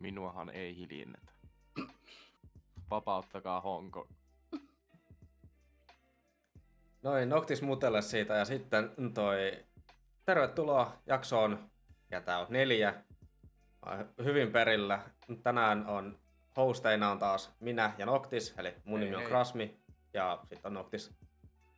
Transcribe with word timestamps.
Minuahan 0.00 0.50
ei 0.50 0.76
hiljennetä. 0.76 1.32
Vapauttakaa 2.90 3.60
Honko. 3.60 4.08
Noin, 7.02 7.28
Noctis 7.28 7.62
Mutelle 7.62 8.02
siitä 8.02 8.34
ja 8.34 8.44
sitten 8.44 8.90
toi 9.14 9.64
tervetuloa 10.24 10.98
jaksoon, 11.06 11.70
ja 12.10 12.20
tää 12.20 12.38
on 12.38 12.46
neljä. 12.50 13.04
Hyvin 14.24 14.52
perillä. 14.52 15.02
Tänään 15.42 15.86
on 15.86 16.18
hosteina 16.56 17.10
on 17.10 17.18
taas 17.18 17.54
minä 17.60 17.92
ja 17.98 18.06
Noctis, 18.06 18.54
eli 18.58 18.74
mun 18.84 18.98
Hei, 18.98 19.04
nimi 19.04 19.16
on 19.16 19.22
hei. 19.22 19.30
Krasmi 19.30 19.80
ja 20.14 20.38
sitten 20.40 20.68
on 20.68 20.74
Noctis. 20.74 21.14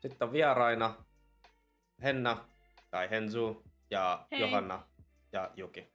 Sitten 0.00 0.26
on 0.28 0.32
vieraina 0.32 0.94
Henna 2.02 2.48
tai 2.90 3.10
Henzu 3.10 3.62
ja 3.90 4.26
Hei. 4.30 4.40
Johanna 4.40 4.82
ja 5.32 5.50
Juki. 5.56 5.91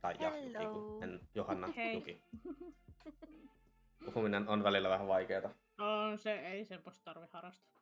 Tai 0.00 0.14
ja 0.20 0.30
Hello. 0.30 0.62
Juki, 0.62 1.04
en, 1.04 1.20
Johanna, 1.34 1.66
Hei. 1.76 1.94
Juki. 1.94 2.22
Puhuminen 4.04 4.48
on 4.48 4.62
välillä 4.64 4.88
vähän 4.88 5.08
vaikeaa. 5.08 5.50
No, 5.78 6.16
se 6.16 6.32
ei 6.32 6.64
semmoista 6.64 7.04
tarvi 7.04 7.26
harrastaa. 7.32 7.80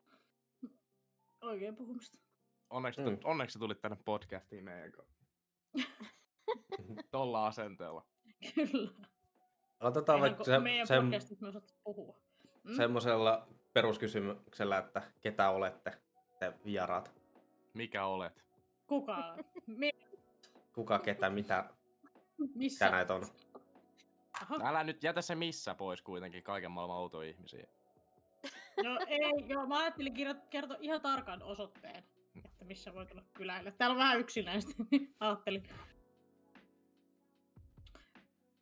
Oikein 1.40 1.76
puhumista. 1.76 2.18
Onneksi, 2.70 3.00
Mm. 3.00 3.18
onneksi 3.24 3.58
tulit 3.58 3.80
tänne 3.80 3.96
podcastiin 4.04 4.64
meidän 4.64 4.92
kanssa. 4.92 5.24
Tolla 7.10 7.46
asenteella. 7.46 8.06
Kyllä. 8.54 8.90
Aloitetaan 9.80 10.16
Eihän 10.16 10.30
vaikka 10.30 10.44
se, 10.44 10.58
meidän 10.58 10.86
se, 10.86 11.00
podcastissa 11.00 11.42
me 11.44 11.48
osaat 11.48 11.74
puhua. 11.84 12.16
Mm? 12.64 12.76
semmoisella 12.76 13.48
peruskysymyksellä, 13.72 14.78
että 14.78 15.02
ketä 15.20 15.50
olette 15.50 15.98
te 16.38 16.52
vieraat. 16.64 17.14
Mikä 17.74 18.06
olet? 18.06 18.44
Kuka? 18.86 19.36
Mi- 19.66 19.90
Kuka, 20.72 20.98
ketä, 20.98 21.30
mitä, 21.30 21.70
missä? 22.54 22.84
mitä 22.84 22.96
näitä 22.96 23.14
on. 23.14 23.22
Aha. 24.42 24.58
Älä 24.64 24.84
nyt 24.84 25.02
jätä 25.02 25.22
se 25.22 25.34
missä 25.34 25.74
pois 25.74 26.02
kuitenkin 26.02 26.42
kaiken 26.42 26.70
maailman 26.70 26.96
outoja 26.96 27.30
ihmisiä. 27.30 27.66
No 28.84 28.98
ei, 29.06 29.48
joo, 29.48 29.66
mä 29.66 29.78
ajattelin 29.78 30.14
kertoa 30.50 30.76
ihan 30.80 31.00
tarkan 31.00 31.42
osoitteen, 31.42 32.04
että 32.44 32.64
missä 32.64 32.94
voi 32.94 33.06
tulla 33.06 33.22
kyläille. 33.34 33.72
Täällä 33.72 33.94
on 33.94 33.98
vähän 33.98 34.20
yksinäistä, 34.20 34.72
niin 34.90 35.14
ajattelin. 35.20 35.68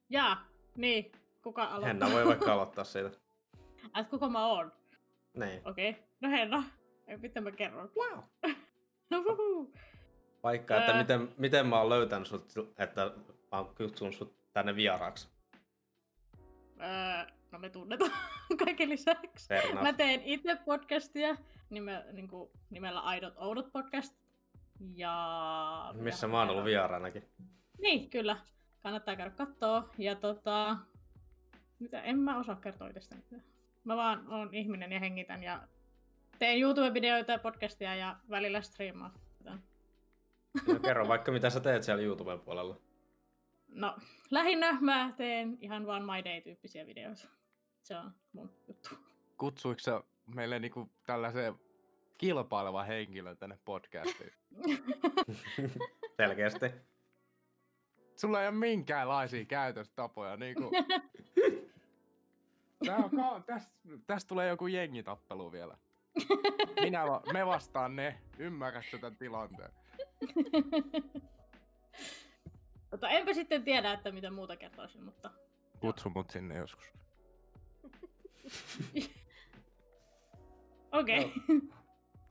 Jaa, 0.08 0.46
niin, 0.76 1.12
kuka 1.42 1.62
aloittaa? 1.62 1.88
Henna 1.88 2.10
voi 2.10 2.26
vaikka 2.26 2.52
aloittaa 2.52 2.84
siitä. 2.84 3.10
Ai, 3.92 4.04
kuka 4.04 4.28
mä 4.28 4.46
oon? 4.46 4.72
Niin. 5.34 5.60
Okei, 5.64 5.90
okay. 5.90 6.02
no 6.20 6.30
Henna. 6.30 6.64
Mitä 7.16 7.40
mä 7.40 7.50
kerron? 7.50 7.90
Wow. 7.96 8.24
No. 9.10 9.22
Vaikka, 10.42 10.76
että 10.76 10.98
miten, 10.98 11.34
miten 11.38 11.66
mä 11.66 11.80
oon 11.80 11.88
löytänyt 11.88 12.28
sut, 12.28 12.72
että 12.78 13.10
mä 13.54 13.60
oon 13.60 13.74
kutsunut 13.74 14.14
sut 14.14 14.52
tänne 14.52 14.76
vieraaksi. 14.76 15.28
Öö, 16.80 17.32
no 17.52 17.58
me 17.58 17.70
tunnetaan 17.70 18.10
kaiken 18.64 18.88
lisäksi. 18.88 19.54
Enough. 19.54 19.82
Mä 19.82 19.92
teen 19.92 20.22
itse 20.24 20.56
podcastia 20.64 21.36
nime, 21.70 22.04
niin 22.12 22.28
kuin, 22.28 22.50
nimellä 22.70 23.00
Aidot 23.00 23.34
Oudot 23.36 23.72
podcast. 23.72 24.14
Ja... 24.94 25.94
Missä 25.94 26.28
mä 26.28 26.38
oon 26.38 26.50
ollut 26.50 26.64
vieraanakin. 26.64 27.24
Niin, 27.78 28.10
kyllä. 28.10 28.36
Kannattaa 28.82 29.16
käydä 29.16 29.30
kattoo. 29.30 29.90
Ja 29.98 30.14
tota... 30.14 30.76
Mitä? 31.78 32.02
En 32.02 32.18
mä 32.18 32.38
osaa 32.38 32.56
kertoa 32.56 32.88
itsestäni. 32.88 33.22
Mä 33.84 33.96
vaan 33.96 34.28
oon 34.28 34.54
ihminen 34.54 34.92
ja 34.92 35.00
hengitän 35.00 35.42
ja 35.42 35.68
teen 36.38 36.58
YouTube-videoita 36.60 37.32
ja 37.32 37.38
podcastia 37.38 37.94
ja 37.94 38.16
välillä 38.30 38.62
striimaa. 38.62 39.14
No, 39.44 40.78
kerro 40.82 41.08
vaikka 41.08 41.32
mitä 41.32 41.50
sä 41.50 41.60
teet 41.60 41.82
siellä 41.82 42.02
YouTuben 42.02 42.40
puolella. 42.40 42.76
No, 43.74 43.96
lähinnä 44.30 44.78
mä 44.80 45.12
teen 45.16 45.58
ihan 45.60 45.86
vaan 45.86 46.02
My 46.02 46.24
Day-tyyppisiä 46.24 46.86
videoita. 46.86 47.28
Se 47.82 47.96
on 47.96 48.12
mun 48.32 48.50
juttu. 48.68 48.88
Kutsuiko 49.38 49.78
sä 49.78 50.02
meille 50.34 50.58
niinku 50.58 50.90
tällaiseen 51.06 51.54
kilpaileva 52.18 52.82
henkilö 52.82 53.34
tänne 53.34 53.58
podcastiin? 53.64 54.32
Selkeästi. 56.16 56.66
Sulla 58.16 58.42
ei 58.42 58.48
ole 58.48 58.56
minkäänlaisia 58.56 59.44
käytöstapoja. 59.44 60.36
Niinku... 60.36 60.70
Tää 62.86 62.96
on 62.96 63.10
ka- 63.10 63.42
tästä, 63.46 63.72
tästä 64.06 64.28
tulee 64.28 64.48
joku 64.48 64.66
jengitappelu 64.66 65.52
vielä. 65.52 65.76
Minä 66.80 67.06
va- 67.06 67.22
me 67.32 67.46
vastaan 67.46 67.96
ne. 67.96 68.20
Ymmärrätkö 68.38 68.98
tämän 68.98 69.16
tilanteen? 69.16 69.70
Mutta 72.94 73.08
enpä 73.08 73.32
sitten 73.32 73.64
tiedä, 73.64 73.92
että 73.92 74.12
mitä 74.12 74.30
muuta 74.30 74.56
kertoisin, 74.56 75.04
mutta... 75.04 75.30
Kutsu 75.80 76.10
mut 76.10 76.30
sinne 76.30 76.56
joskus. 76.56 76.92
Okei. 81.00 81.32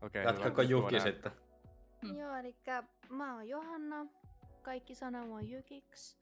Okei, 0.02 0.23
Jatkako. 0.23 0.62
Juki 0.62 1.00
sitten? 1.00 1.31
Mm. 2.03 2.19
Joo, 2.19 2.35
eli 2.35 2.56
mä 3.09 3.35
oon 3.35 3.50
Johanna. 3.50 4.06
Kaikki 4.62 4.96
sanoo 4.96 5.25
mua 5.25 5.41
Jykiksi. 5.41 6.18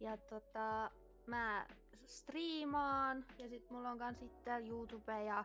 Ja 0.00 0.16
tota, 0.16 0.90
mä 1.26 1.66
striimaan. 2.04 3.24
Ja 3.38 3.48
sit 3.48 3.70
mulla 3.70 3.90
on 3.90 3.98
kans 3.98 4.18
sitten 4.18 4.68
YouTube 4.68 5.24
ja 5.24 5.44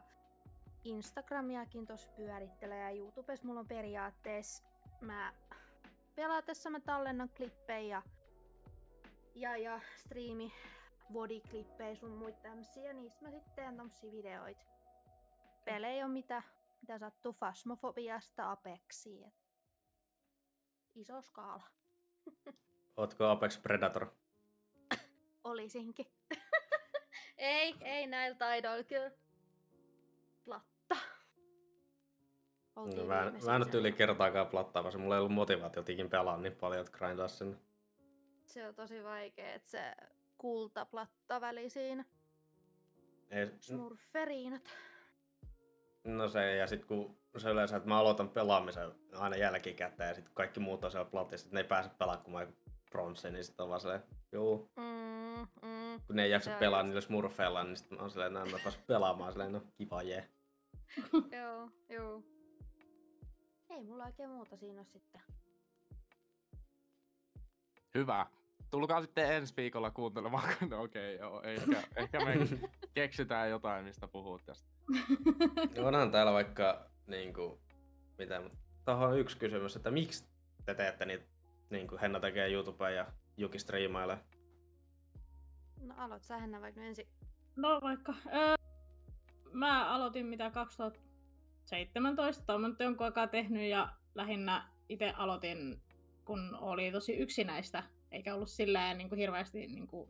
Instagramiakin 0.83 1.85
tossa 1.85 2.09
pyörittelee. 2.15 2.83
Ja 2.83 2.89
YouTubessa 2.99 3.47
mulla 3.47 3.59
on 3.59 3.67
periaatteessa 3.67 4.63
mä 5.01 5.33
pelatessa 6.15 6.69
mä 6.69 6.79
tallennan 6.79 7.29
klippejä 7.29 7.87
ja, 7.87 8.01
ja 9.35 9.79
striimi 9.95 10.53
bodyklippejä 11.13 11.95
sun 11.95 12.11
muita 12.11 12.39
tämmösiä. 12.41 12.93
Niistä 12.93 13.25
mä 13.25 13.31
sitten 13.31 13.53
teen 13.55 13.77
tommosia 13.77 14.11
videoita. 14.11 14.65
Pelejä 15.65 16.05
on 16.05 16.11
mitä, 16.11 16.43
mitä 16.81 16.99
sattuu 16.99 17.33
Fasmofobiasta 17.33 18.51
Apexiin. 18.51 19.27
et 19.27 19.33
Iso 20.95 21.21
skaala. 21.21 21.63
Ootko 22.97 23.25
Apex 23.25 23.61
Predator? 23.61 24.07
Olisinkin. 25.43 26.05
ei, 27.37 27.75
ei 27.81 28.07
näillä 28.07 28.37
taidoilla 28.37 28.83
kyllä. 28.83 29.11
Platta. 30.45 30.95
Oltiin 32.75 32.97
No, 32.97 33.05
mä, 33.05 33.31
mä 33.45 33.55
en 33.55 33.61
nyt 33.61 33.73
yli 33.73 33.91
kertaakaan 33.91 34.47
plattaamassa. 34.47 34.99
Mulla 34.99 35.15
ei 35.15 35.19
ollut 35.19 35.33
motivaatiota 35.33 35.91
ikin 35.91 36.09
pelaa 36.09 36.37
niin 36.37 36.55
paljon, 36.55 36.85
että 36.85 36.97
grindaa 36.97 37.27
sinne. 37.27 37.57
Se 38.55 38.67
on 38.67 38.75
tosi 38.75 39.03
vaikea, 39.03 39.53
että 39.53 39.69
se 39.69 39.95
kultaplatta 40.37 41.41
väli 41.41 41.69
siinä. 41.69 42.05
Ei, 43.29 43.51
Smurferiinat. 43.59 44.61
no 46.03 46.29
se, 46.29 46.55
ja 46.55 46.67
sit 46.67 46.85
kun 46.85 47.17
se 47.37 47.49
yleensä, 47.49 47.77
että 47.77 47.89
mä 47.89 47.97
aloitan 47.99 48.29
pelaamisen 48.29 48.91
aina 49.13 49.35
jälkikäteen, 49.35 50.07
ja 50.09 50.15
sit 50.15 50.29
kaikki 50.33 50.59
muut 50.59 50.83
on 50.83 50.91
siellä 50.91 51.09
platissa, 51.09 51.45
että 51.45 51.55
ne 51.55 51.61
ei 51.61 51.67
pääse 51.67 51.89
pelaamaan, 51.89 52.23
kun 52.23 52.33
mä 52.33 52.39
oon 52.39 52.57
bronsse, 52.91 53.31
niin 53.31 53.43
sit 53.43 53.59
on 53.59 53.69
vaan 53.69 53.81
silleen, 53.81 54.03
juu. 54.31 54.71
Mm, 54.75 55.39
mm. 55.69 56.01
Kun 56.07 56.15
ne 56.15 56.23
ei 56.23 56.31
jaksa 56.31 56.49
Se 56.49 56.53
on 56.53 56.59
pelaa 56.59 56.81
just- 56.81 56.85
niillä 56.87 57.01
smurfeilla, 57.01 57.63
niin 57.63 57.77
sit 57.77 57.91
mä 57.91 57.97
oon 58.01 58.11
silleen, 58.11 58.37
että 58.37 58.51
mä 58.51 58.59
pääs 58.63 58.77
pelaamaan, 58.87 59.31
silleen, 59.31 59.51
no 59.51 59.61
kiva 59.77 60.03
jee. 60.03 60.29
joo, 61.41 61.69
joo. 61.89 62.23
Ei 63.69 63.83
mulla 63.83 64.05
oikein 64.05 64.29
muuta 64.29 64.57
siinä 64.57 64.79
ole 64.81 64.85
sitten. 64.85 65.21
Hyvä. 67.95 68.25
Tulkaa 68.71 69.01
sitten 69.01 69.33
ensi 69.33 69.53
viikolla 69.57 69.91
kuuntelemaan. 69.91 70.53
No 70.69 70.81
okei, 70.81 71.15
okay, 71.15 71.27
joo. 71.27 71.41
Ehkä, 71.41 71.83
ehkä 71.95 72.25
me 72.25 72.35
keksitään 72.93 73.49
jotain, 73.49 73.85
mistä 73.85 74.07
puhuu 74.07 74.39
tästä. 74.39 74.69
Onhan 75.87 76.11
täällä 76.11 76.33
vaikka, 76.33 76.89
niinku, 77.07 77.59
mitä, 78.17 78.41
tuohon 78.85 79.09
on 79.09 79.19
yksi 79.19 79.37
kysymys, 79.37 79.75
että 79.75 79.91
miksi 79.91 80.25
te 80.65 80.73
teette 80.73 81.05
niitä, 81.05 81.25
niinku 81.69 81.97
Henna 82.01 82.19
tekee 82.19 82.51
YouTubea 82.51 82.89
ja 82.89 83.05
Juki 83.37 83.59
striimailee. 83.59 84.17
No 85.81 85.95
aloit 85.97 86.23
sä 86.23 86.37
Henna 86.37 86.61
vaikka 86.61 86.81
ensin. 86.81 87.07
No 87.55 87.79
vaikka. 87.81 88.13
Öö, 88.33 88.55
mä 89.51 89.89
aloitin 89.89 90.25
mitä 90.25 90.51
2017, 90.51 92.43
tai 92.45 92.57
mä 92.57 92.67
nyt 92.67 92.79
jonkun 92.79 93.05
aikaa 93.05 93.27
tehnyt 93.27 93.69
ja 93.69 93.93
lähinnä 94.15 94.69
itse 94.89 95.13
aloitin, 95.17 95.81
kun 96.25 96.57
oli 96.61 96.91
tosi 96.91 97.13
yksinäistä, 97.17 97.83
eikä 98.15 98.35
ollut 98.35 98.49
silleen 98.49 98.97
niin 98.97 99.09
kuin 99.09 99.19
hirveästi 99.19 99.67
niin 99.67 99.87
kuin 99.87 100.09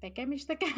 tekemistäkään 0.00 0.72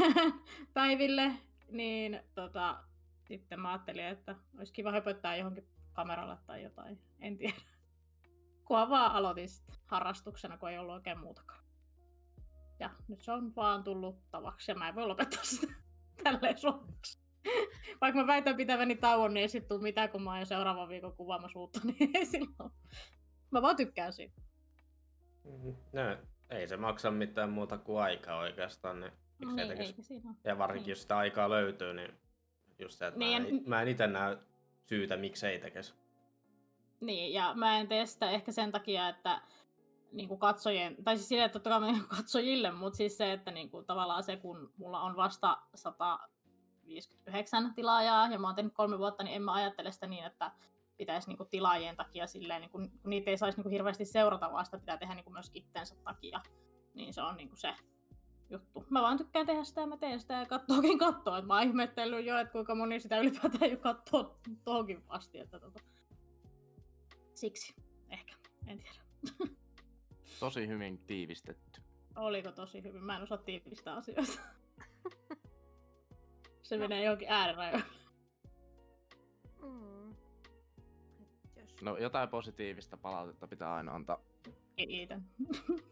päiville, 0.75 1.33
niin 1.71 2.21
tota, 2.35 2.85
sitten 3.25 3.61
mä 3.61 3.73
ajattelin, 3.73 4.05
että 4.05 4.37
olisi 4.59 4.73
kiva 4.73 4.93
höpöttää 4.93 5.37
johonkin 5.37 5.69
kameralle 5.93 6.37
tai 6.47 6.63
jotain, 6.63 6.99
en 7.21 7.39
tiedä. 7.39 7.55
Kunhan 8.67 8.91
vaan 8.91 9.13
aloitin 9.13 9.49
harrastuksena, 9.87 10.59
kun 10.59 10.71
ei 10.71 10.79
ollut 10.79 10.95
oikein 10.95 11.19
muutakaan. 11.19 11.65
Ja 12.81 12.91
nyt 13.09 13.23
se 13.23 13.33
on 13.33 13.57
vaan 13.57 13.85
tullut 13.85 14.31
tavaksi 14.31 14.71
ja 14.71 14.75
mä 14.75 14.89
en 14.89 14.95
voi 14.95 15.07
lopettaa 15.07 15.45
sitä 15.45 15.73
tälleen 16.25 16.59
suomeksi. 16.59 17.21
Vaikka 18.01 18.21
mä 18.21 18.27
väitän 18.27 18.57
pitäväni 18.57 18.97
tauon, 18.97 19.35
niin 19.35 19.43
ei 19.43 19.49
sit 19.49 19.69
tuu 19.69 19.79
mitään, 19.79 20.11
kun 20.11 20.23
mä 20.23 20.31
oon 20.31 20.39
jo 20.39 20.45
seuraavan 20.47 20.89
viikon 20.89 21.17
kuvaamassa 21.17 21.59
uutta, 21.59 21.81
niin 21.85 22.11
ei 22.15 22.27
silloin. 22.27 22.73
Mä 23.51 23.63
vaan 23.63 23.77
tykkään 23.77 24.13
siitä. 24.13 24.48
Mm-hmm. 25.49 25.75
No, 25.93 26.17
ei 26.50 26.69
se 26.69 26.77
maksa 26.77 27.11
mitään 27.11 27.50
muuta 27.50 27.79
kuin 27.79 28.03
aikaa 28.03 28.39
oikeastaan, 28.39 29.00
niin 29.00 29.12
No 29.45 29.53
niin, 29.53 29.71
eikä 29.71 30.03
siinä. 30.03 30.35
Ja 30.45 30.59
varsinkin 30.59 30.85
Niin. 30.85 30.91
jos 30.91 31.03
sitä 31.03 31.17
aikaa 31.19 31.50
löytyy, 31.50 31.95
niin 31.95 32.15
just 32.79 32.99
se, 32.99 33.06
että 33.06 33.19
Niin, 33.19 33.43
mä, 33.43 33.49
en, 33.49 33.62
mä 33.67 33.83
en 33.83 33.89
itse 33.89 34.06
näe 34.06 34.39
syytä, 34.85 35.17
miksei 35.17 35.59
tekisi. 35.59 35.95
Niin, 37.00 37.33
ja 37.33 37.55
mä 37.55 37.79
en 37.79 37.89
tee 37.89 38.06
sitä 38.06 38.31
ehkä 38.31 38.53
sen 38.53 38.73
takia, 38.73 39.09
että 39.09 39.41
niin 40.12 40.29
kuin 40.29 40.41
katsojien, 40.41 40.97
tai 41.05 41.17
siis 41.17 41.29
silleen, 41.29 41.47
että 41.47 41.59
totta 41.59 41.71
kai 41.71 41.81
teen 41.81 42.05
katsojille, 42.17 42.71
mutta 42.71 42.97
siis 42.97 43.17
se, 43.17 43.33
että 43.33 43.50
niin 43.50 43.71
kuin, 43.71 43.87
tavallaan 43.87 44.23
se, 44.23 44.37
kun 44.37 44.73
mulla 44.77 45.00
on 45.00 45.17
vasta 45.17 45.59
159 45.75 47.75
tilaajaa, 47.75 48.29
ja 48.29 48.39
mä 48.39 48.47
oon 48.47 48.56
tehnyt 48.56 48.75
kolme 48.75 48.99
vuotta, 48.99 49.25
niin 49.25 49.37
en 49.37 49.43
mä 49.43 49.53
ajattele 49.53 49.93
sitä 49.93 50.06
niin, 50.06 50.25
että 50.25 50.50
pitäisi 50.99 51.29
niin 51.29 51.37
kuin, 51.37 51.49
tilaajien 51.49 51.97
takia 51.97 52.27
silleen, 52.27 52.61
niin 52.61 52.71
kuin, 52.71 52.91
kun 52.91 53.11
niitä 53.11 53.31
ei 53.31 53.39
saisi 53.39 53.59
niin 53.59 53.62
kuin, 53.62 53.73
hirveästi 53.73 54.05
seurata, 54.05 54.53
vaan 54.53 54.65
sitä 54.65 54.79
pitää 54.79 54.99
tehdä 54.99 55.15
niin 55.15 55.25
kuin, 55.25 55.35
myös 55.35 55.50
itsensä 55.55 55.97
takia. 56.05 56.41
Niin 56.95 57.15
se 57.15 57.23
on 57.23 57.37
niin 57.37 57.49
kuin, 57.49 57.59
se 57.59 57.75
juttu. 58.50 58.85
Mä 58.91 59.03
vaan 59.03 59.19
tykkään 59.19 59.47
tehdä 59.47 59.65
sitä 59.65 59.81
ja 59.81 59.87
mä 59.87 59.97
teen 59.97 60.21
sitä 60.21 60.35
ja 60.35 60.47
kattookin 60.47 60.99
kattoo. 60.99 61.37
Et 61.37 61.47
mä 61.47 61.55
oon 61.55 61.62
ihmetellyt 61.62 62.27
jo, 62.27 62.39
että 62.39 62.53
kuinka 62.53 62.75
moni 62.75 63.00
sitä 63.00 63.19
ylipäätään 63.19 63.71
jo 63.71 63.77
kattoo 63.77 64.41
tohonkin 64.65 65.05
asti. 65.09 65.39
Että 65.39 65.61
tota. 65.61 65.81
Siksi, 67.35 67.75
ehkä, 68.11 68.35
en 68.67 68.79
tiedä. 68.79 68.99
Tosi 70.41 70.69
hyvin 70.69 70.99
tiivistetty. 70.99 71.83
Oliko 72.17 72.53
tosi 72.53 72.83
hyvin? 72.83 73.05
Mä 73.05 73.17
en 73.17 73.23
osaa 73.23 73.39
tiivistää 73.39 73.95
asioita. 73.95 74.33
Se 76.62 76.79
menee 76.79 77.05
johonkin 77.05 77.29
äärirajoille. 77.31 77.85
Mm. 79.62 79.88
No 81.83 81.97
jotain 81.97 82.29
positiivista 82.29 82.97
palautetta 82.97 83.47
pitää 83.47 83.75
aina 83.75 83.95
antaa. 83.95 84.21
Kiitän. 84.77 85.25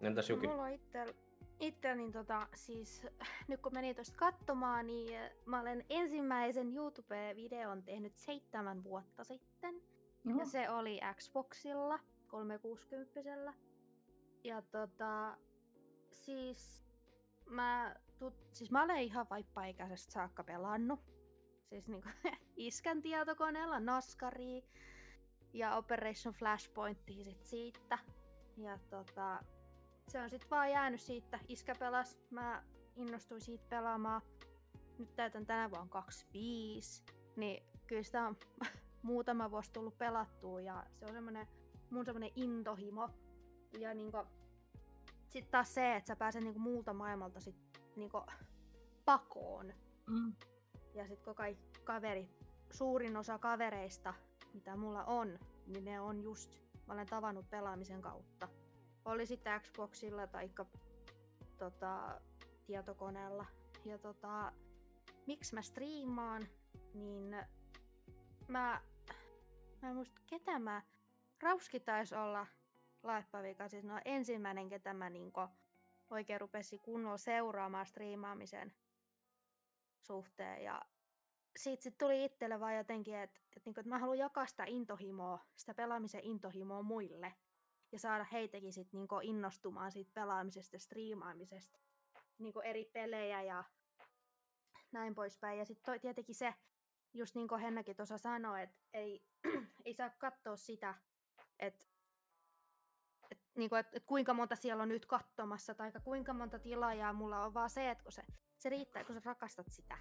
Entäs 0.00 0.30
Juki? 0.30 0.46
Mulla 0.46 0.62
on 0.62 0.72
itse, 0.72 1.04
itse 1.60 1.94
niin 1.94 2.12
tota, 2.12 2.46
siis 2.54 3.06
nyt 3.48 3.60
kun 3.60 3.74
menin 3.74 3.94
tuosta 3.94 4.16
katsomaan, 4.16 4.86
niin 4.86 5.14
eh, 5.14 5.32
mä 5.46 5.60
olen 5.60 5.84
ensimmäisen 5.90 6.72
YouTube-videon 6.76 7.82
tehnyt 7.82 8.16
seitsemän 8.16 8.84
vuotta 8.84 9.24
sitten. 9.24 9.82
Ja 10.38 10.44
se 10.44 10.70
oli 10.70 11.00
Xboxilla, 11.14 11.98
360 12.26 13.52
Ja 14.44 14.62
tota, 14.62 15.36
siis 16.12 16.84
mä, 17.46 17.96
tut, 18.18 18.34
siis 18.52 18.70
mä 18.70 18.82
olen 18.82 18.98
ihan 18.98 19.26
vaippaikäisestä 19.30 20.12
saakka 20.12 20.44
pelannut. 20.44 21.00
Siis 21.68 21.88
niinku 21.88 22.08
iskän 22.56 23.02
tietokoneella 23.02 23.80
Naskaria 23.80 24.62
ja 25.52 25.76
Operation 25.76 26.34
Flashpointia 26.34 27.24
sit 27.24 27.44
siitä. 27.44 27.98
Ja 28.56 28.78
tota, 28.90 29.44
se 30.08 30.22
on 30.22 30.30
sit 30.30 30.50
vaan 30.50 30.70
jäänyt 30.70 31.00
siitä. 31.00 31.38
Iskä 31.48 31.74
pelas, 31.78 32.18
mä 32.30 32.64
innostuin 32.96 33.40
siitä 33.40 33.64
pelaamaan. 33.68 34.22
Nyt 34.98 35.16
täytän 35.16 35.46
tänä 35.46 35.70
vuonna 35.70 35.88
25. 35.90 37.02
Niin 37.36 37.62
kyllä 37.86 38.02
sitä 38.02 38.26
on 38.26 38.36
muutama 39.02 39.50
vuosi 39.50 39.72
tullut 39.72 39.98
pelattua 39.98 40.60
ja 40.60 40.86
se 40.94 41.04
on 41.04 41.12
semmonen, 41.12 41.46
mun 41.90 42.04
semmonen 42.04 42.30
intohimo. 42.36 43.10
Ja 43.78 43.94
niinku, 43.94 44.18
sit 45.28 45.50
taas 45.50 45.74
se, 45.74 45.96
että 45.96 46.08
sä 46.08 46.16
pääset 46.16 46.42
niinku 46.42 46.60
muulta 46.60 46.92
maailmalta 46.92 47.40
sit 47.40 47.56
niinku 47.96 48.22
pakoon. 49.04 49.72
Mm. 50.06 50.32
Ja 50.98 51.06
sit 51.06 51.22
kun 51.22 51.34
kaikki 51.34 51.80
kaverit, 51.84 52.30
suurin 52.70 53.16
osa 53.16 53.38
kavereista, 53.38 54.14
mitä 54.54 54.76
mulla 54.76 55.04
on, 55.04 55.38
niin 55.66 55.84
ne 55.84 56.00
on 56.00 56.22
just, 56.22 56.58
mä 56.86 56.94
olen 56.94 57.06
tavannut 57.06 57.50
pelaamisen 57.50 58.02
kautta. 58.02 58.48
Oli 59.04 59.26
sitten 59.26 59.60
Xboxilla 59.60 60.26
tai 60.26 60.50
tota, 61.58 62.20
tietokoneella. 62.66 63.46
Ja 63.84 63.98
tota, 63.98 64.52
miksi 65.26 65.54
mä 65.54 65.62
striimaan, 65.62 66.42
niin 66.94 67.36
mä, 68.48 68.80
mä 69.82 69.88
en 69.88 69.94
muista 69.94 70.20
ketä 70.26 70.58
mä, 70.58 70.82
Rauski 71.42 71.80
taisi 71.80 72.14
olla 72.14 72.46
Laippavika, 73.02 73.68
siis 73.68 73.84
no 73.84 74.00
ensimmäinen, 74.04 74.68
ketä 74.68 74.94
mä 74.94 75.10
niinku 75.10 75.40
oikein 76.10 76.40
rupesi 76.40 76.78
kunnolla 76.78 77.16
seuraamaan 77.16 77.86
striimaamisen 77.86 78.72
suhteen. 80.02 80.64
Ja 80.64 80.82
siitä 81.56 81.82
sit 81.82 81.98
tuli 81.98 82.24
itselle 82.24 82.60
vaan 82.60 82.76
jotenkin, 82.76 83.16
että 83.16 83.40
et 83.56 83.64
niinku, 83.64 83.80
et 83.80 83.86
mä 83.86 83.98
haluan 83.98 84.18
jakaa 84.18 84.46
sitä 84.46 84.64
intohimoa, 84.66 85.44
sitä 85.56 85.74
pelaamisen 85.74 86.24
intohimoa 86.24 86.82
muille. 86.82 87.34
Ja 87.92 87.98
saada 87.98 88.24
heitäkin 88.24 88.72
sit 88.72 88.92
niinku 88.92 89.20
innostumaan 89.22 89.92
siitä 89.92 90.10
pelaamisesta 90.14 90.76
ja 90.76 90.80
striimaamisesta. 90.80 91.78
Niinku 92.38 92.60
eri 92.60 92.84
pelejä 92.84 93.42
ja 93.42 93.64
näin 94.92 95.14
poispäin. 95.14 95.58
Ja 95.58 95.64
sitten 95.64 96.00
tietenkin 96.00 96.34
se, 96.34 96.54
just 97.14 97.34
niin 97.34 97.48
kuin 97.48 97.60
Hennakin 97.60 97.96
tuossa 97.96 98.18
sanoi, 98.18 98.62
että 98.62 98.76
ei, 98.92 99.24
ei 99.84 99.94
saa 99.94 100.10
katsoa 100.10 100.56
sitä, 100.56 100.94
että 101.58 101.86
et, 103.30 103.38
niinku, 103.56 103.74
et, 103.74 103.86
et 103.92 104.04
kuinka 104.04 104.34
monta 104.34 104.56
siellä 104.56 104.82
on 104.82 104.88
nyt 104.88 105.06
katsomassa 105.06 105.74
tai 105.74 105.92
kuinka 106.04 106.34
monta 106.34 106.58
tilaajaa 106.58 107.12
mulla 107.12 107.44
on, 107.44 107.54
vaan 107.54 107.70
se, 107.70 107.90
että 107.90 108.04
kun 108.04 108.12
se, 108.12 108.22
se 108.58 108.68
riittää, 108.68 109.04
kun 109.04 109.14
sä 109.14 109.20
rakastat 109.24 109.66
sitä, 109.70 109.98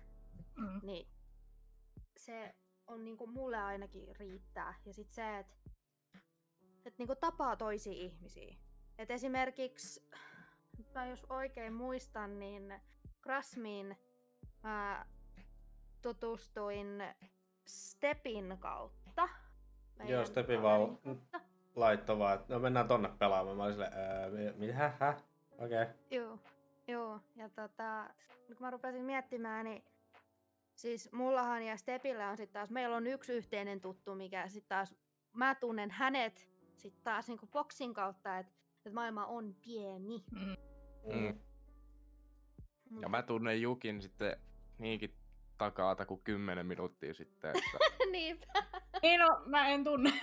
Mm. 0.55 0.79
niin 0.83 1.07
se 2.17 2.55
on 2.87 3.03
niinku 3.05 3.27
mulle 3.27 3.57
ainakin 3.57 4.15
riittää. 4.15 4.73
Ja 4.85 4.93
sitten 4.93 5.15
se, 5.15 5.37
että 5.39 5.55
et 6.85 6.97
niinku 6.97 7.15
tapaa 7.15 7.55
toisia 7.55 7.93
ihmisiä. 7.93 8.55
Et 8.97 9.11
esimerkiksi, 9.11 10.09
mä 10.95 11.05
jos 11.05 11.25
oikein 11.29 11.73
muistan, 11.73 12.39
niin 12.39 12.81
Krasmiin 13.21 13.97
mä 14.63 15.05
tutustuin 16.01 17.03
Stepin 17.67 18.57
kautta. 18.59 19.29
Joo, 20.03 20.25
Stepi 20.25 20.47
kaverin 20.55 20.61
vaan 20.63 20.99
laittoi 21.75 22.19
vaan, 22.19 22.35
että 22.39 22.53
no 22.53 22.59
mennään 22.59 22.87
tonne 22.87 23.09
pelaamaan. 23.19 23.57
Mä 23.57 23.63
olin 23.63 23.73
silleen, 23.73 23.93
öö, 23.93 24.31
mi- 24.31 24.65
mitä, 24.65 24.93
hä? 24.99 25.17
Okei. 25.57 25.81
Okay. 25.81 25.93
Joo, 26.11 26.39
joo. 26.87 27.19
Ja 27.35 27.49
tota, 27.49 28.09
kun 28.47 28.57
mä 28.59 28.69
rupesin 28.69 29.05
miettimään, 29.05 29.65
niin 29.65 29.83
siis 30.75 31.11
mullahan 31.11 31.63
ja 31.63 31.77
Stepillä 31.77 32.29
on 32.29 32.37
sitten 32.37 32.53
taas, 32.53 32.69
meillä 32.69 32.95
on 32.95 33.07
yksi 33.07 33.33
yhteinen 33.33 33.81
tuttu, 33.81 34.15
mikä 34.15 34.47
sitten 34.47 34.69
taas, 34.69 34.95
mä 35.33 35.55
tunnen 35.55 35.91
hänet 35.91 36.49
sitten 36.75 37.03
taas 37.03 37.27
niinku 37.27 37.47
boksin 37.47 37.93
kautta, 37.93 38.37
että 38.37 38.53
et 38.85 38.93
maailma 38.93 39.25
on 39.25 39.55
pieni. 39.65 40.23
Mm. 40.31 40.55
Mm. 41.13 41.41
Ja 43.01 43.09
mä 43.09 43.23
tunnen 43.23 43.61
Jukin 43.61 44.01
sitten 44.01 44.37
niinkin 44.77 45.13
takaata 45.57 46.05
kuin 46.05 46.21
10 46.23 46.65
minuuttia 46.65 47.13
sitten. 47.13 47.49
Että 47.49 47.77
Niinpä, 48.11 48.45
Niin 49.01 49.19
no, 49.19 49.41
mä 49.45 49.67
en 49.67 49.83
tunne. 49.83 50.13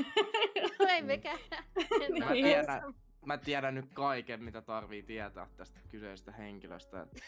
no 0.79 0.87
ei 0.89 1.03
mekään. 1.03 1.39
Mä 2.19 2.27
ole 2.27 2.33
tiedän. 2.43 2.95
Mä 3.27 3.39
tiedän 3.39 3.75
nyt 3.75 3.93
kaiken, 3.95 4.43
mitä 4.43 4.61
tarvii 4.63 5.03
tietää 5.03 5.47
tästä 5.57 5.81
kyseisestä 5.91 6.33
henkilöstä. 6.33 7.03
että 7.03 7.21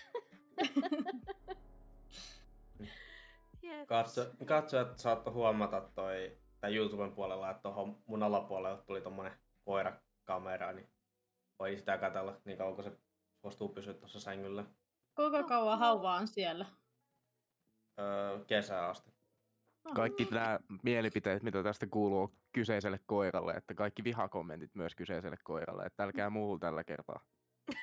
Jep. 3.63 3.89
Katso, 3.89 4.27
katsojat 4.47 4.99
saattoi 4.99 5.33
huomata 5.33 5.81
toi, 5.81 6.39
tai 6.61 6.77
YouTuben 6.77 7.13
puolella, 7.13 7.51
että 7.51 7.63
tuohon 7.63 8.03
mun 8.07 8.23
alapuolelle 8.23 8.83
tuli 8.83 9.01
tommonen 9.01 9.33
koirakamera, 9.65 10.73
niin 10.73 10.89
voi 11.59 11.77
sitä 11.77 11.99
katsella 11.99 12.41
niin 12.45 12.59
kauan, 12.59 12.75
kun 12.75 12.85
se 12.85 12.99
suostuu 13.41 13.69
pysyä 13.69 13.95
tuossa 13.95 14.21
sängyllä 14.21 14.65
Kuinka 15.15 15.43
kauan 15.43 15.79
hauva 15.79 16.15
on 16.15 16.29
siellä? 16.29 16.67
öö, 17.99 18.45
kesää 18.45 18.89
asti. 18.89 19.16
Kaikki 19.95 20.29
nämä 20.31 20.61
mielipiteet, 20.83 21.43
mitä 21.43 21.63
tästä 21.63 21.87
kuuluu 21.87 22.35
kyseiselle 22.53 23.01
koiralle, 23.07 23.53
että 23.53 23.75
kaikki 23.75 24.05
vihakommentit 24.05 24.75
myös 24.75 24.95
kyseiselle 24.95 25.37
koiralle, 25.45 25.83
että 25.87 26.05
älkää 26.05 26.31
muuhun 26.31 26.61
tällä 26.61 26.85
kertaa. 26.85 27.21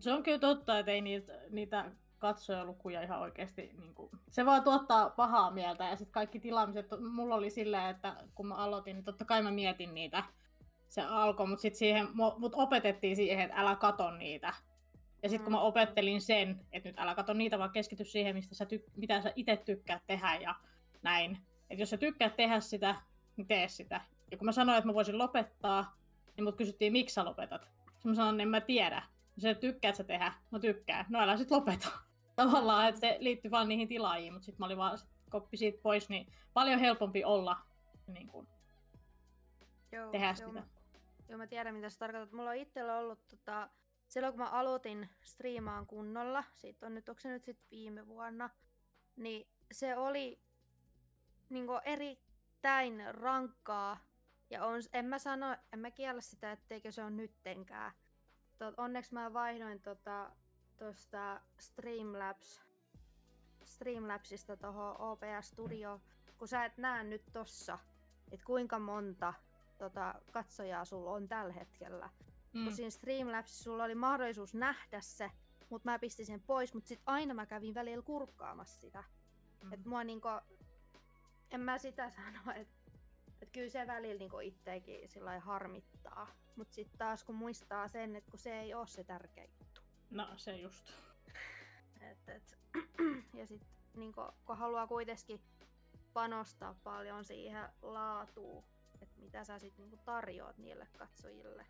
Se 0.00 0.12
on 0.12 0.22
kyllä 0.22 0.38
totta, 0.38 0.78
että 0.78 0.92
ei 0.92 1.00
niitä, 1.00 1.32
niitä 1.50 1.90
katsojalukuja 2.18 3.02
ihan 3.02 3.20
oikeasti, 3.20 3.70
niin 3.80 3.94
kuin, 3.94 4.10
se 4.28 4.46
vaan 4.46 4.62
tuottaa 4.62 5.10
pahaa 5.10 5.50
mieltä 5.50 5.84
ja 5.84 5.96
sitten 5.96 6.12
kaikki 6.12 6.40
tilaamiset, 6.40 6.86
mulla 7.12 7.34
oli 7.34 7.50
silleen, 7.50 7.90
että 7.90 8.16
kun 8.34 8.46
mä 8.46 8.54
aloitin, 8.54 8.96
niin 8.96 9.04
totta 9.04 9.24
kai 9.24 9.42
mä 9.42 9.50
mietin 9.50 9.94
niitä, 9.94 10.24
se 10.88 11.02
alkoi, 11.02 11.46
mutta 11.46 11.62
sitten 11.62 11.78
siihen, 11.78 12.06
mu- 12.06 12.38
mut 12.38 12.52
opetettiin 12.54 13.16
siihen, 13.16 13.44
että 13.44 13.60
älä 13.60 13.76
kato 13.76 14.10
niitä. 14.10 14.54
Ja 15.22 15.28
sitten 15.28 15.44
kun 15.44 15.52
mä 15.52 15.58
Mm. 15.58 15.64
opettelin 15.64 16.20
sen, 16.20 16.60
että 16.72 16.88
nyt 16.88 16.98
älä 16.98 17.14
kato 17.14 17.32
niitä, 17.32 17.58
vaan 17.58 17.70
keskity 17.70 18.04
siihen, 18.04 18.36
mistä 18.36 18.54
sä 18.54 18.64
tyk- 18.64 18.90
mitä 18.96 19.20
sä 19.22 19.32
itse 19.36 19.56
tykkäät 19.56 20.02
tehdä 20.06 20.34
ja 20.34 20.54
näin. 21.02 21.38
Että 21.70 21.82
jos 21.82 21.90
sä 21.90 21.96
tykkäät 21.96 22.36
tehdä 22.36 22.60
sitä, 22.60 22.96
niin 23.36 23.46
tee 23.46 23.68
sitä. 23.68 24.00
Ja 24.30 24.36
kun 24.36 24.44
mä 24.46 24.52
sanoin, 24.52 24.78
että 24.78 24.86
mä 24.88 24.94
voisin 24.94 25.18
lopettaa, 25.18 25.96
niin 26.36 26.44
mut 26.44 26.56
kysyttiin, 26.56 26.92
miksi 26.92 27.14
sä 27.14 27.24
lopetat. 27.24 27.62
Sitten 27.92 28.10
mä 28.10 28.14
sanoin, 28.14 28.40
en 28.40 28.48
mä 28.48 28.60
tiedä. 28.60 29.02
Se 29.38 29.54
tykkäät 29.54 29.94
sä 29.96 30.04
tehdä? 30.04 30.32
No 30.50 30.58
tykkään. 30.58 31.06
No 31.08 31.20
älä 31.20 31.36
sit 31.36 31.50
lopeta. 31.50 31.88
Tavallaan, 32.36 32.88
että 32.88 33.00
se 33.00 33.16
liittyy 33.20 33.50
vaan 33.50 33.68
niihin 33.68 33.88
tilaajiin, 33.88 34.32
mutta 34.32 34.44
sitten 34.46 34.58
mä 34.60 34.66
olin 34.66 34.78
vaan 34.78 34.98
sit 34.98 35.08
koppi 35.30 35.56
siitä 35.56 35.78
pois, 35.82 36.08
niin 36.08 36.32
paljon 36.52 36.80
helpompi 36.80 37.24
olla 37.24 37.56
niin 38.06 38.28
kuin, 38.28 38.48
Joo, 39.92 40.10
tehdä 40.10 40.26
joo, 40.26 40.34
sitä. 40.34 40.52
mä- 40.52 40.66
Joo, 41.28 41.38
mä 41.38 41.46
tiedän 41.46 41.74
mitä 41.74 41.90
sä 41.90 41.98
tarkoitat. 41.98 42.32
Mulla 42.32 42.50
on 42.50 42.56
itsellä 42.56 42.98
ollut 42.98 43.28
tota, 43.28 43.68
silloin 44.10 44.32
kun 44.32 44.42
mä 44.42 44.50
aloitin 44.50 45.08
striimaan 45.24 45.86
kunnolla, 45.86 46.44
siitä 46.54 46.86
on 46.86 46.94
nyt, 46.94 47.08
onko 47.08 47.20
se 47.20 47.28
nyt 47.28 47.44
sitten 47.44 47.70
viime 47.70 48.06
vuonna, 48.06 48.50
niin 49.16 49.48
se 49.72 49.96
oli 49.96 50.40
niinku 51.48 51.72
erittäin 51.84 53.02
rankkaa. 53.10 53.98
Ja 54.50 54.64
on, 54.64 54.82
en 54.92 55.04
mä 55.04 55.18
sano, 55.18 55.56
en 55.72 55.78
mä 55.78 55.90
kiellä 55.90 56.20
sitä, 56.20 56.52
etteikö 56.52 56.92
se 56.92 57.04
on 57.04 57.16
nyttenkään. 57.16 57.92
Tot, 58.58 58.74
onneksi 58.76 59.14
mä 59.14 59.32
vaihdoin 59.32 59.80
tota, 59.80 60.32
tosta 60.76 61.40
Streamlabs, 61.58 62.62
Streamlabsista 63.64 64.56
tuohon 64.56 65.00
OBS 65.00 65.48
Studio, 65.48 66.00
kun 66.38 66.48
sä 66.48 66.64
et 66.64 66.78
näe 66.78 67.04
nyt 67.04 67.22
tossa, 67.32 67.78
että 68.32 68.46
kuinka 68.46 68.78
monta 68.78 69.34
tota, 69.78 70.14
katsojaa 70.32 70.84
sulla 70.84 71.10
on 71.10 71.28
tällä 71.28 71.52
hetkellä. 71.52 72.10
Mm. 72.52 72.64
Kun 72.64 72.72
siinä 72.76 72.90
Streamlabsissa 72.90 73.64
sulla 73.64 73.84
oli 73.84 73.94
mahdollisuus 73.94 74.54
nähdä 74.54 75.00
se, 75.00 75.30
mutta 75.70 75.90
mä 75.90 75.98
pistin 75.98 76.26
sen 76.26 76.40
pois, 76.40 76.74
mutta 76.74 76.88
sitten 76.88 77.08
aina 77.08 77.34
mä 77.34 77.46
kävin 77.46 77.74
välillä 77.74 78.02
kurkkaamassa 78.02 78.80
sitä. 78.80 79.04
Mm. 79.64 79.72
Et 79.72 79.84
mua 79.84 80.04
niinku, 80.04 80.28
en 81.50 81.60
mä 81.60 81.78
sitä 81.78 82.10
sano, 82.16 82.52
että 82.56 82.80
et 83.42 83.50
kyllä 83.50 83.68
se 83.68 83.86
välillä 83.86 84.18
niinku 84.18 84.38
itteekin 84.38 85.08
sillä 85.08 85.26
lailla 85.26 85.44
harmittaa. 85.44 86.34
Mutta 86.56 86.74
sitten 86.74 86.98
taas 86.98 87.24
kun 87.24 87.34
muistaa 87.34 87.88
sen, 87.88 88.16
että 88.16 88.30
kun 88.30 88.38
se 88.38 88.60
ei 88.60 88.74
ole 88.74 88.86
se 88.86 89.04
tärkeä 89.04 89.44
juttu. 89.44 89.80
No 90.10 90.28
se 90.36 90.56
just. 90.56 90.92
Et, 92.10 92.28
et, 92.28 92.58
ja 93.38 93.46
sitten 93.46 93.68
niinku, 93.94 94.20
kun 94.44 94.56
haluaa 94.56 94.86
kuitenkin 94.86 95.40
panostaa 96.12 96.74
paljon 96.84 97.24
siihen 97.24 97.68
laatuun, 97.82 98.64
että 99.00 99.20
mitä 99.20 99.44
sä 99.44 99.58
sitten 99.58 99.82
niinku 99.82 100.04
tarjoat 100.04 100.58
niille 100.58 100.88
katsojille. 100.98 101.66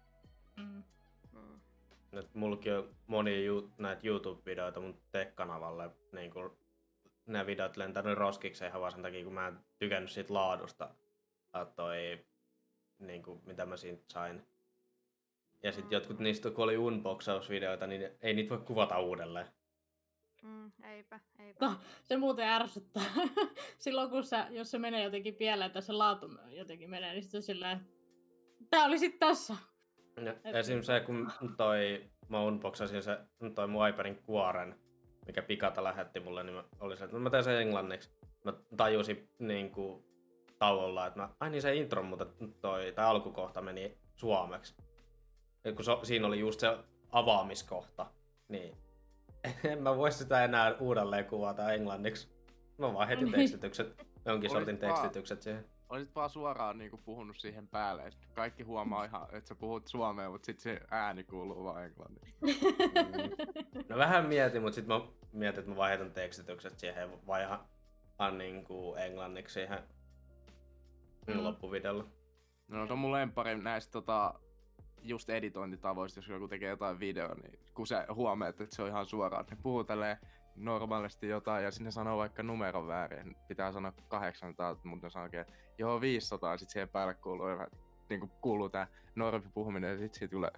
Mm. 0.56 0.82
Mm. 1.32 1.60
Nyt 2.12 2.34
mullakin 2.34 2.74
on 2.74 2.94
moni 3.06 3.44
ju- 3.44 3.70
näitä 3.78 4.02
YouTube-videoita 4.06 4.80
mun 4.80 5.00
tech-kanavalle. 5.12 5.90
Niin 6.12 6.30
kun 6.30 6.56
nämä 7.26 7.46
videot 7.46 7.76
lentänyt 7.76 8.18
roskiksi 8.18 8.64
ihan 8.66 8.80
vaan 8.80 8.92
sen 8.92 9.02
takia, 9.02 9.24
kun 9.24 9.32
mä 9.34 9.48
en 9.48 9.58
tykännyt 9.78 10.10
siitä 10.10 10.34
laadusta. 10.34 10.94
Ja 11.54 11.64
toi, 11.64 12.24
niin 12.98 13.22
kuin, 13.22 13.40
mitä 13.46 13.66
mä 13.66 13.76
siitä 13.76 14.02
sain. 14.12 14.46
Ja 15.62 15.72
sitten 15.72 15.96
jotkut 15.96 16.18
niistä, 16.18 16.50
kun 16.50 16.64
oli 16.64 16.76
unboxausvideoita, 16.76 17.86
niin 17.86 18.10
ei 18.20 18.34
niitä 18.34 18.50
voi 18.50 18.64
kuvata 18.66 18.98
uudelleen. 18.98 19.46
Mm, 20.42 20.72
eipä, 20.84 21.20
eipä. 21.38 21.66
No, 21.66 21.74
se 22.04 22.16
muuten 22.16 22.48
ärsyttää. 22.48 23.04
Silloin 23.78 24.10
kun 24.10 24.24
se, 24.24 24.36
jos 24.50 24.70
se 24.70 24.78
menee 24.78 25.02
jotenkin 25.04 25.34
pieleen 25.34 25.70
tai 25.70 25.82
se 25.82 25.92
laatu 25.92 26.30
jotenkin 26.50 26.90
menee, 26.90 27.12
niin 27.12 27.22
sitten 27.22 27.42
silleen, 27.42 27.80
tää 28.70 28.84
oli 28.84 28.98
sit 28.98 29.18
tässä. 29.18 29.56
Et- 30.16 30.54
esim. 30.56 30.82
se, 30.82 31.00
kun 31.00 31.32
toi, 31.56 32.04
mä 32.28 32.42
unboxasin 32.42 33.02
se, 33.02 33.18
toi 33.54 33.66
mun 33.68 33.88
iPadin 33.88 34.22
kuoren, 34.22 34.78
mikä 35.26 35.42
Pikata 35.42 35.84
lähetti 35.84 36.20
mulle, 36.20 36.42
niin 36.42 36.54
mä 36.54 36.64
olin 36.80 36.96
se, 36.96 37.04
että 37.04 37.16
no 37.16 37.22
mä 37.22 37.30
teen 37.30 37.44
sen 37.44 37.60
englanniksi. 37.60 38.10
Mä 38.44 38.52
tajusin 38.76 39.28
niin 39.38 39.70
kuin, 39.70 40.04
tauolla, 40.58 41.06
että 41.06 41.20
mä, 41.20 41.28
ai 41.40 41.50
niin 41.50 41.62
se 41.62 41.74
intro, 41.74 42.02
mutta 42.02 42.26
toi, 42.60 42.92
tai 42.92 43.04
alkukohta 43.04 43.62
meni 43.62 43.98
suomeksi. 44.16 44.74
Ja 45.64 45.72
kun 45.72 45.84
so, 45.84 46.00
siinä 46.02 46.26
oli 46.26 46.40
just 46.40 46.60
se 46.60 46.78
avaamiskohta, 47.12 48.06
niin 48.48 48.76
en 49.64 49.82
mä 49.82 49.96
voi 49.96 50.12
sitä 50.12 50.44
enää 50.44 50.74
uudelleen 50.80 51.24
kuvata 51.24 51.72
englanniksi. 51.72 52.28
Mä 52.78 52.94
vaan 52.94 53.08
heti 53.08 53.24
Niin. 53.24 53.34
tekstitykset, 53.34 54.06
jonkin 54.24 54.50
sortin 54.50 54.78
tekstitykset 54.78 55.42
siihen. 55.42 55.64
Olisit 55.90 56.14
vaan 56.14 56.30
suoraan 56.30 56.78
niinku 56.78 56.96
puhunut 56.98 57.36
siihen 57.36 57.68
päälle. 57.68 58.02
ja 58.04 58.10
Kaikki 58.34 58.62
huomaa 58.62 59.04
ihan, 59.04 59.28
että 59.32 59.48
sä 59.48 59.54
puhut 59.54 59.86
suomea, 59.88 60.30
mutta 60.30 60.46
sitten 60.46 60.62
se 60.62 60.80
ääni 60.90 61.24
kuuluu 61.24 61.64
vaan 61.64 61.84
englanniksi. 61.84 62.34
No 63.88 63.96
vähän 63.96 64.26
mietin, 64.26 64.62
mutta 64.62 64.74
sitten 64.74 64.96
mä 64.96 65.06
mietin, 65.32 65.58
että 65.58 65.70
mä 65.70 65.76
vaihdan 65.76 66.10
tekstitykset 66.12 66.78
siihen 66.78 67.26
vaihan 67.26 67.58
niin 68.38 68.64
kuin 68.64 68.98
englanniksi 68.98 69.52
siihen 69.54 69.78
Mm. 71.26 71.44
loppuvideolla. 71.44 72.04
No 72.68 72.86
se 72.86 72.92
on 72.92 72.98
mun 72.98 73.12
lempari 73.12 73.58
näistä 73.62 73.92
tota, 73.92 74.34
just 75.02 75.30
editointitavoista, 75.30 76.18
jos 76.18 76.28
joku 76.28 76.48
tekee 76.48 76.68
jotain 76.70 77.00
videoa, 77.00 77.34
niin 77.34 77.58
kun 77.74 77.86
sä 77.86 78.06
huomaat, 78.14 78.60
että 78.60 78.76
se 78.76 78.82
on 78.82 78.88
ihan 78.88 79.06
suoraan, 79.06 79.40
että 79.40 79.54
ne 79.54 79.60
puhuu 79.62 79.84
tälleen 79.84 80.16
normaalisti 80.56 81.28
jotain 81.28 81.64
ja 81.64 81.70
sinne 81.70 81.90
sanoo 81.90 82.18
vaikka 82.18 82.42
numeron 82.42 82.86
väärin, 82.86 83.36
pitää 83.48 83.72
sanoa 83.72 83.92
800, 84.08 84.76
mutta 84.84 85.06
ne 85.06 85.10
sanoo, 85.10 85.28
että 85.32 85.52
joo 85.78 86.00
500, 86.00 86.56
sit 86.56 86.70
siihen 86.70 86.88
päälle 86.88 87.14
kuuluu, 87.14 87.46
niin 88.08 88.20
kuin 88.20 88.32
kuuluu 88.40 88.68
tää 88.68 88.86
normi 89.14 89.48
puhuminen 89.54 89.90
ja 89.90 89.98
sit 89.98 90.14
siitä 90.14 90.32
tulee 90.32 90.50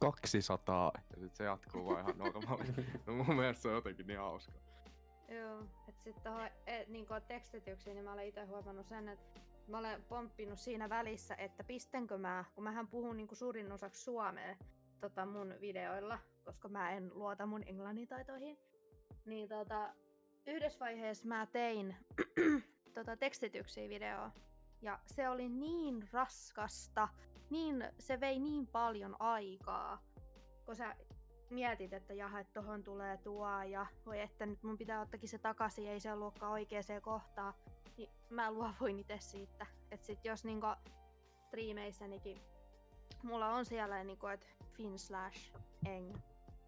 200 0.00 0.92
ja 0.94 1.20
sit 1.20 1.34
se 1.34 1.44
jatkuu 1.44 1.86
vaan 1.86 2.00
ihan 2.00 2.18
normaali. 2.18 2.64
no 3.06 3.12
mun 3.12 3.36
mielestä 3.36 3.62
se 3.62 3.68
on 3.68 3.74
jotenkin 3.74 4.06
niin 4.06 4.18
hauska. 4.18 4.52
Joo, 5.28 5.60
että 5.88 6.02
sitten 6.02 6.22
tuohon 6.22 6.50
e, 6.66 6.84
niinku 6.88 7.14
tekstityksiin, 7.28 7.94
niin 7.94 8.04
mä 8.04 8.12
olen 8.12 8.26
itse 8.26 8.44
huomannut 8.44 8.86
sen, 8.86 9.08
että 9.08 9.40
mä 9.68 9.78
olen 9.78 10.04
pomppinut 10.08 10.58
siinä 10.58 10.88
välissä, 10.88 11.34
että 11.34 11.64
pistenkö 11.64 12.18
mä, 12.18 12.44
kun 12.54 12.64
mähän 12.64 12.88
puhun 12.88 13.16
niinku 13.16 13.34
suurin 13.34 13.72
osaksi 13.72 14.02
suomea 14.02 14.56
tota 15.00 15.26
mun 15.26 15.54
videoilla, 15.60 16.18
koska 16.44 16.68
mä 16.68 16.90
en 16.90 17.10
luota 17.14 17.46
mun 17.46 17.62
englannin 17.66 18.08
taitoihin, 18.08 18.58
niin 19.28 19.48
tota, 19.48 19.94
yhdessä 20.46 20.80
vaiheessa 20.80 21.28
mä 21.28 21.46
tein 21.46 21.96
tota 22.94 23.16
tekstityksiä 23.16 23.88
videoa, 23.88 24.30
ja 24.82 24.98
se 25.06 25.28
oli 25.28 25.48
niin 25.48 26.08
raskasta, 26.12 27.08
niin, 27.50 27.84
se 27.98 28.20
vei 28.20 28.38
niin 28.38 28.66
paljon 28.66 29.16
aikaa, 29.18 30.02
kun 30.64 30.76
sä 30.76 30.96
mietit, 31.50 31.92
että 31.92 32.14
jaha, 32.14 32.40
että 32.40 32.60
tohon 32.60 32.84
tulee 32.84 33.16
tuo 33.16 33.62
ja 33.62 33.86
voi 34.06 34.20
että 34.20 34.46
nyt 34.46 34.62
mun 34.62 34.78
pitää 34.78 35.00
ottakin 35.00 35.28
se 35.28 35.38
takaisin, 35.38 35.86
ei 35.86 36.00
se 36.00 36.12
ollutkaan 36.12 36.52
oikeaan 36.52 37.02
kohtaan, 37.02 37.54
niin 37.96 38.10
mä 38.30 38.52
luovuin 38.52 38.98
itse 38.98 39.18
siitä. 39.20 39.66
Että 39.90 40.06
sit 40.06 40.24
jos 40.24 40.44
niinku 40.44 40.66
striimeissänikin 41.46 42.40
mulla 43.22 43.48
on 43.48 43.64
siellä 43.64 44.04
niinku, 44.04 44.26
että 44.26 44.46
fin 44.72 44.98
slash 44.98 45.52
eng. 45.86 46.16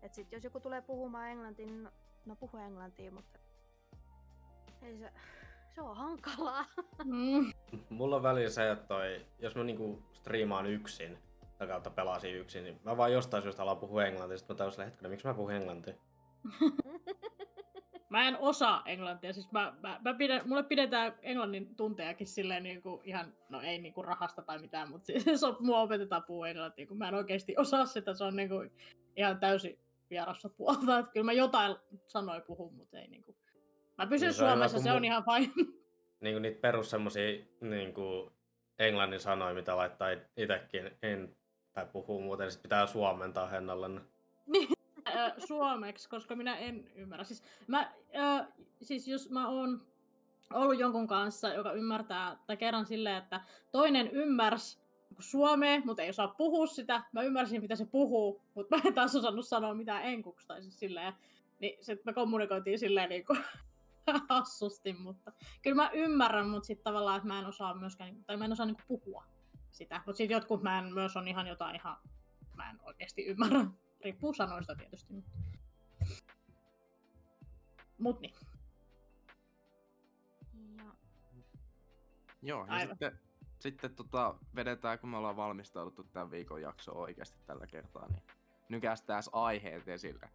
Et 0.02 0.14
sit 0.14 0.32
jos 0.32 0.44
joku 0.44 0.60
tulee 0.60 0.82
puhumaan 0.82 1.28
englantia, 1.28 1.66
niin 1.66 1.88
no, 2.26 2.36
puhu 2.36 2.56
englantia, 2.56 3.10
mutta 3.10 3.38
ei 4.82 4.98
se, 4.98 5.12
se 5.74 5.80
on 5.80 5.96
hankalaa. 5.96 6.64
mm. 7.04 7.52
Mulla 7.90 8.16
on 8.16 8.22
välillä 8.22 8.50
se, 8.50 8.70
että 8.70 8.86
toi, 8.86 9.26
jos 9.38 9.56
mä 9.56 9.64
niinku 9.64 10.02
striimaan 10.12 10.66
yksin, 10.66 11.18
tai 11.58 11.66
kautta 11.68 11.90
pelasin 11.90 12.34
yksin, 12.34 12.64
niin 12.64 12.80
mä 12.84 12.96
vaan 12.96 13.12
jostain 13.12 13.42
syystä 13.42 13.62
alan 13.62 13.76
puhua 13.76 14.04
englantia, 14.04 14.38
sit 14.38 14.48
mä 14.48 14.54
tajusin 14.54 14.84
hetkinen, 14.84 15.10
miksi 15.10 15.26
mä 15.26 15.34
puhun 15.34 15.52
englantia. 15.52 15.94
Mä 18.10 18.28
en 18.28 18.38
osaa 18.38 18.82
englantia, 18.86 19.32
siis 19.32 19.52
mä, 19.52 19.74
mä, 19.82 20.00
mä 20.04 20.14
pidän, 20.14 20.48
mulle 20.48 20.62
pidetään 20.62 21.14
englannin 21.22 21.76
tuntejakin 21.76 22.26
silleen 22.26 22.62
niinku 22.62 23.02
ihan, 23.04 23.34
no 23.48 23.60
ei 23.60 23.78
niinku 23.78 24.02
rahasta 24.02 24.42
tai 24.42 24.58
mitään, 24.58 24.90
mutta 24.90 25.06
siis 25.06 25.24
se 25.40 25.46
on, 25.46 25.56
mua 25.60 25.80
opetetaan 25.80 26.24
puhua 26.24 26.48
englantia, 26.48 26.86
kun 26.86 26.98
mä 26.98 27.08
en 27.08 27.14
oikeasti 27.14 27.54
osaa 27.56 27.86
sitä, 27.86 28.14
se 28.14 28.24
on 28.24 28.36
niinku 28.36 28.54
ihan 29.16 29.40
täysin 29.40 29.78
vierassa 30.10 30.48
puolta, 30.48 30.98
että 30.98 31.12
kyllä 31.12 31.24
mä 31.24 31.32
jotain 31.32 31.76
sanoin 32.06 32.42
puhun, 32.42 32.74
mutta 32.74 32.98
ei 32.98 33.08
niinku. 33.08 33.36
Mä 33.98 34.06
pysyn 34.06 34.26
Niin 34.26 34.34
se 34.34 34.44
on 34.44 34.48
hyvä, 34.48 34.54
Suomessa, 34.54 34.78
se 34.78 34.92
on 34.92 35.04
ihan 35.04 35.24
fine. 35.24 35.52
Niinku 36.20 36.38
niitä 36.38 36.60
perus 36.60 36.90
semmosia 36.90 37.46
niinku 37.60 38.32
englannin 38.78 39.20
sanoja, 39.20 39.54
mitä 39.54 39.76
laittaa 39.76 40.08
itekin 40.36 40.90
en, 41.02 41.36
tai 41.72 41.86
puhuu 41.92 42.20
muuten, 42.20 42.44
niin 42.44 42.52
sit 42.52 42.62
pitää 42.62 42.86
suomentaa 42.86 43.46
hennalle. 43.46 43.86
Ö, 45.08 45.46
suomeksi, 45.46 46.08
koska 46.08 46.36
minä 46.36 46.58
en 46.58 46.90
ymmärrä. 46.94 47.24
Siis, 47.24 47.44
mä, 47.66 47.92
ö, 48.14 48.46
siis 48.82 49.08
jos 49.08 49.30
mä 49.30 49.48
oon 49.48 49.86
ollut 50.54 50.78
jonkun 50.78 51.06
kanssa, 51.06 51.48
joka 51.48 51.72
ymmärtää, 51.72 52.38
tai 52.46 52.56
kerran 52.56 52.86
silleen, 52.86 53.16
että 53.16 53.40
toinen 53.72 54.08
ymmärsi 54.08 54.79
suomea, 55.18 55.80
mutta 55.84 56.02
ei 56.02 56.10
osaa 56.10 56.28
puhua 56.28 56.66
sitä. 56.66 57.04
Mä 57.12 57.22
ymmärsin, 57.22 57.60
mitä 57.60 57.76
se 57.76 57.84
puhuu, 57.84 58.42
mutta 58.54 58.76
mä 58.76 58.82
en 58.84 58.94
taas 58.94 59.16
osannut 59.16 59.46
sanoa 59.48 59.74
mitään 59.74 60.04
enkuksi 60.04 60.46
tai 60.46 60.62
siis 60.62 60.78
silleen. 60.78 61.12
Niin 61.60 61.84
sit 61.84 62.04
me 62.04 62.12
kommunikoitiin 62.12 62.78
silleen 62.78 63.08
niinku 63.08 63.36
hassusti, 64.28 64.92
mutta 64.92 65.32
kyllä 65.62 65.76
mä 65.76 65.90
ymmärrän, 65.94 66.48
mutta 66.48 66.66
sitten 66.66 66.84
tavallaan, 66.84 67.16
että 67.16 67.28
mä 67.28 67.38
en 67.38 67.46
osaa 67.46 67.74
myöskään, 67.74 68.08
niinku- 68.10 68.24
tai 68.26 68.36
mä 68.36 68.44
en 68.44 68.52
osaa 68.52 68.66
niinku 68.66 68.82
puhua 68.88 69.24
sitä. 69.70 70.02
Mutta 70.06 70.16
sitten 70.16 70.34
jotkut 70.34 70.62
mä 70.62 70.78
en 70.78 70.94
myös 70.94 71.16
on 71.16 71.28
ihan 71.28 71.46
jotain 71.46 71.76
ihan, 71.76 71.96
mä 72.56 72.70
en 72.70 72.78
oikeasti 72.82 73.26
ymmärrä. 73.26 73.66
Riippuu 74.04 74.34
sanoista 74.34 74.74
tietysti. 74.74 75.12
Mutta... 75.12 75.30
Mut 77.98 78.20
niin. 78.20 78.34
Ja, 80.76 80.84
Joo, 82.42 82.66
ja 82.66 82.72
Aivan. 82.72 82.88
sitten, 82.88 83.20
sitten 83.60 83.94
tota, 83.94 84.34
vedetään, 84.54 84.98
kun 84.98 85.08
me 85.08 85.16
ollaan 85.16 85.36
valmistauduttu 85.36 86.04
tämän 86.04 86.30
viikon 86.30 86.62
jaksoon 86.62 86.96
oikeasti 86.96 87.38
tällä 87.46 87.66
kertaa, 87.66 88.06
niin 88.08 88.22
nykästään 88.68 89.22
aiheet 89.32 89.88
esille. 89.88 90.28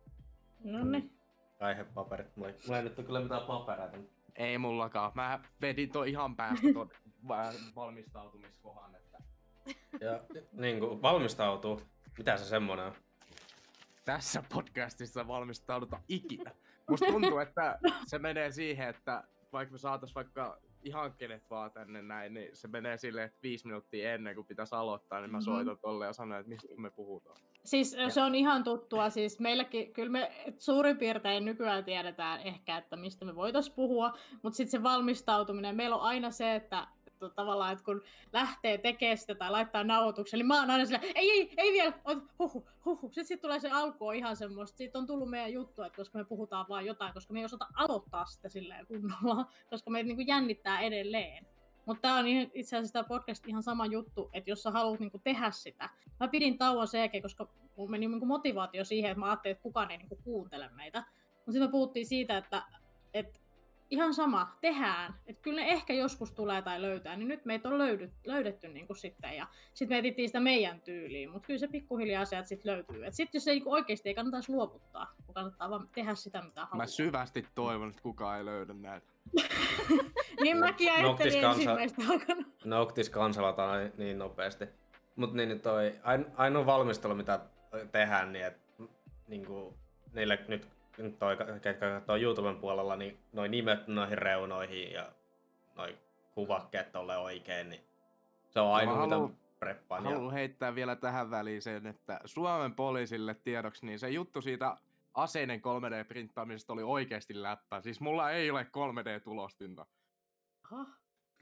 No 0.63 0.83
niin. 0.85 1.17
Aihepaperit. 1.59 2.35
Mulla 2.37 2.49
ei, 2.49 2.55
mulla 2.65 2.77
ei 2.77 2.83
nyt 2.83 2.97
ole 2.99 3.05
kyllä 3.07 3.19
mitään 3.19 3.41
papereita. 3.41 3.97
Ei 4.35 4.57
mullakaan. 4.57 5.11
Mä 5.15 5.39
vedin 5.61 5.91
toi 5.91 6.09
ihan 6.09 6.35
päästä 6.35 6.67
ton 6.73 6.89
va- 7.27 7.53
valmistautumiskohan, 7.75 8.95
että 8.95 9.17
Ja 10.01 10.19
niin 10.51 10.79
kuin, 10.79 11.01
valmistautuu. 11.01 11.81
Mitä 12.17 12.37
se 12.37 12.45
semmonen 12.45 12.85
on? 12.85 12.93
tässä 14.05 14.43
podcastissa 14.53 15.27
valmistauduta 15.27 15.99
ikinä. 16.07 16.51
Musta 16.89 17.05
tuntuu, 17.05 17.37
että 17.37 17.79
se 18.05 18.19
menee 18.19 18.51
siihen, 18.51 18.89
että 18.89 19.23
vaikka 19.53 19.71
me 19.71 19.77
saatais 19.77 20.15
vaikka 20.15 20.57
ihan 20.85 21.13
kenet 21.13 21.49
vaan 21.49 21.71
tänne 21.71 22.01
näin, 22.01 22.33
niin 22.33 22.49
se 22.55 22.67
menee 22.67 22.97
silleen, 22.97 23.25
että 23.25 23.39
viisi 23.43 23.67
minuuttia 23.67 24.13
ennen 24.13 24.35
kuin 24.35 24.47
pitäisi 24.47 24.75
aloittaa, 24.75 25.19
niin 25.21 25.31
mä 25.31 25.37
Mhm. 25.37 25.43
soitan 25.45 25.77
tolle 25.81 26.05
ja 26.05 26.13
sanon, 26.13 26.39
että 26.39 26.49
mistä 26.49 26.67
me 26.77 26.91
puhutaan. 26.91 27.37
Siis 27.65 27.97
se 28.09 28.21
on 28.21 28.35
ihan 28.35 28.63
tuttua, 28.63 29.09
siis 29.09 29.39
meilläkin, 29.39 29.93
kyllä 29.93 30.11
me 30.11 30.31
suurin 30.57 30.97
piirtein 30.97 31.45
nykyään 31.45 31.83
tiedetään 31.85 32.41
ehkä, 32.41 32.77
että 32.77 32.95
mistä 32.95 33.25
me 33.25 33.35
voitaisiin 33.35 33.75
puhua, 33.75 34.13
mutta 34.43 34.57
sitten 34.57 34.71
se 34.71 34.83
valmistautuminen, 34.83 35.75
meillä 35.75 35.95
on 35.95 36.01
aina 36.01 36.31
se, 36.31 36.55
että, 36.55 36.87
että 37.15 37.35
tavallaan, 37.35 37.73
että 37.73 37.85
kun 37.85 38.01
lähtee 38.33 38.77
tekemään 38.77 39.17
sitä 39.17 39.35
tai 39.35 39.51
laittaa 39.51 39.83
nauhoituksen, 39.83 40.37
niin 40.37 40.47
mä 40.47 40.59
oon 40.59 40.69
aina 40.69 40.85
sillä, 40.85 40.99
ei, 41.15 41.31
ei, 41.31 41.53
ei 41.57 41.73
vielä, 41.73 41.93
ot, 42.05 42.23
huhu, 42.39 42.67
huhu. 42.85 43.07
Sitten 43.07 43.25
sit 43.25 43.41
tulee 43.41 43.59
se 43.59 43.69
alku 43.69 44.07
on 44.07 44.15
ihan 44.15 44.35
semmoista, 44.35 44.77
siitä 44.77 44.99
on 44.99 45.07
tullut 45.07 45.29
meidän 45.29 45.53
juttu, 45.53 45.81
että 45.81 45.95
koska 45.95 46.17
me 46.17 46.25
puhutaan 46.25 46.65
vaan 46.69 46.85
jotain, 46.85 47.13
koska 47.13 47.33
me 47.33 47.39
ei 47.39 47.45
osata 47.45 47.67
aloittaa 47.73 48.25
sitä 48.25 48.49
silleen 48.49 48.87
kunnolla, 48.87 49.45
koska 49.69 49.89
meitä 49.91 50.07
niin 50.07 50.27
jännittää 50.27 50.79
edelleen. 50.79 51.45
Mutta 51.85 52.01
tämä 52.01 52.17
on 52.17 52.27
itse 52.27 52.77
asiassa 52.77 52.93
tämä 52.93 53.03
podcast 53.03 53.47
ihan 53.47 53.63
sama 53.63 53.85
juttu, 53.85 54.29
että 54.33 54.49
jos 54.49 54.63
sä 54.63 54.71
haluat 54.71 54.99
niinku 54.99 55.19
tehdä 55.19 55.51
sitä. 55.51 55.89
Mä 56.19 56.27
pidin 56.27 56.57
tauon 56.57 56.87
sen 56.87 56.99
jälkeen, 56.99 57.23
koska 57.23 57.47
mulla 57.77 57.91
meni 57.91 58.07
niinku 58.07 58.25
motivaatio 58.25 58.85
siihen, 58.85 59.11
että 59.11 59.19
mä 59.19 59.25
ajattelin, 59.25 59.51
että 59.51 59.63
kukaan 59.63 59.91
ei 59.91 59.97
niinku 59.97 60.19
kuuntele 60.23 60.69
meitä. 60.69 60.99
Mutta 61.35 61.51
sitten 61.51 61.67
me 61.67 61.71
puhuttiin 61.71 62.05
siitä, 62.05 62.37
että, 62.37 62.63
että 63.13 63.39
ihan 63.89 64.13
sama, 64.13 64.55
tehdään. 64.61 65.15
Että 65.27 65.41
kyllä 65.41 65.61
ne 65.61 65.67
ehkä 65.67 65.93
joskus 65.93 66.33
tulee 66.33 66.61
tai 66.61 66.81
löytää, 66.81 67.15
niin 67.15 67.27
nyt 67.27 67.45
meitä 67.45 67.69
on 67.69 67.77
löydy, 67.77 68.11
löydetty 68.25 68.67
niinku 68.67 68.93
sitten. 68.93 69.33
Ja 69.33 69.47
sitten 69.73 69.95
me 69.95 69.99
etsittiin 69.99 70.29
sitä 70.29 70.39
meidän 70.39 70.81
tyyliin, 70.81 71.29
mutta 71.29 71.45
kyllä 71.45 71.57
se 71.57 71.67
pikkuhiljaa 71.67 72.25
sieltä 72.25 72.47
sitten 72.47 72.71
löytyy. 72.71 73.05
Että 73.05 73.15
sitten 73.15 73.39
jos 73.39 73.47
ei 73.47 73.55
niinku 73.55 73.71
oikeasti 73.71 74.09
ei 74.09 74.15
kannattaisi 74.15 74.51
luovuttaa, 74.51 75.13
kun 75.25 75.35
kannattaa 75.35 75.69
vaan 75.69 75.89
tehdä 75.95 76.15
sitä, 76.15 76.41
mitä 76.41 76.61
haluaa. 76.61 76.77
Mä 76.77 76.87
syvästi 76.87 77.47
toivon, 77.55 77.89
että 77.89 78.01
kukaan 78.01 78.37
ei 78.37 78.45
löydä 78.45 78.73
näitä. 78.73 79.07
niin 80.43 80.57
mäkin 80.57 80.91
ajattelin 80.91 81.11
Noctis 81.11 81.35
kansa- 81.35 81.61
ensimmäistä 81.61 82.01
aikana. 82.09 82.47
Noctis 82.65 83.09
kansalataan 83.09 83.79
niin, 83.79 83.93
niin 83.97 84.19
nopeasti. 84.19 84.65
Mut 85.15 85.33
niin 85.33 85.61
toi 85.61 85.99
ain, 86.03 86.25
ainoa 86.35 86.65
valmistelu 86.65 87.15
mitä 87.15 87.39
tehdään, 87.91 88.33
niin 88.33 88.45
että 88.45 88.83
niinku, 89.27 89.77
niille 90.13 90.35
nyt 90.47 90.47
nyt 90.47 90.74
toi, 91.19 91.37
ketkä 91.61 91.89
katsoo 91.89 92.15
YouTuben 92.15 92.57
puolella, 92.57 92.95
niin 92.95 93.19
noin 93.33 93.51
nimet 93.51 93.87
noihin 93.87 94.17
reunoihin 94.17 94.91
ja 94.91 95.11
noin 95.75 95.97
kuvakkeet 96.33 96.91
tolle 96.91 97.17
oikein, 97.17 97.69
niin 97.69 97.81
se 98.49 98.59
on 98.59 98.73
ainoa, 98.73 98.95
mitä 99.05 99.15
haluan- 99.15 99.37
preppaan. 99.59 100.03
Ja, 100.03 100.09
Haluan 100.09 100.33
heittää 100.33 100.75
vielä 100.75 100.95
tähän 100.95 101.31
väliin 101.31 101.61
sen, 101.61 101.87
että 101.87 102.19
Suomen 102.25 102.75
poliisille 102.75 103.33
tiedoksi, 103.33 103.85
niin 103.85 103.99
se 103.99 104.09
juttu 104.09 104.41
siitä 104.41 104.77
aseiden 105.13 105.59
3D-printtaamisesta 105.61 106.73
oli 106.73 106.83
oikeasti 106.83 107.41
läppä. 107.43 107.81
Siis 107.81 108.01
mulla 108.01 108.31
ei 108.31 108.51
ole 108.51 108.63
3D-tulostinta. 108.71 109.85
Aha. 110.71 110.85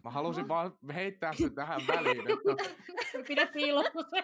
Mä 0.03 0.11
halusin 0.11 0.41
Aha. 0.41 0.47
vaan 0.47 0.73
heittää 0.93 1.33
sen 1.33 1.55
tähän 1.55 1.81
väliin, 1.87 2.19
että, 2.19 2.63
Pidä 3.27 3.47
piilossa 3.47 4.17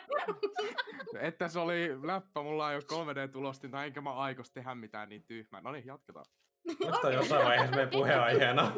että 1.27 1.48
se 1.48 1.59
oli 1.59 2.07
läppä, 2.07 2.43
mulla 2.43 2.71
ei 2.71 2.77
ole 2.77 3.03
3D-tulostinta, 3.03 3.86
enkä 3.86 4.01
mä 4.01 4.13
aikos 4.13 4.51
tehdä 4.51 4.75
mitään 4.75 5.09
niin 5.09 5.24
tyhmää. 5.24 5.62
No 5.62 5.71
niin, 5.71 5.86
jatketaan. 5.86 6.25
Musta 6.86 7.07
on 7.07 7.13
jossain 7.13 7.45
vaiheessa 7.45 7.75
meidän 7.75 7.89
puheenaiheena. 7.89 8.71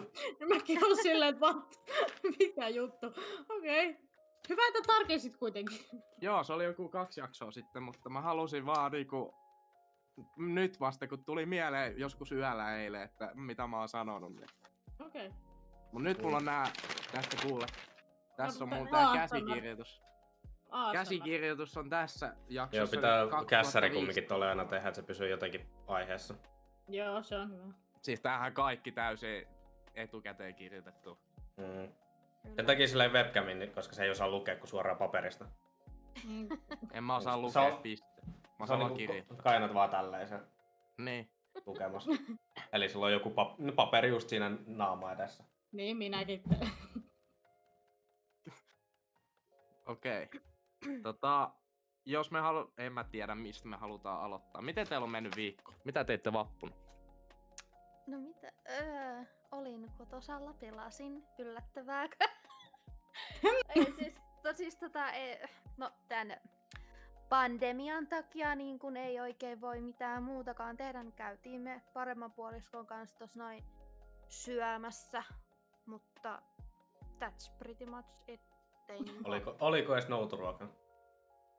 Mäkin 0.50 0.86
olen 0.86 1.04
silleen, 1.04 1.30
että 1.30 1.46
what? 1.46 1.80
Mikä 2.40 2.68
juttu? 2.68 3.08
Okei. 3.50 3.90
Okay. 3.90 4.02
Hyvä, 4.50 4.62
että 4.68 4.82
tarkensit 4.88 5.38
kuitenkin. 5.38 5.80
Joo, 6.22 6.44
se 6.44 6.54
oli 6.54 6.64
joku 6.64 6.90
kaksi 6.90 7.20
jaksoa 7.20 7.52
sitten, 7.52 7.84
mutta 7.84 8.10
mä 8.10 8.22
halusin 8.22 8.66
vaan 8.66 8.92
niinku, 8.92 9.34
nyt 10.38 10.80
vasta 10.80 11.08
kun 11.08 11.26
tuli 11.26 11.46
mieleen 11.46 12.00
joskus 12.00 12.32
yöllä 12.32 12.78
eilen, 12.78 13.02
että 13.02 13.32
mitä 13.34 13.68
mä 13.68 13.80
oon 13.80 13.90
sanonut. 13.90 14.36
Niin. 14.36 14.50
Okei. 15.00 15.28
Okay. 15.28 15.51
Mut 15.92 16.04
nyt 16.04 16.22
mulla 16.22 16.38
on 16.38 16.46
nää, 16.46 16.66
tästä 17.12 17.38
kuule. 17.48 17.66
Tässä 18.38 18.64
on 18.64 18.70
mun 18.70 18.88
tää- 18.88 19.14
käsikirjoitus. 19.14 20.02
Käsikirjoitus 20.92 21.78
on 21.78 21.90
tässä 21.90 22.36
jaksossa. 22.50 22.78
Joo, 22.78 22.88
pitää 22.88 23.26
kässäri 23.48 23.90
2015. 23.90 23.90
kumminkin 23.94 24.24
tolle 24.28 24.50
aina 24.50 24.66
tehdä, 24.66 24.88
että 24.90 25.02
se 25.02 25.08
pysyy 25.08 25.30
jotenkin 25.30 25.70
aiheessa. 25.88 26.34
Joo, 26.88 27.24
se 27.24 27.38
on 27.38 27.52
hyvä. 27.52 27.74
Siis 28.02 28.20
tämähän 28.22 28.54
kaikki 28.54 28.92
täysin 28.92 29.48
etukäteen 29.96 30.56
kirjoitettu. 30.56 31.18
Mm. 31.58 31.92
Ja 32.58 32.64
teki 32.64 32.88
silleen 32.88 33.14
webcamin, 33.14 33.60
niin- 33.60 33.72
koska 33.74 33.94
se 33.96 34.04
ei 34.04 34.10
osaa 34.12 34.30
lukea 34.30 34.56
kuin 34.56 34.68
suoraan 34.70 34.98
paperista. 34.98 35.46
Mm. 36.28 36.48
En 36.92 37.04
mä 37.04 37.16
osaa 37.16 37.38
lukea 37.38 37.62
on- 37.62 37.78
piste. 37.82 38.08
Mä 38.60 38.64
osaan 38.64 38.80
vaan 38.80 38.94
niinku, 38.94 38.98
kirjoittaa. 38.98 39.38
kainat 39.38 39.74
vaan 39.74 39.90
tälleen 39.90 40.28
se 40.28 40.40
Niin. 40.98 41.30
lukemassa. 41.66 42.12
Eli 42.74 42.90
sulla 42.90 43.06
on 43.06 43.12
joku 43.14 43.30
pap- 43.30 43.56
no, 43.58 43.72
paperi 43.72 44.10
just 44.10 44.30
siinä 44.30 44.52
naama 44.68 45.12
edessä. 45.12 45.44
Niin, 45.72 45.98
minäkin. 45.98 46.44
Okei. 49.86 50.30
tota, 51.04 51.52
jos 52.06 52.32
me 52.32 52.40
halu... 52.40 52.74
En 52.78 52.94
mä 52.94 53.04
tiedä, 53.04 53.36
mistä 53.36 53.68
me 53.68 53.78
halutaan 53.78 54.22
aloittaa. 54.22 54.62
Miten 54.62 54.88
teillä 54.88 55.04
on 55.04 55.12
mennyt 55.12 55.36
viikko? 55.36 55.74
Mitä 55.84 56.04
teitte 56.04 56.34
vappuna? 56.34 56.76
No 58.08 58.20
mitä? 58.20 58.52
Öö, 58.70 59.24
olin 59.52 59.92
kotosalla, 59.98 60.54
pelasin. 60.54 61.24
Yllättävääkö? 61.40 62.16
ei 63.76 63.92
siis, 63.92 64.14
to, 64.44 64.54
siis 64.54 64.76
tota, 64.76 65.12
ei, 65.12 65.40
no 65.78 65.92
tän 66.08 66.42
pandemian 67.30 68.08
takia 68.08 68.56
niin 68.56 68.80
kun 68.80 68.98
ei 68.98 69.20
oikein 69.20 69.62
voi 69.62 69.82
mitään 69.82 70.24
muutakaan 70.24 70.78
tehdä, 70.78 71.04
niin 71.04 71.14
käytiin 71.14 71.62
me 71.62 71.82
paremman 71.94 72.32
puoliskon 72.32 72.88
kanssa 72.88 73.20
tossa 73.20 73.40
noin 73.40 73.64
syömässä, 74.28 75.24
mutta 75.92 76.42
that's 77.20 77.58
pretty 77.60 77.86
much 77.86 78.08
it. 78.28 78.42
Ei, 78.90 79.00
niin 79.02 79.28
Oliko, 79.28 79.56
oliko 79.60 79.94
edes 79.94 80.10
nouturuoka? 80.10 80.68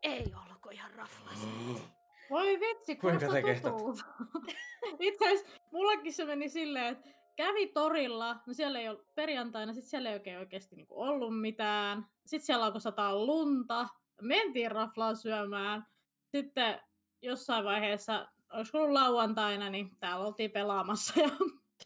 ei 0.03 0.35
ollut 0.35 0.61
kuin 0.63 0.75
ihan 0.75 0.91
raflaisesti. 0.91 1.83
Voi 2.31 2.61
vitsi, 2.61 2.97
Kuinka 2.97 3.27
tutulta. 3.63 4.05
Itse 5.01 5.25
asiassa 5.25 5.61
mullakin 5.73 6.13
se 6.13 6.25
meni 6.25 6.49
silleen, 6.49 6.87
että 6.87 7.11
kävi 7.37 7.67
torilla, 7.67 8.37
no 8.47 8.53
siellä 8.53 8.81
ei 8.81 8.89
ollut 8.89 9.15
perjantaina, 9.15 9.73
sitten 9.73 9.91
siellä 9.91 10.09
ei 10.09 10.15
oikein 10.15 10.39
oikeasti 10.39 10.77
niinku 10.77 11.01
ollut 11.03 11.41
mitään. 11.41 12.07
Sitten 12.27 12.47
siellä 12.47 12.65
alkoi 12.65 12.81
sataa 12.81 13.27
lunta, 13.27 13.89
mentiin 14.21 14.71
raflaa 14.71 15.15
syömään. 15.15 15.87
Sitten 16.29 16.81
jossain 17.23 17.65
vaiheessa, 17.65 18.29
olisiko 18.53 18.79
ollut 18.79 18.93
lauantaina, 18.93 19.71
niin 19.71 19.97
täällä 20.01 20.27
oltiin 20.27 20.51
pelaamassa 20.51 21.21
ja 21.23 21.29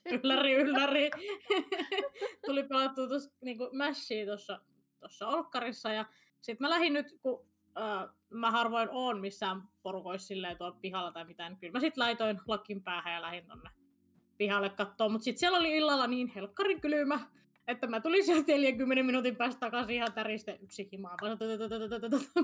ylläri, 0.04 0.52
ylläri. 0.52 1.10
Tuli 2.46 2.62
pelattua 2.62 3.08
tuossa 3.08 3.30
niinku 3.40 3.70
mashia 3.72 4.26
tuossa 4.26 4.60
tossa 5.00 5.28
olkkarissa 5.28 5.92
ja 5.92 6.04
sitten 6.40 6.64
mä 6.64 6.70
lähdin 6.70 6.92
nyt, 6.92 7.18
kun 7.22 7.46
äh, 7.78 8.08
mä 8.30 8.50
harvoin 8.50 8.88
oon 8.92 9.20
missään 9.20 9.62
porukoissa 9.82 10.26
silleen 10.26 10.56
tuolla 10.56 10.78
pihalla 10.80 11.12
tai 11.12 11.24
mitään, 11.24 11.52
niin 11.52 11.60
kyllä 11.60 11.72
mä 11.72 11.80
sitten 11.80 12.02
laitoin 12.04 12.40
lakin 12.46 12.82
päähän 12.82 13.14
ja 13.14 13.22
lähdin 13.22 13.46
tonne 13.46 13.70
pihalle 14.38 14.70
katsoa. 14.70 15.08
Mutta 15.08 15.24
sitten 15.24 15.40
siellä 15.40 15.58
oli 15.58 15.76
illalla 15.76 16.06
niin 16.06 16.28
helkkarin 16.28 16.80
kylmä, 16.80 17.20
että 17.68 17.86
mä 17.86 18.00
tulin 18.00 18.24
sieltä 18.24 18.52
40 18.52 19.02
minuutin 19.02 19.36
päästä 19.36 19.60
takaisin 19.60 19.94
ihan 19.94 20.12
täriste 20.12 20.58
yksi 20.62 20.88
himaan. 20.92 21.18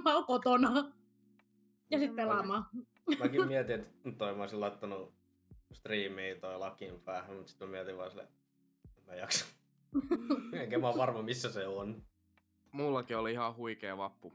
Mä 0.04 0.14
oon 0.14 0.24
kotona. 0.24 0.92
Ja 1.90 1.98
sitten 1.98 2.16
pelaamaan. 2.16 2.64
Mäkin 3.18 3.46
mietin, 3.46 3.80
että 3.80 4.12
toi 4.18 4.34
mä 4.34 4.42
olisin 4.42 4.60
laittanut 4.60 5.14
striimiin 5.72 6.40
toi 6.40 6.58
lakin 6.58 7.00
päähän, 7.00 7.36
mutta 7.36 7.50
sitten 7.50 7.68
mä 7.68 7.72
mietin 7.72 7.96
vaan 7.96 8.10
silleen, 8.10 8.28
että 8.84 9.00
mä 9.06 9.12
en 9.12 9.18
jaksa. 9.18 9.46
Enkä 10.62 10.78
mä 10.78 10.92
varma 10.96 11.22
missä 11.22 11.52
se 11.52 11.66
on. 11.66 12.02
Mullakin 12.72 13.16
oli 13.16 13.32
ihan 13.32 13.56
huikea 13.56 13.96
vappu. 13.96 14.32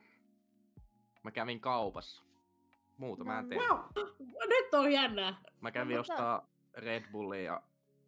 Mä 1.24 1.32
kävin 1.32 1.60
kaupassa. 1.60 2.24
Muuta 2.98 3.24
mä 3.24 3.40
en 3.40 3.44
No 3.46 3.50
tehnyt. 3.50 3.68
Wow. 3.70 3.80
Nyt 4.50 4.74
on 4.74 4.92
jännää. 4.92 5.42
Mä 5.62 5.72
kävin 5.72 5.96
No, 5.96 6.02
ostaa 6.02 6.50
Red 6.74 7.04
Bullia 7.12 7.42
ja 7.42 7.62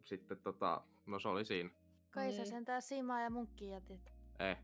sitten 0.04 0.38
tota, 0.38 0.80
no 1.06 1.18
se 1.18 1.28
oli 1.28 1.44
siinä. 1.44 1.70
Kai 2.10 2.32
sä 2.32 2.36
Niin. 2.36 2.46
sentään 2.46 2.82
Simaa 2.82 3.20
ja 3.20 3.30
munkki 3.30 3.68
jätit. 3.68 4.12
Eh. 4.38 4.56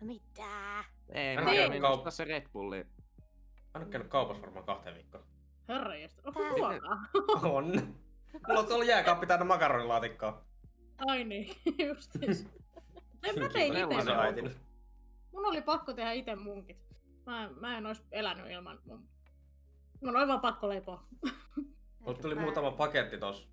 Mitä? 0.00 0.84
Ei, 1.12 1.36
Mä 1.36 1.54
kävin 1.54 1.82
kaup- 1.82 1.86
ostaa 1.86 2.10
se 2.10 2.24
Red 2.24 2.46
Bulli. 2.52 2.84
Mä 3.74 3.80
en 3.80 3.90
käynyt 3.90 4.10
kaupassa 4.10 4.42
varmaan 4.42 4.64
kahteen 4.66 4.94
viikkoon. 4.94 5.24
Herra. 5.74 5.94
Onko 6.24 6.40
Tää- 6.40 6.50
ruokaa? 6.50 6.98
On. 7.50 7.64
Mulla 8.48 8.60
on 8.60 8.66
tuolla 8.66 8.84
jääkaappi 8.84 9.26
täynnä 9.26 9.44
makaronilaatikkoa. 9.44 10.44
Ai 11.06 11.24
niin, 11.24 11.56
justiin. 11.88 12.50
En 13.24 13.38
mä 13.38 13.48
tein 13.48 13.72
itse. 13.76 14.56
Mun 15.32 15.46
oli 15.46 15.62
pakko 15.62 15.92
tehdä 15.92 16.12
itse 16.12 16.34
munkit. 16.36 16.76
Mä, 17.26 17.44
en- 17.44 17.54
mä 17.60 17.78
en 17.78 17.86
ois 17.86 18.02
elänyt 18.12 18.50
ilman 18.50 18.78
mun... 18.84 19.08
Mun 20.00 20.16
oli 20.16 20.28
vaan 20.28 20.40
pakko 20.40 20.68
leipoa. 20.68 21.04
Mulla 21.98 22.18
tuli 22.18 22.34
muutama 22.34 22.70
paketti 22.70 23.18
tos, 23.18 23.48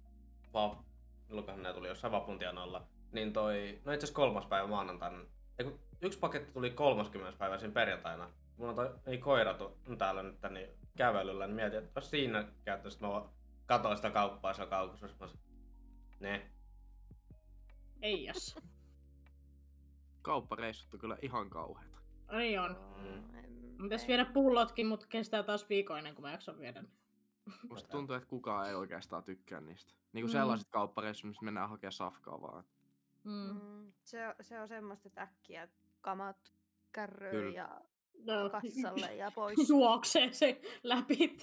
va- 0.54 0.84
milloinkohan 1.28 1.64
ne 1.64 1.74
tuli 1.74 1.88
jossain 1.88 2.12
vapun 2.12 2.40
tienoilla. 2.40 2.88
Niin 3.12 3.34
toi, 3.34 3.82
no 3.86 3.92
itse 3.92 4.04
asiassa 4.06 4.16
kolmas 4.16 4.46
päivä 4.46 4.68
maanantaina 4.68 5.18
ei 5.60 5.66
kun 5.66 5.80
yksi 6.02 6.20
paketti 6.20 6.52
tuli 6.54 6.70
30. 6.70 7.38
päivä 7.38 7.58
siinä 7.58 7.74
perjantaina. 7.74 8.30
Mulla 8.58 8.70
on 8.70 8.76
toi, 8.76 8.90
ei 9.06 9.18
koira 9.18 9.54
tu, 9.54 9.78
täällä 9.98 10.24
nyt 10.24 10.40
niin 10.50 10.70
kävelyllä, 10.98 11.48
niin 11.48 11.56
mietin, 11.56 11.80
että 11.80 11.92
jos 11.96 12.10
siinä 12.10 12.48
käyttäisi, 12.66 13.02
mä 13.02 13.08
katoin 13.66 13.98
sitä 13.98 14.10
kauppaa 14.12 14.54
siellä 14.54 14.70
kaukossa. 14.70 15.08
Mä 15.20 15.28
ne. 16.20 16.52
Ei 18.02 18.26
jos. 18.26 18.56
Kauppareissut 20.22 20.94
on 20.94 21.00
kyllä 21.00 21.18
ihan 21.22 21.50
kauheita. 21.50 21.98
Niin 22.32 22.60
on. 22.60 22.78
Mm. 22.98 23.36
Ei. 23.36 24.08
viedä 24.08 24.26
pullotkin, 24.26 24.88
mutta 24.88 25.08
kestää 25.10 25.44
taas 25.44 25.70
viikon 25.70 25.98
ennen 25.98 26.16
kuin 26.16 26.24
mä 26.24 26.32
jaksan 26.32 26.60
viedä. 26.60 26.84
Musta 27.70 27.90
tuntuu, 27.90 28.16
että 28.16 28.30
kukaan 28.30 28.68
ei 28.68 28.76
oikeastaan 28.76 29.24
tykkää 29.24 29.62
niistä. 29.62 29.94
Niin 30.14 30.24
kuin 30.24 30.30
Mm. 30.32 30.40
sellaiset 30.40 30.68
kauppareissut, 30.70 31.28
missä 31.28 31.46
mennään 31.46 31.70
hakemaan 31.70 31.92
safkaa 31.92 32.42
vaan. 32.42 32.64
Mm. 33.24 33.62
Mm, 33.62 33.92
se, 34.04 34.36
se 34.42 34.62
on 34.62 34.68
semmoista 34.68 35.08
että 35.08 35.22
äkkiä 35.22 35.68
kamat 36.02 36.54
kärryyn 36.92 37.32
Kyllä. 37.32 37.56
ja 37.56 37.82
No, 38.26 38.50
kassalle 38.50 39.16
ja 39.24 39.32
pois. 39.36 39.70
Juoksee 39.70 40.32
se 40.34 40.62
läpi. 40.84 41.38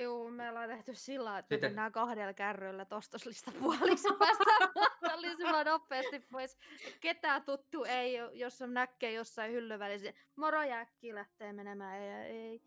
Juu, 0.00 0.30
me 0.30 0.48
ollaan 0.50 0.68
tehty 0.68 0.94
sillä 0.94 1.38
että 1.38 1.54
Sitten- 1.54 1.66
me 1.66 1.70
mennään 1.70 1.92
kahdella 1.92 2.32
kärryllä 2.34 2.84
tostoslista 2.84 3.52
puoliksi 3.60 4.08
päästään 4.18 4.70
mahdollisimman 5.02 5.66
nopeasti 5.66 6.20
pois. 6.32 6.58
Ketään 7.00 7.42
tuttu 7.42 7.84
ei, 7.84 8.14
jos 8.32 8.62
on 8.62 8.74
näkee 8.74 9.12
jossain 9.12 9.52
hyllyn 9.52 9.78
välissä. 9.78 10.12
Moro 10.36 10.62
ja 10.62 10.76
äkkiä 10.78 11.14
lähtee 11.14 11.52
menemään. 11.52 12.00
Ei, 12.02 12.10
ei, 12.10 12.60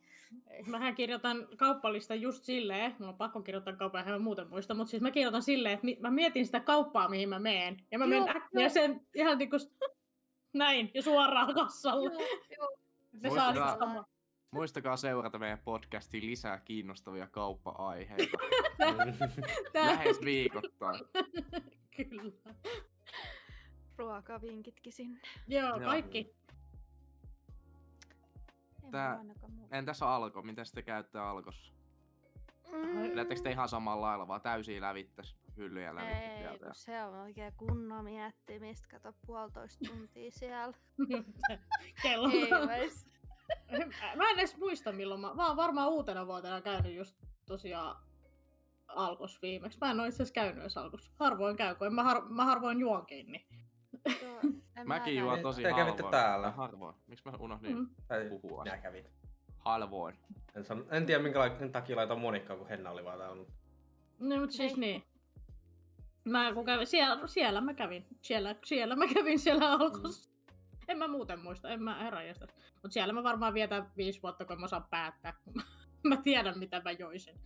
ei. 0.50 0.64
Mähän 0.64 0.96
kirjoitan 0.96 1.48
kauppalista 1.58 2.16
just 2.16 2.44
silleen, 2.44 2.96
mulla 3.00 3.12
on 3.12 3.18
pakko 3.18 3.42
kirjoittaa 3.42 3.76
kauppaa, 3.76 4.02
en 4.02 4.08
mä 4.10 4.20
muuten 4.20 4.50
muista, 4.50 4.74
mutta 4.74 4.92
siis 4.92 5.02
mä 5.02 5.12
kirjoitan 5.12 5.44
silleen, 5.44 5.74
että 5.74 5.88
mä 6.02 6.12
mietin 6.12 6.46
sitä 6.46 6.60
kauppaa, 6.60 7.10
mihin 7.10 7.30
mä 7.30 7.40
meen. 7.40 7.78
Ja 7.92 8.00
mä 8.00 8.06
menen 8.08 8.28
Joo, 8.28 8.38
äkkiä 8.38 8.62
joo. 8.62 8.70
sen 8.70 9.02
ihan 9.16 9.38
niinku 9.38 9.60
s- 9.60 9.76
näin 10.54 10.92
ja 10.94 11.02
suoraan 11.02 11.54
kassalle. 11.54 12.10
Juu, 12.14 12.22
juu. 12.60 12.78
Se 13.22 13.28
Muistakaa- 13.28 13.54
saa 13.54 13.78
samaa. 13.78 14.06
Muistakaa 14.52 14.98
seurata 14.98 15.40
meidän 15.40 15.60
podcastiin 15.60 16.26
lisää 16.26 16.60
kiinnostavia 16.60 17.28
kauppa-aiheita. 17.28 18.38
Lähes 19.74 20.22
viikoittain. 20.22 21.00
Kyllä. 21.98 22.32
Ruokavinkitkin 23.98 24.94
sinne. 24.94 25.20
Joo, 25.48 25.68
Joo. 25.70 25.80
kaikki. 25.90 26.36
Tää-. 28.92 29.20
Entäs 29.72 30.02
Alko? 30.04 30.42
Miten 30.42 30.66
te 30.76 30.82
käytte 30.82 31.20
Alkossa? 31.20 31.74
Mm. 32.72 33.10
Pidättekö 33.10 33.42
te 33.42 33.52
ihan 33.52 33.70
samalla 33.70 34.06
lailla, 34.08 34.28
vaan 34.28 34.42
täysiä 34.42 34.82
lävittäs 34.82 35.36
hyllyjä 35.58 35.96
lävitte 35.96 36.18
Ei, 36.34 36.38
sieltä? 36.38 36.66
kun 36.66 36.76
se 36.76 37.04
on 37.04 37.14
oikein 37.16 37.54
kunnon 37.58 38.04
miettimistä. 38.04 38.88
Kato 38.92 39.14
puolitoista 39.26 39.86
tuntia 39.88 40.32
siellä. 40.32 40.78
Kello. 42.04 42.28
Mä 44.16 44.30
en 44.30 44.40
edes 44.40 44.58
muista 44.58 44.92
milloin 44.92 45.22
mä, 45.22 45.34
mä 45.34 45.48
oon 45.48 45.58
varmaan 45.58 45.90
uutena 45.90 46.28
vuotena 46.28 46.62
käynyt 46.62 46.96
just 46.96 47.18
tosiaan 47.46 47.96
alkos 48.88 49.42
viimeksi. 49.42 49.78
Mä 49.82 49.92
en 49.92 50.00
oo 50.00 50.06
itse 50.06 50.16
asiassa 50.24 50.34
käynyt 50.34 50.58
edes 50.62 50.78
alkos. 50.78 51.12
Harvoin 51.16 51.58
käy, 51.58 51.76
kun 51.76 51.88
en 51.88 51.94
mä, 51.94 52.04
har, 52.04 52.22
mä 52.30 52.46
harvoin 52.46 52.80
juonkin. 52.80 53.32
Niin. 53.32 53.46
Joo, 54.24 54.40
Mäkin 54.86 55.16
juon 55.20 55.38
Te 55.38 55.42
tosi 55.44 55.62
kävitte 55.62 55.82
harvoin. 55.84 56.12
täällä. 56.12 56.52
Harvoin. 56.52 56.96
Miksi 57.08 57.26
mä 57.30 57.38
unohdin 57.40 57.78
Mm. 57.78 57.90
Puhua? 58.42 58.64
minä 58.64 58.78
kävin. 58.78 59.06
Harvoin. 59.58 60.16
En, 60.56 60.66
san, 60.66 60.86
en 60.92 61.06
tiedä 61.06 61.24
minkä 61.24 61.40
takia 61.72 61.96
laitan 61.96 62.20
monikkaa, 62.20 62.58
kun 62.58 62.68
Henna 62.68 62.90
oli 62.92 63.04
vaan 63.06 63.18
täällä. 63.20 63.46
No, 64.20 64.40
mutta 64.40 64.56
siis 64.56 64.72
Ei. 64.74 64.80
niin. 64.80 65.04
Mä 66.26 66.54
kun 66.54 66.66
kävin, 66.66 66.88
siellä, 66.88 67.28
siellä 67.28 67.62
mä 67.62 67.74
kävin. 67.74 68.06
Siellä, 68.22 68.56
siellä 68.64 68.96
mä 68.96 69.06
kävin 69.14 69.40
siellä 69.40 69.72
alkossa. 69.72 70.30
En 70.88 70.98
mä 70.98 71.08
muuten 71.08 71.40
muista, 71.40 71.70
en 71.70 71.84
mä 71.84 72.04
herranjestas. 72.04 72.50
Mut 72.84 72.92
siellä 72.92 73.14
mä 73.14 73.24
varmaan 73.24 73.54
vietän 73.54 73.92
viisi 73.98 74.22
vuotta, 74.22 74.46
kun 74.46 74.60
mä 74.60 74.66
osaan 74.66 74.84
päättää. 74.90 75.34
Kun 75.44 75.54
mä, 75.56 75.64
mä 76.16 76.18
tiedän, 76.22 76.60
mitä 76.60 76.82
mä 76.86 76.92
joisin. 76.92 77.40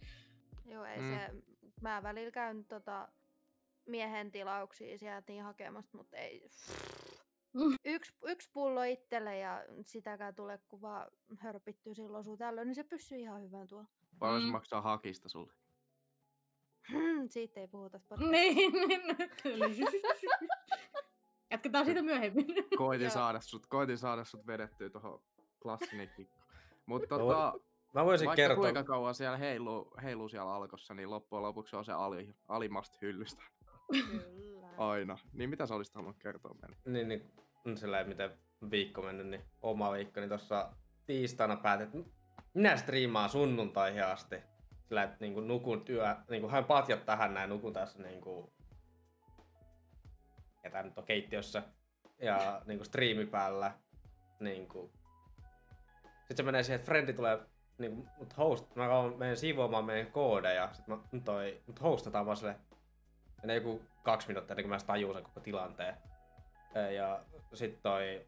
Joo, 0.65 0.85
ei 0.85 0.99
Mm. 0.99 1.09
se, 1.15 1.29
mä 1.81 2.03
välillä 2.03 2.31
käyn 2.31 2.65
tota, 2.65 3.07
miehen 3.85 4.31
tilauksia 4.31 4.97
sieltä 4.97 5.31
niin 5.31 5.43
hakemasta, 5.43 5.97
mutta 5.97 6.17
ei. 6.17 6.49
Mm. 7.53 7.75
Yksi, 7.85 8.13
yksi 8.25 8.49
pullo 8.53 8.83
itselle 8.83 9.37
ja 9.37 9.65
sitäkään 9.85 10.35
tule, 10.35 10.59
kun 10.67 10.81
vaan 10.81 11.07
hörpittyy 11.37 11.95
silloin 11.95 12.23
sun 12.23 12.37
tällöin, 12.37 12.67
niin 12.67 12.75
se 12.75 12.83
pysyy 12.83 13.17
ihan 13.17 13.41
hyvän 13.41 13.67
tuo. 13.67 13.85
Paljon 14.19 14.41
se 14.41 14.45
Mm. 14.47 14.51
maksaa 14.51 14.81
hakista 14.81 15.29
sulle? 15.29 15.53
Siitä 17.29 17.59
ei 17.59 17.67
puhuta 17.67 17.99
podcastissa. 18.09 18.31
Niin, 18.31 18.73
niin. 18.73 19.01
Jatketaan 21.51 21.85
siitä 21.85 22.01
myöhemmin. 22.01 22.45
Koitin 22.77 23.11
saada 23.11 23.41
sut, 23.41 23.65
koitin 23.67 23.97
saada 23.97 24.23
sut 24.23 24.47
vedettyä 24.47 24.89
tohon 24.89 25.21
klassinen 25.61 26.09
kikko. 26.15 26.39
Mutta 26.85 27.17
No, 27.17 27.25
tota, 27.25 27.53
Mä 27.93 28.05
voisin 28.05 28.25
vaikka 28.25 28.35
kertoa. 28.35 28.63
kuinka 28.63 28.83
kauan 28.83 29.15
siellä 29.15 29.37
heiluu, 29.37 29.93
heiluu 30.03 30.29
siellä 30.29 30.53
alkossa, 30.55 30.93
niin 30.93 31.09
loppujen 31.09 31.43
lopuksi 31.43 31.75
on 31.75 31.85
se 31.85 31.91
ali, 31.91 32.35
alimasta 32.47 32.97
hyllystä. 33.01 33.43
Kyllä. 33.91 34.67
Aina. 34.77 35.17
Niin 35.33 35.49
mitä 35.49 35.65
sä 35.65 35.75
olisit 35.75 35.95
halunnut 35.95 36.17
kertoa 36.19 36.55
meille? 36.61 36.77
Niin, 36.85 37.07
niin 37.07 37.31
mm, 37.65 37.75
sillä 37.75 38.03
miten 38.03 38.31
viikko 38.71 39.01
mennyt, 39.01 39.27
niin 39.27 39.41
oma 39.61 39.91
viikko, 39.91 40.19
niin 40.19 40.29
tuossa 40.29 40.73
tiistaina 41.05 41.55
päätin, 41.55 41.87
että 41.87 42.11
minä 42.53 42.77
striimaan 42.77 43.29
sunnuntaihin 43.29 44.05
asti. 44.05 44.35
Sillä, 44.89 45.03
että 45.03 45.17
niin 45.19 45.47
nukun 45.47 45.85
työ, 45.85 46.15
niin 46.29 46.41
kuin 46.41 46.51
hain 46.51 46.65
patjat 46.65 47.05
tähän 47.05 47.33
näin, 47.33 47.49
nukun 47.49 47.73
tässä 47.73 48.03
niin 48.03 48.21
kuin, 48.21 48.51
ja 50.63 50.69
tää 50.69 50.83
nyt 50.83 50.97
on 50.97 51.03
keittiössä, 51.03 51.63
ja 52.19 52.61
niin 52.65 52.77
kuin 52.77 52.85
striimi 52.85 53.25
päällä, 53.25 53.71
niin 54.39 54.67
kuin. 54.67 54.91
Sitten 56.17 56.37
se 56.37 56.43
menee 56.43 56.63
siihen, 56.63 56.75
että 56.75 56.85
frendi 56.85 57.13
tulee 57.13 57.39
niin 57.77 57.95
kuin, 57.95 58.09
mut 58.17 58.37
host, 58.37 58.75
mä 58.75 58.87
menen 59.17 59.37
siivoamaan 59.37 59.85
meidän 59.85 60.11
koodeja, 60.11 60.69
sit 60.73 60.87
mä 60.87 60.97
toi, 61.25 61.61
mut 61.67 61.81
hostataan 61.81 62.25
vaan 62.25 62.37
silleen, 62.37 62.59
menee 63.41 63.55
joku 63.55 63.81
kaksi 64.03 64.27
minuuttia 64.27 64.53
ennen 64.53 64.63
kuin 64.63 64.69
mä 64.69 64.85
tajuun 64.87 65.15
sen 65.15 65.23
koko 65.23 65.39
tilanteen. 65.39 65.95
Ja 66.95 67.19
sit 67.53 67.81
toi 67.81 68.27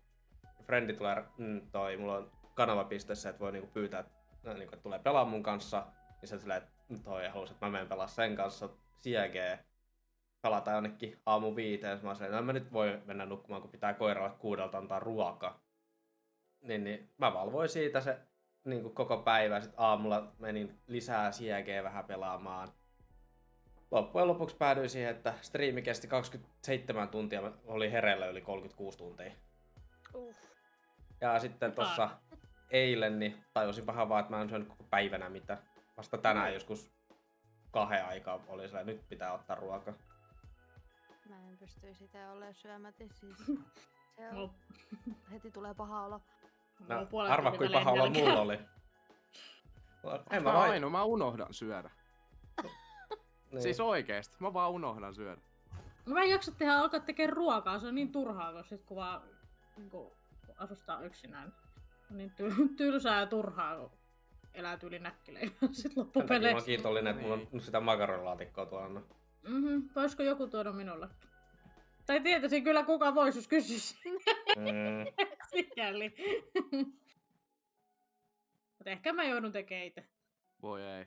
frendi 0.63 0.93
tulee, 0.93 1.23
mm, 1.37 1.61
toi, 1.71 1.97
mulla 1.97 2.17
on 2.17 2.31
kanavapistessä, 2.53 3.29
että 3.29 3.39
voi 3.39 3.51
niinku 3.51 3.69
pyytää, 3.73 3.99
että, 3.99 4.53
niinku, 4.53 4.73
että 4.73 4.83
tulee 4.83 4.99
pelaa 4.99 5.25
mun 5.25 5.43
kanssa. 5.43 5.87
Niin 6.21 6.29
se 6.29 6.39
silleen, 6.39 6.63
että 6.63 6.71
toi 7.03 7.27
halusi, 7.27 7.53
että 7.53 7.65
mä 7.65 7.71
menen 7.71 7.87
pelaa 7.87 8.07
sen 8.07 8.35
kanssa 8.35 8.69
CG. 9.01 9.65
Pelataan 10.41 10.75
jonnekin 10.75 11.21
aamu 11.25 11.55
viiteen. 11.55 11.99
Mä 12.03 12.15
sanoin, 12.15 12.33
että 12.33 12.41
mä 12.41 12.53
nyt 12.53 12.73
voi 12.73 13.01
mennä 13.05 13.25
nukkumaan, 13.25 13.61
kun 13.61 13.71
pitää 13.71 13.93
koiralle 13.93 14.35
kuudelta 14.39 14.77
antaa 14.77 14.99
ruoka. 14.99 15.59
Niin, 16.61 16.83
niin 16.83 17.13
mä 17.17 17.33
valvoin 17.33 17.69
siitä 17.69 18.01
se 18.01 18.19
niin 18.65 18.81
kuin 18.81 18.95
koko 18.95 19.17
päivä. 19.17 19.61
Sitten 19.61 19.79
aamulla 19.79 20.31
menin 20.39 20.81
lisää 20.87 21.31
CG 21.31 21.83
vähän 21.83 22.05
pelaamaan. 22.05 22.69
Loppujen 23.91 24.27
lopuksi 24.27 24.55
päädyin 24.55 24.89
siihen, 24.89 25.11
että 25.11 25.33
striimi 25.41 25.81
kesti 25.81 26.07
27 26.07 27.09
tuntia, 27.09 27.41
mä 27.41 27.51
oli 27.65 27.91
hereillä 27.91 28.27
yli 28.27 28.41
36 28.41 28.97
tuntia. 28.97 29.31
Ja 31.21 31.39
sitten 31.39 31.71
tuossa 31.71 32.09
eilen 32.69 33.19
niin 33.19 33.43
tajusin 33.53 33.87
vähän 33.87 34.09
vaan, 34.09 34.19
että 34.19 34.35
mä 34.35 34.41
en 34.41 34.49
syönyt 34.49 34.67
koko 34.67 34.83
päivänä 34.83 35.29
mitä. 35.29 35.57
Vasta 35.97 36.17
tänään 36.17 36.53
joskus 36.53 36.91
kahden 37.71 38.05
aikaa 38.05 38.39
oli 38.47 38.67
sillä, 38.67 38.83
nyt 38.83 39.09
pitää 39.09 39.33
ottaa 39.33 39.55
ruoka. 39.55 39.93
Mä 41.29 41.35
en 41.49 41.57
pysty 41.57 41.93
sitä 41.95 42.31
olemaan 42.31 42.53
syömättä, 42.53 43.03
siis 43.13 43.37
se 44.15 44.29
on, 44.33 44.51
heti 45.31 45.51
tulee 45.51 45.73
paha 45.73 46.05
olo. 46.05 46.21
No, 46.87 47.05
puolet 47.05 47.31
arva 47.31 47.51
kuin 47.51 47.71
paha 47.71 47.91
olla 47.91 48.03
nälkä. 48.03 48.19
mulla 48.19 48.41
oli. 48.41 48.59
En 50.29 50.43
mä 50.43 50.49
Mä 50.49 50.57
vain. 50.57 50.71
ainoa, 50.71 50.89
mä 50.89 51.03
unohdan 51.03 51.53
syödä. 51.53 51.89
Niin. 53.51 53.61
Siis 53.61 53.79
oikeesti, 53.79 54.35
mä 54.39 54.53
vaan 54.53 54.71
unohdan 54.71 55.15
syödä. 55.15 55.41
No 56.05 56.13
Mä 56.13 56.21
en 56.23 56.29
jaksa 56.29 56.51
tehdä, 56.51 56.77
alkaa 56.77 56.99
tekemään 56.99 57.37
ruokaa, 57.37 57.79
se 57.79 57.87
on 57.87 57.95
niin 57.95 58.11
turhaa, 58.11 58.53
kun 58.53 58.63
sit 58.63 58.83
kun 58.83 58.97
vaan 58.97 59.21
niin 59.77 59.89
kun 59.89 60.11
asustaa 60.57 61.01
yksinään. 61.01 61.53
On 62.11 62.17
niin 62.17 62.31
ty- 62.31 62.75
tylsää 62.77 63.19
ja 63.19 63.25
turhaa, 63.27 63.77
kun 63.77 63.91
elää 64.53 64.77
tyyli 64.77 64.99
näkkileivä 64.99 65.51
sit 65.71 65.95
mä 65.95 66.01
loppupeleissä. 66.01 66.55
oon 66.57 66.65
kiitollinen, 66.65 67.11
että 67.11 67.21
mulla 67.21 67.33
on 67.35 67.47
Niin. 67.51 67.61
sitä 67.61 67.79
makaronilaatikkoa 67.79 68.65
tuolla. 68.65 69.01
Mhm, 69.47 69.79
voisiko 69.95 70.23
joku 70.23 70.47
tuoda 70.47 70.71
minulle? 70.71 71.07
Tai 72.05 72.21
tietäisin 72.21 72.63
kyllä 72.63 72.83
kuka 72.83 73.15
voisi, 73.15 73.37
jos 73.37 73.47
kysyisi. 73.47 73.95
Mm. 74.57 75.25
Sikäli. 75.51 76.13
Mutta 78.77 78.89
ehkä 78.89 79.13
mä 79.13 79.23
joudun 79.23 79.51
tekemään 79.51 79.85
itse. 79.87 80.05
Voi 80.61 80.83
ei. 80.83 81.05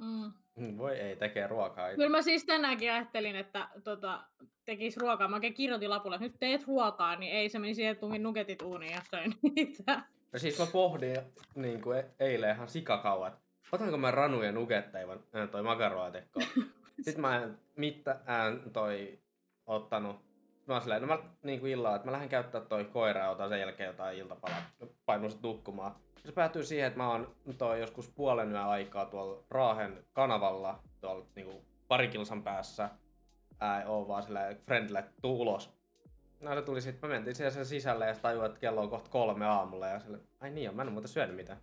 Mm. 0.00 0.78
Voi 0.78 0.96
ei, 0.98 1.16
tekee 1.16 1.46
ruokaa 1.46 1.88
itse. 1.88 1.96
Kyllä 1.96 2.08
mä 2.16 2.22
siis 2.22 2.44
tänäänkin 2.44 2.92
ajattelin, 2.92 3.36
että 3.36 3.68
tota, 3.84 4.24
tekis 4.64 4.96
ruokaa. 4.96 5.28
Mä 5.28 5.36
oikein 5.36 5.54
kirjoitin 5.54 5.90
lapulle, 5.90 6.16
että 6.16 6.26
nyt 6.26 6.38
teet 6.38 6.66
ruokaa, 6.66 7.16
niin 7.16 7.32
ei 7.32 7.48
se 7.48 7.58
meni 7.58 7.74
siihen, 7.74 7.92
että 7.92 8.00
tungin 8.00 8.22
nuketit 8.22 8.62
uuniin 8.62 8.92
ja 8.92 9.00
söin 9.10 9.34
niitä. 9.42 10.02
Ja 10.32 10.38
siis 10.38 10.58
mä 10.58 10.66
pohdin 10.66 11.16
niin 11.54 11.82
kuin 11.82 11.98
e- 11.98 12.10
eilen 12.20 12.54
ihan 12.54 12.68
sikakauan, 12.68 13.32
että 13.32 13.40
otanko 13.72 13.96
mä 13.96 14.10
ranuja 14.10 14.52
nuketteja 14.52 15.08
vai 15.08 15.18
toi 15.50 15.62
makaronilaatikko. 15.62 16.40
Sitten 17.04 17.20
mä 17.20 17.42
en 17.42 17.58
mitään 17.76 18.70
toi 18.72 19.18
ottanut. 19.66 20.16
mä 20.66 20.74
oon 20.74 20.82
silleen, 20.82 21.02
no 21.02 21.08
mä 21.08 21.18
niin 21.42 21.60
kuin 21.60 21.72
illalla, 21.72 21.96
että 21.96 22.06
mä 22.08 22.12
lähden 22.12 22.28
käyttää 22.28 22.60
toi 22.60 22.84
koira 22.84 23.20
ja 23.20 23.30
otan 23.30 23.48
sen 23.48 23.60
jälkeen 23.60 23.86
jotain 23.86 24.18
iltapalaa. 24.18 24.62
Painun 25.06 25.30
sit 25.30 25.42
nukkumaan. 25.42 25.94
Se 26.26 26.32
päätyy 26.32 26.64
siihen, 26.64 26.86
että 26.86 26.96
mä 26.98 27.10
oon 27.10 27.36
toi 27.58 27.80
joskus 27.80 28.08
puolen 28.08 28.50
yön 28.52 28.66
aikaa 28.66 29.06
tuolla 29.06 29.44
Raahen 29.50 30.04
kanavalla, 30.12 30.82
tuolla 31.00 31.26
niinku 31.34 31.64
pari 31.88 32.08
kilsan 32.08 32.42
päässä. 32.42 32.90
Ää, 33.60 33.84
oon 33.86 34.08
vaan 34.08 34.22
silleen, 34.22 34.58
friendille, 34.58 35.04
tuu 35.22 35.40
ulos. 35.40 35.77
No 36.40 36.54
se 36.54 36.62
tuli 36.62 36.80
sitten, 36.80 37.10
mä 37.10 37.14
mentiin 37.14 37.34
siihen 37.34 37.52
sen 37.52 37.66
sisälle 37.66 38.06
ja 38.06 38.14
tajuin, 38.14 38.46
että 38.46 38.60
kello 38.60 38.80
on 38.80 38.90
kohta 38.90 39.10
kolme 39.10 39.46
aamulla 39.46 39.86
ja 39.86 40.00
sille, 40.00 40.20
ai 40.40 40.50
niin, 40.50 40.76
mä 40.76 40.82
en 40.82 40.88
oo 40.88 40.92
muuten 40.92 41.08
syönyt 41.08 41.36
mitään. 41.36 41.58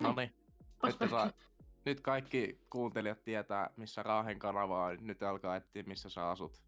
No 0.00 0.14
niin. 0.16 0.34
Nyt, 0.86 0.98
tota, 0.98 1.30
nyt 1.84 2.00
kaikki 2.00 2.60
kuuntelijat 2.70 3.24
tietää, 3.24 3.70
missä 3.76 4.02
Raahen 4.02 4.38
kanava 4.38 4.84
on. 4.84 4.98
Nyt 5.00 5.22
alkaa 5.22 5.56
etsiä, 5.56 5.82
missä 5.86 6.08
sä 6.08 6.30
asut. 6.30 6.60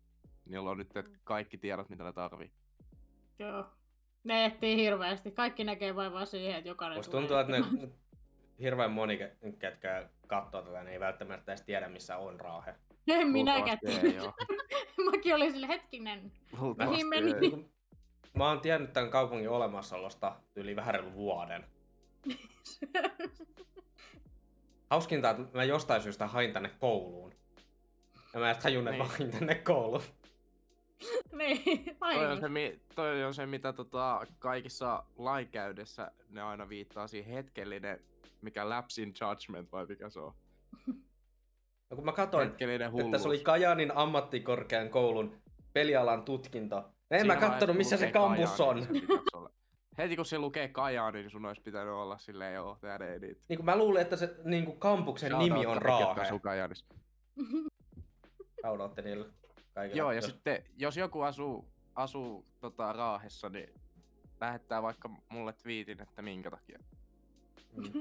Niillä 0.44 0.70
on 0.70 0.79
nyt 0.79 0.88
kaikki 1.25 1.59
tiedot, 1.59 1.88
mitä 1.88 2.05
ne 2.05 2.12
tarvii. 2.12 2.53
Joo. 3.38 3.66
Ne 4.25 4.44
etsii 4.44 4.77
hirveästi. 4.77 5.31
Kaikki 5.31 5.64
näkee 5.64 5.96
vain 5.96 6.12
vaan 6.12 6.27
siihen, 6.27 6.57
että 6.57 6.68
jokainen 6.68 6.98
Musta 6.98 7.11
tuntuu, 7.11 7.37
että 7.37 7.53
ne 7.53 7.88
hirveän 8.61 8.92
moni, 8.92 9.18
ke- 9.18 9.57
ketkä 9.59 10.09
katsoo 10.27 10.62
tätä, 10.62 10.83
ne 10.83 10.92
ei 10.92 11.01
välttämättä 11.01 11.53
edes 11.53 11.62
tiedä, 11.62 11.88
missä 11.88 12.16
on 12.16 12.40
Raahe. 12.40 12.75
En 13.09 13.29
minäkään. 13.29 13.79
Mäkin 15.11 15.35
olin 15.35 15.53
sille 15.53 15.69
hetkinen. 15.69 16.33
Mihin 16.91 17.07
meni? 17.07 17.33
ei. 17.43 17.71
Mä 18.38 18.49
oon 18.49 18.61
tiennyt 18.61 18.93
tämän 18.93 19.11
kaupungin 19.11 19.49
olemassaolosta 19.51 20.37
yli 20.57 20.77
vähän 20.77 20.95
reilu 20.95 21.12
vuoden. 21.12 21.65
Hauskinta, 24.91 25.31
että 25.31 25.43
mä 25.59 25.65
jostain 25.65 26.03
syystä 26.03 26.27
hain 26.27 26.53
tänne 26.53 26.71
kouluun. 26.81 27.33
Ja 28.35 28.41
mä 28.41 28.47
en 28.47 28.51
edes 28.53 28.62
tajunnut, 28.62 28.95
että 28.95 29.05
mä 29.05 29.11
Niin. 29.11 29.19
hain 29.19 29.38
tänne 29.38 29.55
kouluun. 29.55 30.03
niin, 31.33 31.97
Toi 31.99 32.27
on, 32.27 32.37
se, 32.41 32.79
toi 32.95 33.25
on 33.25 33.35
se, 33.35 33.47
mitä 33.47 33.73
tota, 33.73 34.27
kaikissa 34.38 35.05
lainkäydessä 35.17 36.12
ne 36.29 36.43
aina 36.43 36.69
viittaa 36.69 37.07
siihen 37.07 37.35
hetkellinen, 37.35 38.01
mikä 38.43 38.69
lapse 38.69 39.03
in 39.03 39.15
judgment 39.21 39.73
vai 39.73 39.87
mikä 39.87 40.11
se 40.11 40.21
on? 40.21 40.33
No 41.92 41.96
kun 41.96 42.05
mä 42.05 42.12
katsoin, 42.12 42.48
että 42.48 43.18
se 43.18 43.28
oli 43.28 43.38
Kajaanin 43.38 43.92
ammattikorkean 43.96 44.88
koulun 44.90 45.42
pelialan 45.72 46.22
tutkinto. 46.22 46.76
En 47.11 47.20
Siinä 47.20 47.35
mä 47.35 47.40
kattonut, 47.40 47.66
kun 47.66 47.76
missä 47.76 47.96
se 47.96 48.11
kampus 48.11 48.61
on. 48.61 48.76
niin. 48.76 49.07
Heti 49.98 50.16
kun 50.16 50.24
se 50.24 50.38
lukee 50.38 50.68
Kajaani, 50.68 51.18
niin 51.18 51.31
sun 51.31 51.44
olisi 51.46 51.62
pitänyt 51.62 51.94
olla 51.94 52.18
silleen, 52.18 52.55
joo, 52.55 52.78
tää 52.81 52.96
ei 52.96 53.18
niitä. 53.18 53.40
Niin 53.48 53.57
kuin 53.59 53.64
mä 53.64 53.76
luulin, 53.76 54.02
että 54.02 54.16
se 54.16 54.35
niin 54.44 54.64
kuin 54.64 54.78
kampuksen 54.78 55.38
nimi 55.38 55.66
on 55.66 55.83
Raahe. 55.83 56.38
Kajaanissa. 56.42 56.87
Shoutoutti 58.61 59.02
niille 59.02 59.26
kaikille. 59.74 59.98
Joo, 59.98 60.12
ja 60.12 60.16
Jos- 60.18 60.26
sitten 60.26 60.64
jos 60.76 60.96
joku 60.96 61.20
asuu, 61.20 61.68
asuu 61.94 62.46
tota, 62.61 62.92
Raahessa, 62.92 63.48
niin 63.48 63.74
lähettää 64.40 64.83
vaikka 64.83 65.11
mulle 65.28 65.52
twiitin, 65.52 66.02
että 66.02 66.22
minkä 66.22 66.50
takia. 66.50 66.78
Mm. 67.77 67.93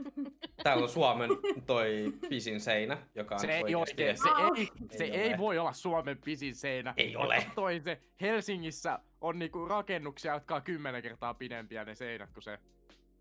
Täällä 0.63 0.83
on 0.83 0.89
Suomen 0.89 1.29
toi 1.65 2.13
pisin 2.29 2.59
seinä, 2.61 2.97
joka 3.15 3.35
on 3.35 3.41
Se 3.41 3.47
ei 3.51 3.75
oikeasti... 3.75 4.03
oikein, 4.03 4.17
se 4.17 4.29
ei, 4.61 4.97
se 4.97 5.03
Ei 5.03 5.11
ei, 5.21 5.29
ole. 5.29 5.37
voi 5.37 5.57
olla 5.57 5.73
Suomen 5.73 6.17
pisin 6.25 6.55
seinä. 6.55 6.93
Ei 6.97 7.15
ole. 7.15 7.43
katsoin 7.45 7.83
se, 7.83 8.01
Helsingissä 8.21 8.99
on 9.21 9.39
niinku 9.39 9.65
rakennuksia, 9.65 10.33
jotka 10.33 10.55
on 10.55 10.61
kymmenen 10.61 11.01
kertaa 11.01 11.33
pidempiä 11.33 11.85
ne 11.85 11.95
seinät 11.95 12.33
kuin 12.33 12.43
se. 12.43 12.59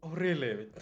Oh 0.02 0.14
really, 0.14 0.58
vittu. 0.58 0.80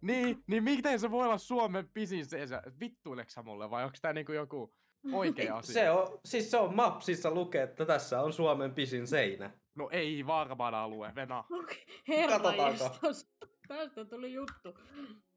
Niin, 0.00 0.42
niin 0.46 0.64
miten 0.64 1.00
se 1.00 1.10
voi 1.10 1.24
olla 1.26 1.38
Suomen 1.38 1.88
pisin 1.94 2.26
seinä? 2.26 2.62
Vittuileksä 2.80 3.34
sä 3.34 3.42
mulle 3.42 3.70
vai 3.70 3.84
onks 3.84 4.00
tää 4.00 4.12
niinku 4.12 4.32
joku 4.32 4.74
oikea 5.12 5.56
asia? 5.56 5.72
Se 5.72 5.90
on, 5.90 6.18
siis 6.24 6.50
se 6.50 6.56
on 6.56 6.74
Mapsissa 6.76 7.30
lukee, 7.30 7.62
että 7.62 7.84
tässä 7.86 8.22
on 8.22 8.32
Suomen 8.32 8.74
pisin 8.74 9.06
seinä. 9.06 9.50
No 9.74 9.88
ei 9.92 10.26
varmaan 10.26 10.74
alue, 10.74 11.12
Vena. 11.14 11.44
Herra 12.08 12.38
Katsotaanko? 12.38 12.84
jestas. 12.84 13.30
Tästä 13.68 14.04
tuli 14.04 14.32
juttu. 14.32 14.78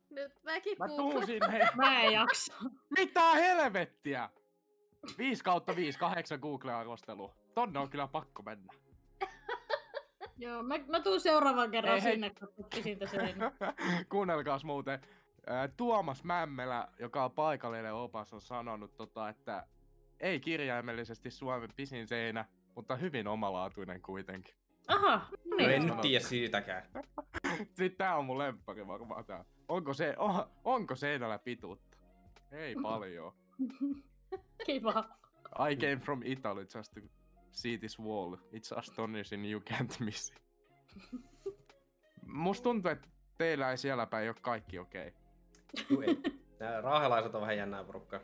Nyt 0.10 0.44
mäkin 0.44 0.76
Mä 0.80 0.88
tuun 0.88 1.26
sinne. 1.26 1.70
Mä 1.76 2.02
en 2.02 2.14
jaksa. 2.14 2.54
Mitä 2.98 3.32
helvettiä? 3.32 4.30
5 5.18 5.44
kautta 5.44 5.76
5, 5.76 6.00
8 6.00 6.40
Google-arvostelu. 6.40 7.34
Tonne 7.54 7.80
on 7.80 7.90
kyllä 7.90 8.08
pakko 8.08 8.44
mennä. 8.44 8.74
Joo, 10.38 10.64
mä, 10.64 10.76
mä 10.88 11.00
tuun 11.00 11.22
seuraavan 11.22 11.72
kerran 11.72 11.96
Ei, 11.96 12.04
hei. 12.04 12.12
sinne, 12.14 12.30
kun 12.56 12.66
pisintä 12.76 13.08
seinä. 13.08 13.52
Kuunnelkaas 14.12 14.64
muuten. 14.64 15.02
Tuomas 15.78 16.24
Mämmelä, 16.24 16.88
joka 17.00 17.26
on 17.26 17.32
paikallinen 17.32 17.94
opas, 17.94 18.34
on 18.34 18.42
sanonut, 18.42 18.96
tota, 18.96 19.30
että 19.30 19.68
ei 20.20 20.40
kirjaimellisesti 20.40 21.32
Suomen 21.32 21.70
pisin 21.76 22.08
seinä, 22.08 22.46
mutta 22.76 22.96
hyvin 22.96 23.28
omalaatuinen 23.28 24.02
kuitenkin. 24.02 24.61
Aha, 24.88 25.28
no 25.46 25.52
No 25.52 25.58
niin. 25.58 25.70
en 25.72 25.82
Sanoo. 25.82 25.96
nyt 25.96 26.02
tiedä 26.02 26.26
siitäkään. 26.26 26.84
Sitten 27.78 27.96
tää 27.98 28.16
on 28.16 28.26
mun 28.26 28.38
lemppari 28.38 28.88
varmaan 28.88 29.26
tää. 29.26 29.46
Onko, 29.68 29.94
se, 29.94 30.16
on, 30.18 30.46
onko 30.64 30.96
seinällä 30.96 31.40
pituutta? 31.40 31.98
Ei 32.52 32.76
paljon. 32.82 33.34
Kiva. 34.66 35.10
I 35.72 35.76
came 35.76 35.96
from 35.98 36.22
Italy 36.26 36.66
just 36.76 36.94
to 36.94 37.00
see 37.52 37.78
this 37.78 38.00
wall. 38.00 38.36
It's 38.36 38.78
astonishing 38.78 39.52
you 39.52 39.62
can't 39.70 40.06
miss 40.06 40.30
it. 40.32 40.42
Musta 42.26 42.64
tuntuu, 42.64 42.92
että 42.92 43.08
teillä 43.38 43.72
ei 43.72 43.78
siellä 43.78 44.06
päin 44.06 44.30
ole 44.30 44.36
kaikki 44.42 44.80
okei. 44.80 45.14
Okay. 45.92 46.04
Ei. 46.08 46.22
Nää 46.60 46.82
raahelaiset 46.82 47.36
on 47.36 47.42
vähän 47.42 47.58
jännää 47.58 47.84
porukkaa. 47.84 48.20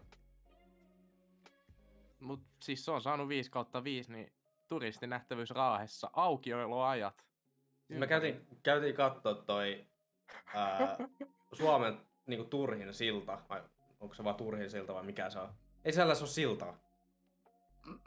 Mut 2.19 2.41
siis 2.61 2.85
se 2.85 2.91
on 2.91 3.01
saanut 3.01 3.27
5 3.27 3.51
kautta 3.51 3.83
5, 3.83 4.11
niin 4.11 4.31
turistinähtävyys 4.69 5.51
Raahessa. 5.51 6.09
Aukioloajat. 6.13 7.25
Siis 7.87 7.99
me 7.99 8.07
käytiin, 8.07 8.47
käytiin 8.63 8.95
katsoa 8.95 9.35
toi 9.35 9.85
ää, 10.55 10.97
Suomen 11.53 11.97
niinku 12.25 12.45
Turhin 12.45 12.93
silta, 12.93 13.37
vai 13.49 13.61
onko 13.99 14.15
se 14.15 14.23
vaan 14.23 14.35
Turhin 14.35 14.69
silta 14.69 14.93
vai 14.93 15.03
mikä 15.03 15.29
se 15.29 15.39
on? 15.39 15.49
Ei 15.85 15.93
siellä 15.93 16.15
se 16.15 16.23
ole 16.23 16.29
siltaa. 16.29 16.77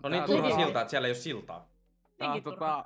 No 0.03 0.09
niin 0.09 0.21
Tää 0.23 0.27
turha 0.27 0.49
on- 0.49 0.55
silta, 0.65 0.81
että 0.81 0.91
siellä 0.91 1.07
ei 1.09 1.11
ole 1.13 1.19
siltaa. 1.19 1.69
Tää 2.19 2.33
on 2.33 2.43
tota, 2.43 2.85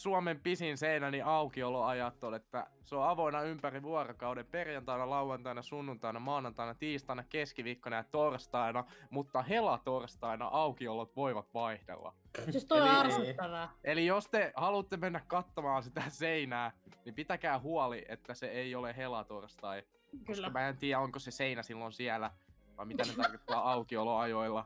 Suomen 0.00 0.40
pisin 0.40 0.78
seinä, 0.78 1.10
niin 1.10 1.24
aukioloajat 1.24 2.24
on, 2.24 2.34
että 2.34 2.66
se 2.84 2.96
on 2.96 3.08
avoinna 3.08 3.42
ympäri 3.42 3.82
vuorokauden 3.82 4.46
perjantaina, 4.46 5.10
lauantaina, 5.10 5.62
sunnuntaina, 5.62 6.20
maanantaina, 6.20 6.74
tiistaina, 6.74 7.24
keskiviikkona 7.28 7.96
ja 7.96 8.04
torstaina, 8.04 8.84
mutta 9.10 9.42
helatorstaina 9.42 10.46
aukiolot 10.46 11.16
voivat 11.16 11.54
vaihdella. 11.54 12.14
Siis 12.50 12.64
toi 12.64 12.80
on 12.80 12.88
Eli-. 12.88 13.36
Eli 13.84 14.06
jos 14.06 14.26
te 14.26 14.52
haluatte 14.56 14.96
mennä 14.96 15.20
katsomaan 15.26 15.82
sitä 15.82 16.02
seinää, 16.08 16.72
niin 17.04 17.14
pitäkää 17.14 17.58
huoli, 17.58 18.04
että 18.08 18.34
se 18.34 18.46
ei 18.46 18.74
ole 18.74 18.96
helatorstai. 18.96 19.82
Koska 19.82 20.32
Kyllä. 20.32 20.50
mä 20.50 20.68
en 20.68 20.76
tiedä, 20.76 21.00
onko 21.00 21.18
se 21.18 21.30
seinä 21.30 21.62
silloin 21.62 21.92
siellä, 21.92 22.30
vai 22.76 22.86
mitä 22.86 23.02
ne 23.02 23.12
tarkoittaa 23.12 23.72
aukioloajoilla. 23.72 24.64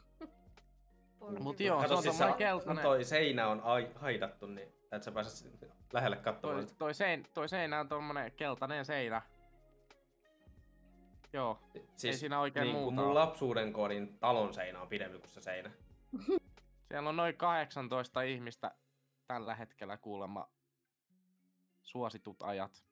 Mut 1.41 1.61
joo, 1.61 1.81
se 1.81 1.83
Kato, 1.83 1.97
on 1.97 2.03
siis 2.03 2.17
tommonen 2.17 2.35
se- 2.35 2.39
keltainen. 2.39 2.83
toi 2.83 3.05
seinä 3.05 3.49
on 3.49 3.61
ai, 3.61 3.91
haidattu, 3.95 4.47
niin 4.47 4.69
et 4.93 5.03
sä 5.03 5.13
pääse 5.13 5.51
lähelle 5.93 6.17
katsomaan. 6.17 6.67
Toi, 6.67 6.75
toi, 6.79 6.95
sein, 6.95 7.27
toi 7.35 7.49
seinä 7.49 7.81
on 7.81 7.89
tommonen 7.89 8.33
keltainen 8.33 8.85
seinä. 8.85 9.23
Joo, 11.33 11.59
siis, 11.97 12.21
siinä 12.21 12.41
oikein 12.41 12.65
niin, 12.65 12.77
muuta 12.77 12.95
mun 12.95 13.15
lapsuuden 13.15 13.73
kodin 13.73 14.19
talon 14.19 14.55
seinä 14.55 14.81
on 14.81 14.89
pidempi 14.89 15.19
kuin 15.19 15.31
se 15.31 15.41
seinä. 15.41 15.71
siellä 16.89 17.09
on 17.09 17.17
noin 17.17 17.37
18 17.37 18.23
ihmistä 18.23 18.75
tällä 19.27 19.55
hetkellä 19.55 19.97
kuulemma 19.97 20.49
suositut 21.83 22.43
ajat. 22.43 22.85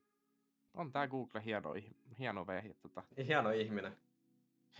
On 0.73 0.91
tää 0.91 1.07
Google 1.07 1.43
hieno, 1.45 1.73
hieno 2.19 2.47
vehje. 2.47 2.73
Tota. 2.73 3.03
Hieno 3.27 3.49
ihminen. 3.49 3.97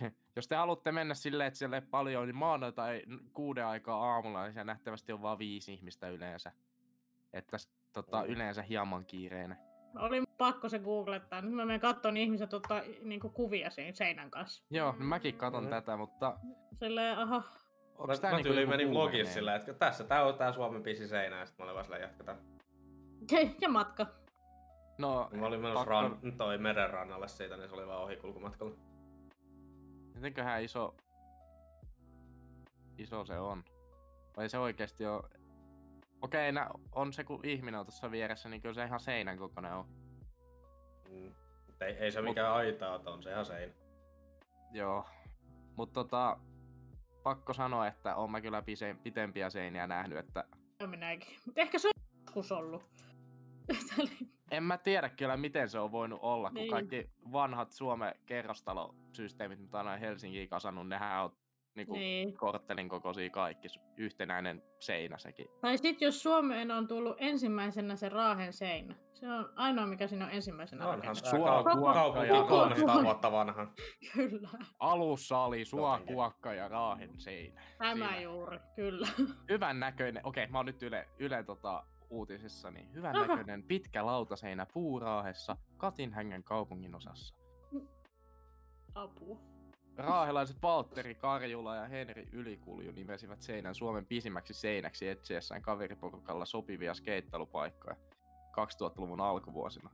Jos 0.36 0.48
te 0.48 0.56
haluatte 0.56 0.92
mennä 0.92 1.14
silleen, 1.14 1.46
että 1.48 1.58
siellä 1.58 1.76
ei 1.76 1.82
paljon, 1.90 2.26
niin 2.26 2.36
maanantai 2.36 3.02
kuuden 3.32 3.66
aikaa 3.66 4.12
aamulla, 4.14 4.42
niin 4.42 4.52
siellä 4.52 4.72
nähtävästi 4.72 5.12
on 5.12 5.22
vain 5.22 5.38
viisi 5.38 5.72
ihmistä 5.74 6.08
yleensä. 6.08 6.52
Että 7.32 7.56
tota, 7.92 8.24
yleensä 8.24 8.62
hieman 8.62 9.04
kiireinen. 9.06 9.56
Oli 9.98 10.22
pakko 10.38 10.68
se 10.68 10.78
googlettaa. 10.78 11.40
Nyt 11.40 11.52
mä 11.52 11.64
menen 11.64 11.80
katsomaan 11.80 12.14
niin 12.14 12.24
ihmiset 12.24 12.54
ottaa 12.54 12.80
niinku 13.02 13.28
kuvia 13.28 13.70
siinä 13.70 13.92
seinän 13.94 14.30
kanssa. 14.30 14.64
Joo, 14.70 14.94
no 14.98 15.04
mäkin 15.04 15.34
katon 15.36 15.64
Mm. 15.64 15.70
tätä, 15.70 15.96
mutta 15.96 16.38
Silleen, 16.78 17.18
aha. 17.18 17.42
onks 17.98 18.16
Mä, 18.18 18.20
tää 18.20 18.30
mä 18.30 18.36
niinku 18.36 18.42
tyyliin 18.48 18.62
joku 18.62 18.70
menin 18.70 18.90
vlogissa 18.90 19.34
sillä, 19.34 19.54
että 19.54 19.74
tässä 19.74 20.04
tää 20.04 20.24
on 20.24 20.34
tää 20.34 20.52
Suomen 20.52 20.82
pisin 20.82 21.08
seinä, 21.08 21.38
ja 21.38 21.46
sit 21.46 21.58
mä 21.58 21.64
olin 21.64 21.74
vaan 21.74 21.84
silleen, 21.84 22.02
jatketaan. 22.02 22.38
Ja 23.60 23.68
matka. 23.68 24.06
No, 24.98 25.28
Mä 25.32 25.46
olin 25.46 25.60
menossa 25.60 25.84
Pakko- 25.84 25.90
ran, 25.90 26.36
toi 26.36 26.58
meren 26.58 26.90
rannalle 26.90 27.28
siitä, 27.28 27.56
niin 27.56 27.68
se 27.68 27.74
oli 27.74 27.86
vaan 27.86 28.02
ohikulkumatkalla. 28.02 28.74
Mitenköhän 30.22 30.64
iso... 30.64 30.96
Iso 32.98 33.24
se 33.24 33.38
on? 33.38 33.64
Vai 34.36 34.48
se 34.48 34.58
oikeesti 34.58 35.06
on... 35.06 35.22
Okei, 36.22 36.52
nä, 36.52 36.70
on 36.92 37.12
se 37.12 37.24
kun 37.24 37.40
ihminen 37.44 37.80
on 37.80 37.86
tuossa 37.86 38.10
vieressä, 38.10 38.48
niin 38.48 38.62
kyllä 38.62 38.74
se 38.74 38.84
ihan 38.84 39.00
seinän 39.00 39.38
kokoinen 39.38 39.74
on. 39.74 39.86
Mm. 41.10 41.34
Mut 41.66 41.82
Ei, 41.82 41.94
ei 41.94 42.12
se 42.12 42.22
mikään 42.22 42.52
aita 42.52 42.94
ole, 42.94 43.10
on 43.10 43.22
se 43.22 43.30
ihan 43.30 43.46
seinä. 43.46 43.72
Joo. 44.72 45.04
Mut 45.76 45.92
tota... 45.92 46.38
pakko 47.22 47.52
sanoa, 47.52 47.86
että 47.86 48.16
oon 48.16 48.30
mä 48.30 48.40
kyllä 48.40 48.60
pise- 48.60 49.00
pitempiä 49.02 49.50
seiniä 49.50 49.86
nähnyt, 49.86 50.18
että 50.18 50.44
Joo, 50.80 50.88
minäkin. 50.88 51.36
Mutta 51.46 51.60
ehkä 51.60 51.78
se 51.78 51.88
on 51.88 51.92
joskus 52.26 52.52
ollut. 52.52 52.82
En 54.52 54.62
mä 54.62 54.78
tiedä 54.78 55.08
kyllä 55.08 55.36
miten 55.36 55.68
se 55.68 55.78
on 55.78 55.92
voinut 55.92 56.18
olla, 56.22 56.48
kun 56.48 56.54
Niin. 56.54 56.70
kaikki 56.70 57.10
vanhat 57.32 57.70
Suomen 57.70 58.14
kerrostalosysteemit, 58.26 59.58
mitä 59.58 59.78
on 59.80 59.98
Helsinkiin 60.00 60.48
kasannut, 60.48 60.88
nehän 60.88 61.24
on 61.24 61.30
niinku 61.74 61.92
niin. 61.94 62.36
korttelin 62.36 62.88
kokoisia 62.88 63.30
kaikki, 63.30 63.68
yhtenäinen 63.96 64.62
seinä 64.80 65.18
sekin. 65.18 65.46
Tai 65.60 65.78
sitten 65.78 66.06
jos 66.06 66.22
Suomeen 66.22 66.70
on 66.70 66.88
tullut 66.88 67.16
ensimmäisenä 67.20 67.96
se 67.96 68.08
Raahen 68.08 68.52
seinä. 68.52 68.94
Se 69.12 69.30
on 69.32 69.52
ainoa, 69.56 69.86
mikä 69.86 70.06
siinä 70.06 70.24
on 70.24 70.30
ensimmäisenä 70.30 70.82
Onhan 70.84 70.98
rakennettu. 70.98 71.22
tää 71.30 71.38
Sua, 71.38 71.60
kau- 71.60 71.62
kuokka 71.78 71.92
kaupunki 71.92 72.28
ja 72.28 72.34
on 72.34 72.46
300 72.46 72.86
kaupunki. 72.86 73.04
vuotta 73.04 73.32
vanha. 73.32 73.66
Kyllä. 74.14 74.48
Alussa 74.78 75.38
oli 75.38 75.64
sua, 75.64 75.90
Jotenkin. 75.92 76.14
kuokka 76.14 76.52
ja 76.54 76.68
raahen 76.68 77.20
seinä. 77.20 77.62
Tämä 77.78 77.92
Siinä. 77.94 78.20
juuri, 78.20 78.58
kyllä. 78.76 79.08
Hyvän 79.48 79.80
näköinen, 79.80 80.26
okei 80.26 80.46
mä 80.46 80.58
oon 80.58 80.66
nyt 80.66 80.82
Yle, 80.82 81.08
Yle 81.18 81.42
tota, 81.42 81.84
uutisissa, 82.12 82.70
niin 82.70 82.92
hyvän 82.94 83.16
Aha. 83.16 83.26
näköinen 83.26 83.62
pitkä 83.62 84.06
lautaseinä 84.06 84.66
puuraahessa 84.72 85.56
Katinhängen 85.76 86.44
kaupungin 86.44 86.94
osassa. 86.94 87.34
Apua. 88.94 89.40
Raahelaiset 89.96 90.62
Valtteri 90.62 91.14
Karjula 91.14 91.76
ja 91.76 91.88
Henri 91.88 92.28
Ylikulju 92.32 92.92
nimesivät 92.92 93.42
seinän 93.42 93.74
Suomen 93.74 94.06
pisimmäksi 94.06 94.54
seinäksi 94.54 95.08
etsiessään 95.08 95.62
kaveriporukalla 95.62 96.44
sopivia 96.44 96.94
skeittailupaikkoja 96.94 97.96
2000-luvun 98.50 99.20
alkuvuosina. 99.20 99.90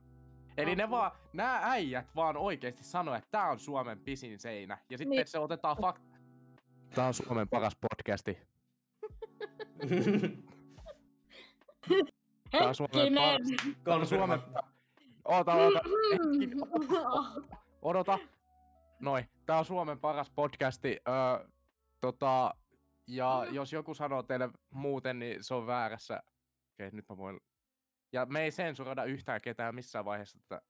Eli 0.57 0.75
ne 0.75 0.89
vaan, 0.89 1.11
nämä 1.33 1.59
äijät 1.63 2.15
vaan 2.15 2.37
oikeasti 2.37 2.83
sanoo, 2.83 3.15
että 3.15 3.27
tämä 3.31 3.49
on 3.49 3.59
Suomen 3.59 3.99
pisin 3.99 4.39
seinä. 4.39 4.77
Ja 4.89 4.97
sitten 4.97 5.09
Niin. 5.09 5.27
se 5.27 5.39
otetaan 5.39 5.77
fakt... 5.81 6.03
Tämä 6.95 7.07
on 7.07 7.13
Suomen 7.13 7.49
paras 7.49 7.77
podcasti. 7.81 8.37
Tää 12.51 12.67
on 12.67 12.75
Suomen 12.75 13.17
Hetkinen! 13.17 13.75
Tämä 13.83 13.97
on 13.97 14.07
Suomen... 14.07 14.39
Oota, 15.25 15.53
oota, 15.53 15.81
hetkinen. 16.11 16.57
Mm. 16.57 17.57
odota. 17.81 18.19
Noin, 18.99 19.29
tää 19.45 19.57
on 19.57 19.65
Suomen 19.65 19.99
paras 19.99 20.29
podcasti. 20.29 20.99
Öö, 21.07 21.47
tota, 22.01 22.53
ja 23.07 23.45
jos 23.51 23.73
joku 23.73 23.93
sanoo 23.93 24.23
teille 24.23 24.49
muuten, 24.69 25.19
niin 25.19 25.43
se 25.43 25.53
on 25.53 25.67
väärässä. 25.67 26.23
Okei, 26.73 26.89
nyt 26.91 27.09
mä 27.09 27.17
voin... 27.17 27.39
Ja 28.11 28.25
me 28.25 28.41
ei 28.41 28.51
sensuroida 28.51 29.03
yhtään 29.03 29.41
ketään 29.41 29.75
missään 29.75 30.05
vaiheessa 30.05 30.39
tätä. 30.39 30.61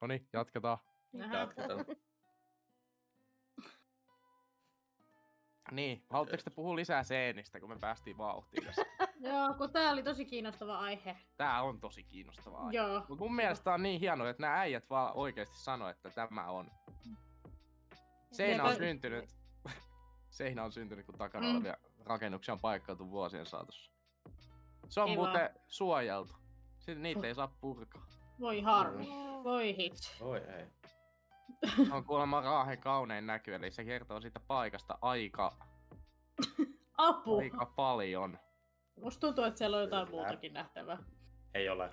No 0.00 0.06
niin, 0.06 0.28
jatketaan. 0.32 0.78
Jatketaan. 1.32 1.84
Niin, 5.70 6.04
haluatteko 6.10 6.42
te 6.42 6.50
puhua 6.50 6.76
lisää 6.76 7.02
seenistä, 7.02 7.60
kun 7.60 7.68
me 7.68 7.76
päästiin 7.80 8.18
vauhtiin 8.18 8.64
tässä? 8.66 8.82
Joo, 9.30 9.54
kun 9.58 9.72
tää 9.72 9.90
oli 9.92 10.02
tosi 10.02 10.24
kiinnostava 10.24 10.78
aihe. 10.78 11.16
Tää 11.36 11.62
on 11.62 11.80
tosi 11.80 12.02
kiinnostavaa. 12.04 12.60
aihe. 12.60 12.72
Joo. 12.76 13.04
Mut 13.08 13.18
mun 13.18 13.34
mielestä 13.34 13.64
tää 13.64 13.74
on 13.74 13.82
niin 13.82 14.00
hienoa, 14.00 14.30
että 14.30 14.40
nämä 14.42 14.54
äijät 14.60 14.90
vaan 14.90 15.12
oikeasti 15.16 15.56
sanoo, 15.58 15.88
että 15.88 16.10
tämä 16.10 16.50
on. 16.50 16.70
Seinä 18.32 18.64
on 18.64 18.76
syntynyt. 18.76 19.24
Seinä 20.30 20.64
on 20.64 20.72
syntynyt, 20.72 21.06
kun 21.06 21.18
takana 21.18 21.46
Mm. 21.48 21.54
olevia 21.56 21.76
rakennuksia 22.04 22.54
on 22.54 22.60
paikkautu 22.60 23.10
vuosien 23.10 23.46
saatossa. 23.46 23.92
Se 24.88 25.00
on 25.00 25.08
Ei 25.08 25.16
muuten 25.16 25.50
suojeltu. 25.68 26.34
Sitten 26.78 27.02
niitä 27.02 27.26
ei 27.26 27.34
saa 27.34 27.48
purkaa. 27.60 28.06
Voi 28.40 28.60
harmi. 28.60 29.06
Voi 29.44 29.76
hits. 29.76 30.20
Voi 30.20 30.38
ei. 30.38 30.66
Se 31.86 31.92
on 31.94 32.04
kuulemma 32.04 32.40
Raahen 32.40 32.78
kaunein 32.80 33.26
näky, 33.26 33.54
eli 33.54 33.70
se 33.70 33.84
kertoo 33.84 34.20
siitä 34.20 34.40
paikasta 34.40 34.98
aika, 35.02 35.52
Apu. 36.98 37.38
aika 37.38 37.66
paljon. 37.66 38.38
Musta 39.02 39.20
tuntuu, 39.20 39.44
että 39.44 39.58
siellä 39.58 39.76
on 39.76 39.82
jotain 39.82 40.06
Kyllä. 40.06 40.22
muutakin 40.22 40.52
nähtävää. 40.52 40.98
Ei 41.54 41.68
ole. 41.68 41.90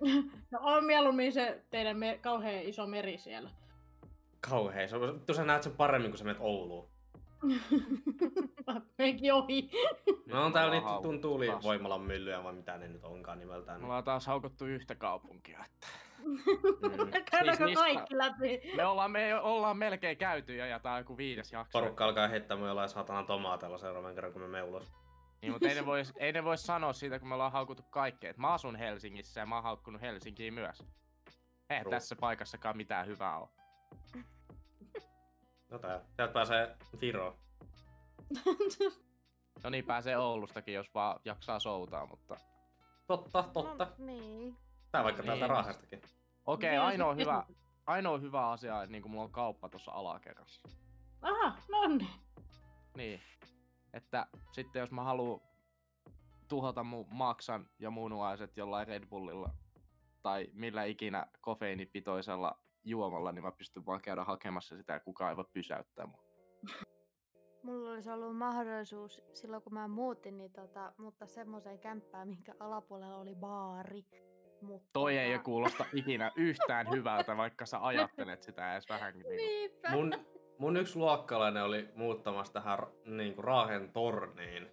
No 0.50 0.58
on 0.62 0.84
mieluummin 0.84 1.32
se 1.32 1.64
teidän 1.70 1.96
me- 1.98 2.18
kauhean 2.22 2.62
iso 2.62 2.86
meri 2.86 3.18
siellä. 3.18 3.50
Kauhei. 4.50 4.88
Se 4.88 4.96
on, 4.96 5.22
sä 5.36 5.44
näet 5.44 5.62
sen 5.62 5.72
paremmin, 5.76 6.10
kun 6.10 6.18
sä 6.18 6.24
menet 6.24 6.40
Ouluun. 6.42 6.88
Menkin 8.98 9.34
ohi. 9.34 9.70
No 10.26 10.44
on 10.44 10.50
me 10.50 10.52
täällä 10.52 10.54
ollaan 10.54 10.70
niitä 10.70 10.86
tun- 10.86 10.90
haukuttu 10.90 11.18
tuulivoimalan 11.18 12.00
myllyjä 12.00 12.44
vai 12.44 12.52
mitä 12.52 12.78
ne 12.78 12.88
nyt 12.88 13.04
onkaan 13.04 13.38
nimeltään. 13.38 13.80
Me 13.80 13.84
ollaan 13.86 14.04
taas 14.04 14.26
haukuttu 14.26 14.64
yhtä 14.66 14.94
kaupunkia. 14.94 15.64
Että... 15.64 15.86
Mm. 16.24 16.38
Käydäänkö 17.30 17.64
niistä- 17.66 17.84
kaikki 17.84 18.18
läpi? 18.18 18.60
Me 18.76 18.86
ollaan, 18.86 19.10
me 19.10 19.40
ollaan 19.40 19.76
melkein 19.76 20.16
käyty 20.16 20.56
ja, 20.56 20.66
ja 20.66 20.78
tää 20.80 20.92
on 20.92 20.98
joku 20.98 21.16
viides 21.16 21.52
jakso. 21.52 21.78
Porukka 21.80 22.04
alkaa 22.04 22.28
heittää 22.28 22.56
mun 22.56 22.68
jollain 22.68 22.88
saatanan 22.88 23.26
tomaateilla 23.26 23.78
seuraavan 23.78 24.14
kerran, 24.14 24.32
kun 24.32 24.42
me 24.42 24.48
menen 24.48 24.66
ulos. 24.68 24.92
Niin, 25.42 25.52
mutta 25.52 25.68
ei 25.68 25.74
ne, 25.74 25.86
vois, 25.86 26.12
ei 26.16 26.32
ne 26.32 26.44
vois 26.44 26.66
sanoa 26.66 26.92
siitä, 26.92 27.18
kun 27.18 27.28
me 27.28 27.34
ollaan 27.34 27.52
haukuttu 27.52 27.82
kaikkea. 27.90 28.34
Mä 28.36 28.52
asun 28.52 28.76
Helsingissä 28.76 29.40
ja 29.40 29.46
mä 29.46 29.54
oon 29.54 29.64
haukkunut 29.64 30.00
Helsinkiin 30.00 30.54
myös. 30.54 30.82
Ei 31.70 31.80
True. 31.80 31.90
tässä 31.90 32.16
paikassakaan 32.16 32.76
mitään 32.76 33.06
hyvää 33.06 33.38
ole. 33.38 33.48
No 35.70 35.78
tää. 35.78 36.00
Sieltä 36.16 36.32
pääsee 36.32 36.76
Viroon. 37.00 37.34
No 39.64 39.70
niin, 39.70 39.84
pääsee 39.84 40.18
Oulustakin, 40.18 40.74
jos 40.74 40.94
vaan 40.94 41.20
jaksaa 41.24 41.58
soutaa, 41.58 42.06
mutta... 42.06 42.36
Totta, 43.06 43.42
totta. 43.42 43.84
No, 43.84 43.92
niin. 44.06 44.56
Tää 44.92 45.04
vaikka 45.04 45.22
Niin. 45.22 45.26
täältä 45.28 45.46
Raahestakin. 45.46 46.00
Okei, 46.46 46.70
Vielä 46.70 46.86
ainoa 46.86 47.14
sitten- 47.14 47.26
hyvä, 47.34 47.44
ainoa 47.86 48.18
hyvä 48.18 48.50
asia, 48.50 48.82
että 48.82 48.92
niin 48.92 49.10
mulla 49.10 49.24
on 49.24 49.30
kauppa 49.32 49.68
tuossa 49.68 49.92
alakerrassa. 49.92 50.60
Aha, 51.22 51.56
no 51.68 51.86
niin. 51.86 52.08
Niin. 52.96 53.20
Että 53.92 54.26
sitten 54.52 54.80
jos 54.80 54.90
mä 54.92 55.02
haluan 55.04 55.40
tuhota 56.48 56.84
mun 56.84 57.06
maksan 57.10 57.68
ja 57.78 57.90
munuaiset 57.90 58.56
jollain 58.56 58.88
Red 58.88 59.06
Bullilla 59.06 59.50
tai 60.22 60.46
millä 60.52 60.84
ikinä 60.84 61.26
kofeiinipitoisella 61.40 62.58
juomalla, 62.86 63.32
niin 63.32 63.44
mä 63.44 63.52
pystyn 63.52 63.86
vaan 63.86 64.00
käydä 64.00 64.24
hakemassa 64.24 64.76
sitä 64.76 64.92
ja 64.92 65.00
kukaan 65.00 65.30
ei 65.30 65.36
voi 65.36 65.44
pysäyttää 65.52 66.06
mua. 66.06 66.22
Mulla 67.62 67.90
olisi 67.90 68.10
ollut 68.10 68.36
mahdollisuus 68.36 69.22
silloin, 69.32 69.62
kun 69.62 69.74
mä 69.74 69.88
muutin, 69.88 70.38
niin 70.38 70.52
tota, 70.52 70.92
mutta 70.98 71.26
semmoiseen 71.26 71.78
kämppään, 71.78 72.28
minkä 72.28 72.54
alapuolella 72.60 73.16
oli 73.16 73.34
baari. 73.34 74.04
Mutta 74.60 74.88
Toi 74.92 75.18
ei 75.18 75.36
tota- 75.36 75.42
kuulosta 75.42 75.84
ikinä 75.92 76.32
yhtään 76.36 76.90
hyvältä, 76.90 77.36
vaikka 77.36 77.66
sä 77.66 77.86
ajattelet 77.86 78.42
sitä 78.42 78.72
edes 78.72 78.88
vähänkin. 78.88 79.22
Niin 79.22 79.36
Niinpä. 79.36 79.90
Mun, 79.90 80.12
mun 80.58 80.76
yksi 80.76 80.98
luokkalainen 80.98 81.62
oli 81.64 81.88
muuttamassa 81.94 82.52
tähän 82.52 82.78
niinku 83.04 83.42
Raahen 83.42 83.92
torniin. 83.92 84.70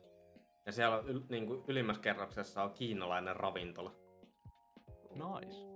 Ja 0.65 0.71
siellä 0.71 1.04
yl, 1.06 1.21
niinku, 1.30 1.63
ylimmässä 1.67 2.02
kerroksessa 2.02 2.63
on 2.63 2.71
kiinalainen 2.71 3.36
ravintola. 3.36 3.91
Nice. 5.10 5.72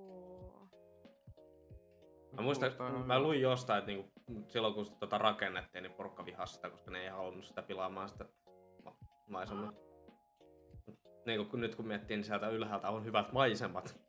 Mä 2.31 2.41
muistan, 2.41 2.71
ihan 2.71 3.07
mä 3.07 3.19
luin 3.19 3.41
jostain, 3.41 3.79
että 3.79 3.91
niinku, 3.91 4.11
silloin 4.47 4.73
kun 4.73 4.85
sitä 4.85 4.97
tota 4.99 5.17
rakennettiin, 5.17 5.83
niin 5.83 5.93
porukka 5.93 6.25
vihasi 6.25 6.53
sitä, 6.53 6.69
koska 6.69 6.91
ne 6.91 7.01
ei 7.01 7.09
halunnut 7.09 7.45
sitä 7.45 7.61
pilaamaan 7.61 8.09
sitä 8.09 8.25
ma- 8.83 8.97
maisemaa. 9.29 9.73
Niin 11.25 11.47
kun, 11.47 11.61
nyt 11.61 11.75
kun 11.75 11.87
miettii, 11.87 12.17
niin 12.17 12.25
sieltä 12.25 12.49
ylhäältä 12.49 12.89
on 12.89 13.05
hyvät 13.05 13.31
maisemat. 13.31 13.99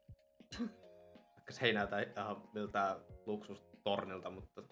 Vaikka 1.37 1.53
se 1.53 1.67
ei 1.67 1.73
näytä 1.73 2.01
ihan 2.01 2.43
miltään 2.53 2.97
luksustornilta, 3.27 4.31
mutta 4.31 4.63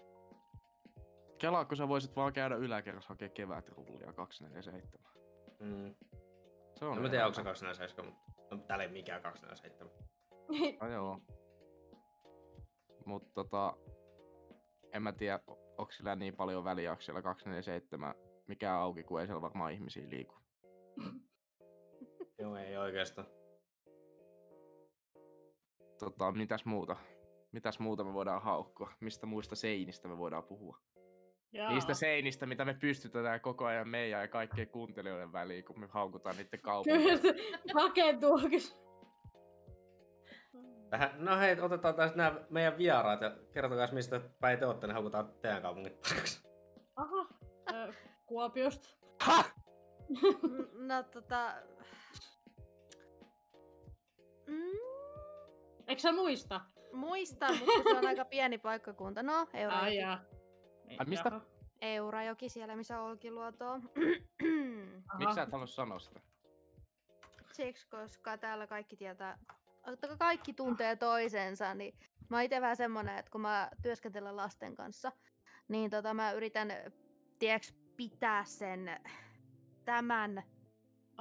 Kelaa, 1.37 1.65
kun 1.65 1.77
sä 1.77 1.87
voisit 1.87 2.15
vaan 2.15 2.33
käydä 2.33 2.55
yläkerrassa 2.55 3.09
hakea 3.09 3.29
kevätrullia 3.29 4.13
247. 4.13 5.11
mm. 5.59 5.95
Se 6.75 6.85
on 6.85 6.91
en 6.91 6.97
mä 6.97 6.99
ihan 6.99 7.11
tiedä, 7.11 7.25
onko 7.25 7.35
se 7.35 7.41
hyvä. 7.41 7.49
247, 7.49 8.13
mutta 8.13 8.55
no, 8.55 8.61
täällä 8.67 8.83
ei 8.83 8.91
mikään 8.91 9.21
247. 9.21 9.93
No 10.81 10.87
joo. 10.87 11.21
Mut 13.07 13.33
tota, 13.33 13.77
en 14.93 15.03
mä 15.03 15.11
tiedä, 15.11 15.39
onko 15.77 15.91
sillä 15.91 16.15
niin 16.15 16.35
paljon 16.35 16.63
väliä, 16.63 16.91
onko 16.91 17.01
siellä 17.01 17.21
247 17.21 18.15
mikä 18.47 18.75
auki, 18.75 19.03
kun 19.03 19.21
ei 19.21 19.27
siellä 19.27 19.41
varmaan 19.41 19.73
ihmisiä 19.73 20.09
liiku. 20.09 20.35
Joo, 22.39 22.55
ei 22.55 22.77
oikeastaan. 22.77 23.27
Tota, 25.99 26.31
mitäs 26.31 26.65
muuta? 26.65 26.95
Mitäs 27.51 27.79
muuta 27.79 28.03
me 28.03 28.13
voidaan 28.13 28.41
haukkua? 28.41 28.91
Mistä 28.99 29.25
muista 29.25 29.55
seinistä 29.55 30.07
me 30.07 30.17
voidaan 30.17 30.43
puhua? 30.43 30.77
Jaa. 31.51 31.71
Niistä 31.71 31.93
seinistä, 31.93 32.45
mitä 32.45 32.65
me 32.65 32.73
pystytetään 32.73 33.41
koko 33.41 33.65
ajan 33.65 33.89
meidän 33.89 34.21
ja 34.21 34.27
kaikkien 34.27 34.67
kuuntelijoiden 34.67 35.31
väliin, 35.31 35.65
kun 35.65 35.79
me 35.79 35.87
haukutaan 35.89 36.37
niiden 36.37 36.61
kaupunkia. 36.69 37.01
Kyllä 37.01 37.17
se 37.17 37.35
rakentuukin. 37.73 38.61
Tähän, 40.89 41.11
no 41.25 41.37
hei, 41.37 41.59
otetaan 41.61 41.95
tästä 41.95 42.17
nämä 42.17 42.41
meidän 42.49 42.77
vieraat 42.77 43.21
ja 43.21 43.31
kertokaa 43.51 43.87
mistä 43.91 44.21
päin 44.39 44.59
te 44.59 44.65
olette, 44.65 44.87
niin 44.87 44.93
haukutaan 44.93 45.33
teidän 45.41 45.61
kaupungit 45.61 46.01
paikaksi. 46.01 46.47
Aha. 46.95 47.27
Kuopiosta. 48.25 48.89
Ha! 49.21 49.43
Mm, 50.09 50.87
No 50.87 51.03
tota... 51.03 51.53
Mm, 54.47 54.77
Eikö 55.87 56.01
sä 56.01 56.11
muista? 56.11 56.61
muistan, 56.93 57.57
mutta 57.59 57.89
se 57.91 57.97
on 57.97 58.07
aika 58.07 58.25
pieni 58.25 58.57
paikkakunta. 58.57 59.23
No, 59.23 59.33
Ai 59.53 59.61
Eurajoki. 59.61 59.95
jaa. 59.97 60.19
Ai 60.99 61.05
mistä? 61.05 61.41
Eurajoki 61.81 62.49
siellä, 62.49 62.75
missä 62.75 62.99
on 63.01 63.09
Olkiluoto. 63.09 63.71
on. 63.71 63.81
Miksi 65.17 65.35
sä 65.35 65.41
et 65.41 65.51
halua 65.51 65.67
sanoa 65.67 65.99
sitä? 65.99 66.19
Siksi, 67.51 67.87
koska 67.89 68.37
täällä 68.37 68.67
kaikki 68.67 68.97
tietää, 68.97 69.37
kaikki 70.19 70.53
tuntee 70.53 70.95
toisensa, 70.95 71.73
niin 71.73 71.99
mä 72.29 72.37
oon 72.37 72.43
itse 72.43 72.61
vähän 72.61 72.77
semmonen, 72.77 73.17
että 73.17 73.31
kun 73.31 73.41
mä 73.41 73.69
työskentelen 73.81 74.35
lasten 74.35 74.75
kanssa, 74.75 75.11
niin 75.67 75.91
tota 75.91 76.13
mä 76.13 76.31
yritän, 76.31 76.69
tiedäks, 77.39 77.73
pitää 77.97 78.43
sen 78.45 78.99
tämän 79.85 80.43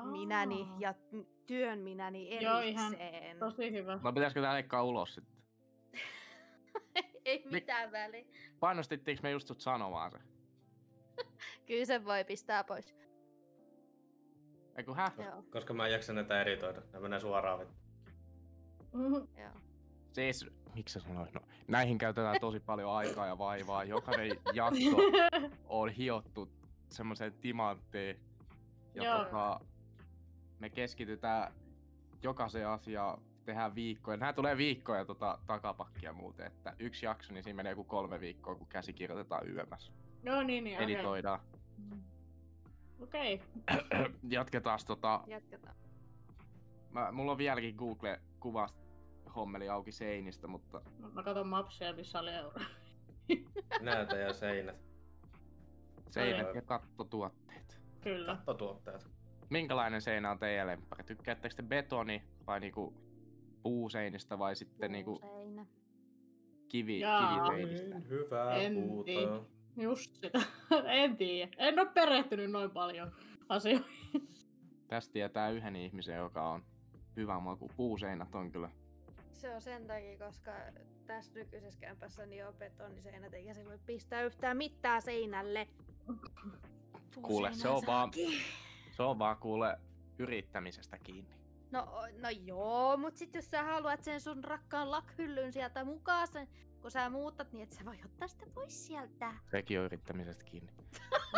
minäni 0.05 0.63
Aa, 0.63 0.77
ja 0.79 0.95
m- 1.13 1.21
työn 1.47 1.79
minäni 1.79 2.45
Joo, 2.45 2.61
ihan 2.61 2.95
erikseen. 2.95 3.39
Tosi 3.39 3.73
hyvä. 3.73 3.99
No 4.03 4.13
pitäisikö 4.13 4.41
tää 4.41 4.55
leikkaa 4.55 4.83
ulos 4.83 5.15
sitten? 5.15 5.37
Ei 7.25 7.43
mitään 7.51 7.93
väliä. 7.93 8.25
Painostittiinko 8.61 9.23
me 9.23 9.31
just 9.31 9.49
sut 9.49 9.61
sanomaan 9.61 10.11
se? 10.11 10.19
Kyllä 11.67 11.85
se 11.85 12.05
voi 12.05 12.25
pistää 12.25 12.65
pois. 12.65 12.97
Eiku 14.77 14.95
häh? 14.95 15.13
Joo, 15.19 15.43
Koska 15.51 15.75
mä 15.75 15.87
en 15.87 15.93
jaksa 15.93 16.13
näitä 16.13 16.43
editoida. 16.43 16.83
Ne 16.93 17.01
menee 17.01 17.21
suoraan 17.21 17.59
vittu. 17.61 17.86
Joo. 19.37 19.51
Siis, 20.13 20.47
miksi 20.75 20.93
sä 20.93 21.01
sanoit? 21.01 21.35
No, 21.35 21.41
näihin 21.69 21.99
käytetään 21.99 22.41
tosi 22.41 22.61
paljon 22.61 22.93
aikaa 22.93 23.27
ja 23.27 23.39
vaivaa. 23.39 23.85
Jokainen 23.85 24.39
jakso 24.53 24.97
on 25.69 25.89
hiottu 25.89 26.49
semmoiseen 26.89 27.33
timanttiin. 27.33 28.21
Ja 28.95 29.05
Joo. 29.05 29.25
tota, 29.25 29.61
me 30.59 30.71
keskitytään 30.71 31.53
jokaiseen 32.23 32.69
asiaan, 32.69 33.21
tehdään 33.45 33.75
viikkoja. 33.75 34.17
Nämä 34.17 34.33
tulee 34.33 34.57
viikkoja 34.57 35.05
tota, 35.05 35.39
takapakkia 35.47 36.13
muuten, 36.13 36.47
että 36.47 36.75
yksi 36.79 37.07
jakso, 37.07 37.33
niin 37.33 37.45
siinä 37.45 37.57
menee 37.57 37.73
joku 37.73 37.85
kolme 37.85 38.21
viikkoa, 38.21 38.55
kun 38.55 38.67
käsikirjoitetaan 38.67 39.51
yömässä. 39.51 39.93
No 40.23 40.43
niin, 40.43 40.65
niin. 40.65 40.77
okei. 40.77 40.85
Editoidaan. 40.85 41.41
Mm. 41.79 42.03
Okei. 43.01 43.43
Jatketaan 44.29 44.79
tota, 44.87 45.21
Jatketaan. 45.27 45.77
mä, 46.91 47.13
mulla 47.13 47.33
on 47.33 47.39
vieläkin 47.39 47.75
Google 47.75 48.21
kuvasta 48.41 48.86
hommeli 49.37 49.69
auki 49.69 49.93
seinistä, 49.93 50.47
mutta 50.47 50.83
Mut 51.01 51.15
Mä 51.15 51.23
katson 51.23 51.47
mapsia, 51.49 51.93
missä 51.93 52.21
oli 52.21 52.31
euro. 52.31 52.61
Näytä 53.81 54.17
ja 54.17 54.33
seinät. 54.33 54.77
seinät 56.11 56.55
ja 56.55 56.63
kattotuotteet. 56.63 57.81
Kyllä. 58.01 58.37
Kattotuotteet. 58.37 59.07
Minkälainen 59.51 60.03
seinä 60.03 60.31
on 60.31 60.39
teidän 60.39 60.67
lemppari? 60.67 61.05
Tykkäättekö 61.05 61.55
te 61.55 61.63
betoni 61.63 62.23
vai 62.47 62.61
niinku 62.61 62.95
puuseinistä 63.63 64.39
vai 64.39 64.57
sitten 64.57 64.93
niinku 64.93 65.19
Seinä. 65.21 65.67
kivi, 66.69 67.01
kiviseinistä? 67.31 67.89
Niin 67.99 68.09
hyvää 68.09 68.55
En 68.55 68.75
puuta. 68.75 69.05
tiedä. 69.05 69.41
Just 69.77 70.15
sitä. 70.17 70.41
en 71.03 71.17
tiedä. 71.17 71.53
En 71.59 71.79
ole 71.79 71.89
perehtynyt 71.95 72.51
noin 72.51 72.71
paljon 72.71 73.13
asioihin. 73.49 74.29
Tästä 74.89 75.13
tietää 75.13 75.51
yhden 75.51 75.77
ihmisen, 75.77 76.17
joka 76.17 76.49
on 76.51 76.65
hyvä 77.17 77.41
maku. 77.41 77.71
Puuseinät 77.77 78.35
on 78.35 78.53
kyllä. 78.53 78.71
Se 79.37 79.55
on 79.55 79.63
sen 79.63 79.87
takia, 79.87 80.19
koska 80.19 80.53
tässä 81.07 81.35
nykyisessä 81.35 81.81
kämpässä 81.81 82.27
niin 82.27 82.47
on 82.47 82.55
betoniseinät, 82.55 83.35
eikä 83.35 83.55
se 83.55 83.65
voi 83.65 83.79
pistää 83.87 84.23
yhtään 84.23 84.57
mitään 84.57 85.03
seinälle. 85.03 85.69
Kuule, 87.23 87.55
se 87.55 87.69
on 87.69 87.83
vaan-. 87.87 88.13
Se 88.91 89.03
on 89.03 89.19
vaan 89.19 89.37
kuule 89.37 89.79
yrittämisestä 90.19 90.99
kiinni. 90.99 91.37
No, 91.71 91.89
no 92.21 92.29
joo, 92.45 92.97
mut 92.97 93.17
sit 93.17 93.35
jos 93.35 93.51
sä 93.51 93.63
haluat 93.63 94.03
sen 94.03 94.21
sun 94.21 94.45
rakkaan 94.45 94.91
lakhyllyn 94.91 95.53
sieltä 95.53 95.85
mukaan, 95.85 96.29
sen, 96.29 96.49
kun 96.81 96.91
sä 96.91 97.11
muutat, 97.11 97.53
niin 97.53 97.63
et 97.63 97.73
sä 97.73 97.85
voi 97.85 97.99
ottaa 98.05 98.29
sitä 98.29 98.47
pois 98.55 98.87
sieltä. 98.87 99.35
Sekin 99.51 99.79
on 99.79 99.85
yrittämisestä 99.85 100.45
kiinni. 100.45 100.73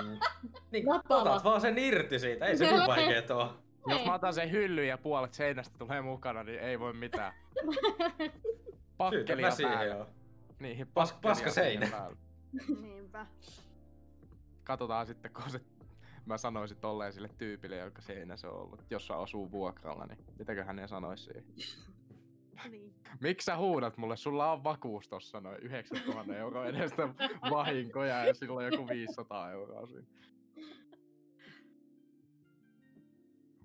Mm. 0.03 0.19
Niin, 0.73 0.93
otat 0.93 1.45
vaan 1.45 1.61
sen 1.61 1.79
irti 1.79 2.19
siitä. 2.19 2.47
Ei 2.47 2.57
se 2.57 2.65
niin 2.73 2.87
vaikeet 2.87 3.31
oo. 3.31 3.68
Jos 3.89 4.05
mä 4.07 4.15
otan 4.15 4.35
sen 4.35 4.51
hyllyn 4.51 4.89
ja 4.89 4.99
puolet 4.99 5.35
seinästä 5.35 5.79
tulee 5.79 6.01
mukana, 6.03 6.43
niin 6.45 6.61
ei 6.61 6.81
voi 6.81 6.93
mitään. 6.93 7.33
Pakkelia 8.97 9.51
siihen 9.51 9.73
päälle. 9.75 9.95
joo. 9.95 10.07
Niin, 10.61 10.87
Pas- 10.87 11.19
paska 11.23 11.51
seinä. 11.51 11.91
Niinpä. 12.83 13.27
Katsotaan 14.65 15.07
sitten, 15.07 15.33
kun 15.33 15.51
se... 15.51 15.61
Mä 16.27 16.39
sanoisin 16.39 16.77
tolleen 16.77 17.13
sille 17.13 17.31
tyypille, 17.39 17.77
joka 17.77 18.03
seinä 18.03 18.37
se 18.37 18.47
on 18.47 18.61
ollut. 18.61 18.85
Jos 18.91 19.07
se 19.07 19.15
asuu 19.15 19.51
vuokralla, 19.51 20.07
niin 20.07 20.19
mitäköhän 20.39 20.77
ne 20.77 20.89
sanoisi 20.89 21.25
siihen? 21.25 21.45
Niin. 22.71 22.95
Miksi 23.21 23.45
sä 23.45 23.57
huudat 23.57 23.97
mulle? 23.97 24.17
Sulla 24.17 24.53
on 24.53 24.65
vakuus 24.65 25.09
tossa 25.09 25.41
noin 25.41 25.59
9000 25.63 26.37
euroa 26.37 26.67
edestä 26.67 27.09
vahinkoja 27.51 28.25
ja 28.25 28.35
sillä 28.35 28.55
on 28.55 28.65
joku 28.65 28.89
500 28.89 29.51
euroa 29.51 29.87
siinä. 29.87 30.07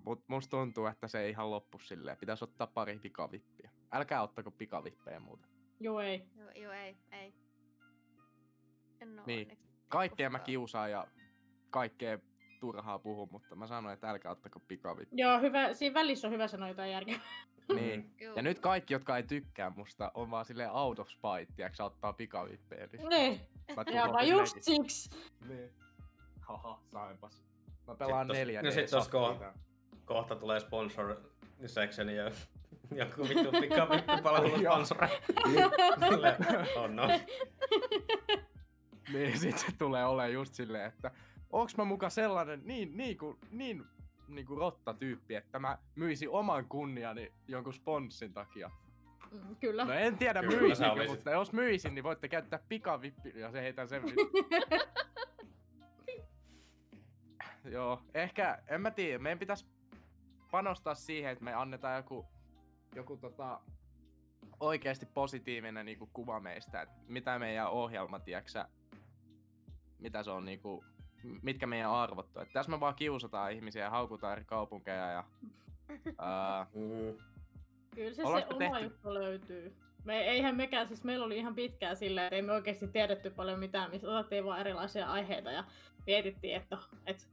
Mut 0.04 0.24
musta 0.28 0.50
tuntuu, 0.50 0.86
että 0.86 1.08
se 1.08 1.20
ei 1.20 1.30
ihan 1.30 1.50
loppu 1.50 1.78
silleen. 1.78 2.16
Pitäisi 2.16 2.44
ottaa 2.44 2.66
pari 2.66 2.98
pikavippiä. 2.98 3.70
Älkää 3.92 4.22
ottako 4.22 4.50
pikavippejä 4.50 5.20
muuten. 5.20 5.50
Joo 5.80 6.00
ei. 6.00 6.28
Joo, 6.36 6.50
joo, 6.50 6.72
ei, 6.72 6.96
ei. 7.12 7.34
En 9.00 9.18
oo 9.18 9.24
Niin. 9.26 9.58
Kaikkea 9.88 10.30
mä 10.30 10.38
kiusaan 10.38 10.90
ja 10.90 11.06
kaikkea 11.70 12.18
turhaa 12.60 12.98
puhun, 12.98 13.28
mutta 13.32 13.56
mä 13.56 13.66
sanoin, 13.66 13.94
että 13.94 14.10
älkää 14.10 14.32
ottako 14.32 14.60
pikavippejä. 14.60 15.26
Joo, 15.26 15.40
hyvä. 15.40 15.72
Siinä 15.72 15.94
välissä 15.94 16.28
on 16.28 16.32
hyvä 16.32 16.48
sanoa 16.48 16.68
jotain 16.68 16.90
järkeä. 16.92 17.20
Niin. 17.74 18.10
Juu. 18.20 18.36
Ja 18.36 18.42
nyt 18.42 18.58
kaikki, 18.58 18.94
jotka 18.94 19.16
ei 19.16 19.22
tykkää 19.22 19.70
musta, 19.76 20.10
on 20.14 20.30
vaan 20.30 20.44
silleen 20.44 20.70
out 20.72 20.98
of 20.98 21.08
spite, 21.08 21.52
tiiäks, 21.56 21.80
ottaa 21.80 22.12
pikavippejä. 22.12 22.88
Niin 22.92 23.08
Niin. 23.08 23.40
mä 23.76 23.84
Ja 23.92 24.12
mä 24.12 24.22
just 24.22 24.56
siksi. 24.60 25.10
Niin. 25.48 25.74
Haha, 26.40 26.80
sainpas. 26.92 27.42
Mä 27.86 27.94
pelaan 27.94 28.28
neljä 28.28 28.62
no 28.62 28.70
sit 28.70 28.90
tos 28.90 29.08
ko- 29.08 29.54
Kohta 30.04 30.36
tulee 30.36 30.60
sponsor 30.60 31.16
section 31.66 32.08
ja 32.08 32.24
joku 33.00 33.28
vittu 33.28 33.50
pikavippipalvelu 33.60 34.58
sponsori. 34.58 35.08
Sille, 36.08 36.36
oh 36.76 36.90
no. 36.90 37.08
Niin 39.12 39.38
sit 39.38 39.58
se 39.58 39.66
tulee 39.78 40.04
olemaan 40.04 40.32
just 40.32 40.54
silleen, 40.54 40.86
että 40.86 41.10
onks 41.50 41.76
mä 41.76 41.84
muka 41.84 42.10
sellainen 42.10 42.60
niin, 42.64 42.96
niin, 42.96 43.18
kuin, 43.18 43.38
niin, 43.50 43.84
niin 44.28 44.46
kuin 44.46 44.58
rotta-tyyppi, 44.58 45.34
että 45.34 45.58
mä 45.58 45.78
myisin 45.94 46.30
oman 46.30 46.68
kunniani 46.68 47.32
jonkun 47.48 47.74
sponssin 47.74 48.32
takia. 48.32 48.70
Mm, 49.30 49.56
Kyllä. 49.56 49.84
No 49.84 49.92
en 49.92 50.18
tiedä 50.18 50.40
Kyllä 50.40 50.92
olisit. 50.92 51.08
mutta 51.08 51.30
jos 51.30 51.52
myisin, 51.52 51.94
niin 51.94 52.02
voitte 52.04 52.28
käyttää 52.28 52.58
pikavippi 52.68 53.32
ja 53.34 53.50
se 53.50 53.62
heitän 53.62 53.88
sen 53.88 54.02
Joo, 57.64 58.02
ehkä, 58.14 58.58
en 58.68 58.80
mä 58.80 58.90
tiedä, 58.90 59.18
meidän 59.18 59.38
pitäisi 59.38 59.66
panostaa 60.54 60.94
siihen, 60.94 61.32
että 61.32 61.44
me 61.44 61.54
annetaan 61.54 61.96
joku, 61.96 62.26
joku 62.94 63.16
tota, 63.16 63.60
oikeasti 64.60 65.06
positiivinen 65.06 65.86
niinku 65.86 66.10
kuva 66.12 66.40
meistä, 66.40 66.82
että 66.82 66.94
mitä 67.08 67.38
meidän 67.38 67.70
ohjelma, 67.70 68.18
tiiäksä, 68.18 68.68
mitä 69.98 70.22
se 70.22 70.30
on 70.30 70.44
niinku, 70.44 70.84
m- 71.22 71.38
mitkä 71.42 71.66
meidän 71.66 71.90
arvot 71.90 72.36
on. 72.36 72.42
Et 72.42 72.52
tässä 72.52 72.70
me 72.70 72.80
vaan 72.80 72.94
kiusataan 72.94 73.52
ihmisiä 73.52 73.84
ja 73.84 73.90
haukutaan 73.90 74.32
eri 74.32 74.44
kaupunkeja 74.44 75.10
ja 75.10 75.24
ää. 76.18 76.66
Kyllä 77.94 78.14
se, 78.14 78.14
se 78.14 78.22
oma 78.22 78.40
tehty- 78.40 78.84
juttu 78.84 79.14
löytyy. 79.14 79.76
Me, 80.04 80.20
eihän 80.20 80.56
mekään, 80.56 80.88
siis 80.88 81.04
meillä 81.04 81.24
oli 81.24 81.38
ihan 81.38 81.54
pitkään 81.54 81.96
silleen, 81.96 82.24
että 82.26 82.36
ei 82.36 82.42
me 82.42 82.52
oikeasti 82.52 82.88
tiedetty 82.88 83.30
paljon 83.30 83.58
mitään, 83.58 83.90
missä 83.90 84.10
otettiin 84.10 84.44
vaan 84.44 84.60
erilaisia 84.60 85.06
aiheita 85.06 85.50
ja 85.50 85.64
mietittiin, 86.06 86.56
että, 86.56 86.78
että 87.06 87.24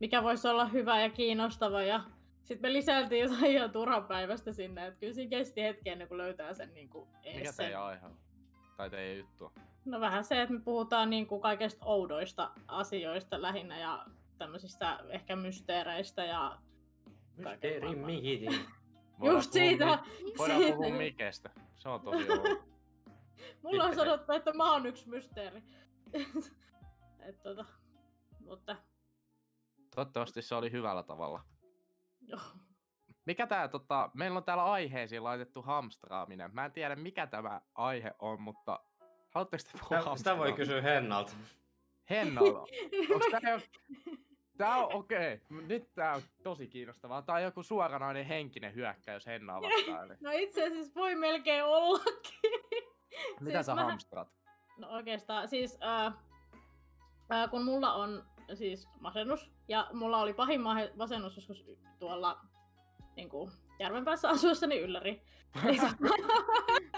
mikä 0.00 0.22
voisi 0.22 0.48
olla 0.48 0.66
hyvä 0.66 1.00
ja 1.00 1.10
kiinnostava 1.10 1.82
ja 1.82 2.00
sitten 2.48 2.70
me 2.70 2.72
lisäiltiin 2.72 3.22
jotain 3.22 3.52
ihan 3.52 3.70
turhapäivästä 3.70 4.52
sinne, 4.52 4.86
että 4.86 5.00
kyllä 5.00 5.14
siinä 5.14 5.30
kesti 5.30 5.62
hetki 5.62 5.90
ennen 5.90 6.08
kuin 6.08 6.18
löytää 6.18 6.54
sen 6.54 6.74
niin 6.74 6.88
kuin 6.88 7.08
mikä 7.34 7.52
sen. 7.52 7.66
teidän 7.66 7.82
aihe 7.82 8.06
on? 8.06 8.16
Tai 8.76 8.90
teidän 8.90 9.18
juttua? 9.18 9.52
No 9.84 10.00
vähän 10.00 10.24
se, 10.24 10.42
että 10.42 10.54
me 10.54 10.60
puhutaan 10.60 11.10
niin 11.10 11.26
kuin 11.26 11.40
kaikesta 11.40 11.86
oudoista 11.86 12.50
asioista 12.66 13.42
lähinnä 13.42 13.78
ja 13.78 14.06
tämmöisistä 14.38 14.98
ehkä 15.08 15.36
mysteereistä 15.36 16.24
ja 16.24 16.58
Mysteeri. 17.36 17.86
Voidaan 19.20 19.36
just 19.36 19.52
puhua 19.52 19.68
siitä. 19.68 19.98
Mi- 20.24 20.32
voidaan 20.38 20.60
siitä. 20.60 20.76
puhua 20.76 20.90
Mikestä. 20.98 21.50
Se 21.76 21.88
on 21.88 22.00
tosi. 22.00 22.26
Mulla 23.62 23.84
on 23.84 23.90
se- 23.90 23.96
sanottu, 23.96 24.32
että 24.32 24.52
mä 24.52 24.72
oon 24.72 24.86
yksi 24.86 25.08
mysteeri. 25.08 25.62
Et 27.28 27.42
tota, 27.42 27.64
mutta 28.40 28.76
Toivottavasti 29.94 30.42
se 30.42 30.54
oli 30.54 30.72
hyvällä 30.72 31.02
tavalla. 31.02 31.42
Joo. 32.28 32.40
Mikä 33.26 33.46
tää 33.46 33.68
tota, 33.68 34.10
meillä 34.14 34.36
on 34.36 34.44
täällä 34.44 34.64
aiheisiin 34.64 35.24
laitettu 35.24 35.62
hamstraaminen. 35.62 36.50
Mä 36.54 36.64
en 36.64 36.72
tiedä 36.72 36.96
mikä 36.96 37.26
tämä 37.26 37.60
aihe 37.74 38.14
on, 38.18 38.40
mutta 38.42 38.80
haluatteko 39.30 39.62
te 39.72 39.78
puhua 39.78 40.00
Sitä, 40.00 40.16
sitä 40.16 40.38
voi 40.38 40.52
kysyä 40.52 40.80
Hennalta. 40.80 41.32
Hennalla. 42.10 42.58
Onks 43.14 43.26
tää 43.30 43.50
jo... 43.50 43.60
Tää 44.58 44.76
on 44.76 44.92
okei. 44.94 45.34
Okay. 45.50 45.66
Nyt 45.66 45.94
tää 45.94 46.14
on 46.14 46.22
tosi 46.42 46.66
kiinnostavaa. 46.68 47.22
Tää 47.22 47.34
on 47.34 47.42
joku 47.42 47.62
suoranainen 47.62 48.26
henkinen 48.26 48.74
hyökkäys 48.74 49.26
Hennaa 49.26 49.62
vastaan. 49.62 50.04
Eli 50.10 50.14
No 50.20 50.30
itse 50.34 50.66
asiassa 50.66 50.94
voi 50.94 51.14
melkein 51.14 51.64
ollakin. 51.64 52.40
mitä 53.40 53.52
Siis 53.52 53.66
sä 53.66 53.74
mähän- 53.74 53.90
hamstrat? 53.90 54.28
No 54.78 54.88
oikeastaan, 54.88 55.48
siis 55.48 55.78
äh, 55.82 56.12
ää, 57.30 57.48
kun 57.48 57.64
mulla 57.64 57.92
on 57.94 58.24
siis 58.54 58.88
masennus, 59.00 59.50
ja 59.68 59.86
mulla 59.92 60.18
oli 60.20 60.34
pahin 60.34 60.60
masennus 60.96 61.36
joskus 61.36 61.64
tuolla 61.98 62.40
niin 63.16 63.28
kuin, 63.28 63.50
Järvenpäässä 63.78 64.28
asuessani 64.28 64.78
ylläri. 64.78 65.22
Niin 65.64 65.80
tota- 65.80 65.98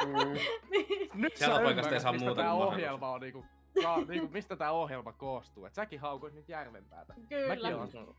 Mm. 0.06 0.32
niin, 0.70 1.10
Nyt 1.14 1.36
Siellä 1.36 1.56
sä 1.56 1.62
paikasta 1.62 1.70
ei 1.70 1.96
ymmärrät, 1.96 2.02
saa 2.02 2.12
mistä 2.12 2.26
muuta 2.26 2.42
kuin 2.42 2.52
ohjelma 2.52 3.10
on 3.10 3.20
niinku, 3.20 3.44
ka, 3.82 3.96
niinku, 4.08 4.28
mistä 4.32 4.56
tää 4.56 4.72
ohjelma 4.72 5.12
koostuu. 5.12 5.64
Et 5.64 5.74
säkin 5.74 6.00
haukuit 6.00 6.34
nyt 6.34 6.48
Järvenpäätä. 6.48 7.14
kyllä. 7.28 7.48
Mäkin 7.48 7.74
oon 7.74 7.82
asunut. 7.88 8.16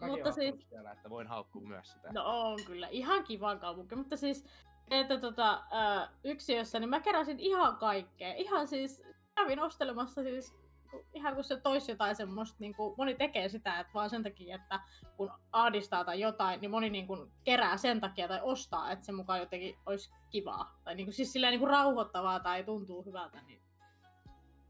Mäkin 0.00 0.08
Mutta 0.14 0.32
siis- 0.32 0.68
siellä, 0.68 0.92
että 0.92 1.10
voin 1.10 1.26
haukkua 1.26 1.62
myös 1.62 1.92
sitä. 1.92 2.12
No 2.12 2.22
on 2.24 2.58
kyllä, 2.66 2.88
ihan 2.88 3.24
kiva 3.24 3.56
kaupunki, 3.56 3.96
mutta 3.96 4.16
siis, 4.16 4.44
että 4.90 5.18
tota, 5.20 5.62
yksiössä, 6.24 6.80
niin 6.80 6.90
mä 6.90 7.00
keräsin 7.00 7.40
ihan 7.40 7.76
kaikkea. 7.76 8.34
Ihan 8.34 8.68
siis, 8.68 9.02
kävin 9.34 9.60
ostelemassa 9.60 10.22
siis, 10.22 10.56
ku- 10.92 11.06
ihan 11.14 11.34
kun 11.34 11.44
se 11.44 11.56
toisi 11.60 11.92
jotain 11.92 12.16
semmoista, 12.16 12.56
niin 12.60 12.74
kuin, 12.74 12.94
moni 12.98 13.14
tekee 13.14 13.48
sitä, 13.48 13.80
että 13.80 13.92
vaan 13.94 14.10
sen 14.10 14.22
takia, 14.22 14.56
että 14.56 14.80
kun 15.16 15.30
ahdistaa 15.52 16.04
tai 16.04 16.20
jotain, 16.20 16.60
niin 16.60 16.70
moni 16.70 16.90
niin 16.90 17.06
kuin, 17.06 17.32
kerää 17.44 17.76
sen 17.76 18.00
takia 18.00 18.28
tai 18.28 18.40
ostaa, 18.42 18.90
että 18.92 19.04
se 19.04 19.12
mukaan 19.12 19.38
jotenkin 19.40 19.78
olisi 19.86 20.10
kivaa. 20.30 20.78
Tai 20.84 20.94
niin 20.94 21.06
kuin, 21.06 21.14
siis 21.14 21.32
silleen 21.32 21.50
niin 21.50 21.60
kuin, 21.60 21.70
rauhoittavaa 21.70 22.40
tai 22.40 22.64
tuntuu 22.64 23.04
hyvältä, 23.04 23.42
niin 23.46 23.62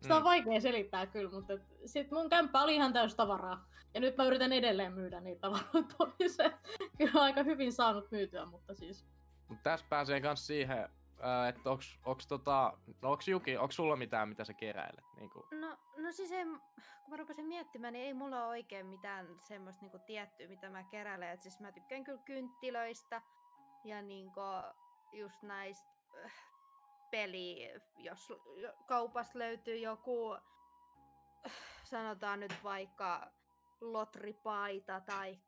sitä 0.01 0.17
on 0.17 0.23
Mm. 0.23 0.25
vaikea 0.25 0.61
selittää 0.61 1.07
kyllä, 1.07 1.31
mutta 1.31 1.53
sit 1.87 2.11
mun 2.11 2.29
kämppä 2.29 2.63
oli 2.63 2.75
ihan 2.75 2.93
täys 2.93 3.15
tavaraa. 3.15 3.69
Ja 3.95 4.01
nyt 4.01 4.17
mä 4.17 4.25
yritän 4.25 4.53
edelleen 4.53 4.93
myydä 4.93 5.21
niitä 5.21 5.41
tavaroita 5.41 5.95
pois. 5.99 6.37
Kyllä 6.99 7.13
on 7.15 7.23
aika 7.23 7.43
hyvin 7.43 7.73
saanut 7.73 8.11
myytyä, 8.11 8.45
mutta 8.47 8.75
siis... 8.75 9.05
Mut 9.49 9.59
tässä 9.63 9.87
pääsee 9.89 10.21
kans 10.21 10.47
siihen, 10.47 10.89
että 11.49 11.71
onks, 11.71 11.99
onks, 12.05 12.27
tota, 12.27 12.79
no 13.03 13.11
onks 13.11 13.29
Juki, 13.29 13.57
onks 13.57 13.77
sulla 13.77 13.97
mitään, 13.97 14.29
mitä 14.29 14.45
sä 14.45 14.55
keräilet? 14.55 15.05
Niinku, 15.17 15.47
No, 15.51 15.79
no 15.97 16.13
siis 16.13 16.33
ei, 16.33 16.45
kun 16.45 16.61
mä 17.09 17.17
rupesin 17.17 17.47
miettimään, 17.47 17.93
niin 17.93 18.05
ei 18.05 18.15
mulla 18.15 18.45
ole 18.45 18.49
oikein 18.49 18.87
mitään 18.87 19.27
semmoista 19.39 19.83
niinku 19.83 19.99
tiettyä, 20.07 20.49
mitä 20.49 20.71
mä 20.71 20.83
keräilen. 20.83 21.29
Et 21.29 21.43
siis 21.43 21.61
mä 21.61 21.73
tykkään 21.73 22.05
kyllä 22.05 22.23
kynttilöistä 22.25 23.23
ja 23.85 24.03
niinku 24.03 24.41
just 25.13 25.43
näistä 25.43 25.91
äh, 26.25 26.33
peli, 27.11 27.71
jos 27.99 28.33
kaupasta 28.87 29.39
löytyy 29.39 29.77
joku, 29.77 30.33
äh, 30.35 31.53
sanotaan 31.85 32.41
nyt 32.41 32.55
vaikka 32.65 33.33
lotripaita 33.81 35.01
tai 35.01 35.39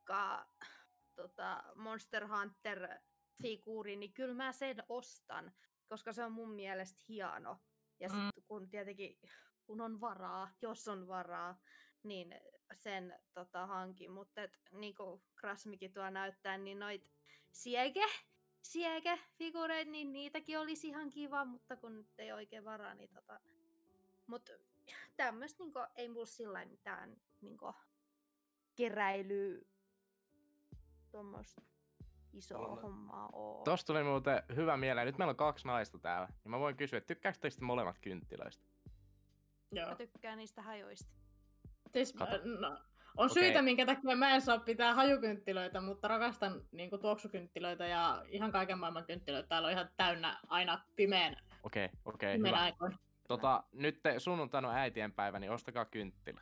tota, 1.17 1.63
Monster 1.77 2.27
Hunter 2.29 2.89
figuuri, 3.43 3.97
niin 3.97 4.13
kyllä 4.13 4.35
mä 4.35 4.53
sen 4.53 4.83
ostan, 4.89 5.53
koska 5.89 6.13
se 6.13 6.25
on 6.25 6.33
mun 6.33 6.51
mielestä 6.51 7.05
hieno. 7.09 7.59
Ja 8.01 8.09
Mm. 8.09 8.15
sitten 8.25 8.45
kun 8.45 8.69
tietenkin, 8.71 9.19
kun 9.67 9.81
on 9.81 10.01
varaa, 10.01 10.51
jos 10.63 10.89
on 10.89 11.09
varaa, 11.09 11.61
niin 12.03 12.35
sen 12.75 13.19
tota, 13.35 13.67
hankin. 13.67 14.11
Mutta 14.11 14.41
niin 14.73 14.95
kuin 14.95 15.23
Krasmikin 15.37 15.93
tuo 15.93 16.11
näyttää, 16.11 16.59
niin 16.59 16.79
noit 16.79 17.11
siege, 17.53 18.07
siege 18.63 19.19
figureita, 19.39 19.91
niin 19.91 20.13
niitäkin 20.13 20.59
olisi 20.59 20.89
ihan 20.89 21.11
kiva, 21.11 21.45
mutta 21.45 21.77
kun 21.77 21.95
nyt 21.97 22.09
ei 22.19 22.33
oikein 22.33 22.65
varaa, 22.65 22.95
niin 22.95 23.11
tota... 23.15 23.41
Mut 24.27 24.51
tämmöistä 25.17 25.63
niinku, 25.63 25.79
ei 25.97 26.09
mulla 26.09 26.27
sillä 26.27 26.65
mitään 26.65 27.17
niinku, 27.41 27.75
keräilyä 28.77 29.61
tuommoista 31.11 31.63
isoa 32.35 32.67
On- 32.67 32.83
hommaa 32.83 33.29
oo. 33.33 33.63
Tosta 33.65 33.87
tuli 33.93 34.03
muuten 34.05 34.43
hyvä 34.57 34.77
mieleen. 34.77 35.07
Nyt 35.07 35.19
meillä 35.19 35.31
on 35.31 35.37
kaksi 35.37 35.67
naista 35.67 35.99
täällä. 35.99 36.29
Niin 36.45 36.51
mä 36.51 36.59
voin 36.59 36.77
kysyä, 36.77 36.97
että 36.97 37.07
tykkääkö 37.15 37.39
teistä 37.41 37.65
molemmat 37.65 37.99
kynttilöistä? 37.99 38.65
Joo. 39.73 39.89
Mä 39.89 39.95
tykkään 39.95 40.39
niistä 40.39 40.63
hajoista. 40.63 41.13
Siis, 41.93 42.13
Kato. 42.13 42.33
no, 42.61 42.69
on 43.17 43.31
Okei. 43.31 43.43
syitä, 43.43 43.63
minkä 43.63 43.87
takia 43.87 44.17
mä 44.17 44.35
en 44.35 44.41
saa 44.41 44.59
pitää 44.59 44.95
hajukynttilöitä, 44.95 45.81
mutta 45.81 46.09
rakastan 46.09 46.63
niin 46.73 46.91
kuin, 46.91 47.03
tuoksukynttilöitä 47.03 47.87
ja 47.87 48.25
ihan 48.29 48.53
kaiken 48.53 48.79
maailman 48.79 49.05
kynttilöitä. 49.05 49.49
Täällä 49.49 49.67
on 49.67 49.73
ihan 49.73 49.89
täynnä 49.97 50.41
aina 50.49 50.85
pimeän, 50.97 51.37
Okei, 51.63 51.89
okei, 52.05 52.37
pimeän 52.37 52.55
hyvä. 52.55 52.65
aikoina. 52.65 52.99
Tota, 53.29 53.65
nyt 53.73 54.03
te 54.03 54.19
sunnuntaina 54.21 54.69
on 54.69 54.75
äitienpäivä, 54.75 55.39
niin 55.39 55.51
ostakaa 55.53 55.85
kynttilä. 55.85 56.41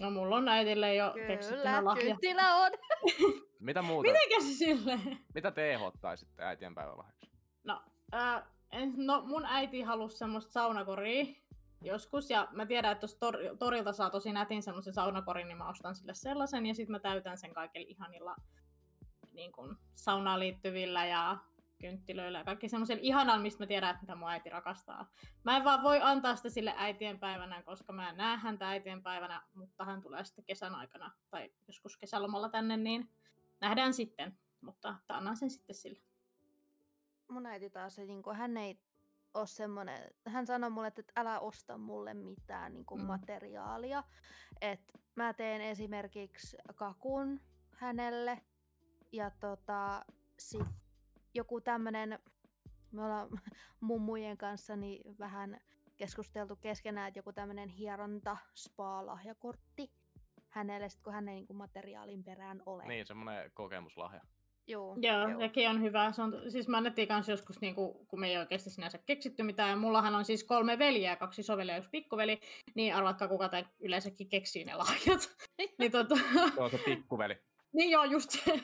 No 0.00 0.10
mulla 0.10 0.36
on 0.36 0.48
äitille 0.48 0.94
jo 0.94 1.14
keksittynä 1.26 1.62
Kyllä, 1.62 1.84
lahja. 1.84 2.02
kynttilä 2.04 2.54
on! 2.56 2.70
Mitä 3.60 3.82
muuta? 3.82 4.08
Mitenkä 4.12 4.40
se 4.40 4.52
silleen? 4.54 5.18
Mitä 5.34 5.50
te 5.50 5.72
ehdottaisitte 5.72 6.42
äitienpäivän 6.44 6.98
lahjaksi? 6.98 7.30
No, 7.64 7.82
ää, 8.12 8.46
en- 8.72 8.94
no, 8.96 9.22
mun 9.26 9.44
äiti 9.46 9.82
halusi 9.82 10.16
semmoista 10.16 10.52
saunakoria 10.52 11.24
joskus, 11.84 12.30
ja 12.30 12.48
mä 12.50 12.66
tiedän, 12.66 12.92
että 12.92 13.00
tuosta 13.00 13.26
tor- 13.26 13.56
torilta 13.58 13.92
saa 13.92 14.10
tosi 14.10 14.32
nätin 14.32 14.62
semmoisen 14.62 14.92
saunakorin, 14.94 15.48
niin 15.48 15.58
mä 15.58 15.68
ostan 15.68 15.94
sille 15.94 16.14
sellaisen, 16.14 16.66
ja 16.66 16.74
sitten 16.74 16.92
mä 16.92 16.98
täytän 16.98 17.38
sen 17.38 17.54
kaikilla 17.54 17.86
ihanilla 17.88 18.36
niin 19.32 19.52
kun, 19.52 19.78
saunaan 19.94 20.40
liittyvillä 20.40 21.06
ja 21.06 21.36
kynttilöillä 21.82 22.38
ja 22.38 22.44
kaikki 22.44 22.68
semmoisen 22.68 22.98
ihanan, 23.02 23.42
mistä 23.42 23.62
mä 23.62 23.66
tiedän, 23.66 23.90
että 23.90 24.02
mitä 24.02 24.14
mun 24.14 24.30
äiti 24.30 24.50
rakastaa. 24.50 25.10
Mä 25.44 25.56
en 25.56 25.64
vaan 25.64 25.82
voi 25.82 26.00
antaa 26.02 26.36
sitä 26.36 26.50
sille 26.50 26.74
äitienpäivänä, 26.76 27.62
koska 27.62 27.92
mä 27.92 28.10
en 28.10 28.16
näe 28.16 28.36
häntä 28.36 28.68
äitienpäivänä, 28.68 29.42
mutta 29.54 29.84
hän 29.84 30.02
tulee 30.02 30.24
sitten 30.24 30.44
kesän 30.44 30.74
aikana 30.74 31.12
tai 31.30 31.50
joskus 31.66 31.96
kesälomalla 31.96 32.48
tänne, 32.48 32.76
niin 32.76 33.10
nähdään 33.60 33.94
sitten. 33.94 34.38
Mutta 34.60 34.96
annan 35.08 35.36
sen 35.36 35.50
sitten 35.50 35.74
sille. 35.76 36.00
Mun 37.28 37.46
äiti 37.46 37.70
taas, 37.70 37.98
niin 37.98 38.22
hän 38.34 38.56
ei 38.56 38.78
ole 39.34 39.46
semmoinen, 39.46 40.10
hän 40.26 40.46
sanoi 40.46 40.70
mulle, 40.70 40.88
että 40.88 41.02
älä 41.16 41.40
osta 41.40 41.78
mulle 41.78 42.14
mitään 42.14 42.72
niin 42.74 42.84
Mm. 42.92 43.00
mm. 43.00 43.06
materiaalia. 43.06 44.04
Et 44.60 44.80
mä 45.14 45.32
teen 45.32 45.60
esimerkiksi 45.60 46.56
kakun 46.74 47.40
hänelle 47.70 48.42
ja 49.12 49.30
tota, 49.30 50.04
sit 50.38 50.81
joku 51.34 51.60
tämmönen, 51.60 52.18
me 52.92 53.04
ollaan 53.04 53.28
mummujen 53.80 54.36
kanssa 54.36 54.76
niin 54.76 55.18
vähän 55.18 55.60
keskusteltu 55.96 56.56
keskenään, 56.56 57.08
että 57.08 57.18
joku 57.18 57.32
tämmönen 57.32 57.68
hieronta 57.68 58.36
spa-lahjakortti 58.56 59.90
hänelle, 60.48 60.88
sit 60.88 61.02
kun 61.02 61.12
hän 61.12 61.28
ei 61.28 61.34
niin 61.34 61.56
materiaalin 61.56 62.24
perään 62.24 62.62
ole. 62.66 62.86
Niin, 62.86 63.06
semmonen 63.06 63.50
kokemuslahja. 63.54 64.20
Joo, 64.66 64.96
Joo, 65.00 65.38
sekin 65.38 65.70
on 65.70 65.82
hyvä. 65.82 66.12
Se 66.12 66.22
on, 66.22 66.42
siis 66.48 66.68
mä 66.68 66.76
annettiin 66.76 67.08
kanssa 67.08 67.32
joskus, 67.32 67.60
niin 67.60 67.74
kuin, 67.74 68.06
kun 68.06 68.20
me 68.20 68.28
ei 68.28 68.38
oikeasti 68.38 68.70
sinänsä 68.70 68.98
keksitty 68.98 69.42
mitään. 69.42 69.70
Ja 69.70 69.76
mullahan 69.76 70.14
on 70.14 70.24
siis 70.24 70.44
kolme 70.44 70.78
veljeä, 70.78 71.16
kaksi 71.16 71.40
isoveliä 71.40 71.74
ja 71.74 71.78
yksi 71.78 71.90
pikkuveli. 71.90 72.40
Niin 72.74 72.94
arvatkaa, 72.94 73.28
kuka 73.28 73.48
tai 73.48 73.64
yleensäkin 73.80 74.28
keksii 74.28 74.64
ne 74.64 74.74
lahjat. 74.74 75.36
niin, 75.78 75.92
tota, 75.92 76.14
Se 76.54 76.60
on 76.60 76.70
se 76.70 76.78
pikkuveli. 76.78 77.38
niin 77.72 77.90
joo, 77.90 78.04
just 78.04 78.30
se. 78.30 78.60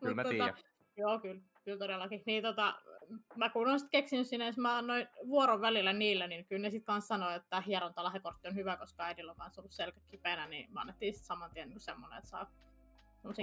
Kyllä 0.00 0.14
mä 0.14 0.22
Mut 0.22 0.30
tiedän. 0.30 0.54
Joo, 0.96 1.18
kyllä, 1.18 1.40
kyllä 1.66 1.78
todellakin. 1.78 2.22
Niin 2.26 2.42
tota, 2.42 2.74
mä 3.36 3.50
kun 3.50 3.68
olen 3.68 3.80
keksinyt 3.90 4.26
sinne, 4.26 4.46
jos 4.46 4.58
mä 4.58 4.78
annoin 4.78 5.08
vuoron 5.26 5.60
välillä 5.60 5.92
niille, 5.92 6.26
niin 6.26 6.46
kyllä 6.46 6.62
ne 6.62 6.70
sitten 6.70 6.86
kanssa 6.86 7.08
sanoi, 7.08 7.34
että 7.34 7.60
hierontalahjakortti 7.60 8.48
on 8.48 8.54
hyvä, 8.54 8.76
koska 8.76 9.04
äidillä 9.04 9.32
on 9.32 9.38
kanssa 9.38 9.60
ollut 9.60 9.72
selkä 9.72 10.00
kipeänä, 10.06 10.46
niin 10.46 10.72
mä 10.72 10.80
annettiin 10.80 11.14
sit 11.14 11.24
saman 11.24 11.50
tien 11.50 11.68
niin 11.68 11.80
semmonen, 11.80 12.18
että 12.18 12.30
saa 12.30 12.50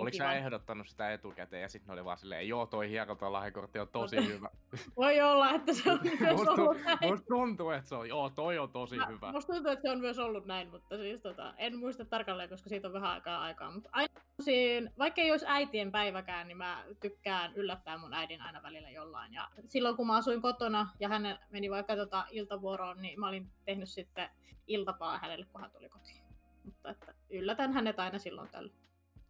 Oliko 0.02 0.18
sä 0.18 0.34
ehdottanut 0.34 0.88
sitä 0.88 1.14
etukäteen 1.14 1.62
ja 1.62 1.70
sitten 1.70 1.88
ne 1.88 1.94
oli 1.94 2.06
vaan 2.06 2.18
silleen, 2.18 2.48
joo 2.48 2.66
toi 2.66 2.90
hierontalahjakortti 2.90 3.80
on 3.80 3.88
tosi 3.88 4.28
hyvä. 4.28 4.50
Voi 4.98 5.22
olla, 5.22 5.52
että 5.52 5.74
se 5.74 5.92
on 5.92 6.00
myös 6.20 6.38
Musta, 6.38 6.52
ollut 6.52 6.78
näin. 6.84 6.98
musta 7.12 7.26
tuntuu, 7.28 7.70
että 7.70 7.90
se 7.90 7.96
on, 7.96 8.10
joo 8.10 8.30
toi 8.30 8.58
on 8.60 8.72
tosi 8.72 8.96
Mä- 8.96 9.06
hyvä. 9.06 9.32
Musta 9.32 9.54
tuntuu, 9.54 9.72
että 9.72 9.82
se 9.82 9.90
on 9.90 10.00
myös 10.00 10.20
ollut 10.20 10.46
näin, 10.46 10.70
mutta 10.70 10.98
siis 10.98 11.22
tota, 11.22 11.54
en 11.58 11.78
muista 11.78 12.06
tarkalleen, 12.06 12.50
koska 12.50 12.70
siitä 12.70 12.88
on 12.88 12.94
vähän 12.94 13.12
aikaa 13.12 13.42
aikaa. 13.42 13.72
Mutta 13.72 13.90
aina 13.92 14.14
siinä, 14.40 14.92
vaikka 14.98 15.22
ei 15.22 15.32
olisi 15.32 15.46
äitien 15.50 15.92
päiväkään, 15.92 16.48
niin 16.48 16.58
mä 16.58 16.84
tykkään 17.02 17.54
yllättää 17.56 17.98
mun 17.98 18.14
äidin 18.14 18.42
aina 18.42 18.64
välillä 18.64 18.90
jollain. 18.90 19.34
Ja 19.34 19.48
silloin 19.66 19.96
kun 19.96 20.08
mä 20.08 20.16
asuin 20.16 20.42
kotona 20.42 20.90
ja 21.00 21.10
hän 21.10 21.40
meni 21.50 21.72
vaikka 21.72 21.96
tota 21.96 22.26
iltavuoroon, 22.32 23.02
niin 23.02 23.20
mä 23.20 23.28
olin 23.28 23.50
tehnyt 23.66 23.90
sitten 23.90 24.30
iltapalaa 24.68 25.18
hänelle, 25.18 25.46
kun 25.46 25.62
hän 25.62 25.72
tuli 25.72 25.90
kotiin. 25.90 26.24
Mutta 26.66 26.90
että 26.90 27.14
yllätän 27.30 27.74
hänet 27.74 28.00
aina 28.00 28.20
silloin 28.20 28.50
tällä. 28.50 28.74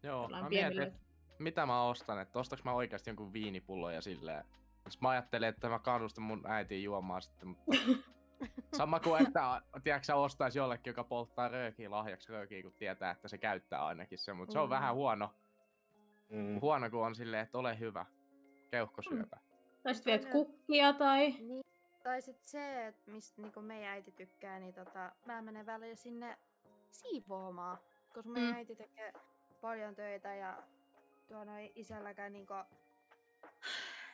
Joo, 0.04 0.28
mä 0.30 0.50
mietin, 0.50 0.82
että 0.82 1.00
mitä 1.40 1.66
mä 1.66 1.84
ostan, 1.84 2.20
että 2.22 2.40
ostaks 2.40 2.64
mä 2.64 2.74
oikeasti 2.74 3.10
jonkun 3.10 3.34
viinipullon 3.34 3.94
ja 3.94 4.02
silleen. 4.02 4.46
Jos 4.86 5.02
mä 5.02 5.10
ajattelen, 5.10 5.50
että 5.50 5.70
mä 5.70 5.80
kannustan 5.80 6.24
mun 6.24 6.44
äitiä 6.48 6.78
juomaan 6.80 7.22
sitten, 7.22 7.48
mutta 7.48 7.72
sama 8.78 9.00
kuin 9.00 9.28
että 9.28 9.62
tiedätkö, 9.84 10.06
sä 10.06 10.16
ostais 10.16 10.56
jollekin, 10.56 10.92
joka 10.92 11.04
polttaa 11.04 11.48
röökiä 11.48 11.92
lahjaksi 11.92 12.32
röökiä, 12.32 12.62
kun 12.64 12.74
tietää, 12.74 13.12
että 13.12 13.28
se 13.28 13.38
käyttää 13.38 13.86
ainakin 13.86 14.18
se, 14.18 14.34
mutta 14.34 14.54
se 14.54 14.60
on 14.60 14.68
Mm. 14.68 14.70
vähän 14.70 14.96
huono, 14.96 15.30
Mm. 16.30 16.62
huono 16.62 16.90
kun 16.90 17.06
on 17.06 17.16
silleen, 17.16 17.44
että 17.44 17.58
ole 17.58 17.80
hyvä, 17.80 18.06
keuhkosyöpä. 18.72 19.38
Tai 19.84 19.96
sitten 19.96 20.12
viet 20.12 20.32
kukkia 20.32 20.94
tai... 20.94 21.32
Niin, 21.40 21.64
tai 22.04 22.22
sitten 22.22 22.46
se, 22.46 22.88
että 22.88 23.12
mistä 23.12 23.42
niinku 23.42 23.62
meidän 23.62 23.90
äiti 23.92 24.12
tykkää, 24.12 24.60
niin 24.60 24.74
tota, 24.74 25.12
mä 25.26 25.42
menen 25.42 25.66
välillä 25.66 25.96
sinne 25.96 26.38
siivoamaan. 26.92 27.78
Koska 28.14 28.30
meidän 28.30 28.50
Mm. 28.52 28.56
äiti 28.56 28.76
tekee 28.76 29.14
paljon 29.64 29.96
töitä 29.96 30.36
ja 30.36 30.64
tuo 31.28 31.44
noin 31.44 31.72
isälläkään 31.76 32.34
niinku 32.34 32.54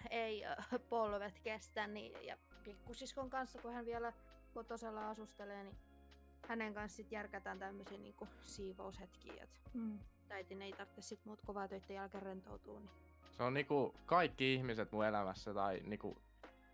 ei 0.10 0.44
polvet 0.90 1.40
kestä. 1.40 1.88
Niin, 1.88 2.26
ja 2.28 2.38
pikkusiskon 2.64 3.30
kanssa, 3.30 3.60
kun 3.60 3.74
hän 3.74 3.86
vielä 3.86 4.14
kotosella 4.54 5.10
asustelee, 5.10 5.64
niin 5.64 5.78
hänen 6.48 6.74
kanssa 6.74 6.96
sit 6.96 7.12
järkätään 7.12 7.60
tämmöisiä 7.60 7.98
niinku 7.98 8.28
siivoushetkiä, 8.46 9.44
että 9.44 9.60
Mm. 9.74 10.00
äitin 10.30 10.62
ei 10.62 10.72
tarvitse 10.72 11.02
sit 11.02 11.26
muut 11.26 11.42
kovaa 11.46 11.68
töiden 11.68 11.96
jälkeen 11.96 12.24
rentoutua. 12.24 12.80
Niin. 12.80 12.90
Se 13.32 13.44
on 13.44 13.54
niinku 13.54 13.96
kaikki 14.06 14.54
ihmiset 14.54 14.92
mun 14.92 15.06
elämässä 15.06 15.54
tai 15.54 15.82
niinku, 15.84 16.22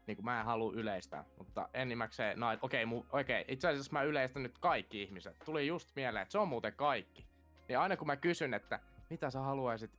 niinku 0.07 0.23
mä 0.23 0.39
en 0.39 0.45
halua 0.45 0.73
yleistää, 0.73 1.25
mutta 1.37 1.69
enimmäkseen, 1.73 2.39
no 2.39 2.47
okei, 2.61 2.83
okay, 2.83 3.21
okay, 3.21 3.45
itse 3.47 3.67
asiassa 3.67 3.93
mä 3.93 4.03
yleistän 4.03 4.43
nyt 4.43 4.57
kaikki 4.57 5.03
ihmiset. 5.03 5.35
Tuli 5.45 5.67
just 5.67 5.89
mieleen, 5.95 6.21
että 6.23 6.31
se 6.31 6.37
on 6.37 6.47
muuten 6.47 6.73
kaikki. 6.73 7.24
Niin 7.67 7.79
aina 7.79 7.97
kun 7.97 8.07
mä 8.07 8.15
kysyn, 8.15 8.53
että 8.53 8.79
mitä 9.09 9.29
sä 9.29 9.39
haluaisit, 9.39 9.91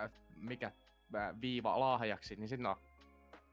äh, 0.00 0.10
mikä 0.36 0.72
äh, 1.16 1.40
viiva 1.40 1.80
lahjaksi, 1.80 2.36
niin 2.36 2.48
sitten 2.48 2.62
no, 2.62 2.76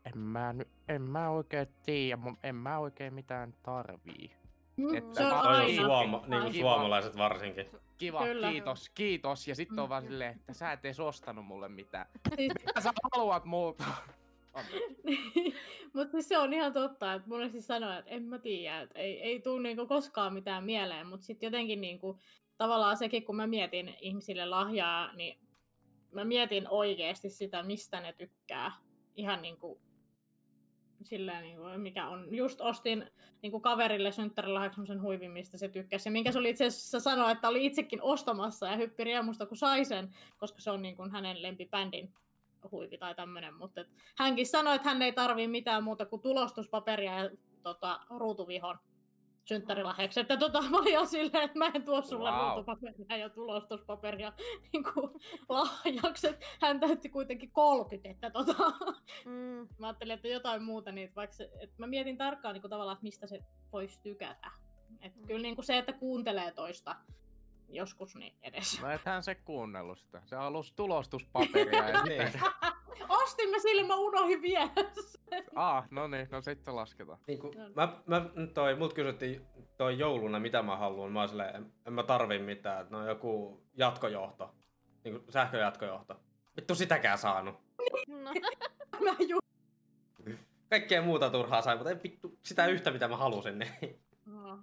en 0.06 0.18
mä, 0.18 0.56
en 0.88 1.02
mä 1.02 1.30
oikein 1.30 1.68
tiedä, 1.86 2.22
en 2.44 2.56
mä 2.56 2.78
oikein 2.80 3.14
mitään 3.14 3.54
tarvii. 3.64 4.32
Mm, 4.78 4.96
Että 4.96 5.16
se 5.16 5.26
on 5.26 5.32
on 5.34 5.40
aina. 5.40 5.82
suoma, 5.86 6.24
niin 6.28 6.42
kuin 6.42 6.54
Kiva. 6.54 6.70
suomalaiset 6.74 7.18
varsinkin. 7.18 7.66
Kiva, 7.98 8.24
Kyllä. 8.24 8.50
kiitos, 8.52 8.90
kiitos. 8.90 9.48
Ja 9.48 9.56
sitten 9.56 9.80
on 9.80 9.86
Mm. 9.86 9.90
vaan 9.90 10.04
silleen, 10.04 10.36
että 10.36 10.54
sä 10.54 10.72
et 10.72 10.86
edes 10.86 11.00
ostanut 11.00 11.46
mulle 11.46 11.68
mitään. 11.70 12.06
Siis- 12.36 12.54
Mitä 12.66 12.82
sä 12.82 12.92
haluat 13.14 13.46
multa? 13.46 13.84
Mutta 15.94 16.12
siis 16.12 16.28
se 16.30 16.38
on 16.38 16.54
ihan 16.54 16.74
totta, 16.74 17.14
että 17.14 17.30
monesti 17.30 17.62
sanoo, 17.62 17.92
että 18.00 18.12
en 18.12 18.24
mä 18.24 18.40
tiedä, 18.40 18.82
että 18.82 19.00
ei, 19.00 19.22
ei 19.22 19.40
tule 19.40 19.62
niinku 19.64 19.88
koskaan 19.88 20.34
mitään 20.34 20.64
mieleen, 20.64 21.08
mutta 21.08 21.26
sitten 21.26 21.48
jotenkin 21.48 21.82
niinku, 21.82 22.20
tavallaan 22.58 22.98
sekin, 22.98 23.26
kun 23.26 23.36
mä 23.36 23.48
mietin 23.48 23.96
ihmisille 24.02 24.46
lahjaa, 24.46 25.14
niin 25.14 25.40
mä 26.12 26.26
mietin 26.26 26.68
oikeasti 26.70 27.30
sitä, 27.30 27.64
mistä 27.64 28.00
ne 28.00 28.14
tykkää. 28.14 28.72
Ihan 29.16 29.42
niinku 29.42 29.82
silleen, 31.04 31.44
niinku, 31.44 31.64
mikä 31.78 32.08
on. 32.08 32.36
Just 32.36 32.62
ostin 32.62 33.12
niinku 33.42 33.60
kaverille 33.60 34.12
synttärilahjaksi 34.12 34.76
semmoisen 34.76 35.02
huivin, 35.02 35.32
mistä 35.32 35.58
se 35.58 35.70
tykkäsi. 35.70 36.10
Ja 36.10 36.12
minkä 36.12 36.32
se 36.32 36.40
oli 36.40 36.50
itse 36.50 36.66
asiassa 36.66 37.00
sanoa, 37.00 37.32
että 37.32 37.48
oli 37.48 37.66
itsekin 37.66 38.02
ostamassa 38.02 38.68
ja 38.68 38.78
hyppi 38.78 39.04
riemusta, 39.04 39.46
kun 39.46 39.58
sai 39.58 39.86
sen, 39.86 40.16
koska 40.38 40.62
se 40.62 40.72
on 40.72 40.82
niinku 40.82 41.10
hänen 41.12 41.42
lempibändin 41.42 42.14
huivi 42.72 42.98
tai 42.98 43.16
tämmöinen, 43.16 43.54
mutta 43.54 43.86
hänkin 44.18 44.48
sanoi, 44.48 44.76
että 44.76 44.90
hän 44.90 45.02
ei 45.02 45.14
tarvii 45.14 45.48
mitään 45.48 45.84
muuta 45.84 46.06
kuin 46.06 46.22
tulostuspaperia 46.22 47.24
ja 47.24 47.30
tota, 47.64 48.00
ruutuvihon 48.10 48.78
synttärilahjaksi. 49.48 50.20
Että 50.20 50.38
tota, 50.38 50.62
mä 50.62 50.78
olin 50.78 50.94
jo 50.94 51.06
silleen, 51.06 51.44
että 51.44 51.60
mä 51.60 51.72
en 51.74 51.84
tuo 51.84 52.02
sulle 52.02 52.30
Wow. 52.32 52.40
ruutupaperia 52.50 53.18
ja 53.18 53.30
tulostuspaperia 53.30 54.34
niin 54.74 54.84
kuin, 54.84 55.12
lahjaksi. 55.50 56.28
Hän 56.62 56.80
täytti 56.80 57.10
kuitenkin 57.10 57.52
30, 57.52 58.10
että 58.10 58.30
tota, 58.30 58.54
Mm, 59.26 59.68
mä 59.80 59.88
ajattelin, 59.88 60.14
että 60.14 60.28
jotain 60.28 60.64
muuta, 60.64 60.92
niin 60.92 61.12
vaikka 61.16 61.36
se, 61.36 61.50
että 61.60 61.76
mä 61.78 61.88
mietin 61.88 62.18
tarkkaan 62.18 62.54
niin 62.54 62.62
kuin, 62.62 62.70
tavallaan, 62.70 62.94
että 62.96 63.04
mistä 63.04 63.28
se 63.28 63.40
voisi 63.74 64.02
tykätä. 64.04 64.52
Et 65.02 65.16
Mm. 65.16 65.28
kyllä 65.28 65.42
niin 65.42 65.56
kuin 65.56 65.66
se, 65.66 65.78
että 65.78 65.94
kuuntelee 65.94 66.52
toista 66.52 66.96
joskus, 67.70 68.16
niin 68.16 68.36
edes. 68.44 68.82
No 68.82 68.90
ethän 68.90 69.24
se 69.24 69.36
kuunnellut 69.36 70.00
sitä. 70.00 70.22
Se 70.26 70.36
halusi 70.36 70.74
tulostuspaperia 70.76 71.90
ja 71.90 72.04
Niin. 72.10 72.32
Sitten... 72.98 73.12
Ostimme 73.24 73.60
sille, 73.60 73.84
mä 73.88 73.96
unohdin 73.96 74.42
vielä. 74.42 74.70
Ah, 75.56 75.88
no 75.92 76.08
niin, 76.08 76.28
no 76.32 76.42
sitten 76.42 76.76
lasketaan. 76.76 77.20
Niin 77.28 77.40
kuin, 77.40 77.54
Joo. 77.58 77.70
mä, 77.76 77.98
mä, 78.06 78.22
toi, 78.54 78.76
mut 78.76 78.94
kysyttiin 78.94 79.46
toi 79.78 80.00
jouluna, 80.00 80.40
mitä 80.40 80.62
mä 80.64 80.78
haluan. 80.78 81.12
Mä 81.12 81.20
oon 81.20 81.30
silleen, 81.30 81.56
en, 81.56 81.74
en 81.88 81.94
mä 81.94 82.04
tarvii 82.04 82.40
mitään. 82.40 82.82
että 82.82 82.96
No 82.96 83.08
joku 83.08 83.62
jatkojohto. 83.74 84.56
Niin 85.04 85.14
kuin 85.20 85.32
sähköjatkojohto. 85.32 86.20
Vittu 86.58 86.76
sitäkään 86.76 87.18
saanut. 87.18 87.56
no, 88.08 88.32
mä 89.04 89.16
ju- 89.28 89.40
Kaikkea 90.70 91.02
muuta 91.02 91.30
turhaa 91.30 91.62
sai, 91.62 91.76
mutta 91.76 91.90
ei 91.90 92.00
vittu 92.04 92.38
sitä 92.44 92.66
yhtä, 92.68 92.92
mitä 92.92 93.08
mä 93.08 93.18
halusin. 93.18 93.60
Niin. 93.60 94.00
No, 94.26 94.60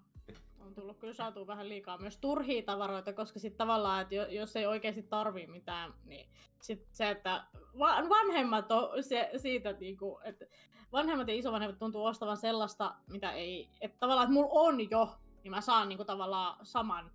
on 0.75 0.83
tullut 0.83 0.99
kyllä 0.99 1.13
saatu 1.13 1.47
vähän 1.47 1.69
liikaa 1.69 1.99
myös 1.99 2.19
turhia 2.19 2.63
tavaroita, 2.63 3.13
koska 3.13 3.39
sitten 3.39 3.59
tavallaan, 3.59 4.03
että 4.03 4.15
jo- 4.15 4.27
jos 4.27 4.57
ei 4.57 4.67
oikeasti 4.67 5.03
tarvii 5.03 5.47
mitään, 5.47 5.95
niin 6.05 6.29
sit 6.61 6.87
se, 6.93 7.11
että 7.11 7.45
va- 7.79 8.09
vanhemmat 8.09 8.73
on 8.73 9.03
se, 9.03 9.31
siitä, 9.37 9.73
niinku, 9.73 10.21
että 10.25 10.45
vanhemmat 10.93 11.29
ja 11.29 11.35
isovanhemmat 11.35 11.79
tuntuu 11.79 12.05
ostavan 12.05 12.37
sellaista, 12.37 12.95
mitä 13.11 13.33
ei, 13.33 13.69
että 13.81 13.97
tavallaan, 14.01 14.25
että 14.25 14.33
mulla 14.35 14.51
on 14.53 14.91
jo, 14.91 15.17
niin 15.43 15.51
mä 15.51 15.61
saan 15.61 15.89
niinku 15.89 16.05
tavallaan 16.05 16.67
saman 16.67 17.11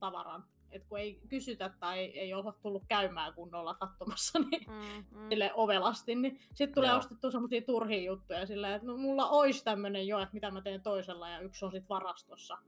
tavaran. 0.00 0.44
Et 0.70 0.84
kun 0.84 0.98
ei 0.98 1.20
kysytä 1.28 1.70
tai 1.80 1.98
ei 1.98 2.34
olla 2.34 2.52
tullut 2.62 2.84
käymään 2.88 3.34
kunnolla 3.34 3.74
katsomassa, 3.74 4.38
niin 4.50 4.64
mm, 4.68 5.18
mm. 5.18 5.28
sille 5.28 5.50
ovelasti, 5.54 6.14
niin 6.14 6.40
sitten 6.54 6.74
tulee 6.74 6.90
Joo. 6.90 6.98
ostettua 6.98 7.30
semmoisia 7.30 7.62
turhia 7.62 8.02
juttuja 8.02 8.46
silleen, 8.46 8.74
että 8.74 8.86
no, 8.86 8.96
mulla 8.96 9.28
olisi 9.28 9.64
tämmöinen 9.64 10.06
jo, 10.06 10.18
että 10.18 10.34
mitä 10.34 10.50
mä 10.50 10.60
teen 10.60 10.82
toisella 10.82 11.28
ja 11.28 11.40
yksi 11.40 11.64
on 11.64 11.72
sitten 11.72 11.88
varastossa. 11.88 12.58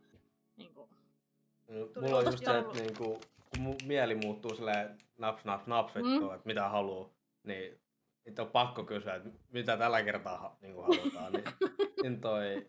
Niin 0.56 0.74
kuin. 0.74 0.90
Tuli 1.66 2.06
Mulla 2.06 2.18
on 2.18 2.24
just 2.24 2.38
se, 2.38 2.44
että 2.44 2.54
joulu. 2.58 2.72
niinku, 2.72 3.20
kun 3.50 3.60
mun 3.62 3.76
mieli 3.86 4.14
muuttuu 4.14 4.54
silleen 4.54 4.98
naps 5.18 5.44
naps 5.44 5.66
naps 5.66 5.94
vittu, 5.94 6.28
Mm. 6.28 6.34
että 6.34 6.46
mitä 6.46 6.68
haluu, 6.68 7.14
niin 7.42 7.80
nyt 8.24 8.38
on 8.38 8.48
pakko 8.50 8.84
kysyä, 8.84 9.14
että 9.14 9.28
mitä 9.52 9.76
tällä 9.76 10.02
kertaa 10.02 10.38
ha- 10.38 10.56
niinku 10.60 10.82
halutaan. 10.82 11.32
niin, 11.32 11.44
niin 12.02 12.20
toi, 12.20 12.66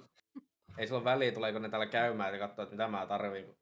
ei 0.78 0.88
sillä 0.88 0.98
ole 0.98 1.06
väliä, 1.06 1.32
tuleeko 1.32 1.60
ne 1.60 1.70
täällä 1.70 1.86
käymään 1.86 2.34
ja 2.34 2.40
katsoa, 2.40 2.64
että 2.64 2.74
mitä 2.76 2.88
mä 2.88 3.06
tarviin. 3.06 3.58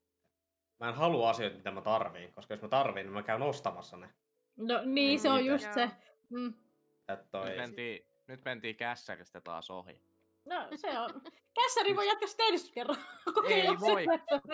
Mä 0.80 0.89
en 0.89 0.95
halua 0.95 1.30
asioita, 1.30 1.57
mitä 1.57 1.72
mä 1.72 1.82
tarviin, 1.82 2.34
koska 2.34 2.53
jos 2.53 2.61
mä 2.61 2.67
tarviin, 2.67 3.05
niin 3.05 3.13
mä 3.13 3.24
käyn 3.24 3.41
ostamassa 3.41 3.97
ne. 3.97 4.09
No 4.57 4.82
niin, 4.86 5.19
se 5.19 5.30
on 5.30 5.38
Niitä. 5.38 5.51
just 5.51 5.74
se. 5.74 5.91
Mm. 6.30 6.53
Toi, 7.32 7.47
Nyt 7.49 7.57
mentiin, 7.57 8.05
nyt 8.28 8.45
mentiin 8.45 8.76
kässäristä 8.76 9.41
taas 9.41 9.69
ohi. 9.72 10.01
No 10.45 10.67
se 10.75 10.99
on. 10.99 11.21
Kässäri 11.55 11.95
voi 11.95 12.07
jatkaa 12.07 12.47
ensi 12.47 12.73
kerran. 12.73 12.97
Ei 13.49 13.67
voi. 13.67 14.05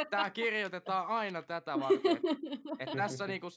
Tää 0.10 0.30
kirjoitetaan 0.30 1.08
aina 1.08 1.42
tätä 1.42 1.80
varten. 1.80 2.20
Et 2.80 2.90
tässä, 2.98 3.28
niinku, 3.28 3.48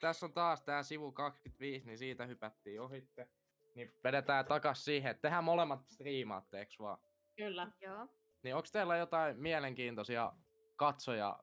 tässä 0.00 0.26
on 0.26 0.32
taas 0.32 0.62
tää 0.62 0.82
sivu 0.82 1.12
25, 1.12 1.86
niin 1.86 1.98
siitä 1.98 2.26
hypättiin 2.26 2.80
ohitte. 2.80 3.28
Niin 3.74 3.92
vedetään 4.04 4.44
takas 4.44 4.84
siihen, 4.84 5.10
että 5.10 5.22
tehdään 5.22 5.44
molemmat 5.44 5.86
striimaatte, 5.86 6.58
eiks 6.58 6.78
vaan? 6.78 6.98
Kyllä. 7.36 7.72
Joo. 7.80 8.08
Niin 8.42 8.54
onko 8.54 8.68
teillä 8.72 8.96
jotain 8.96 9.40
mielenkiintoisia 9.40 10.32
katsoja 10.76 11.38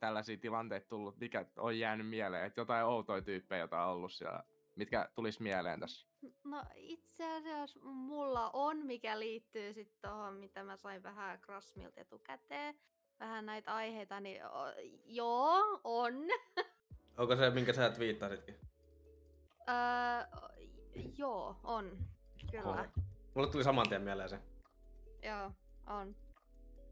tällaisia 0.00 0.36
tilanteita 0.36 0.88
tullut, 0.88 1.16
mikä 1.16 1.46
on 1.56 1.78
jäänyt 1.78 2.08
mieleen? 2.08 2.44
Että 2.46 2.60
jotain 2.60 2.84
outoja 2.84 3.22
tyyppejä, 3.22 3.58
joita 3.58 3.82
on 3.84 3.90
ollut 3.92 4.12
siellä, 4.12 4.42
mitkä 4.76 5.08
tulis 5.14 5.40
mieleen 5.40 5.80
tässä? 5.80 6.07
No 6.44 6.64
itse 6.74 7.36
asiassa 7.36 7.80
mulla 7.82 8.50
on, 8.52 8.76
mikä 8.86 9.18
liittyy 9.18 9.72
sitten 9.72 10.10
tuohon, 10.10 10.34
mitä 10.34 10.62
mä 10.62 10.76
sain 10.76 11.02
vähän 11.02 11.40
Krasmilta 11.40 12.00
etukäteen. 12.00 12.74
Vähän 13.20 13.46
näitä 13.46 13.74
aiheita, 13.74 14.20
niin 14.20 14.44
o, 14.46 14.72
joo, 15.04 15.80
on. 15.84 16.14
onko 17.18 17.36
se, 17.36 17.50
minkä 17.50 17.72
sä 17.72 17.90
twiittasitkin? 17.90 18.54
Öö, 19.68 20.40
joo, 21.16 21.56
on. 21.64 21.98
Kyllä. 22.50 22.64
Oho. 22.64 22.84
Mulle 23.34 23.50
tuli 23.50 23.64
saman 23.64 23.88
tien 23.88 24.02
mieleen 24.02 24.28
se. 24.28 24.38
Joo, 25.22 25.52
on. 25.86 26.16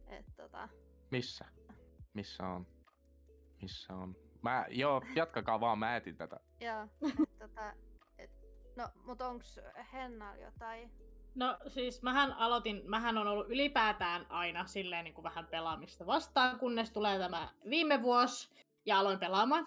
Et 0.08 0.26
tota, 0.36 0.68
Missä? 1.10 1.44
Missä 2.14 2.46
on? 2.46 2.66
Missä 3.62 3.94
on? 3.94 4.16
Mä, 4.42 4.66
joo, 4.68 5.02
jatkakaa 5.14 5.60
vaan, 5.60 5.78
mä 5.78 5.96
etin 5.96 6.16
tätä. 6.16 6.40
joo, 6.60 6.82
et 7.02 7.38
tota, 7.38 7.72
no, 8.76 8.88
mut 9.04 9.20
onks 9.20 9.60
Hennalla 9.92 10.36
jotain? 10.36 10.90
No 11.34 11.58
siis 11.68 12.02
mähän 12.02 12.32
aloitin, 12.32 12.82
mähän 12.84 13.18
on 13.18 13.26
ollut 13.26 13.48
ylipäätään 13.50 14.26
aina 14.28 14.66
silleen 14.66 15.04
niin 15.04 15.14
kuin 15.14 15.22
vähän 15.22 15.46
pelaamista 15.46 16.06
vastaan, 16.06 16.58
kunnes 16.58 16.90
tulee 16.90 17.18
tämä 17.18 17.48
viime 17.70 18.02
vuosi 18.02 18.48
ja 18.86 18.98
aloin 18.98 19.18
pelaamaan. 19.18 19.66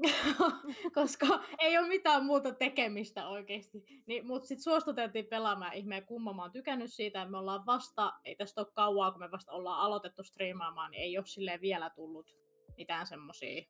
Koska 0.94 1.26
ei 1.58 1.78
ole 1.78 1.88
mitään 1.88 2.24
muuta 2.24 2.54
tekemistä 2.54 3.28
oikeasti. 3.28 4.02
Niin, 4.06 4.26
Mutta 4.26 4.48
sitten 4.48 4.62
suostuteltiin 4.62 5.26
pelaamaan 5.26 5.74
ihmeen 5.74 6.06
kumma. 6.06 6.32
Mä 6.32 6.42
oon 6.42 6.52
tykännyt 6.52 6.92
siitä, 6.92 7.22
että 7.22 7.30
me 7.30 7.38
ollaan 7.38 7.66
vasta, 7.66 8.12
ei 8.24 8.36
tästä 8.36 8.60
ole 8.60 8.68
kauaa, 8.74 9.10
kun 9.12 9.20
me 9.20 9.30
vasta 9.30 9.52
ollaan 9.52 9.80
aloitettu 9.80 10.22
striimaamaan, 10.24 10.90
niin 10.90 11.02
ei 11.02 11.18
ole 11.18 11.26
silleen 11.26 11.60
vielä 11.60 11.90
tullut 11.90 12.36
mitään 12.76 13.06
semmosia 13.06 13.62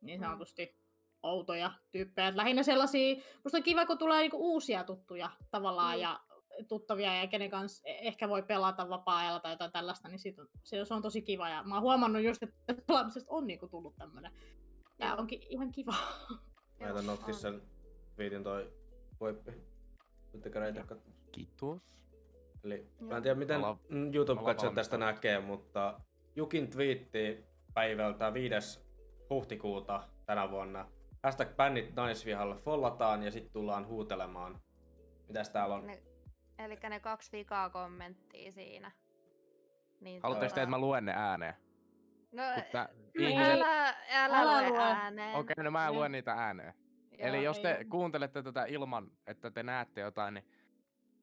niin 0.00 0.20
Mm. 0.20 0.24
sanotusti 0.26 0.76
outoja 1.26 1.70
tyyppejä. 1.92 2.28
Et 2.28 2.34
lähinnä 2.34 2.62
sellaisia, 2.62 3.16
musta 3.44 3.58
on 3.58 3.62
kiva, 3.62 3.86
kun 3.86 3.98
tulee 3.98 4.20
niinku 4.20 4.52
uusia 4.52 4.84
tuttuja 4.84 5.30
tavallaan 5.50 5.96
Mm. 5.96 6.02
ja 6.02 6.20
tuttavia 6.68 7.14
ja 7.14 7.26
kenen 7.26 7.50
kanssa 7.50 7.88
e- 7.88 7.98
ehkä 8.08 8.28
voi 8.28 8.42
pelata 8.42 8.88
vapaa-ajalla 8.88 9.40
tai 9.40 9.52
jotain 9.52 9.72
tällaista, 9.72 10.08
niin 10.08 10.18
siitä 10.18 10.42
on, 10.42 10.48
se, 10.64 10.84
se 10.84 10.94
on 10.94 11.02
tosi 11.02 11.22
kiva. 11.22 11.48
Ja 11.48 11.62
mä 11.62 11.74
oon 11.74 11.82
huomannut 11.82 12.22
just, 12.22 12.42
että 12.42 12.82
pelaamisesta 12.86 13.32
on 13.32 13.46
niinku 13.46 13.68
tullut 13.68 13.96
tämmönen. 13.96 14.32
Tää 14.98 15.08
Joo. 15.08 15.18
onkin 15.18 15.42
ihan 15.48 15.72
kiva. 15.72 15.94
Mä 16.80 16.86
jätän 16.86 17.34
sen 17.34 17.62
viitin 18.18 18.42
toi 18.42 18.72
voippi. 19.20 19.52
Voitte 20.32 20.50
käydä 20.50 20.68
itse 20.68 20.82
katsomassa. 20.82 21.30
Kiitos. 21.32 21.82
Eli 22.64 22.86
mä 23.00 23.08
Joo. 23.08 23.16
en 23.16 23.22
tiedä 23.22 23.38
miten 23.38 23.60
mm, 23.88 24.14
YouTube-katsojat 24.14 24.74
tästä 24.74 24.98
näkee, 24.98 25.40
mutta 25.40 26.00
Jukin 26.36 26.70
twiitti 26.70 27.44
päivältä 27.74 28.34
5. 28.34 28.80
huhtikuuta 29.30 30.08
tänä 30.26 30.50
vuonna. 30.50 30.88
Hashtag 31.26 31.56
bännit 31.56 31.94
naisvihalle 31.94 32.56
follataan 32.56 33.22
ja 33.22 33.30
sitten 33.30 33.52
tullaan 33.52 33.86
huutelemaan. 33.86 34.60
Mitäs 35.28 35.50
täällä 35.50 35.74
on? 35.74 35.86
Ne, 35.86 36.02
eli 36.58 36.76
ne 36.88 37.00
kaksi 37.00 37.32
vikaa 37.32 37.70
kommenttia 37.70 38.52
siinä. 38.52 38.92
Niin 40.00 40.20
Haluatteko 40.22 40.54
te, 40.54 40.62
että 40.62 40.70
mä 40.70 40.78
luen 40.78 41.04
ne 41.04 41.12
ääneen? 41.16 41.54
No, 42.32 42.42
Ei. 42.42 43.28
ihmiset... 43.28 43.52
älä, 43.52 43.88
älä, 44.10 44.40
Älä 44.40 44.68
lue 44.68 44.78
ääneen. 44.78 45.36
Okei, 45.36 45.64
no 45.64 45.70
mä 45.70 45.86
en 45.86 45.94
lue 45.94 46.08
niitä 46.08 46.32
ääneen. 46.32 46.74
Joo, 47.10 47.28
Eli 47.28 47.44
jos 47.44 47.56
ei 47.56 47.62
te 47.62 47.78
oo. 47.78 47.84
kuuntelette 47.90 48.42
tätä 48.42 48.64
ilman, 48.64 49.10
että 49.26 49.50
te 49.50 49.62
näette 49.62 50.00
jotain, 50.00 50.34
niin 50.34 50.44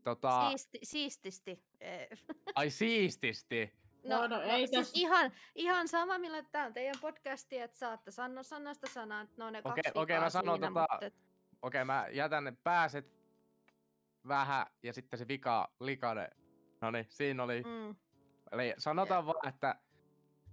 tota... 0.04 0.50
Siisti, 0.50 0.80
siististi. 0.84 1.64
Ai 2.56 2.70
siististi! 2.70 3.74
No, 4.04 4.28
no, 4.28 4.42
ei 4.42 4.68
siis 4.68 4.72
tässä- 4.72 4.94
ihan, 4.96 5.32
ihan 5.56 5.88
sama, 5.88 6.18
millä 6.18 6.44
tämä 6.44 6.66
on 6.66 6.74
teidän 6.74 6.96
podcasti, 7.02 7.60
että 7.60 7.78
saatte 7.78 8.12
sanoa 8.12 8.44
sanasta 8.44 8.88
sanaan, 8.90 9.24
että 9.26 9.44
no 9.44 9.50
ne 9.50 9.62
Okei, 9.66 9.84
kaksi 9.84 10.00
okei, 10.00 10.20
mä 10.20 10.30
sanon 10.30 10.56
siinä, 10.56 10.68
tota- 10.68 10.94
mutta 11.04 11.12
Okei, 11.62 11.86
mä 11.86 12.08
jätän 12.12 12.44
ne 12.44 12.54
pääset 12.64 13.08
vähän 14.28 14.66
ja 14.84 14.94
sitten 14.94 15.20
se 15.20 15.28
vika 15.28 15.72
likane. 15.80 16.30
No 16.82 16.92
niin, 16.92 17.06
siinä 17.10 17.44
oli. 17.44 17.62
Mm. 17.64 17.96
Eli 18.52 18.74
sanotaan 18.78 19.26
vaan, 19.26 19.48
että 19.48 19.76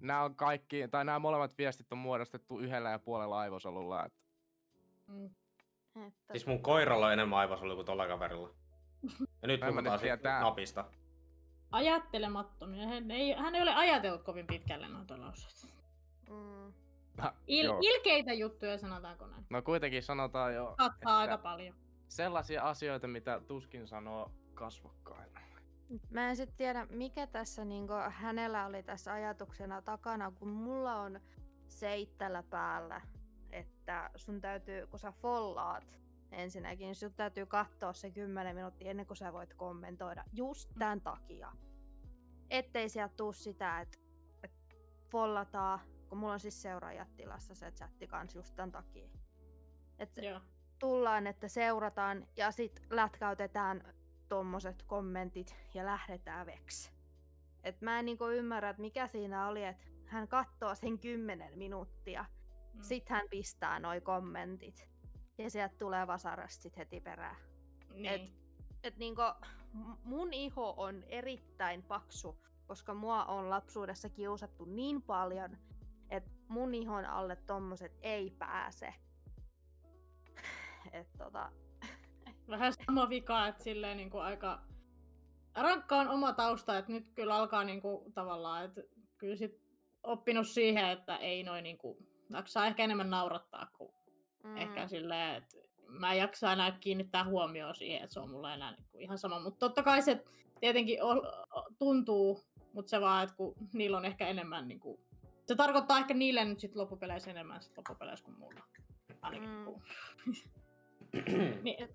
nämä 0.00 0.22
on 0.22 0.34
kaikki, 0.34 0.88
tai 0.88 1.04
nämä 1.04 1.18
molemmat 1.18 1.58
viestit 1.58 1.92
on 1.92 1.98
muodostettu 1.98 2.58
yhdellä 2.58 2.90
ja 2.90 2.98
puolella 2.98 3.38
aivosolulla. 3.40 4.04
Että 4.06 4.20
Mm. 5.06 5.30
Että, 6.06 6.32
Siis 6.32 6.46
mun 6.46 6.62
koiralla 6.62 7.06
on 7.06 7.12
enemmän 7.12 7.38
aivosolua 7.38 7.74
kuin 7.74 7.86
tolla 7.86 8.06
kaverilla. 8.06 8.50
Ja 9.42 9.48
nyt 9.48 9.60
mä 9.60 9.82
tää- 10.22 10.40
napista. 10.40 10.84
Ajattelemattomia. 11.72 12.86
Hän 12.86 13.10
ei, 13.10 13.32
hän 13.34 13.54
ei 13.54 13.62
ole 13.62 13.74
ajatellut 13.74 14.22
kovin 14.22 14.46
pitkälle 14.46 14.88
noita 14.88 15.20
lauseita. 15.20 15.66
mm. 16.30 16.72
Il, 17.46 17.64
Joo. 17.66 17.78
ilkeitä 17.82 18.32
juttuja 18.32 18.78
sanotaanko 18.78 19.26
näin. 19.26 19.46
No 19.50 19.62
kuitenkin 19.62 20.02
sanotaan 20.02 20.54
jo, 20.54 20.66
Kattaa 20.66 20.92
että 20.94 21.16
aika 21.16 21.38
paljon. 21.38 21.74
sellaisia 22.08 22.62
asioita, 22.62 23.08
mitä 23.08 23.40
tuskin 23.46 23.86
sanoo 23.86 24.30
kasvokkain. 24.54 25.30
Mä 26.10 26.28
en 26.30 26.36
sitten 26.36 26.56
tiedä, 26.56 26.86
mikä 26.90 27.26
tässä 27.26 27.64
niinku 27.64 27.92
hänellä 28.10 28.66
oli 28.66 28.82
tässä 28.82 29.12
ajatuksena 29.12 29.82
takana, 29.82 30.30
kun 30.30 30.48
mulla 30.48 30.94
on 31.00 31.20
seittällä 31.68 32.42
päällä, 32.42 33.00
että 33.50 34.10
sun 34.16 34.40
täytyy, 34.40 34.86
kun 34.86 34.98
sä 34.98 35.12
follaat 35.12 35.98
ensinnäkin, 36.32 36.84
niin 36.86 36.94
sun 36.94 37.14
täytyy 37.14 37.46
katsoa 37.46 37.92
se 37.92 38.10
10 38.10 38.54
minuuttia 38.56 38.90
ennen 38.90 39.06
kuin 39.06 39.16
sä 39.16 39.32
voit 39.32 39.54
kommentoida. 39.54 40.24
Just 40.32 40.70
tämän 40.78 41.00
takia. 41.00 41.52
Ettei 42.50 42.88
sieltä 42.88 43.14
tuu 43.16 43.32
sitä, 43.32 43.80
että, 43.80 43.98
että 44.42 44.74
follataan, 45.10 45.80
kun 46.08 46.18
mulla 46.18 46.32
on 46.32 46.40
siis 46.40 46.62
seuraajat 46.62 47.16
tilassa 47.16 47.54
se 47.54 47.70
chatti 47.70 48.06
kans 48.06 48.34
just 48.34 48.56
tämän 48.56 48.72
takia. 48.72 49.08
Että 49.98 50.20
tullaan, 50.78 51.26
että 51.26 51.48
seurataan 51.48 52.26
ja 52.36 52.50
sit 52.50 52.80
lätkäytetään 52.90 53.94
tommoset 54.28 54.82
kommentit 54.82 55.56
ja 55.74 55.84
lähdetään 55.84 56.46
veks. 56.46 56.92
Et 57.64 57.80
mä 57.80 57.98
en 57.98 58.04
niinku 58.04 58.28
ymmärrä, 58.28 58.70
että 58.70 58.82
mikä 58.82 59.06
siinä 59.06 59.48
oli, 59.48 59.64
että 59.64 59.84
hän 60.06 60.28
katsoo 60.28 60.74
sen 60.74 60.98
10 60.98 61.58
minuuttia, 61.58 62.24
Mm. 62.74 62.82
sit 62.82 63.08
hän 63.08 63.26
pistää 63.30 63.78
noi 63.78 64.00
kommentit 64.00 64.88
ja 65.42 65.50
sieltä 65.50 65.74
tulee 65.78 66.06
vasarasta 66.06 66.62
sit 66.62 66.76
heti 66.76 67.00
perään. 67.00 67.36
Niin. 67.94 68.06
Et, 68.06 68.32
et 68.82 68.96
niinku, 68.96 69.22
mun 70.04 70.32
iho 70.32 70.74
on 70.76 71.04
erittäin 71.08 71.82
paksu, 71.82 72.38
koska 72.66 72.94
mua 72.94 73.24
on 73.24 73.50
lapsuudessa 73.50 74.08
kiusattu 74.08 74.64
niin 74.64 75.02
paljon, 75.02 75.58
että 76.10 76.30
mun 76.48 76.74
ihon 76.74 77.04
alle 77.04 77.36
tommoset 77.36 77.92
ei 78.02 78.30
pääse. 78.30 78.94
Et 80.92 81.08
tota, 81.18 81.52
Vähän 82.48 82.72
sama 82.86 83.08
vika, 83.08 83.48
että 83.48 83.62
silleen 83.62 83.96
niinku 83.96 84.18
aika 84.18 84.62
rankka 85.54 85.96
on 85.96 86.08
oma 86.08 86.32
tausta, 86.32 86.78
että 86.78 86.92
nyt 86.92 87.10
kyllä 87.14 87.34
alkaa 87.34 87.64
niinku 87.64 88.12
tavallaan, 88.14 88.64
että 88.64 88.80
kyllä 89.18 89.36
sit 89.36 89.60
oppinut 90.02 90.48
siihen, 90.48 90.88
että 90.88 91.16
ei 91.16 91.42
noin 91.42 91.62
niinku, 91.62 91.98
jaksaa 92.30 92.66
ehkä 92.66 92.84
enemmän 92.84 93.10
naurattaa 93.10 93.66
kuin 93.66 93.94
mm, 94.44 94.56
ehkä 94.56 94.88
silleen, 94.88 95.34
että 95.36 95.56
mä 95.88 96.12
en 96.12 96.18
jaksa 96.18 96.52
enää 96.52 96.70
kiinnittää 96.80 97.24
huomioon 97.24 97.74
siihen, 97.74 98.02
että 98.02 98.14
se 98.14 98.20
on 98.20 98.30
mulle 98.30 98.54
enää 98.54 98.72
niinku 98.72 98.98
ihan 98.98 99.18
sama. 99.18 99.40
Mutta 99.40 99.58
totta 99.58 99.82
kai 99.82 100.02
se 100.02 100.24
tietenkin 100.60 101.02
o- 101.02 101.46
o- 101.58 101.68
tuntuu, 101.78 102.42
mutta 102.72 102.90
se 102.90 103.00
vaan, 103.00 103.24
että 103.24 103.36
kun 103.36 103.54
niillä 103.72 103.96
on 103.96 104.04
ehkä 104.04 104.28
enemmän 104.28 104.68
niinku, 104.68 105.00
se 105.46 105.54
tarkoittaa 105.54 105.98
ehkä 105.98 106.14
niille 106.14 106.44
nyt 106.44 106.60
sit 106.60 106.76
loppupeleissä 106.76 107.30
enemmän 107.30 107.62
sit 107.62 107.76
loppupeleissä 107.76 108.24
kuin 108.24 108.38
mulla. 108.38 108.60
Ainakin 109.22 109.48
Mm. 109.48 109.64
kun... 109.64 109.82
niin, 111.62 111.88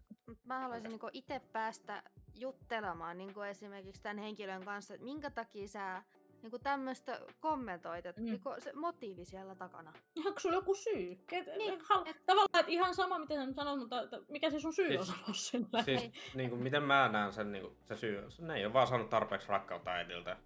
mä 0.45 0.59
haluaisin 0.59 0.89
niinku 0.89 1.09
itse 1.13 1.41
päästä 1.51 2.03
juttelemaan 2.35 3.17
niinku 3.17 3.41
esimerkiksi 3.41 4.01
tämän 4.01 4.17
henkilön 4.17 4.65
kanssa, 4.65 4.93
että 4.93 5.03
minkä 5.03 5.29
takia 5.29 5.67
sä 5.67 6.03
niinku 6.45 6.59
tämmöistä 6.59 7.19
kommentoit, 7.39 8.05
että 8.05 8.21
Mm. 8.21 8.27
mm. 8.27 8.31
niinku 8.31 8.49
se 8.59 8.73
motiivi 8.73 9.25
siellä 9.25 9.55
takana. 9.55 9.93
onko 10.25 10.39
sulla 10.39 10.55
joku 10.55 10.75
syy? 10.75 11.15
Ket, 11.27 11.45
Niin, 11.45 11.57
niin, 11.57 11.81
hal, 11.89 12.03
et- 12.05 12.25
Tavallaan, 12.25 12.59
että 12.59 12.71
ihan 12.71 12.95
sama, 12.95 13.19
mitä 13.19 13.33
sä 13.45 13.53
sanot, 13.53 13.79
mutta 13.79 14.01
että 14.01 14.19
mikä 14.27 14.49
se 14.49 14.59
sun 14.59 14.73
syy 14.73 14.87
Siis- 14.87 14.99
on 14.99 15.05
sanoa 15.05 15.33
sille? 15.33 15.83
Siis 15.83 16.11
niin 16.35 16.49
kuin, 16.49 16.63
miten 16.63 16.83
mä 16.83 17.07
näen 17.09 17.33
sen, 17.33 17.51
niin 17.51 17.61
kuin, 17.63 17.77
se 17.83 17.95
syy, 17.95 18.25
se- 18.31 18.41
ne 18.45 18.55
ei 18.55 18.65
ole 18.65 18.73
vaan 18.73 18.87
saanut 18.87 19.09
tarpeeksi 19.09 19.47
rakkautta 19.49 19.91
äidiltä. 19.91 20.37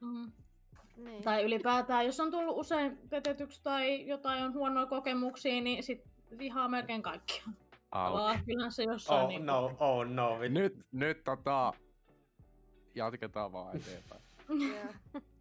Mm. 0.00 0.32
Niin. 0.96 1.22
Tai 1.22 1.44
ylipäätään, 1.44 2.06
jos 2.06 2.20
on 2.20 2.30
tullut 2.30 2.58
usein 2.58 2.98
petetyksi 3.08 3.62
tai 3.62 4.06
jotain 4.08 4.44
on 4.44 4.52
huonoja 4.54 4.86
kokemuksia, 4.86 5.60
niin 5.60 5.82
sit 5.82 6.02
vihaa 6.38 6.68
melkein 6.68 7.02
kaikkia. 7.02 7.42
Kyllähän 8.46 8.72
se 8.72 8.82
jossain 8.82 9.22
Oh 9.24 9.28
niin 9.28 9.46
no, 9.46 9.76
oh 9.80 10.06
no. 10.06 10.38
Nyt, 10.48 10.74
nyt 10.92 11.24
tota, 11.24 11.72
jatketaan 12.94 13.52
vaan 13.52 13.76
eteenpäin. 13.76 14.22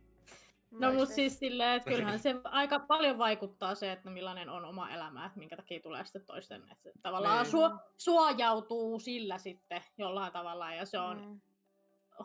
No 0.80 0.88
Moi 0.88 0.96
mut 0.98 1.08
se. 1.10 1.14
siis 1.14 1.40
silleen, 1.40 1.76
että 1.78 1.90
kyllähän 1.90 2.20
se 2.20 2.36
aika 2.44 2.80
paljon 2.80 3.18
vaikuttaa 3.18 3.76
se, 3.76 3.92
että 3.92 4.10
millainen 4.10 4.50
on 4.50 4.66
oma 4.66 4.90
elämä, 4.90 5.26
että 5.26 5.40
minkä 5.40 5.56
takia 5.56 5.80
tulee 5.80 6.06
sitten 6.06 6.26
toisten. 6.26 6.62
Että 6.72 6.90
tavallaan 7.02 7.44
Niin. 7.44 7.52
suo, 7.52 7.72
suojautuu 7.98 9.00
sillä 9.00 9.38
sitten 9.38 9.82
jollain 9.98 10.34
tavalla 10.34 10.74
ja 10.74 10.86
se 10.86 11.00
on 11.00 11.18
Mm. 11.22 11.42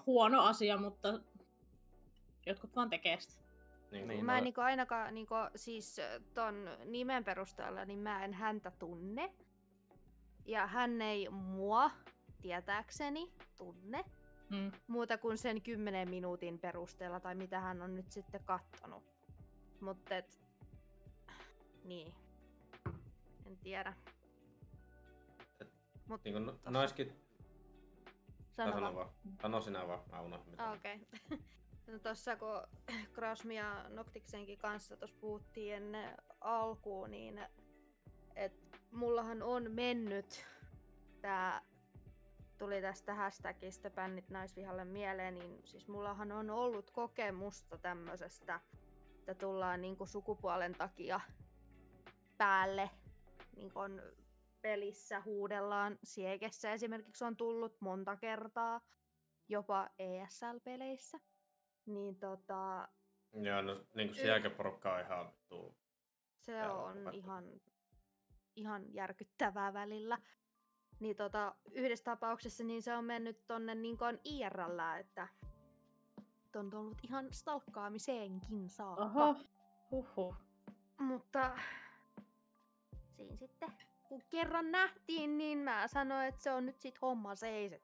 huono 0.07 0.43
asia, 0.43 0.77
mutta 0.77 1.21
jotkut 2.47 2.77
vaan 2.77 2.91
tekee 2.91 3.21
sitä. 3.21 3.41
Niin, 3.91 4.09
Niin, 4.09 4.25
Mä 4.25 4.33
en 4.33 4.39
no- 4.41 4.45
niinku 4.45 4.61
ainakaan 4.61 5.15
niinku, 5.15 5.35
siis 5.57 5.99
ö, 5.99 6.21
ton 6.35 6.71
nimen 6.85 7.25
perusteella, 7.25 7.85
niin 7.85 7.99
mä 7.99 8.25
en 8.25 8.33
häntä 8.35 8.73
tunne. 8.79 9.33
Ja 10.47 10.67
hän 10.67 11.03
ei 11.03 11.29
mua, 11.29 11.91
tietääkseni, 12.43 13.33
tunne. 13.57 14.05
Mm. 14.51 14.73
Muuta 14.87 15.19
kuin 15.19 15.39
sen 15.39 15.63
10 15.63 16.11
minuutin 16.11 16.59
perusteella, 16.59 17.21
tai 17.21 17.35
mitä 17.35 17.61
hän 17.61 17.83
on 17.83 17.95
nyt 17.95 18.13
sitten 18.13 18.45
kattonut. 18.45 19.03
Mutta 19.81 20.17
et... 20.17 20.41
Niin. 21.85 22.15
En 23.47 23.57
tiedä. 23.63 23.95
Mut, 26.09 26.25
niin 26.25 26.33
kuin, 26.35 26.47
no, 26.47 26.53
tossa- 26.53 26.71
noiskin... 26.71 27.13
sano 28.51 28.73
Sano 28.73 28.95
vaan. 28.95 29.11
Sano 29.43 29.61
sinä 29.61 29.87
vaan, 29.87 30.01
mä 30.13 30.21
unohdin. 30.21 30.51
mitä- 30.51 30.71
Okei. 30.71 30.97
Okay. 31.27 31.39
No 31.87 31.99
tossa 31.99 32.37
kun 32.37 32.63
Krasmi 33.13 33.57
ja 33.57 33.85
Noktiksenkin 33.89 34.59
kanssa 34.59 34.97
tuossa 34.97 35.17
puhuttiin 35.21 35.75
ennen 35.75 36.17
alkuun, 36.41 37.11
niin 37.11 37.41
et 38.37 38.53
mullahan 38.91 39.43
on 39.43 39.71
mennyt 39.71 40.47
tää 41.21 41.63
tuli 42.61 42.81
tästä 42.81 43.15
hashtagista 43.15 43.91
bännit 43.91 44.31
naisvihalle 44.31 44.85
mieleen, 44.85 45.35
niin 45.35 45.61
siis 45.65 45.89
mullahan 45.89 46.33
on 46.33 46.51
ollut 46.51 46.91
kokemusta 46.91 47.79
tämmöisestä, 47.79 48.61
että 49.19 49.35
tullaan 49.35 49.81
niinku 49.81 50.07
sukupuolen 50.07 50.73
takia 50.73 51.21
päälle 52.39 52.91
niin 53.57 53.73
kun 53.73 54.03
pelissä 54.63 55.21
huudellaan. 55.21 55.99
Siekessä 56.05 56.73
esimerkiksi 56.73 57.25
on 57.25 57.37
tullut 57.37 57.81
monta 57.81 58.17
kertaa, 58.17 58.81
jopa 59.49 59.91
ESL-peleissä. 59.99 61.19
Niin 61.87 62.17
tota, 62.17 62.89
Joo, 63.33 63.63
no 63.63 63.85
niin 63.95 64.09
kuin 64.09 64.15
sielläporukka 64.19 64.95
on 64.95 65.01
ihan 65.01 65.33
tuu. 65.49 65.77
se 66.39 66.67
on 66.67 67.15
ihan, 67.15 67.45
ihan 68.57 68.95
järkyttävää 68.95 69.73
välillä. 69.73 70.19
Niin 71.01 71.17
tota, 71.17 71.55
yhdessä 71.73 72.05
tapauksessa 72.05 72.65
niin 72.65 72.83
se 72.83 72.97
on 72.97 73.05
mennyt 73.05 73.47
tonne 73.47 73.75
niin 73.75 73.99
kuin 73.99 74.21
IRL, 74.25 74.79
että 75.01 75.29
on 76.57 76.71
tullut 76.71 76.99
ihan 77.03 77.33
stalkkaamiseenkin 77.33 78.69
saakka. 78.69 79.05
Oho, 79.05 79.37
huhhuh. 79.91 80.37
Mutta 80.99 81.59
siinä 83.17 83.37
sitten, 83.37 83.73
kun 84.09 84.23
kerran 84.29 84.71
nähtiin, 84.71 85.39
niin 85.39 85.59
mä 85.59 85.89
sanoin, 85.89 86.27
että 86.27 86.43
se 86.43 86.53
on 86.53 86.67
nyt 86.67 86.81
sit 86.81 87.03
homma 87.03 87.35
seis. 87.35 87.73
Et, 87.73 87.83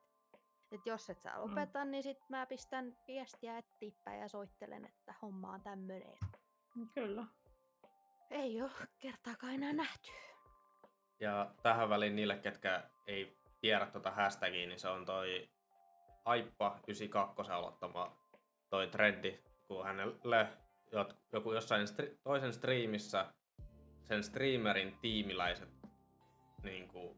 et 0.72 0.86
jos 0.86 1.10
et 1.10 1.22
sä 1.22 1.40
lopeta, 1.40 1.84
mm. 1.84 1.90
niin 1.90 2.02
sit 2.02 2.18
mä 2.28 2.46
pistän 2.46 2.96
viestiä 3.06 3.58
eteenpäin 3.58 4.20
ja 4.20 4.28
soittelen, 4.28 4.84
että 4.84 5.14
homma 5.22 5.52
on 5.52 5.60
tämmönen. 5.60 6.18
Kyllä. 6.94 7.26
Ei 8.30 8.62
oo 8.62 8.70
kertaakaan 8.98 9.54
enää 9.54 9.72
nähty. 9.72 10.10
Ja 11.20 11.50
tähän 11.62 11.88
väliin 11.88 12.16
niille, 12.16 12.36
ketkä 12.36 12.82
ei 13.06 13.36
tiedä 13.60 13.86
tuota 13.86 14.10
hashtagia, 14.10 14.66
niin 14.66 14.80
se 14.80 14.88
on 14.88 15.04
toi 15.04 15.48
Aippa 16.24 16.78
92 16.88 17.52
aloittama 17.52 18.16
toi 18.70 18.86
trendi, 18.86 19.40
kun 19.66 19.84
hänelle 19.84 20.48
joku 21.32 21.52
jossain 21.52 21.88
stri, 21.88 22.18
toisen 22.22 22.52
striimissä 22.52 23.26
sen 24.02 24.24
streamerin 24.24 24.98
tiimiläiset 25.00 25.68
niin 26.62 26.88
kuin, 26.88 27.16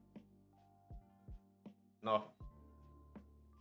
no, 2.02 2.34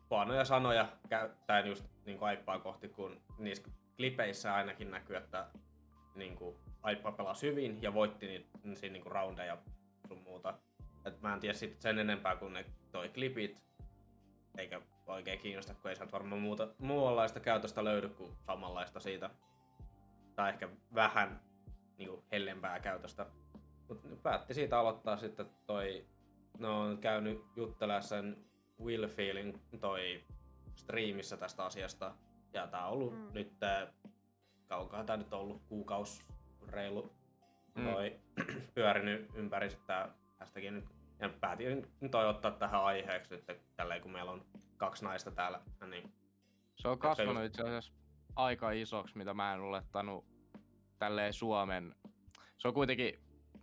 huonoja 0.09 0.45
sanoja 0.45 0.87
käyttäen 1.09 1.67
just 1.67 1.85
niin 2.05 2.17
kuin 2.17 2.29
aippaa 2.29 2.59
kohti, 2.59 2.89
kun 2.89 3.21
niissä 3.37 3.69
klipeissä 3.97 4.55
ainakin 4.55 4.91
näkyy, 4.91 5.15
että 5.15 5.47
niin 6.15 6.35
kuin, 6.35 6.55
aippa 6.81 7.11
pelasi 7.11 7.47
hyvin 7.47 7.81
ja 7.81 7.93
voitti 7.93 8.27
niitä 8.27 8.49
siinä 8.73 8.93
niin 8.93 9.03
kuin 9.03 9.11
roundeja 9.11 9.57
sun 10.07 10.23
muuta. 10.23 10.53
Et 11.05 11.21
mä 11.21 11.33
en 11.33 11.39
tiedä 11.39 11.53
sit 11.53 11.81
sen 11.81 11.99
enempää 11.99 12.35
kuin 12.35 12.53
ne 12.53 12.65
toi 12.91 13.09
klipit, 13.09 13.63
eikä 14.57 14.81
oikein 15.07 15.39
kiinnosta, 15.39 15.73
kun 15.73 15.89
ei 15.89 15.95
sieltä 15.95 16.11
varmaan 16.11 16.41
muuta, 16.41 16.67
muuanlaista 16.79 17.39
käytöstä 17.39 17.83
löydy 17.83 18.09
kuin 18.09 18.35
samanlaista 18.45 18.99
siitä. 18.99 19.29
Tai 20.35 20.49
ehkä 20.49 20.69
vähän 20.93 21.41
niin 21.97 22.09
kuin 22.09 22.23
hellempää 22.31 22.79
käytöstä. 22.79 23.25
Mutta 23.87 24.07
päätti 24.23 24.53
siitä 24.53 24.79
aloittaa 24.79 25.17
sitten 25.17 25.49
toi, 25.67 26.05
no 26.59 26.81
on 26.81 26.97
käynyt 26.97 27.45
juttelemaan 27.55 28.03
sen 28.03 28.37
Will 28.81 29.07
Feeling 29.07 29.57
toi 29.79 30.23
striimissä 30.75 31.37
tästä 31.37 31.65
asiasta. 31.65 32.15
Ja 32.53 32.67
tää 32.67 32.85
on 32.85 32.93
ollut 32.93 33.13
mm. 33.13 33.33
nyt, 33.33 33.53
kauankohan 34.67 35.05
tää 35.05 35.17
nyt 35.17 35.33
on 35.33 35.39
ollut 35.39 35.61
kuukaus 35.67 36.25
reilu 36.67 37.16
mm. 37.77 37.93
toi 37.93 38.19
pyörinyt 38.75 39.29
ympäri 39.35 39.69
sitä 39.69 40.09
tästäkin 40.37 40.73
nyt. 40.73 40.85
Ja 41.19 41.29
päätin 41.29 41.87
toi 42.11 42.27
ottaa 42.27 42.51
tähän 42.51 42.83
aiheeksi 42.83 43.33
nyt, 43.33 43.45
tälleen 43.75 44.01
kun 44.01 44.11
meillä 44.11 44.31
on 44.31 44.45
kaksi 44.77 45.05
naista 45.05 45.31
täällä. 45.31 45.61
Niin 45.89 46.13
se 46.75 46.87
on 46.87 46.99
kasvanut 46.99 47.43
itse 47.43 47.61
asiassa 47.61 47.93
aika 48.35 48.71
isoksi, 48.71 49.17
mitä 49.17 49.33
mä 49.33 49.53
en 49.53 49.59
olettanut 49.59 50.25
tälleen 50.99 51.33
Suomen. 51.33 51.95
Se 52.57 52.67
on 52.67 52.73
kuitenkin 52.73 53.19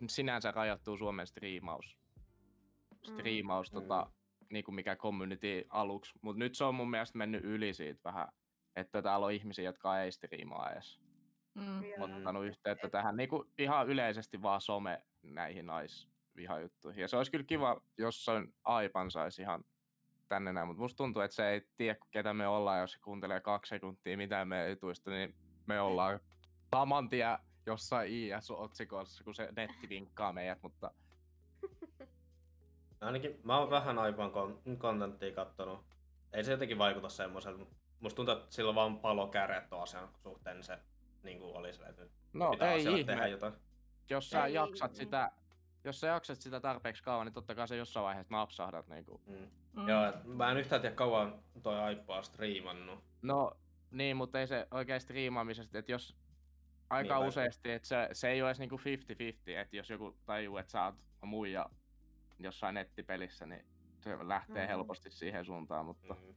sinänsä 0.08 0.50
rajattu 0.50 0.96
Suomen 0.96 1.26
striimaus. 1.26 1.98
Striimaus, 3.02 3.72
mm. 3.72 3.80
tota, 3.80 4.10
niin 4.52 4.64
kuin 4.64 4.74
mikä 4.74 4.96
community 4.96 5.64
aluksi. 5.70 6.12
Mutta 6.22 6.38
nyt 6.38 6.54
se 6.54 6.64
on 6.64 6.74
mun 6.74 6.90
mielestä 6.90 7.18
mennyt 7.18 7.44
yli 7.44 7.74
siitä 7.74 8.00
vähän. 8.04 8.28
Että 8.76 9.02
täällä 9.02 9.26
on 9.26 9.32
ihmisiä, 9.32 9.64
jotka 9.64 10.00
ei 10.00 10.12
striimaa 10.12 10.70
edes. 10.70 11.00
Mm. 11.54 12.02
Ottanut 12.02 12.44
yhteyttä 12.44 12.88
tähän 12.88 13.16
niin 13.16 13.28
kuin 13.28 13.48
ihan 13.58 13.88
yleisesti 13.88 14.42
vaan 14.42 14.60
some 14.60 15.02
näihin 15.22 15.66
naisvihajuttuihin. 15.66 17.02
Ja 17.02 17.08
se 17.08 17.16
olisi 17.16 17.30
kyllä 17.30 17.44
kiva, 17.44 17.80
jos 17.98 18.24
sen 18.24 18.54
Aipan 18.64 19.10
saisi 19.10 19.42
ihan 19.42 19.64
tänne 20.28 20.52
näin, 20.52 20.66
mutta 20.66 20.82
musta 20.82 20.96
tuntuu, 20.96 21.22
että 21.22 21.34
se 21.34 21.48
ei 21.48 21.62
tiedä, 21.76 21.98
ketä 22.10 22.34
me 22.34 22.48
ollaan, 22.48 22.80
jos 22.80 22.92
se 22.92 22.98
kuuntelee 22.98 23.40
kaksi 23.40 23.68
sekuntia 23.68 24.16
mitä 24.16 24.44
me 24.44 24.70
jutuista, 24.70 25.10
niin 25.10 25.34
me 25.66 25.80
ollaan 25.80 26.20
saman 26.74 27.08
tien 27.08 27.38
jossain 27.66 28.12
IS-otsikossa, 28.12 29.24
kun 29.24 29.34
se 29.34 29.48
netti 29.56 29.88
vinkkaa 29.88 30.32
meidät, 30.32 30.62
mutta... 30.62 30.90
Ainakin 33.00 33.40
mä 33.44 33.58
oon 33.58 33.70
vähän 33.70 33.98
aivan 33.98 34.30
kontenttia 34.78 35.34
kattonut. 35.34 35.84
Ei 36.32 36.44
se 36.44 36.50
jotenkin 36.50 36.78
vaikuta 36.78 37.08
semmoiselta, 37.08 37.58
mutta 37.58 37.74
musta 38.00 38.16
tuntuu, 38.16 38.34
että 38.34 38.54
sillä 38.54 38.74
vaan 38.74 38.98
palo 38.98 39.26
käret 39.26 39.68
tuon 39.68 39.82
asian 39.82 40.08
suhteen, 40.22 40.56
niin 40.56 40.64
se 40.64 40.78
niin 41.24 41.38
kuin 41.38 41.56
oli 41.56 41.72
se, 41.72 41.84
että 41.84 42.02
nyt 42.02 42.12
no, 42.32 42.50
pitää 42.50 42.72
ei 42.72 42.82
ihme. 42.84 43.04
tehdä 43.04 43.26
jotain. 43.26 43.52
Jos 44.10 44.30
sä 44.30 44.44
ei 44.44 44.54
jaksat 44.54 44.90
ihme. 44.92 45.04
sitä, 45.04 45.32
jos 45.84 46.00
sä 46.00 46.06
jaksat 46.06 46.40
sitä 46.40 46.60
tarpeeksi 46.60 47.02
kauan, 47.02 47.26
niin 47.26 47.34
totta 47.34 47.54
kai 47.54 47.68
se 47.68 47.76
jossain 47.76 48.04
vaiheessa 48.04 48.34
napsahdat. 48.34 48.88
Niin 48.88 49.04
kuin. 49.04 49.22
Mm. 49.26 49.50
Mm. 49.72 49.88
Joo, 49.88 50.12
mä 50.24 50.50
en 50.50 50.56
yhtään 50.56 50.80
tiedä 50.80 50.96
kauan 50.96 51.42
toi 51.62 51.80
aippaa 51.80 52.22
striimannut. 52.22 53.04
No 53.22 53.56
niin, 53.90 54.16
mutta 54.16 54.40
ei 54.40 54.46
se 54.46 54.66
oikein 54.70 55.00
striimaamisesta, 55.00 55.78
että 55.78 55.92
jos 55.92 56.16
aika 56.90 57.18
niin, 57.18 57.28
useasti, 57.28 57.70
että 57.70 57.88
se, 57.88 58.08
se 58.12 58.28
ei 58.28 58.42
ole 58.42 58.50
edes 58.50 58.58
niinku 58.58 58.76
50-50, 58.76 58.80
että 59.46 59.76
jos 59.76 59.90
joku 59.90 60.16
tajuu, 60.26 60.56
että 60.56 60.72
sä 60.72 60.84
oot 60.84 60.94
muija 61.22 61.66
jossain 62.38 62.74
nettipelissä, 62.74 63.46
niin 63.46 63.64
se 64.00 64.28
lähtee 64.28 64.54
mm-hmm. 64.54 64.68
helposti 64.68 65.10
siihen 65.10 65.44
suuntaan, 65.44 65.86
mutta... 65.86 66.14
Mm-hmm. 66.14 66.34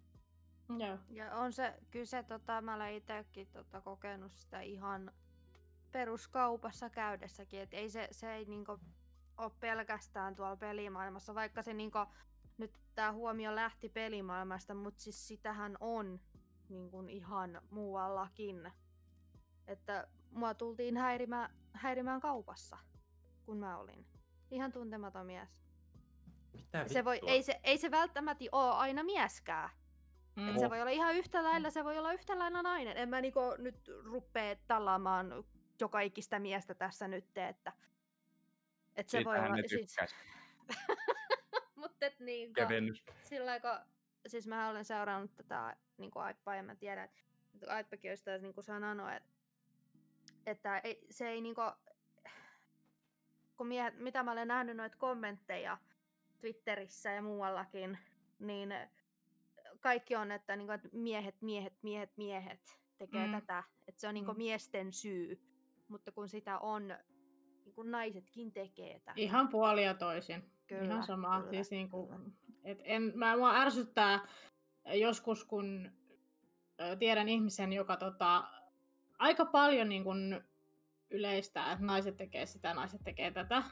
Joo. 0.69 0.97
Ja 1.09 1.35
on 1.35 1.53
se, 1.53 1.73
kyllä 1.91 2.05
se, 2.05 2.23
tota, 2.23 2.61
mä 2.61 2.75
olen 2.75 2.93
itsekin 2.93 3.47
tota, 3.47 3.81
kokenut 3.81 4.31
sitä 4.31 4.61
ihan 4.61 5.11
peruskaupassa 5.91 6.89
käydessäkin, 6.89 7.61
että 7.61 7.77
ei 7.77 7.89
se, 7.89 8.07
se 8.11 8.33
ei 8.33 8.45
niinku 8.45 8.79
ole 9.37 9.51
pelkästään 9.59 10.35
tuolla 10.35 10.55
pelimaailmassa, 10.55 11.35
vaikka 11.35 11.63
se 11.63 11.73
niinku, 11.73 11.99
nyt 12.57 12.79
tämä 12.95 13.11
huomio 13.11 13.55
lähti 13.55 13.89
pelimaailmasta, 13.89 14.73
mutta 14.73 15.01
siis 15.01 15.27
sitähän 15.27 15.77
on 15.79 16.19
niin 16.69 16.91
kuin 16.91 17.09
ihan 17.09 17.61
muuallakin. 17.69 18.71
Että 19.67 20.07
mua 20.31 20.53
tultiin 20.53 20.97
häirimään, 20.97 21.55
häirimään 21.73 22.19
kaupassa, 22.19 22.77
kun 23.45 23.57
mä 23.57 23.77
olin. 23.77 24.05
Ihan 24.51 24.71
tuntematon 24.71 25.25
mies. 25.25 25.63
Mitä 26.53 26.87
se 26.87 27.05
voi, 27.05 27.19
ei, 27.27 27.43
se, 27.43 27.59
ei 27.63 27.77
se 27.77 27.91
välttämättä 27.91 28.45
ole 28.51 28.71
aina 28.71 29.03
mieskään. 29.03 29.69
Mm. 30.37 30.49
Et 30.49 30.59
se 30.59 30.69
voi 30.69 30.81
olla 30.81 30.91
ihan 30.91 31.15
yhtä 31.15 31.43
lailla, 31.43 31.69
se 31.69 31.83
voi 31.83 31.97
olla 31.97 32.13
yhtä 32.13 32.39
lailla 32.39 32.61
nainen. 32.61 32.97
En 32.97 33.09
mä 33.09 33.21
niinku 33.21 33.39
nyt 33.57 33.91
rupee 34.03 34.57
tallaamaan 34.67 35.43
joka 35.79 35.99
ikistä 36.01 36.39
miestä 36.39 36.73
tässä 36.73 37.07
nyt, 37.07 37.37
että, 37.37 37.73
että 38.95 39.11
se 39.11 39.23
voi 39.25 39.39
olla... 39.39 39.55
Siis... 39.67 39.95
Mutta 41.75 42.05
et 42.05 42.19
niinku, 42.19 42.61
sillä 43.21 43.59
kun, 43.59 43.79
siis 44.27 44.47
mä 44.47 44.69
olen 44.69 44.85
seurannut 44.85 45.35
tätä 45.35 45.75
niinku 45.97 46.19
aippaa 46.19 46.55
ja 46.55 46.63
mä 46.63 46.75
tiedän, 46.75 47.03
että 47.05 47.73
Aippakin 47.73 48.11
on 48.11 48.17
sitä 48.17 48.37
niinku 48.37 48.61
sanonut, 48.61 49.11
että 49.13 49.37
että 50.47 50.79
ei, 50.79 51.07
se 51.11 51.29
ei 51.29 51.41
niinku, 51.41 51.61
kun 53.57 53.67
mie, 53.67 53.89
mitä 53.89 54.23
mä 54.23 54.31
olen 54.31 54.47
nähnyt 54.47 54.77
noita 54.77 54.97
kommentteja 54.97 55.77
Twitterissä 56.39 57.11
ja 57.11 57.21
muuallakin, 57.21 57.97
niin 58.39 58.73
kaikki 59.77 60.15
on, 60.15 60.31
että, 60.31 60.55
niinku, 60.55 60.71
että 60.71 60.89
miehet, 60.91 61.41
miehet, 61.41 61.73
miehet, 61.81 62.17
miehet 62.17 62.79
tekee 62.97 63.27
mm. 63.27 63.31
tätä. 63.31 63.63
Että 63.87 64.01
se 64.01 64.07
on 64.07 64.13
niinku 64.13 64.31
mm. 64.31 64.37
miesten 64.37 64.93
syy. 64.93 65.41
Mutta 65.87 66.11
kun 66.11 66.29
sitä 66.29 66.59
on, 66.59 66.93
niinku 67.65 67.83
naisetkin 67.83 68.51
tekee 68.51 68.99
tätä. 68.99 69.13
Ihan 69.15 69.47
puolia 69.47 69.93
toisin. 69.93 70.51
Kyllä, 70.67 70.83
Ihan 70.83 71.03
sama. 71.03 71.39
Kyllä, 71.39 71.51
siis 71.51 71.71
niinku, 71.71 72.13
et 72.63 72.79
en, 72.83 73.11
mä, 73.15 73.37
mua 73.37 73.55
ärsyttää 73.55 74.27
joskus, 74.85 75.45
kun 75.45 75.91
tiedän 76.99 77.29
ihmisen, 77.29 77.73
joka 77.73 77.97
tota, 77.97 78.43
aika 79.19 79.45
paljon 79.45 79.89
niin 79.89 80.03
kun 80.03 80.41
yleistää, 81.09 81.71
että 81.71 81.85
naiset 81.85 82.17
tekee 82.17 82.45
sitä, 82.45 82.73
naiset 82.73 83.03
tekee 83.03 83.31
tätä. 83.31 83.63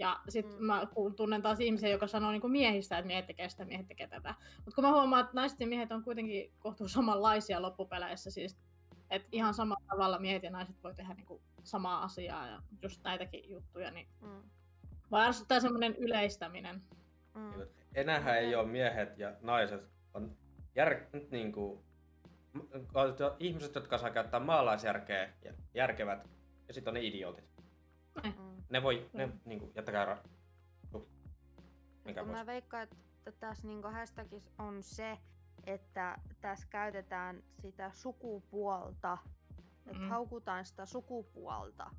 Ja 0.00 0.20
sitten 0.28 0.58
mm. 0.58 0.64
mä 0.64 0.86
tunnen 1.16 1.42
taas 1.42 1.60
ihmisiä, 1.60 1.88
joka 1.88 2.06
sanoo 2.06 2.30
niin 2.30 2.50
miehistä, 2.50 2.98
että 2.98 3.06
miehet 3.06 3.26
tekee 3.26 3.48
sitä, 3.48 3.64
miehet 3.64 3.88
tekee 3.88 4.08
tätä. 4.08 4.34
Mutta 4.56 4.74
kun 4.74 4.84
mä 4.84 4.92
huomaan, 4.92 5.24
että 5.24 5.34
naiset 5.34 5.60
ja 5.60 5.66
miehet 5.66 5.92
on 5.92 6.04
kuitenkin 6.04 6.52
kohtuu 6.58 6.88
samanlaisia 6.88 7.62
loppupeleissä, 7.62 8.30
siis 8.30 8.58
että 9.10 9.28
ihan 9.32 9.54
samalla 9.54 9.84
tavalla 9.90 10.18
miehet 10.18 10.42
ja 10.42 10.50
naiset 10.50 10.76
voi 10.84 10.94
tehdä 10.94 11.14
niin 11.14 11.26
kuin 11.26 11.42
samaa 11.62 12.02
asiaa 12.02 12.46
ja 12.46 12.62
just 12.82 13.04
näitäkin 13.04 13.50
juttuja, 13.50 13.90
niin 13.90 14.08
mm. 14.20 14.42
vaan 15.10 15.26
ärsyttää 15.26 15.60
semmoinen 15.60 15.96
yleistäminen. 15.96 16.82
Mm. 17.34 17.52
Enähän 17.94 18.38
ei 18.38 18.54
ole 18.54 18.66
miehet 18.66 19.18
ja 19.18 19.34
naiset, 19.40 19.82
on 20.14 20.36
jär, 20.74 20.96
niin 21.30 21.52
kuin, 21.52 21.84
ihmiset, 23.38 23.74
jotka 23.74 23.98
saa 23.98 24.10
käyttää 24.10 24.40
maalaisjärkeä 24.40 25.32
ja 25.44 25.52
järkevät, 25.74 26.28
ja 26.68 26.74
sitten 26.74 26.90
on 26.90 26.94
ne 26.94 27.06
idiotit. 27.06 27.44
Mm. 28.24 28.59
Ne 28.70 28.82
voi, 28.82 29.10
ne 29.12 29.26
mm. 29.26 29.40
niinku, 29.44 29.72
jättäkää 29.74 30.04
ra... 30.04 30.18
Mikä 32.04 32.24
Mä 32.24 32.46
veikkaan, 32.46 32.82
että 32.82 33.32
tässä 33.40 33.66
niinku 33.66 33.88
hashtagissa 33.88 34.50
on 34.58 34.82
se, 34.82 35.18
että 35.64 36.18
tässä 36.40 36.66
käytetään 36.70 37.42
sitä 37.48 37.90
sukupuolta, 37.94 39.18
että 39.86 40.02
mm. 40.02 40.08
haukutaan 40.08 40.64
sitä 40.64 40.86
sukupuolta. 40.86 41.90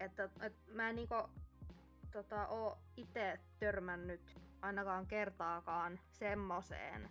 Että, 0.00 0.30
et 0.40 0.56
mä 0.66 0.88
en 0.88 0.96
niinku, 0.96 1.14
tota, 2.12 2.46
oo 2.46 2.78
itse 2.96 3.40
törmännyt 3.58 4.36
ainakaan 4.62 5.06
kertaakaan 5.06 6.00
semmoseen 6.10 7.10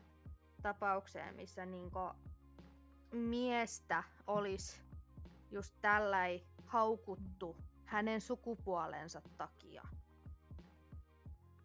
tapaukseen, 0.61 1.35
missä 1.35 1.65
niinku 1.65 1.99
miestä 3.11 4.03
olisi 4.27 4.81
just 5.51 5.75
tällai 5.81 6.43
haukuttu 6.65 7.57
hänen 7.87 8.21
sukupuolensa 8.21 9.21
takia. 9.37 9.83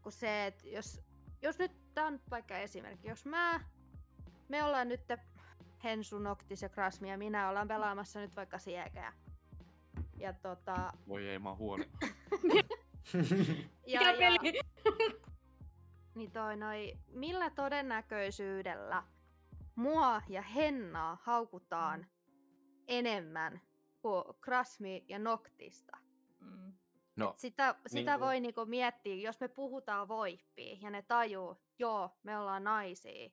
Kun 0.03 0.13
se, 0.13 0.47
että 0.47 0.69
jos, 0.69 1.01
jos 1.43 1.59
nyt, 1.59 1.73
tää 1.95 2.07
on 2.07 2.21
vaikka 2.31 2.59
esimerkki, 2.59 3.09
jos 3.09 3.27
mä, 3.27 3.61
me 4.49 4.65
ollaan 4.65 4.89
nyt 4.89 5.01
Hensu, 5.85 6.19
Noctis 6.19 6.63
ja 6.63 6.69
Krasmi 6.69 7.11
ja 7.11 7.19
minä 7.19 7.49
ollaan 7.49 7.69
pelaamassa 7.69 8.21
nyt 8.21 8.37
vaikka 8.37 8.59
siekää. 8.59 9.13
Ja 10.19 10.33
tota... 10.33 10.93
Voi 11.09 11.29
ei, 11.29 11.39
mä 11.39 11.49
oon 11.49 11.59
huono. 11.59 11.85
ja, 13.87 14.01
Mikä 14.01 14.15
peli? 14.19 14.61
niin 16.15 16.31
toi 16.31 16.57
noi, 16.57 16.99
millä 17.09 17.51
todennäköisyydellä 17.51 19.03
mua 19.75 20.23
ja 20.29 20.43
Hennaa 20.43 21.19
haukutaan 21.23 22.07
enemmän 22.89 23.61
kuin 24.03 24.25
Krasmi 24.41 25.05
ja 25.09 25.19
Noktista. 25.19 25.99
Mm. 26.43 26.73
No, 27.17 27.35
Sitä, 27.37 27.75
sitä 27.87 28.11
Niin- 28.13 28.21
voi 28.21 28.41
niinku 28.41 28.65
miettiä, 28.67 29.15
jos 29.15 29.41
me 29.41 29.49
puhutaan 29.49 30.09
voippia 30.09 30.77
ja 30.83 30.91
ne 30.91 31.03
tajuu, 31.03 31.57
joo, 31.79 32.11
me 32.23 32.39
ollaan 32.39 32.65
naisia. 32.65 33.31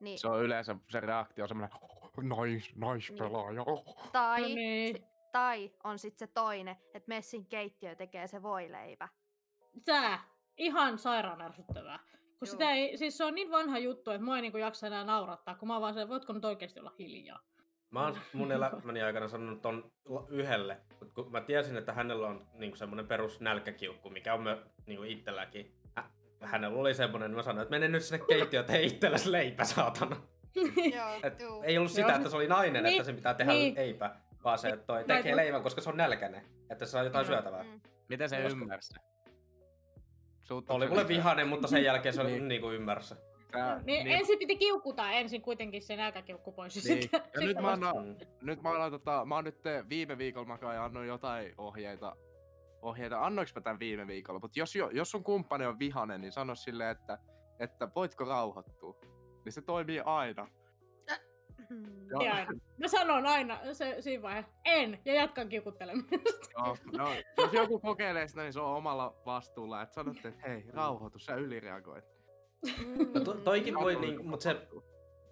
Niin, 0.00 0.18
se 0.18 0.28
on 0.28 0.42
yleensä 0.42 0.76
se 0.90 1.00
reaktio 1.00 1.44
on 1.44 1.48
semmoinen 1.48 1.78
nais, 2.22 2.76
naispelaaja. 2.76 3.64
tai, 4.12 4.40
No 4.42 4.48
niin. 4.48 4.96
si- 4.96 5.04
tai 5.32 5.72
on 5.84 5.98
sitten 5.98 6.28
se 6.28 6.32
toinen, 6.34 6.76
että 6.94 7.08
messin 7.08 7.46
keittiö 7.46 7.94
tekee 7.94 8.26
se 8.26 8.42
voileipä. 8.42 9.08
Tää, 9.84 10.18
ihan 10.56 10.98
sairaan 10.98 11.42
ärsyttävää. 11.42 11.98
Kun 12.38 12.48
sitä 12.48 12.70
ei, 12.70 12.96
siis 12.98 13.16
se 13.16 13.24
on 13.24 13.34
niin 13.34 13.50
vanha 13.50 13.78
juttu, 13.78 14.10
että 14.10 14.24
mua 14.24 14.36
ei 14.36 14.42
niinku 14.42 14.58
jaksa 14.58 14.86
enää 14.86 15.04
naurattaa, 15.04 15.54
kun 15.54 15.68
mä 15.68 15.80
vaan 15.80 15.94
se, 15.94 16.08
voitko 16.08 16.32
nyt 16.32 16.44
oikeasti 16.44 16.80
olla 16.80 16.92
hiljaa. 16.98 17.40
Mä 17.90 18.04
oon 18.04 18.16
mun 18.32 18.52
elämäni 18.52 19.02
aikana 19.02 19.28
sanonut 19.28 19.62
ton 19.62 19.90
l- 20.08 20.18
yhdelle, 20.28 20.76
mut 21.00 21.12
kun 21.12 21.32
mä 21.32 21.40
tiesin, 21.40 21.76
että 21.76 21.92
hänellä 21.92 22.26
on 22.28 22.46
niinku 22.52 22.76
semmonen 22.76 23.06
perus 23.06 23.40
nälkäkiukku, 23.40 24.10
mikä 24.10 24.34
on 24.34 24.42
mä, 24.42 24.58
niinku 24.86 25.02
itselläkin. 25.02 25.74
Hä- 25.96 26.10
Hänellä 26.40 26.78
oli 26.78 26.94
semmonen, 26.94 27.30
niin 27.30 27.36
mä 27.36 27.42
sanoin, 27.42 27.62
että 27.62 27.70
mene 27.70 27.88
nyt 27.88 28.02
sinne 28.04 28.24
keittiöön, 28.28 28.64
tee 28.66 28.82
itsellesi 28.82 29.32
leipä, 29.32 29.64
saatana. 29.64 30.16
Joo, 30.96 31.08
Et 31.22 31.38
ei 31.62 31.78
ollut 31.78 31.90
sitä, 31.92 32.14
että 32.16 32.28
se 32.30 32.36
oli 32.36 32.48
nainen, 32.48 32.82
Niin, 32.84 32.94
että 32.94 33.04
sen 33.04 33.14
pitää 33.16 33.34
tehdä 33.34 33.52
niin. 33.52 33.74
leipä, 33.74 34.16
vaan 34.44 34.58
se, 34.58 34.68
että 34.68 34.86
toi 34.86 35.04
tekee 35.04 35.36
leivän, 35.36 35.62
koska 35.62 35.80
se 35.80 35.90
on 35.90 35.96
nälkäinen, 35.96 36.42
että 36.70 36.86
se 36.86 36.90
saa 36.90 37.02
jotain 37.02 37.26
Joo. 37.26 37.34
syötävää. 37.34 37.62
Mm. 37.62 37.80
Miten 38.08 38.28
se 38.28 38.40
ymmärsi? 38.40 38.94
Suuttuiko 40.42 40.74
Oli 40.76 40.84
se 40.84 40.88
mulle 40.90 41.08
vihainen, 41.08 41.48
mutta 41.48 41.68
sen 41.68 41.84
jälkeen 41.84 42.14
se 42.14 42.20
oli 42.20 42.30
Niin. 42.30 42.48
niinku 42.48 42.70
ymmärsi. 42.70 43.14
Tää- 43.52 43.80
niin, 43.84 44.04
niin, 44.04 44.16
ensin 44.16 44.38
piti 44.38 44.56
kiukkuta 44.56 45.10
ensin 45.10 45.42
kuitenkin 45.42 45.82
se 45.82 45.96
nälkäkiukku 45.96 46.52
pois. 46.52 46.76
ja 46.76 46.82
Niin. 46.94 47.02
sitten- 47.02 47.22
Ja 47.34 47.46
nyt 47.46 47.60
mä, 47.60 47.72
annan, 47.72 47.96
Mm. 48.06 48.16
nyt 48.42 48.62
mä 48.62 48.70
annan 48.70 48.90
tota, 48.90 49.24
mä 49.24 49.34
oon 49.34 49.44
nyt 49.44 49.58
viime 49.88 50.18
viikolla 50.18 50.46
mä 50.48 50.58
kai 50.58 50.78
annoin 50.78 51.08
jotain 51.08 51.54
ohjeita. 51.58 52.16
Ohjeita, 52.82 53.20
annoinko 53.26 53.52
mä 53.54 53.60
tän 53.60 53.78
viime 53.78 54.06
viikolla? 54.06 54.40
Mutta 54.40 54.58
jos, 54.58 54.76
jo, 54.76 54.90
jos 54.90 55.10
sun 55.10 55.24
kumppani 55.24 55.66
on 55.66 55.78
vihanen, 55.78 56.20
niin 56.20 56.32
sano 56.32 56.54
silleen, 56.54 56.90
että, 56.90 57.18
että 57.60 57.88
voitko 57.96 58.24
rauhoittua. 58.24 58.96
Niin 59.44 59.52
se 59.52 59.62
toimii 59.62 60.00
aina. 60.04 60.48
Mm. 61.70 62.08
Joo. 62.10 62.20
Aina. 62.34 62.52
Mä 62.78 62.88
sanon 62.88 63.26
aina 63.26 63.58
se, 63.72 63.96
siinä 64.00 64.22
vaiheessa, 64.22 64.52
en, 64.64 64.98
ja 65.04 65.14
jatkan 65.14 65.48
kiukuttelemista. 65.48 66.16
Joo, 66.58 66.76
no, 66.98 67.08
jos 67.38 67.52
joku 67.52 67.78
kokeilee 67.78 68.28
sitä, 68.28 68.42
niin 68.42 68.52
se 68.52 68.60
on 68.60 68.76
omalla 68.76 69.16
vastuulla. 69.26 69.82
Että 69.82 69.94
sanotte, 69.94 70.28
että 70.28 70.48
hei, 70.48 70.64
rauhoitu, 70.72 71.18
sä 71.18 71.34
ylireagoit. 71.34 72.04
No 73.14 73.20
to, 73.20 73.34
toikin 73.34 73.74
voi, 73.74 73.96
niin, 73.96 74.26
mutta 74.26 74.42
se 74.44 74.68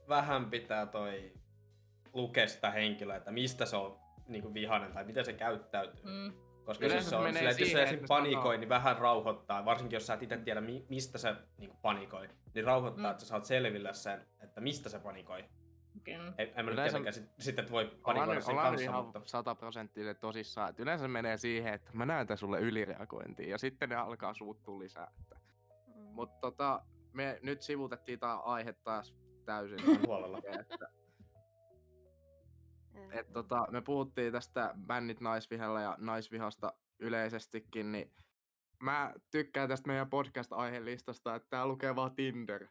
vähän 0.08 0.50
pitää 0.50 0.86
toi 0.86 1.32
lukea 2.12 2.48
sitä 2.48 2.70
henkilöä, 2.70 3.16
että 3.16 3.30
mistä 3.30 3.66
se 3.66 3.76
on 3.76 3.98
niin 4.28 4.54
vihainen 4.54 4.92
tai 4.92 5.04
miten 5.04 5.24
se 5.24 5.32
käyttäytyy. 5.32 6.04
Mm. 6.04 6.32
Koska 6.64 6.86
Yleensä 6.86 7.00
siis 7.00 7.10
se 7.10 7.10
se 7.10 7.16
on 7.16 7.26
silleen, 7.26 7.50
että 7.50 7.62
jos 7.62 7.72
se 7.72 7.82
esim. 7.82 8.06
panikoi, 8.08 8.58
niin 8.58 8.68
vähän 8.68 8.98
rauhoittaa, 8.98 9.64
varsinkin 9.64 9.96
jos 9.96 10.06
sä 10.06 10.14
et 10.14 10.22
itse 10.22 10.36
tiedä, 10.36 10.60
mi- 10.60 10.86
mistä 10.88 11.18
se 11.18 11.34
niin 11.58 11.72
panikoi, 11.82 12.28
niin 12.54 12.64
rauhoittaa, 12.64 13.04
Mm. 13.04 13.10
että 13.10 13.20
sä 13.22 13.26
saat 13.26 13.44
selville 13.44 13.94
sen, 13.94 14.26
että 14.40 14.60
mistä 14.60 14.88
se 14.88 14.98
panikoi. 14.98 15.44
Ei, 16.38 16.52
en 16.56 16.64
mä 16.64 16.70
nyt 16.70 16.80
tietenkään 16.82 17.12
sit, 17.14 17.24
sit, 17.38 17.58
että 17.58 17.72
voi 17.72 17.84
panikoida 18.02 18.40
sen 18.40 18.50
ollaan 18.50 18.68
kanssa, 18.70 18.84
ihan 18.90 19.04
mutta... 19.04 19.20
sataprosenttisesti 19.24 20.20
tosissaan. 20.20 20.70
Että 20.70 20.82
yleensä 20.82 21.02
se 21.02 21.08
menee 21.08 21.36
siihen, 21.36 21.74
että 21.74 21.90
mä 21.94 22.06
näytän 22.06 22.38
sulle 22.38 22.60
ylireagointia 22.60 23.48
ja 23.48 23.58
sitten 23.58 23.88
ne 23.88 23.94
alkaa 23.96 24.34
suuttua 24.34 24.78
lisää. 24.78 25.10
Että. 25.20 25.36
Mm. 25.86 26.02
Mutta 26.02 26.40
tota, 26.40 26.82
me 27.14 27.38
nyt 27.42 27.62
sivutettiin 27.62 28.18
tää 28.18 28.36
aihe 28.36 28.72
taas 28.72 29.14
täysin. 29.44 29.78
Huolella. 30.06 30.38
että, 30.38 30.88
Joo. 32.94 33.10
et, 33.10 33.32
tota, 33.32 33.66
me 33.70 33.80
puhuttiin 33.80 34.32
tästä 34.32 34.74
bännit 34.86 35.20
naisvihalla 35.20 35.80
ja 35.80 35.96
naisvihasta 35.98 36.72
yleisestikin, 36.98 37.92
niin 37.92 38.12
mä 38.82 39.14
tykkään 39.30 39.68
tästä 39.68 39.86
meidän 39.86 40.10
podcast-aihelistasta, 40.10 41.34
että 41.34 41.48
tää 41.50 41.66
lukee 41.66 41.96
vaan 41.96 42.14
Tinder. 42.14 42.66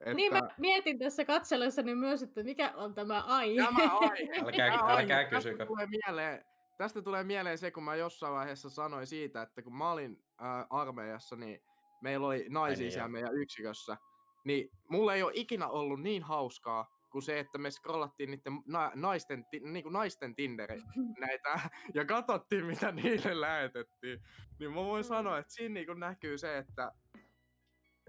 Että 0.00 0.14
Niin 0.14 0.32
mä 0.32 0.40
mietin 0.58 0.98
tässä 0.98 1.24
katsellessani 1.24 1.94
myös, 1.94 2.22
että 2.22 2.42
mikä 2.42 2.72
on 2.76 2.94
tämä 2.94 3.20
aihe. 3.20 3.64
tämä 3.64 3.98
aihe, 3.98 4.40
Älkää, 4.44 4.70
tämä 4.70 4.82
aihe, 4.82 5.02
älkää 5.02 5.24
tästä 5.24 5.36
kysykö. 5.36 5.66
Tulee 5.66 5.86
mieleen, 5.86 6.44
tästä 6.78 7.02
tulee 7.02 7.24
mieleen 7.24 7.58
se, 7.58 7.70
kun 7.70 7.82
mä 7.82 7.96
jossain 7.96 8.34
vaiheessa 8.34 8.70
sanoin 8.70 9.06
siitä, 9.06 9.42
että 9.42 9.62
kun 9.62 9.76
mä 9.76 9.92
olin 9.92 10.24
ää, 10.38 10.66
armeijassa, 10.70 11.36
niin 11.36 11.62
meillä 12.02 12.26
oli 12.26 12.46
naisia 12.48 12.84
niin, 12.84 12.92
siellä 12.92 13.04
joo. 13.06 13.12
meidän 13.12 13.34
yksikössä. 13.36 13.96
Niin 14.44 14.70
mulla 14.88 15.14
ei 15.14 15.22
ole 15.22 15.32
ikinä 15.34 15.68
ollut 15.68 16.00
niin 16.02 16.22
hauskaa 16.22 16.90
kuin 17.10 17.22
se, 17.22 17.38
että 17.38 17.58
me 17.58 17.70
scrollattiin 17.70 18.30
niiden 18.30 18.62
na- 18.66 18.92
naisten, 18.94 19.44
ti- 19.50 19.60
niinku 19.60 19.88
naisten 19.90 20.34
Tinderi 20.34 20.82
näitä 21.20 21.60
ja 21.94 22.04
katsottiin, 22.04 22.66
mitä 22.66 22.92
niille 22.92 23.40
lähetettiin. 23.40 24.20
Niin 24.58 24.70
mä 24.70 24.76
voin 24.76 25.04
Mm. 25.04 25.08
sanoa, 25.08 25.38
että 25.38 25.52
siinä 25.52 25.72
niinku 25.74 25.94
näkyy 25.94 26.38
se, 26.38 26.58
että 26.58 26.92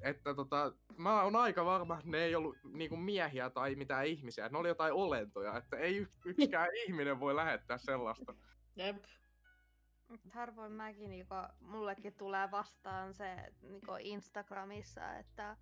että 0.04 0.34
tota, 0.36 0.72
mä 0.98 1.22
oon 1.24 1.36
aika 1.36 1.66
varma, 1.66 1.98
että 1.98 2.10
ne 2.10 2.24
ei 2.24 2.36
ollut 2.36 2.58
niinku 2.64 2.96
miehiä 2.98 3.50
tai 3.50 3.76
mitään 3.76 4.06
ihmisiä, 4.06 4.50
ne 4.50 4.58
oli 4.58 4.68
jotain 4.68 4.94
olentoja, 4.94 5.58
että 5.58 5.78
ei 5.78 6.08
yksikään 6.26 6.70
ihminen 6.88 7.20
voi 7.20 7.36
lähettää 7.36 7.78
sellaista. 7.78 8.34
Jep. 8.76 9.04
Harvoin 10.32 10.72
mäkin, 10.72 11.10
niinku, 11.10 11.36
mullekin 11.60 12.14
tulee 12.14 12.52
vastaan 12.52 13.14
se 13.14 13.54
niinku 13.62 13.92
Instagramissa, 14.00 15.14
että, 15.18 15.58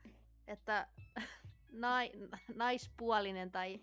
että 0.47 0.87
nai, 1.71 2.11
naispuolinen 2.55 3.51
tai 3.51 3.79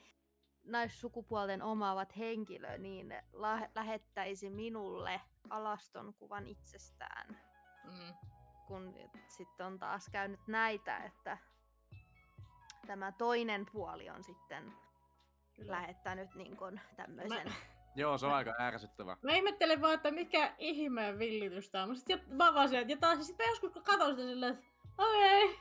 naissukupuolten 0.64 1.62
omaavat 1.62 2.16
henkilö 2.16 2.78
niin 2.78 3.14
la- 3.32 3.68
lähettäisi 3.74 4.50
minulle 4.50 5.20
alaston 5.50 6.14
kuvan 6.14 6.46
itsestään. 6.46 7.38
Mm. 7.84 8.14
Kun 8.66 8.94
sitten 9.28 9.66
on 9.66 9.78
taas 9.78 10.08
käynyt 10.12 10.40
näitä, 10.46 10.96
että 10.96 11.38
tämä 12.86 13.12
toinen 13.12 13.66
puoli 13.72 14.10
on 14.10 14.24
sitten 14.24 14.72
Kyllä. 15.56 15.72
lähettänyt 15.72 16.34
niin 16.34 16.56
tämmöisen. 16.96 17.54
Joo, 17.98 18.18
se 18.18 18.26
on 18.26 18.32
aika 18.32 18.54
ärsyttävä. 18.60 19.16
Mä 19.22 19.32
ihmettelen 19.32 19.80
vaan, 19.80 19.94
että 19.94 20.10
mikä 20.10 20.54
ihmeen 20.58 21.18
villitys 21.18 21.70
tää 21.70 21.82
on. 21.82 21.88
Mä, 21.88 21.94
sit, 21.94 22.08
jat- 22.10 22.34
mä 22.34 22.54
vaan 22.54 22.68
sieltä, 22.68 22.92
ja 22.92 22.96
taas 22.96 23.26
sit 23.26 23.38
mä 23.38 23.44
joskus 23.44 23.72
kun 23.72 23.82
katon 23.82 24.10
sitä 24.10 24.22
silleen, 24.22 24.54
että 24.54 24.66
okei, 24.98 25.56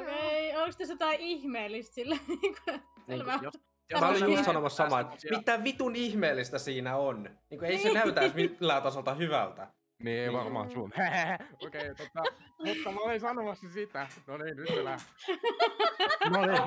okei, 0.00 0.56
onks 0.56 0.76
tässä 0.76 0.94
jotain 0.94 1.20
ihmeellistä 1.20 1.94
sillä 1.94 2.16
niinku, 2.42 2.60
selvä. 3.06 3.38
Jos, 3.42 3.54
Mä 4.00 4.08
olin 4.08 4.24
just 4.32 4.44
sanomassa 4.44 4.84
samaa, 4.84 5.00
että 5.00 5.16
mitä 5.30 5.64
vitun 5.64 5.96
ihmeellistä 5.96 6.58
siinä 6.58 6.96
on. 6.96 7.22
Niin 7.50 7.64
ei 7.64 7.78
se 7.78 7.84
Niin. 7.84 7.94
näytä 7.94 8.20
edes 8.20 8.34
millään 8.34 8.82
tasolta 8.82 9.14
hyvältä. 9.14 9.68
Niin 10.00 10.18
ei 10.20 10.28
Niin. 10.28 10.38
varmaan 10.38 10.70
sun. 10.70 10.92
Okei, 11.66 11.90
okay, 11.90 11.94
tota, 11.94 12.22
mutta 12.66 12.90
mä 12.92 13.00
olin 13.00 13.20
sanomassa 13.20 13.68
sitä. 13.68 14.06
No 14.26 14.36
niin, 14.36 14.56
nyt 14.56 14.68
me 14.76 14.84
lähdetään. 14.84 15.10
No 16.30 16.46
niin, 16.46 16.62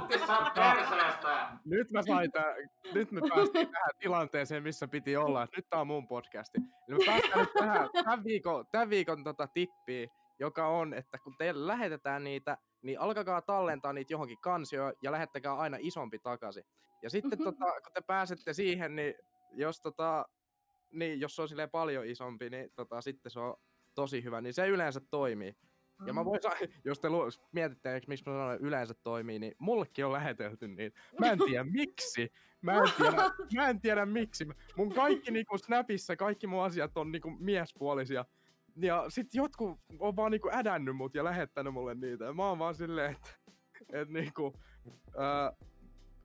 nyt 1.66 1.92
mä 1.92 2.02
sain 2.02 2.32
tää, 2.32 2.56
nyt 2.94 3.12
me 3.12 3.22
päästiin 3.30 3.72
tähän 3.72 3.90
tilanteeseen, 4.00 4.64
missä 4.64 4.88
piti 4.88 5.18
olla. 5.18 5.48
Nyt 5.56 5.66
tää 5.70 5.80
on 5.82 5.88
mun 5.88 6.08
podcasti. 6.08 6.58
Eli 6.88 6.98
me 6.98 7.06
päästään 7.06 7.40
nyt 7.40 7.54
tähän, 7.54 7.90
tämän 8.04 8.24
viikon, 8.24 8.66
tämän 8.72 8.90
viikon 8.90 9.24
tota 9.24 9.48
tippiin, 9.48 10.10
joka 10.40 10.68
on, 10.68 10.94
että 10.94 11.18
kun 11.24 11.36
teille 11.38 11.68
lähetetään 11.68 12.24
niitä, 12.24 12.58
niin 12.82 13.00
alkakaa 13.00 13.42
tallentaa 13.42 13.94
niitä 13.94 14.14
johonkin 14.14 14.42
kansioon 14.42 14.94
ja 15.04 15.12
lähettäkää 15.12 15.56
aina 15.58 15.78
isompi 15.80 16.20
takaisin. 16.20 16.64
Ja 17.04 17.10
sitten 17.10 17.40
Mhm. 17.40 17.44
tota, 17.44 17.66
kun 17.66 17.94
te 17.94 18.02
pääsette 18.08 18.54
siihen, 18.54 18.96
niin 18.96 19.14
jos 19.52 19.82
tota, 19.82 20.26
niin 20.94 21.20
jos 21.20 21.36
se 21.36 21.42
on 21.42 21.50
silleen 21.50 21.70
paljon 21.70 22.06
isompi, 22.06 22.50
niin 22.50 22.70
tota, 22.76 23.02
sitten 23.02 23.32
se 23.32 23.40
on 23.40 23.56
tosi 23.96 24.24
hyvä, 24.24 24.42
niin 24.42 24.54
se 24.54 24.68
yleensä 24.68 25.02
toimii. 25.10 25.56
Ja 26.06 26.14
mä 26.14 26.26
voin 26.26 26.42
sa- 26.42 26.50
jos 26.86 27.00
te 27.00 27.10
lu- 27.10 27.30
mietitte, 27.52 28.02
miksi 28.08 28.30
mä 28.30 28.34
sanoin, 28.36 28.56
että 28.56 28.68
yleensä 28.68 28.94
toimii, 29.04 29.40
niin 29.40 29.56
mullekin 29.60 30.06
on 30.06 30.12
lähetelty 30.12 30.68
niin. 30.68 30.94
Mä 31.20 31.32
en 31.32 31.40
tiedä 31.46 31.64
miksi. 31.80 32.32
Mä 32.62 32.74
en 32.74 32.92
tiedä, 32.98 33.18
mä 33.56 33.70
en 33.70 33.82
tiedä 33.82 34.06
miksi. 34.06 34.48
Mun 34.78 34.94
kaikki 34.94 35.32
niinku 35.32 35.58
Snapissa, 35.58 36.16
kaikki 36.16 36.48
mun 36.48 36.64
asiat 36.64 36.98
on 36.98 37.12
niinku 37.12 37.30
miespuolisia. 37.40 38.26
Ja 38.76 39.06
sit 39.10 39.28
jotkut 39.34 39.80
on 40.00 40.16
vaan 40.16 40.32
niinku 40.32 40.50
ädännyt 40.52 40.96
mut 40.96 41.16
ja 41.16 41.24
lähettänyt 41.24 41.74
mulle 41.74 41.96
niitä. 41.96 42.26
Ja 42.26 42.34
mä 42.34 42.50
oon 42.50 42.60
vaan 42.60 42.76
silleen, 42.76 43.12
että 43.12 43.30
et 43.94 44.10
niinku, 44.10 44.54
ää, 45.18 45.54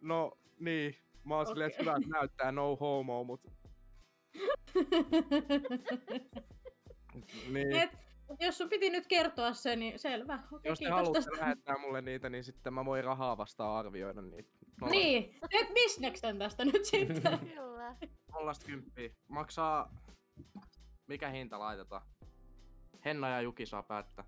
no 0.00 0.32
niin, 0.58 0.94
mä 1.24 1.36
oon 1.36 1.46
silleen, 1.46 1.70
että 1.70 1.82
hyvä, 1.82 1.98
näyttää 2.06 2.52
no 2.52 2.76
homo, 2.76 3.24
mut 3.24 3.40
niin. 7.52 7.72
Et, 7.82 7.90
jos 8.40 8.58
sun 8.58 8.68
piti 8.68 8.90
nyt 8.90 9.06
kertoa 9.06 9.52
se, 9.52 9.76
niin 9.76 9.98
selvä. 9.98 10.38
Okei, 10.52 10.70
Jos 10.70 10.78
te 10.78 10.84
kiitos 10.84 10.96
haluatte 10.96 11.18
tästä. 11.30 11.40
lähettää 11.40 11.78
mulle 11.78 12.02
niitä, 12.02 12.30
niin 12.30 12.44
sitten 12.44 12.74
mä 12.74 12.84
voin 12.84 13.04
rahaa 13.04 13.36
vastaan 13.36 13.76
arvioida 13.78 14.22
niitä. 14.22 14.50
Nolla- 14.80 14.90
Niin, 14.96 15.38
teet 15.50 15.74
bisneksen 15.74 16.38
tästä 16.38 16.64
nyt 16.64 16.84
sitten. 16.84 17.38
Kyllä. 17.54 17.96
Nollasta 18.32 18.66
kymppiä. 18.66 19.10
Maksaa... 19.28 19.94
Mikä 21.06 21.28
hinta 21.28 21.58
laitetaan? 21.58 22.02
Henna 23.04 23.28
ja 23.28 23.40
Juki 23.40 23.66
saa 23.66 23.82
päättää. 23.82 24.24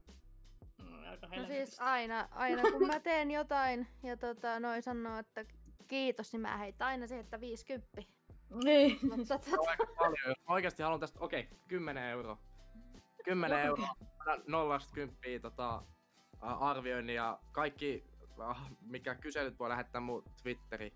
Mm, 0.83 1.09
aika 1.11 1.27
No 1.27 1.47
siis 1.47 1.81
aina, 1.81 2.29
aina 2.31 2.63
kun 2.63 2.87
mä 2.87 3.01
teen 3.01 3.31
jotain 3.31 3.87
ja 4.03 4.17
tota, 4.17 4.61
noin 4.61 4.83
sanoo, 4.83 5.19
että 5.19 5.45
kiitos, 5.89 6.33
niin 6.33 6.41
mä 6.41 6.57
heitän 6.57 6.89
aina 6.89 7.07
siihen, 7.07 7.25
että 7.25 7.41
50. 7.41 8.03
Niin. 8.65 8.99
Paljon. 9.99 10.17
Jos 10.27 10.37
mä 10.49 10.55
oikeasti 10.55 10.83
haluan 10.83 11.01
tästä, 11.01 11.19
okei, 11.21 11.49
10 11.69 12.05
euroa. 12.05 12.39
10 13.25 13.59
Joo, 13.59 13.67
euroa, 13.67 13.95
nollasta 14.47 14.93
kymppiä 14.95 15.41
tota, 15.41 15.83
arvioinnin 16.41 17.17
ja 17.17 17.39
kaikki, 17.53 18.05
ah, 18.39 18.71
mikä 18.81 19.15
kyselyt 19.15 19.59
voi 19.59 19.69
lähettää 19.69 20.01
mun 20.01 20.25
Twitteriin. 20.43 20.93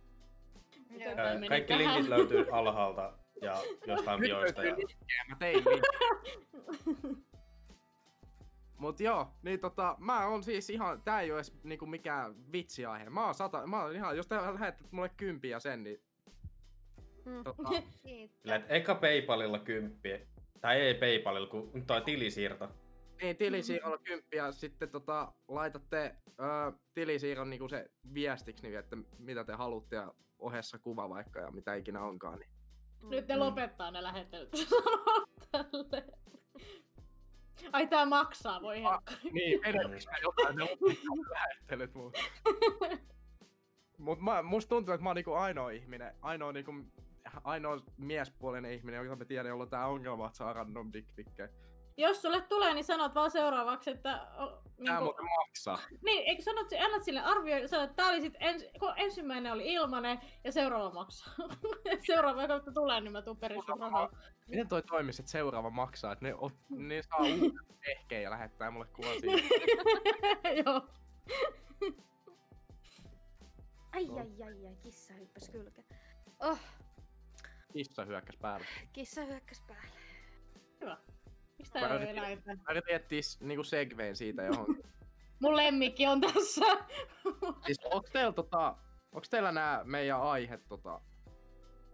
Meni 0.89 1.49
Kaikki 1.49 1.73
tähän? 1.73 1.95
linkit 1.95 2.09
löytyy 2.09 2.47
alhaalta 2.53 3.19
ja 3.43 3.57
jostain 3.87 4.21
bioista. 4.21 4.65
Ja... 4.65 4.77
mä 5.29 5.37
tein. 5.39 5.65
Mut 8.79 9.01
joo, 9.01 9.35
niin 9.43 9.61
tota, 9.61 9.97
mä 9.99 10.27
oon 10.27 10.43
siis 10.43 10.71
ihan, 10.71 11.03
tää 11.03 11.21
ei 11.21 11.31
oo 11.31 11.37
edes 11.37 11.55
niinku 11.63 11.87
mikään 11.87 12.53
vitsiaihe. 12.53 13.11
Mä 13.11 13.25
oon 13.25 13.35
sata, 13.35 13.67
mä 13.67 13.83
oon 13.83 13.97
ihan, 13.97 14.17
jos 14.17 14.27
te 14.27 14.37
lähette 14.37 14.85
mulle 14.91 15.09
kympiä 15.09 15.61
sen, 15.61 15.83
niin 15.83 16.03
mm, 17.25 17.45
tota. 17.45 17.63
Sillä, 18.43 18.57
eka 18.69 18.95
Paypalilla 18.95 19.59
kymppi. 19.59 20.27
Tai 20.61 20.81
ei 20.81 20.95
Paypalilla, 20.95 21.47
kun 21.47 21.87
toi 21.87 22.01
tilisiirto. 22.01 22.69
niin 23.23 23.37
tilisiirrolla 23.37 23.99
kymppiä, 23.99 24.53
sitten 24.53 24.91
tota, 24.91 25.33
laitatte 25.49 26.17
ö, 26.29 26.73
tilisiirron 26.95 27.51
niinku 27.51 27.69
se 27.69 27.91
viestiksi, 28.15 28.63
niin 28.63 28.79
että 28.79 28.97
mitä 29.19 29.45
te 29.45 29.53
haluatte 29.53 29.97
ja 29.97 30.15
ohessa 30.39 30.79
kuva 30.79 31.09
vaikka 31.09 31.41
ja 31.41 31.51
mitä 31.51 31.75
ikinä 31.75 32.01
onkaan. 32.05 32.39
Niin. 32.39 32.51
Nyt 33.11 33.29
ne 33.29 33.35
Mm. 33.35 33.41
lopettaa 33.41 33.91
ne 33.91 34.03
lähettelyt. 34.03 34.51
Ai 37.73 37.87
tää 37.87 38.07
maksaa, 38.07 38.63
voi 38.63 38.83
helkkari. 38.83 39.31
Niin, 39.33 39.65
edellytys 39.65 40.07
jotain, 40.23 40.57
ne 40.57 40.63
lopettaa 40.65 41.31
lähettelyt 41.31 41.95
mun. 41.95 42.13
Mut 43.99 44.21
mä, 44.21 44.43
musta 44.43 44.69
tuntuu, 44.69 44.95
että 44.95 45.03
mä 45.03 45.09
oon 45.09 45.17
niinku 45.17 45.33
ainoa 45.33 45.71
ihminen, 45.71 46.15
ainoa 46.23 46.53
niinku, 46.53 46.73
ainoa 47.45 47.81
miespuolinen 47.97 48.73
ihminen, 48.73 49.05
joka 49.05 49.17
mä 49.17 49.25
tiedän, 49.25 49.51
jolla 49.51 49.63
on 49.63 49.71
tää 49.71 49.87
ongelma, 49.87 50.27
että 50.27 50.37
saa 50.37 50.53
random 50.53 50.93
dickpikkejä. 50.93 51.49
Jos 51.97 52.23
sulle 52.23 52.41
tulee, 52.41 52.75
niin 52.75 52.85
sanot 52.85 53.15
vaan 53.15 53.31
seuraavaksi, 53.31 53.91
että... 53.91 54.27
O, 54.39 54.47
Tää 54.47 54.61
niinku, 54.79 55.05
muuten 55.05 55.25
maksaa. 55.25 55.79
niin, 56.05 56.25
eikö 56.27 56.43
sanot, 56.43 56.67
annat 56.85 57.05
sille 57.05 57.21
arvio, 57.21 57.69
sanot, 57.69 57.91
että 57.91 58.03
tää 58.03 58.13
oli 58.13 58.21
sit 58.21 58.35
ens, 58.41 58.65
kun 58.79 58.93
ensimmäinen 58.97 59.53
oli 59.53 59.73
ilmanen 59.73 60.19
ja 60.45 60.53
seuraava 60.53 60.91
maksaa. 60.91 61.35
seuraava 62.07 62.47
kautta 62.49 62.73
tulee, 62.73 63.01
niin 63.01 63.13
mä 63.13 63.23
tuun 63.23 63.37
perin 63.37 63.63
rahaa. 63.81 64.11
Miten 64.49 64.69
toi 64.69 64.83
toimisi, 64.83 65.23
että 65.23 65.33
seuraava 65.33 65.71
maksaa, 65.71 66.13
että 66.13 66.25
ne, 66.25 66.35
ot, 66.35 66.55
ne 66.71 67.03
saa 67.03 67.19
uuden 67.19 67.53
ehkeen 67.89 68.23
ja 68.23 68.31
lähettää 68.31 68.71
mulle 68.71 68.87
kuvan 68.87 69.21
siitä. 69.21 69.49
Joo. 70.65 70.89
Ai 73.93 74.09
ai 74.11 74.43
ai 74.43 74.67
ai, 74.67 74.77
kissa 74.83 75.15
hyppäs 75.15 75.49
kylkeen. 75.49 75.87
Oh, 76.41 76.59
Kissa 77.75 78.05
hyökkäs 78.05 78.37
päälle. 78.37 78.67
kissa 78.93 79.21
hyökkäs 79.25 79.63
päälle. 79.69 79.97
Hyvä. 80.81 80.97
Mistä 81.59 81.81
Mä 81.81 81.87
ei 81.87 81.93
ole 81.93 82.01
yritin- 82.05 82.19
eläintä? 82.19 82.55
Mä 82.55 82.71
yritin 82.71 82.95
etsiä 82.95 83.21
niinku 83.41 83.65
segveen 83.65 84.17
siitä 84.17 84.43
johon. 84.43 84.67
Mun 85.43 85.57
lemmikki 85.57 86.07
on 86.07 86.21
tässä. 86.21 86.65
siis 87.67 87.79
onks 87.85 88.11
teillä 88.11 88.33
tota, 88.33 88.77
onks 89.13 89.29
teillä 89.31 89.53
nää 89.53 89.85
meidän 89.85 90.21
aiheet 90.23 90.69
tota, 90.69 91.01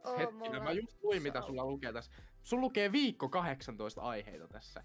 Oh, 0.05 0.19
hetkinen, 0.19 0.35
mulla 0.51 0.65
mä 0.65 0.73
just 0.73 1.03
luin 1.03 1.23
mitä 1.23 1.43
sulla 1.43 1.65
lukee 1.65 1.93
tässä. 1.93 2.13
Sulla 2.43 2.61
lukee 2.61 2.93
viikko 2.93 3.29
18 3.29 4.01
aiheita 4.03 4.49
tässä. 4.49 4.85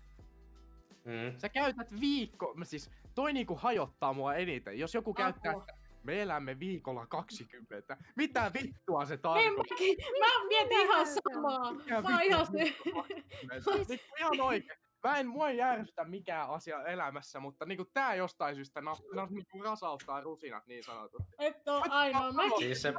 Mm. 1.05 1.37
Sä 1.39 1.49
käytät 1.49 1.99
viikko, 1.99 2.55
siis 2.63 2.89
toi 3.15 3.33
niinku 3.33 3.55
hajottaa 3.55 4.13
mua 4.13 4.35
eniten. 4.35 4.79
Jos 4.79 4.93
joku 4.93 5.13
käyttää, 5.13 5.51
Apua. 5.51 5.63
että 5.69 5.84
me 6.05 6.21
elämme 6.21 6.59
viikolla 6.59 7.07
20. 7.07 7.97
Mitä 8.15 8.51
vittua 8.53 9.05
se 9.05 9.13
Niin 9.13 9.21
tarkoittaa? 9.21 9.63
mäkin, 9.71 9.97
mä 10.19 10.47
mietin 10.47 10.81
ihan 10.81 11.05
samaa. 11.07 11.73
Mikä 11.73 12.01
Mä 12.01 12.21
ihan 12.21 12.45
se. 12.45 12.51
Niin, 12.51 12.75
ihan 14.19 14.41
oikein. 14.41 14.79
Mä 15.03 15.17
en, 15.17 15.27
mua 15.27 15.49
ei 15.49 15.57
järjestä 15.57 16.03
mikään 16.03 16.49
asia 16.49 16.83
elämässä, 16.83 17.39
mutta 17.39 17.65
niinku 17.65 17.85
tää 17.93 18.15
jostain 18.15 18.55
syystä 18.55 18.81
nas, 18.81 19.03
nas, 19.15 19.29
niinku 19.29 19.61
rasauttaa 19.63 20.21
rusinat 20.21 20.67
niin 20.67 20.83
sanotusti. 20.83 21.33
Et 21.39 21.67
oo 21.67 21.85
ainoa. 21.89 22.31
Mä, 22.31 22.43
Siis 22.59 22.81
se, 22.81 22.93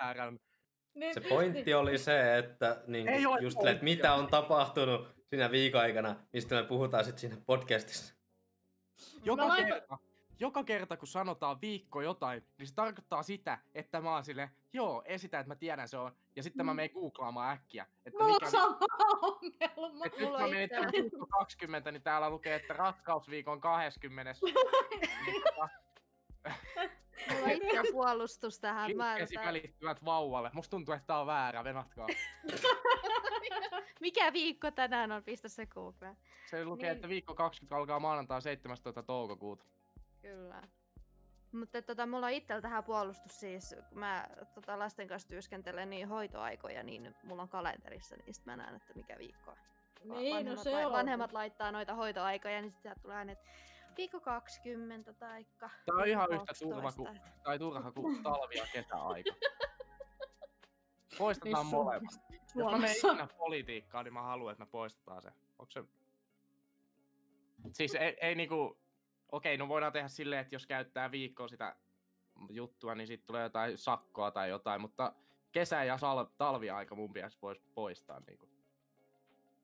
Väärän. 0.00 0.38
niin 0.94 1.14
se 1.14 1.20
pointti 1.20 1.74
oli 1.74 1.98
se, 1.98 2.38
että 2.38 2.82
niin 2.86 3.08
Ei 3.08 3.22
just, 3.40 3.58
että 3.66 3.84
mitä 3.84 4.14
on 4.14 4.26
tapahtunut 4.26 5.08
siinä 5.30 5.50
viikon 5.50 5.80
aikana, 5.80 6.16
mistä 6.32 6.54
me 6.54 6.62
puhutaan 6.62 7.04
sitten 7.04 7.20
siinä 7.20 7.36
podcastissa. 7.46 8.14
Joka, 9.24 9.48
laitan- 9.48 9.66
kerta, 9.66 9.98
joka 10.38 10.64
kerta 10.64 10.96
kun 10.96 11.08
sanotaan 11.08 11.60
viikko 11.60 12.00
jotain, 12.00 12.46
niin 12.58 12.66
se 12.66 12.74
tarkoittaa 12.74 13.22
sitä, 13.22 13.58
että 13.74 14.00
mä 14.00 14.14
oon 14.14 14.24
sille, 14.24 14.50
joo, 14.72 15.02
esitä, 15.04 15.40
että 15.40 15.48
mä 15.48 15.54
tiedän 15.56 15.88
se 15.88 15.98
on. 15.98 16.12
Ja 16.36 16.42
sitten 16.42 16.66
mä 16.66 16.72
Mm. 16.72 16.76
menen 16.76 16.90
googlaamaan 16.94 17.52
äkkiä, 17.52 17.86
että 18.06 18.18
Mulla 18.22 18.34
mikä 18.34 18.46
on 18.46 18.50
sama 18.52 18.78
ongelma. 19.22 20.04
Et 20.06 20.12
nyt 20.12 20.20
Mulla 20.26 20.38
mä 20.38 20.44
on 20.44 20.50
menin 20.50 20.70
viikko 20.92 21.26
20, 21.26 21.92
niin 21.92 22.02
täällä 22.02 22.30
lukee, 22.30 22.54
että 22.54 22.74
raskausviikon 22.74 23.60
20. 23.60 24.34
Mulla 27.30 27.44
on 27.44 27.50
itse 27.50 27.82
puolustus 27.92 28.58
tähän. 28.60 28.96
Mä 28.96 29.16
välittyvät 29.44 30.04
vauvalle. 30.04 30.50
Musta 30.52 30.70
tuntuu, 30.70 30.94
että 30.94 31.06
tää 31.06 31.18
on 31.20 31.26
väärä, 31.26 31.64
venatkaa. 31.64 32.06
Mikä 34.00 34.32
viikko 34.32 34.70
tänään 34.70 35.12
on? 35.12 35.22
Pistä 35.24 35.48
se 35.48 35.66
Googleen. 35.66 36.16
Se 36.50 36.64
lukee, 36.64 36.88
Niin. 36.88 36.96
että 36.96 37.08
viikko 37.08 37.34
20 37.34 37.76
alkaa 37.76 38.00
maanantai 38.00 38.42
17. 38.42 39.02
toukokuuta. 39.02 39.64
Kyllä. 40.26 40.62
Mutta 41.52 41.82
tota, 41.82 42.06
mulla 42.06 42.26
on 42.26 42.32
itsellä 42.32 42.62
tähän 42.62 42.84
puolustus 42.84 43.40
siis, 43.40 43.74
kun 43.88 43.98
mä 43.98 44.26
tota, 44.54 44.78
lasten 44.78 45.08
kanssa 45.08 45.28
työskentelen 45.28 45.90
niin 45.90 46.08
hoitoaikoja, 46.08 46.82
niin 46.82 47.14
mulla 47.22 47.42
on 47.42 47.48
kalenterissa, 47.48 48.16
niin 48.16 48.34
sit 48.34 48.46
mä 48.46 48.56
näen, 48.56 48.76
että 48.76 48.92
mikä 48.94 49.18
viikko 49.18 49.50
on. 49.50 49.56
Niin, 50.04 50.30
no 50.30 50.36
vanhemmat, 50.36 50.62
se 50.62 50.72
lai- 50.72 50.84
on. 50.84 50.92
vanhemmat 50.92 51.32
laittaa 51.32 51.72
noita 51.72 51.94
hoitoaikoja, 51.94 52.60
niin 52.60 52.70
sit 52.70 52.82
sieltä 52.82 53.00
tulee 53.00 53.16
aina, 53.16 53.32
että 53.32 53.44
viikko 53.96 54.20
20 54.20 55.12
taikka 55.12 55.70
Tää 55.86 55.94
on 55.94 56.08
ihan 56.08 56.28
viikko 56.30 56.42
yhtä 56.42 56.64
turva 56.64 56.82
12. 56.82 57.20
kuin, 57.20 57.42
tai 57.42 57.58
turha 57.58 57.92
kuin 57.92 58.22
talvi- 58.22 58.56
ja 58.58 58.66
kesäaika. 58.72 59.30
Poistetaan 61.18 61.66
Niin 61.66 61.74
molemmat. 61.74 62.14
Jos 62.54 62.72
mä 62.72 62.78
menen 62.78 62.96
ikinä 62.96 63.28
politiikkaan, 63.38 64.04
niin 64.04 64.14
mä 64.14 64.22
haluan, 64.22 64.52
että 64.52 64.64
me 64.64 64.70
poistetaan 64.70 65.22
se. 65.22 65.28
Onko 65.58 65.70
se... 65.70 65.84
Siis 67.72 67.94
ei, 67.94 68.16
ei 68.20 68.34
niinku... 68.34 68.85
Okei, 69.32 69.56
no 69.56 69.68
voidaan 69.68 69.92
tehdä 69.92 70.08
silleen, 70.08 70.40
että 70.40 70.54
jos 70.54 70.66
käyttää 70.66 71.10
viikkoa 71.10 71.48
sitä 71.48 71.76
juttua, 72.50 72.94
niin 72.94 73.06
sitten 73.06 73.26
tulee 73.26 73.42
jotain 73.42 73.78
sakkoa 73.78 74.30
tai 74.30 74.48
jotain, 74.50 74.80
mutta 74.80 75.12
kesä- 75.52 75.84
ja 75.84 75.96
sal- 75.96 76.26
talviaika 76.38 76.94
mun 76.94 77.12
pitäisi 77.12 77.38
voisi 77.42 77.62
poistaa. 77.74 78.20
Niinku. 78.26 78.48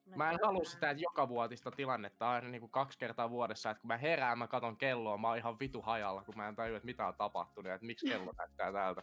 No 0.07 0.17
Mä 0.17 0.31
en 0.31 0.37
kyllä. 0.37 0.47
halua 0.47 0.65
sitä 0.65 0.93
joka 0.93 1.29
vuotista 1.29 1.71
tilannetta 1.71 2.31
aina 2.31 2.49
niinku 2.49 2.69
kaksi 2.69 2.99
kertaa 2.99 3.31
vuodessa, 3.31 3.71
että 3.71 3.81
kun 3.81 3.89
mä 3.89 3.97
herään, 3.97 4.39
mä 4.39 4.47
katon 4.47 4.77
kelloa, 4.77 5.19
mä 5.19 5.29
oon 5.29 5.39
ihan 5.39 5.59
vitu 5.59 5.83
hajalla, 5.83 6.25
kun 6.25 6.37
mä 6.37 6.49
en 6.49 6.57
tajua, 6.57 6.77
että 6.77 6.87
mitä 6.87 7.07
on 7.07 7.15
tapahtunut 7.15 7.69
ja 7.69 7.75
että 7.75 7.87
miksi 7.87 8.07
kello 8.07 8.33
näyttää 8.39 8.73
täältä. 8.73 9.03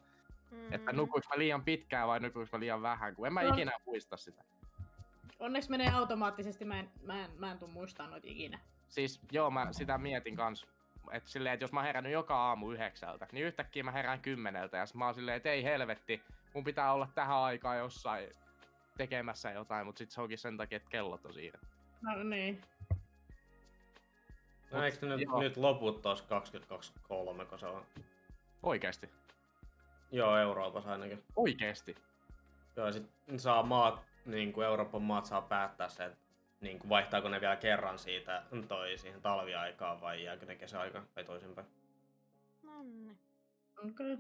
Mm. 0.52 0.74
Että 0.74 0.94
nukuinko 0.94 1.30
mä 1.30 1.40
liian 1.40 1.64
pitkään 1.64 2.08
vai 2.08 2.20
nukuinko 2.20 2.50
mä 2.58 2.60
liian 2.60 2.82
vähän, 2.82 3.16
kun 3.16 3.28
en 3.28 3.34
mä 3.34 3.44
No. 3.44 3.50
ikinä 3.50 3.72
muista 3.86 4.18
sitä. 4.18 4.44
Onneksi 5.40 5.70
menee 5.70 5.92
automaattisesti, 5.94 6.66
mä 6.66 6.80
en, 6.80 6.92
mä 7.04 7.26
en, 7.26 7.32
mä 7.38 7.52
en 7.52 7.60
tuu 7.60 7.68
muistaa 7.68 8.08
noita 8.08 8.28
ikinä. 8.28 8.60
Siis 8.90 9.22
joo, 9.32 9.52
mä 9.52 9.68
sitä 9.72 9.98
mietin 9.98 10.36
kans. 10.36 10.68
Että 11.12 11.30
silleen, 11.30 11.54
että 11.54 11.64
jos 11.64 11.72
mä 11.72 11.84
herännyt 11.84 12.14
joka 12.14 12.36
aamu 12.36 12.72
yhdeksältä, 12.72 13.28
niin 13.32 13.46
yhtäkkiä 13.46 13.84
mä 13.84 13.92
herään 13.92 14.20
kymmeneltä 14.20 14.78
ja 14.78 14.86
mä 14.94 15.06
oon 15.06 15.16
silleen, 15.16 15.38
että 15.38 15.52
ei 15.52 15.64
helvetti, 15.64 16.22
mun 16.54 16.64
pitää 16.64 16.94
olla 16.94 17.08
tähän 17.16 17.38
aikaan 17.38 17.78
jossain 17.78 18.30
tekemässä 18.98 19.52
jotain, 19.52 19.86
mutta 19.86 20.00
sit 20.00 20.12
se 20.12 20.22
onkin 20.22 20.38
sen 20.38 20.58
takia, 20.58 20.76
että 20.76 20.90
kellot 20.90 21.26
on 21.26 21.34
siirretty. 21.34 21.68
No 22.02 22.24
niin. 22.24 22.62
No 24.72 24.84
eikö 24.84 25.06
nyt, 25.06 25.22
Joo. 25.22 25.40
nyt 25.40 25.58
loput 25.58 26.02
tos 26.02 26.22
2023, 26.22 27.46
kun 27.46 27.60
se 27.60 27.66
on? 27.66 27.86
Oikeesti. 28.64 29.10
Joo, 30.12 30.38
Euroopassa 30.38 30.92
ainakin. 30.92 31.24
Oikeesti. 31.36 31.96
Joo, 32.76 32.86
ja 32.86 32.92
sit 32.94 33.10
saa 33.38 33.64
maat, 33.64 34.02
niin 34.26 34.54
kuin 34.54 34.68
Euroopan 34.68 35.02
maat 35.02 35.26
saa 35.26 35.42
päättää 35.42 35.90
se, 35.90 36.06
että 36.06 36.18
niin 36.62 36.80
kuin 36.80 36.90
vaihtaako 36.90 37.30
ne 37.30 37.42
vielä 37.42 37.56
kerran 37.56 38.00
siitä 38.00 38.44
toi 38.68 38.98
siihen 38.98 39.22
talviaikaan 39.22 40.02
vai 40.02 40.24
jääkö 40.24 40.46
ne 40.46 40.56
kesäaikaan 40.56 41.08
vai 41.16 41.24
toisinpäin. 41.24 41.68
Nonni. 42.64 43.18
Okei. 43.88 44.18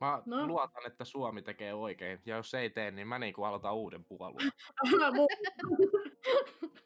Mä 0.00 0.22
No. 0.26 0.46
luotan, 0.46 0.86
että 0.86 1.04
Suomi 1.04 1.42
tekee 1.42 1.74
oikein, 1.74 2.20
ja 2.26 2.36
jos 2.36 2.54
ei 2.54 2.70
tee, 2.70 2.90
niin 2.90 3.08
mä 3.08 3.18
niinku 3.18 3.44
aloitan 3.44 3.74
uuden 3.74 4.04
puolueen. 4.04 4.50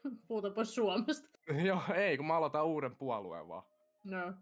Puhuta 0.27 0.49
pois 0.49 0.75
Suomesta. 0.75 1.29
Joo, 1.67 1.81
ei, 1.95 2.17
kun 2.17 2.25
mä 2.25 2.35
aloitan 2.37 2.65
uuden 2.65 2.95
puolueen 2.95 3.47
vaan. 3.47 3.63
No. 4.03 4.33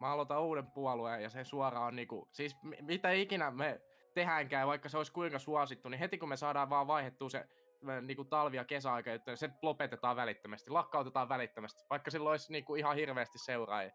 Mä 0.00 0.12
aloitan 0.12 0.42
uuden 0.42 0.66
puolueen 0.66 1.22
ja 1.22 1.30
se 1.30 1.44
suoraan 1.44 1.96
niinku, 1.96 2.28
siis 2.30 2.56
mi- 2.62 2.78
mitä 2.80 3.10
ikinä 3.10 3.50
me 3.50 3.80
tehdäänkään, 4.14 4.68
vaikka 4.68 4.88
se 4.88 4.96
olisi 4.98 5.12
kuinka 5.12 5.38
suosittu, 5.38 5.88
niin 5.88 5.98
heti 5.98 6.18
kun 6.18 6.28
me 6.28 6.36
saadaan 6.36 6.70
vaan 6.70 6.86
vaihettua 6.86 7.28
se 7.28 7.48
ö, 7.88 8.00
niinku 8.00 8.24
talvi- 8.24 8.56
ja 8.56 8.64
kesäaika, 8.64 9.12
että 9.12 9.36
se 9.36 9.50
lopetetaan 9.62 10.16
välittömästi, 10.16 10.70
lakkautetaan 10.70 11.28
välittömästi, 11.28 11.84
vaikka 11.90 12.10
sillä 12.10 12.30
olisi 12.30 12.52
niinku 12.52 12.74
ihan 12.74 12.96
hirveästi 12.96 13.38
seuraajia. 13.38 13.92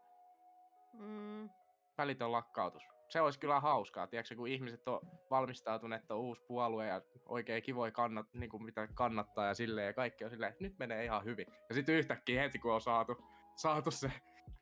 Mm. 0.92 1.50
Välitön 1.98 2.32
lakkautus. 2.32 2.82
se 3.08 3.20
olisi 3.20 3.38
kyllä 3.38 3.60
hauskaa, 3.60 4.06
tiedätkö, 4.06 4.36
kun 4.36 4.48
ihmiset 4.48 4.88
on 4.88 5.00
valmistautuneet, 5.30 6.02
että 6.02 6.14
on 6.14 6.20
uusi 6.20 6.42
puolue 6.48 6.86
ja 6.86 7.02
oikein 7.28 7.62
kivoja 7.62 7.92
kannat, 7.92 8.26
niin 8.34 8.50
kuin 8.50 8.64
mitä 8.64 8.88
kannattaa 8.94 9.46
ja 9.46 9.54
silleen, 9.54 9.86
ja 9.86 9.92
kaikki 9.92 10.24
on 10.24 10.30
silleen, 10.30 10.52
että 10.52 10.64
nyt 10.64 10.78
menee 10.78 11.04
ihan 11.04 11.24
hyvin. 11.24 11.46
Ja 11.68 11.74
sitten 11.74 11.94
yhtäkkiä 11.94 12.42
heti, 12.42 12.58
kun 12.58 12.74
on 12.74 12.80
saatu, 12.80 13.24
saatu 13.56 13.90
se 13.90 14.12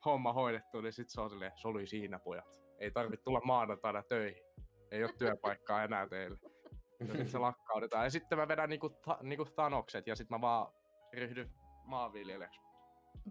homma 0.05 0.33
hoidettu, 0.33 0.81
niin 0.81 0.93
sitten 0.93 1.13
se 1.13 1.21
on 1.21 1.29
silleen, 1.29 1.51
se 1.55 1.67
oli 1.67 1.87
siinä 1.87 2.19
pojat. 2.19 2.59
Ei 2.79 2.91
tarvitse 2.91 3.23
tulla 3.23 3.41
maanantaina 3.43 4.03
töihin. 4.03 4.43
Ei 4.91 5.03
ole 5.03 5.13
työpaikkaa 5.17 5.83
enää 5.83 6.07
teille. 6.07 6.37
Ja 7.07 7.17
sit 7.17 7.29
se 7.29 7.37
lakkautetaan. 7.37 8.03
Ja 8.03 8.09
sitten 8.09 8.37
mä 8.37 8.47
vedän 8.47 8.69
niinku, 8.69 8.89
ta, 8.89 9.17
niinku 9.21 9.45
Thanokset 9.45 10.07
ja 10.07 10.15
sitten 10.15 10.37
mä 10.37 10.41
vaan 10.41 10.73
ryhdyn 11.13 11.49
maanviljelijäksi. 11.85 12.59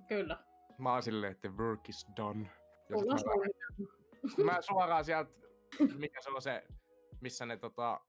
Kyllä. 0.09 0.39
Mä 0.79 0.93
oon 0.93 1.03
silleen, 1.03 1.33
että 1.33 1.49
work 1.49 1.89
is 1.89 2.07
done. 2.17 2.51
Ja 2.89 2.97
mä, 2.97 3.19
suunnitelma. 3.19 4.53
mä 4.53 4.63
suoraan 4.63 5.05
sieltä, 5.05 5.31
mikä 5.99 6.21
se 6.23 6.31
on 6.31 6.43
se, 6.43 6.65
missä 7.21 7.47
ne 7.47 7.57
tota, 7.57 8.01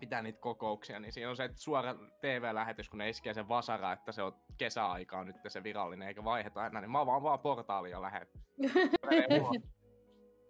pitää 0.00 0.22
niitä 0.22 0.40
kokouksia, 0.40 1.00
niin 1.00 1.12
siinä 1.12 1.30
on 1.30 1.36
se 1.36 1.44
että 1.44 1.60
suora 1.60 1.94
TV-lähetys, 2.20 2.88
kun 2.88 2.98
ne 2.98 3.08
iskee 3.08 3.34
sen 3.34 3.48
vasara, 3.48 3.92
että 3.92 4.12
se 4.12 4.22
on 4.22 4.32
kesäaikaa 4.58 5.24
nyt 5.24 5.36
se 5.48 5.62
virallinen, 5.62 6.08
eikä 6.08 6.24
vaiheta 6.24 6.66
enää, 6.66 6.82
niin 6.82 6.90
mä 6.90 7.06
vaan 7.06 7.22
vaan 7.22 7.40
portaalia 7.40 7.90
ja 7.90 8.02
lähden. 8.02 8.26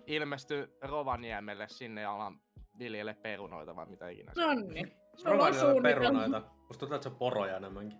Ilmesty 0.06 0.76
Rovaniemelle 0.82 1.68
sinne 1.68 2.00
ja 2.00 2.12
alan 2.12 2.40
viljelle 2.78 3.14
perunoita 3.14 3.76
vai 3.76 3.86
mitä 3.86 4.08
ikinä. 4.08 4.32
on. 4.36 4.42
Nonni. 4.42 4.96
Sulla 5.16 5.44
on 5.44 5.54
suunnitelma. 5.54 5.82
perunoita. 5.82 6.42
Musta 6.68 6.80
tuntuu, 6.80 6.94
että 6.94 7.02
se 7.02 7.08
on 7.08 7.16
poroja 7.16 7.56
enemmänkin. 7.56 7.98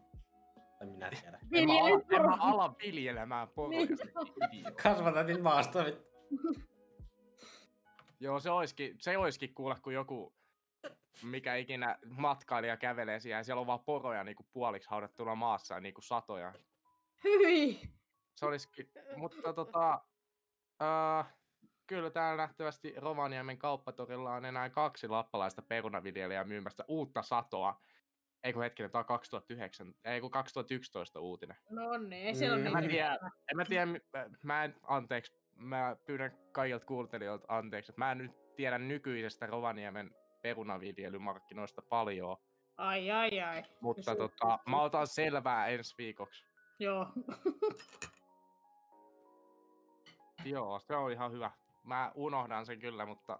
Tai 0.79 0.87
minä 0.87 1.11
tiedä. 1.11 1.39
En 1.53 1.69
mä, 1.69 1.75
ala, 1.75 1.87
Viljele 1.91 2.17
en 2.17 2.23
mä 2.23 2.37
ala 2.41 2.75
viljelemään 2.83 3.49
poroja. 3.49 3.87
Niin. 4.51 4.65
Kasvatatin 4.83 5.43
maasta. 5.43 5.85
vittu. 5.85 6.03
Joo, 8.21 8.41
se 8.41 8.51
olisikin, 8.51 8.97
se 8.99 9.19
olisikin 9.19 9.55
kuulla, 9.55 9.77
kun 9.83 9.95
joku 9.95 10.33
mikä 11.23 11.57
ikinä 11.57 11.99
matkailija 12.07 12.77
kävelee 12.77 13.21
siellä, 13.21 13.39
ja 13.39 13.45
siellä 13.45 13.61
on 13.61 13.67
vaan 13.67 13.81
poroja 13.81 14.25
niin 14.25 14.37
kuin 14.37 14.47
puoliksi 14.53 14.91
haudattuna 14.91 15.35
maassa, 15.35 15.81
niin 15.81 15.95
kuin 15.95 16.05
satoja. 16.05 16.53
Hyi. 17.25 17.81
Se 18.37 18.47
olisikin, 18.47 18.91
mutta 19.17 19.53
tota, 19.53 20.01
uh, 20.83 21.27
kyllä 21.87 22.11
täällä 22.11 22.37
nähtävästi 22.43 22.95
Rovaniemen 22.97 23.59
kauppatorilla 23.59 24.35
on 24.35 24.45
enää 24.45 24.71
kaksi 24.71 25.09
lappalaista 25.09 25.63
perunaviljelijää 25.63 26.45
myymästä 26.45 26.85
uutta 26.89 27.23
satoa. 27.23 27.81
Ei 28.45 28.53
kun 28.53 28.63
hetkinen, 28.63 28.91
tämä 28.91 29.01
on 29.01 29.07
2009, 29.07 29.95
ei 30.05 30.21
kun 30.21 30.31
2011 30.31 31.21
uutinen. 31.21 31.57
No 31.71 31.99
niin, 31.99 32.27
ei 32.27 32.35
siellä 32.35 32.57
Mm. 32.59 32.67
En 32.67 32.73
mä 32.73 32.81
niin 32.81 32.91
tiedä, 32.91 33.19
en 33.51 33.57
mä 33.57 33.65
tiedä, 33.65 33.87
mä- 33.87 33.99
mä 34.43 34.65
en, 34.65 34.75
anteeksi, 34.83 35.33
mä 35.57 35.97
pyydän 36.07 36.39
kaikilta 36.53 36.87
kuuntelijoilta 36.87 37.45
anteeksi, 37.49 37.93
että 37.93 38.01
mä 38.01 38.13
en 38.13 38.19
nyt 38.19 38.55
tiedä 38.57 38.79
nykyisestä 38.79 39.47
Rovaniemen 39.47 40.11
perunaviljelymarkkinoista 40.43 41.83
paljon, 41.83 42.37
Ai 42.77 43.11
ai 43.11 43.41
ai. 43.41 43.63
mutta 43.81 44.03
se- 44.03 44.17
tota, 44.17 44.59
mä 44.67 44.83
otan 44.83 45.07
selvää 45.07 45.67
ensi 45.67 45.95
viikoksi. 45.99 46.45
Joo. 46.79 47.07
Joo, 50.45 50.79
se 50.81 50.97
on 50.97 51.13
ihan 51.13 51.33
hyvä. 51.33 51.51
Mä 51.85 52.13
unohdan 52.15 52.67
sen 52.67 52.79
kyllä, 52.79 53.07
mutta 53.07 53.39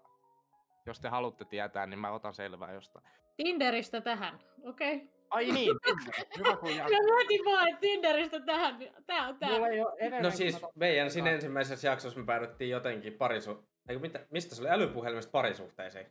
jos 0.85 0.99
te 0.99 1.09
haluatte 1.09 1.45
tietää, 1.45 1.85
niin 1.85 1.99
mä 1.99 2.11
otan 2.11 2.33
selvää 2.33 2.71
jostain. 2.71 3.05
Tinderistä 3.37 4.01
tähän, 4.01 4.39
okei. 4.63 4.95
Okay. 4.95 5.07
Ai 5.33 5.51
niin, 5.51 5.75
hyvä 6.37 6.55
kun 6.55 6.75
jat... 6.75 6.89
Mä 6.89 7.15
mietin 7.15 7.45
vaan, 7.45 7.67
että 7.67 7.79
Tinderistä 7.79 8.39
tähän. 8.39 8.79
Tää 9.07 9.27
on 9.27 9.37
tää. 9.37 9.49
Mulla 9.49 9.67
ei 9.67 9.81
ole 9.81 10.21
No 10.21 10.31
siis 10.31 10.61
meidän 10.75 11.11
siinä 11.11 11.31
ensimmäisessä 11.31 11.87
jaksossa 11.87 12.19
me 12.19 12.25
päädyttiin 12.25 12.69
jotenkin 12.69 13.13
parisu... 13.13 13.67
Eikö, 13.89 14.01
mitä, 14.01 14.25
mistä 14.29 14.55
se 14.55 14.61
oli? 14.61 14.69
Älypuhelimesta 14.69 15.31
parisuhteisiin. 15.31 16.05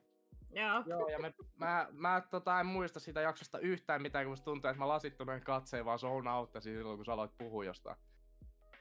Joo. 0.54 0.82
Joo, 0.86 1.08
ja 1.08 1.18
me, 1.18 1.32
mä, 1.56 1.88
mä 1.92 2.22
tota, 2.30 2.60
en 2.60 2.66
muista 2.66 3.00
sitä 3.00 3.20
jaksosta 3.20 3.58
yhtään 3.58 4.02
mitään, 4.02 4.24
kun 4.24 4.32
musta 4.32 4.44
tuntuu, 4.44 4.70
että 4.70 4.78
mä 4.78 4.88
lasittuneen 4.88 5.40
katseen 5.40 5.84
vaan 5.84 5.98
zone 5.98 6.30
outtasin 6.30 6.76
silloin, 6.76 6.96
kun 6.98 7.04
sä 7.04 7.12
aloit 7.12 7.38
puhua 7.38 7.64
jostain. 7.64 7.96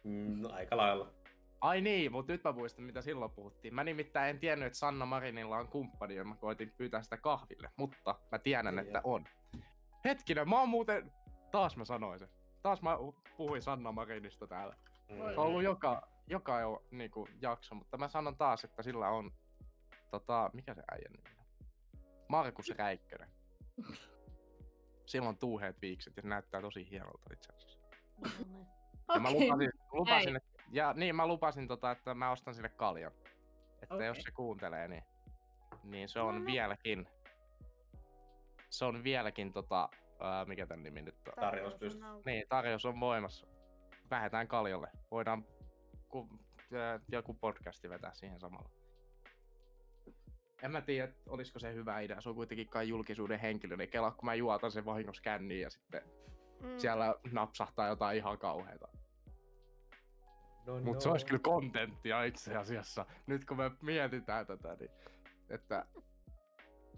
Mm, 0.03 0.41
no, 0.41 0.49
aika 0.53 0.77
lailla. 0.77 1.13
Ai 1.61 1.81
niin, 1.81 2.11
mutta 2.11 2.31
nyt 2.31 2.43
mä 2.43 2.51
muistan, 2.51 2.85
mitä 2.85 3.01
silloin 3.01 3.31
puhuttiin. 3.31 3.75
Mä 3.75 3.83
nimittäin 3.83 4.29
en 4.29 4.39
tiennyt, 4.39 4.65
että 4.65 4.79
Sanna 4.79 5.05
Marinilla 5.05 5.57
on 5.57 5.67
kumppani, 5.67 6.15
ja 6.15 6.23
mä 6.23 6.35
koitin 6.35 6.73
pyytää 6.77 7.01
sitä 7.01 7.17
kahville, 7.17 7.69
mutta 7.75 8.15
mä 8.31 8.39
tiedän, 8.39 8.75
Niin, 8.75 8.85
että 8.85 9.01
on. 9.03 9.25
Hetkinen, 10.05 10.49
mä 10.49 10.59
oon 10.59 10.69
muuten... 10.69 11.11
Taas 11.51 11.77
mä 11.77 11.85
sanoin 11.85 12.19
sen. 12.19 12.29
Taas 12.61 12.81
mä 12.81 12.97
puhuin 13.37 13.61
Sanna 13.61 13.91
Marinista 13.91 14.47
täällä. 14.47 14.75
Mm. 15.09 15.21
On 15.21 15.37
ollut 15.37 15.63
joka, 15.63 16.07
joka 16.27 16.59
jo, 16.59 16.85
niinku, 16.91 17.27
jakso, 17.41 17.75
mutta 17.75 17.97
mä 17.97 18.07
sanon 18.07 18.37
taas, 18.37 18.63
että 18.63 18.83
sillä 18.83 19.09
on... 19.09 19.31
Tota, 20.11 20.49
mikä 20.53 20.73
se 20.73 20.81
äijän 20.91 21.11
nimi 21.11 21.37
on? 21.39 21.45
Markus 22.29 22.73
Räikkönen. 22.77 23.29
Sillä 25.05 25.29
on 25.29 25.37
tuuheet 25.37 25.81
viikset 25.81 26.17
ja 26.17 26.21
se 26.21 26.27
näyttää 26.27 26.61
tosi 26.61 26.89
hienolta 26.89 27.33
itse 27.33 27.53
asiassa. 27.53 27.79
Ja 29.13 29.19
mä 29.19 29.31
lupasin, 29.31 29.71
lupasin 29.91 30.35
että, 30.35 30.49
ja 30.71 30.93
niin 30.93 31.15
mä 31.15 31.27
lupasin 31.27 31.67
tota, 31.67 31.91
että 31.91 32.13
mä 32.13 32.31
ostan 32.31 32.55
sille 32.55 32.69
kaljan. 32.69 33.11
Että 33.81 33.95
Okei. 33.95 34.07
jos 34.07 34.17
se 34.17 34.31
kuuntelee, 34.31 34.87
niin, 34.87 35.03
niin 35.83 36.09
se 36.09 36.19
on 36.19 36.35
Mhm. 36.35 36.45
vieläkin, 36.45 37.07
se 38.69 38.85
on 38.85 39.03
vieläkin 39.03 39.53
tota, 39.53 39.89
ää, 40.19 40.45
mikä 40.45 40.65
tän 40.65 40.83
nimi 40.83 41.01
nyt 41.01 41.15
on? 41.27 41.33
Tarjous 41.39 41.75
pystyy. 41.75 42.03
Niin, 42.25 42.43
tarjous 42.49 42.85
on 42.85 42.99
voimassa. 42.99 43.47
Lähetään 44.11 44.47
kaljalle. 44.47 44.87
Voidaan 45.11 45.45
ku, 46.09 46.29
ää, 46.73 46.99
joku 47.11 47.33
podcasti 47.33 47.89
vetää 47.89 48.13
siihen 48.13 48.39
samalla. 48.39 48.69
En 50.63 50.71
mä 50.71 50.81
tiedä, 50.81 51.13
olisiko 51.29 51.59
se 51.59 51.73
hyvä 51.73 51.99
idea. 51.99 52.21
Se 52.21 52.29
on 52.29 52.35
kuitenkin 52.35 52.69
kai 52.69 52.87
julkisuuden 52.89 53.39
henkilö, 53.39 53.77
niin 53.77 53.89
kela, 53.89 54.11
kun 54.11 54.25
mä 54.25 54.33
juotan 54.33 54.71
sen 54.71 54.85
vahingossa 54.85 55.21
känniin 55.23 55.61
ja 55.61 55.69
sitten 55.69 56.01
Mm. 56.61 56.77
siellä 56.79 57.15
napsahtaa 57.31 57.87
jotain 57.87 58.17
ihan 58.17 58.37
kauheita. 58.37 58.87
No, 60.65 60.79
Mutta 60.81 61.03
se 61.03 61.09
olisi 61.09 61.25
kyllä 61.25 61.39
kontenttia 61.43 62.23
itse 62.23 62.55
asiassa, 62.55 63.05
nyt 63.27 63.45
kun 63.45 63.57
me 63.57 63.71
mietitään 63.81 64.45
tätä, 64.45 64.75
niin 64.79 64.91
että 65.49 65.85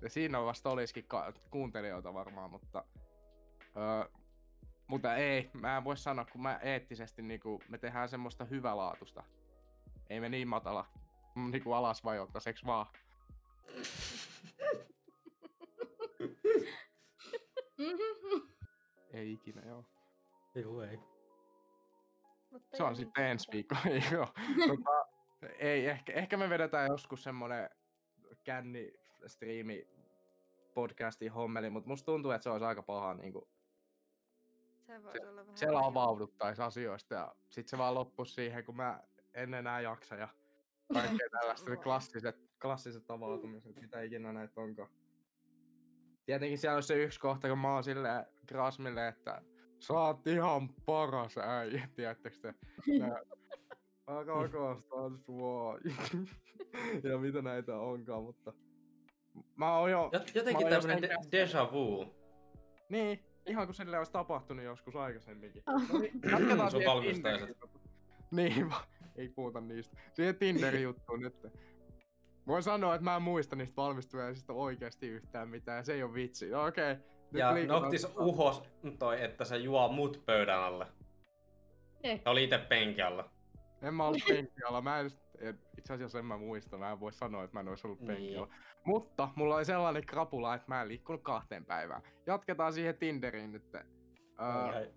ja 0.01 0.09
siinä 0.09 0.43
vasta 0.43 0.69
olisikin 0.69 1.03
ka- 1.07 1.33
kuuntelijoita 1.49 2.13
varmaan, 2.13 2.51
mutta 2.51 2.83
öö, 3.77 4.05
mutta 4.87 5.15
ei, 5.15 5.49
mä 5.53 5.77
en 5.77 5.83
voi 5.83 5.97
sanoa, 5.97 6.25
kun 6.25 6.41
mä 6.41 6.57
eettisesti 6.57 7.21
niinku, 7.21 7.61
me 7.69 7.77
tehdään 7.77 8.09
semmoista 8.09 8.45
hyvälaatusta. 8.45 9.23
Ei 10.09 10.19
me 10.19 10.29
niin 10.29 10.47
matala 10.47 10.85
mm, 11.35 11.51
niinku 11.51 11.73
alas 11.73 12.03
vajottaiseksi 12.03 12.65
vaan. 12.65 12.85
Mhm. 17.77 18.41
Ei 19.13 19.33
ikinä, 19.33 19.61
joo. 19.65 19.85
Joo, 20.55 20.81
ei. 20.83 20.99
Mutta 22.53 22.77
Se 22.77 22.83
on 22.83 22.95
sitten 22.95 23.25
ensi 23.25 23.51
viikko. 23.51 23.75
joo. 24.11 24.27
tota, 24.67 25.07
ei, 25.59 25.87
ehkä, 25.87 26.13
ehkä 26.13 26.37
me 26.37 26.49
vedetään 26.49 26.87
joskus 26.87 27.23
semmonen 27.23 27.69
känni 28.43 28.93
striimi 29.27 29.87
podcastin 30.73 31.31
hommeli, 31.31 31.69
mutta 31.69 31.89
musta 31.89 32.05
tuntuu, 32.05 32.31
että 32.31 32.43
se 32.43 32.49
olisi 32.49 32.65
aika 32.65 32.83
paha 32.83 33.13
niin 33.13 33.33
Se 34.85 35.03
voisi 35.03 35.25
olla 35.25 35.41
vähän 35.41 35.57
siellä 35.57 35.79
raju. 35.79 35.89
avauduttaisi 35.89 36.61
asioista 36.61 37.13
ja 37.13 37.35
sit 37.49 37.67
se 37.67 37.77
vaan 37.77 37.93
loppuisi 37.95 38.33
siihen, 38.33 38.65
kun 38.65 38.75
mä 38.75 38.99
en 39.33 39.53
enää 39.53 39.81
jaksa 39.81 40.15
ja 40.15 40.27
kaikkea 40.93 41.29
tällaista 41.39 41.77
klassiset, 41.77 42.35
klassiset 42.61 43.11
avautumiset, 43.11 43.81
mitä 43.81 44.01
ikinä 44.01 44.33
näitä 44.33 44.61
onkaan. 44.61 44.89
Tietenkin 46.25 46.57
siellä 46.57 46.77
on 46.77 46.83
se 46.83 47.03
yksi 47.03 47.19
kohta, 47.19 47.47
kun 47.47 47.57
mä 47.59 47.73
oon 47.73 47.83
silleen 47.83 48.25
Grasmille, 48.47 49.07
että 49.07 49.41
sä 49.87 49.93
oot 49.93 50.27
ihan 50.27 50.69
paras 50.85 51.37
äijä, 51.37 51.87
tiedättekö 51.95 52.37
te? 52.41 52.53
Mä 54.07 54.23
rakastan 54.23 55.17
sua. 55.17 55.77
ja 57.11 57.17
mitä 57.17 57.41
näitä 57.41 57.77
onkaan, 57.77 58.23
mutta 58.23 58.53
mä 59.55 59.77
oon 59.77 59.91
jo... 59.91 60.11
Jot- 60.15 60.31
Jotenkin 60.35 60.67
tämmönen 60.67 61.01
de- 61.01 61.07
déjà 61.15 61.71
vu. 61.73 62.15
Niin, 62.89 63.25
ihan 63.45 63.67
kuin 63.67 63.75
sille 63.75 63.97
olisi 63.97 64.11
tapahtunut 64.11 64.65
joskus 64.65 64.95
aikaisemminkin. 64.95 65.63
Ah. 65.65 65.89
No 65.93 65.99
niin, 65.99 66.21
jatketaan 66.31 66.71
Sun. 66.71 66.81
Tinderin- 66.81 67.69
Niin, 68.31 68.69
va- 68.69 68.85
ei 69.15 69.29
puhuta 69.29 69.61
niistä. 69.61 69.97
Siihen 70.13 70.35
Tinderin 70.35 70.83
juttuun 70.89 71.19
nyt. 71.19 71.35
Voin 72.47 72.63
sanoa, 72.63 72.95
että 72.95 73.03
mä 73.03 73.15
en 73.15 73.21
muista 73.21 73.55
niistä 73.55 73.75
valmistujaisista 73.75 74.53
oikeasti 74.53 75.07
yhtään 75.07 75.49
mitään, 75.49 75.85
se 75.85 75.93
ei 75.93 76.03
ole 76.03 76.13
vitsi. 76.13 76.53
Okei. 76.53 76.91
Okay. 76.91 77.03
Ja 77.33 77.53
Noctis 77.67 78.07
uhos 78.17 78.63
toi, 78.99 79.23
että 79.23 79.45
se 79.45 79.57
juo 79.57 79.87
mut 79.87 80.23
pöydän 80.25 80.59
alle. 80.59 80.87
Eh. 82.03 82.21
Se 82.23 82.29
oli 82.29 82.43
itse 82.43 82.57
penkillä. 82.57 83.29
En 83.81 83.93
mä 83.93 84.05
ollut 84.07 84.21
penkialla. 84.29 84.81
Mä 84.81 84.99
en, 84.99 85.11
itse 85.77 85.93
asiassa 85.93 86.19
en 86.19 86.25
mä 86.25 86.37
muista. 86.37 86.77
Mä 86.77 86.91
en 86.91 86.99
voi 86.99 87.13
sanoa, 87.13 87.43
että 87.43 87.53
mä 87.55 87.59
en 87.59 87.67
olisi 87.67 87.87
ollut 87.87 87.99
Niin. 87.99 88.07
penkialla. 88.07 88.53
Mutta 88.85 89.29
mulla 89.35 89.55
oli 89.55 89.65
sellainen 89.65 90.05
krapula, 90.05 90.55
että 90.55 90.65
mä 90.67 90.81
en 90.81 90.87
liikkunut 90.87 91.21
kahteen 91.23 91.65
päivään. 91.65 92.01
Jatketaan 92.27 92.73
siihen 92.73 92.97
Tinderiin 92.97 93.51
nyt. 93.51 93.75
Öö, 93.75 93.83
Ai. 94.39 94.93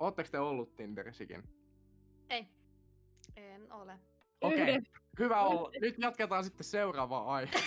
Ootteko 0.00 0.28
te 0.32 0.38
ollut 0.38 0.76
Tinderissäkin? 0.76 1.42
Ei. 2.30 2.46
En 3.36 3.72
ole. 3.72 3.98
Okei. 4.40 4.60
Yhden. 4.60 4.86
Hyvä 5.18 5.42
olla. 5.42 5.70
Nyt 5.80 5.94
jatketaan 5.98 6.44
sitten 6.44 6.64
seuraavaan 6.64 7.26
aihe. 7.26 7.50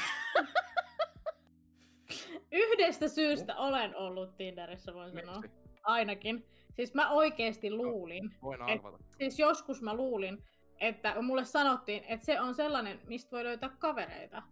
Yhdestä 2.52 3.08
syystä 3.08 3.56
olen 3.56 3.96
ollut 3.96 4.38
Tinderissä, 4.38 4.94
voin 4.94 5.12
sanoa. 5.12 5.42
Miksi? 5.42 5.58
Ainakin. 5.84 6.46
Siis 6.74 6.94
mä 6.94 7.10
oikeesti 7.12 7.72
luulin, 7.72 8.36
Voin 8.42 8.62
Et- 8.70 8.80
arvata. 8.86 9.04
siis 9.18 9.40
joskus 9.40 9.82
mä 9.82 9.94
luulin, 9.94 10.44
että 10.80 11.22
mulle 11.22 11.46
sanottiin, 11.46 12.04
että 12.04 12.26
se 12.26 12.42
on 12.42 12.56
sellainen, 12.56 13.00
mistä 13.08 13.32
voi 13.32 13.44
löytää 13.44 13.70
kavereita. 13.80 14.44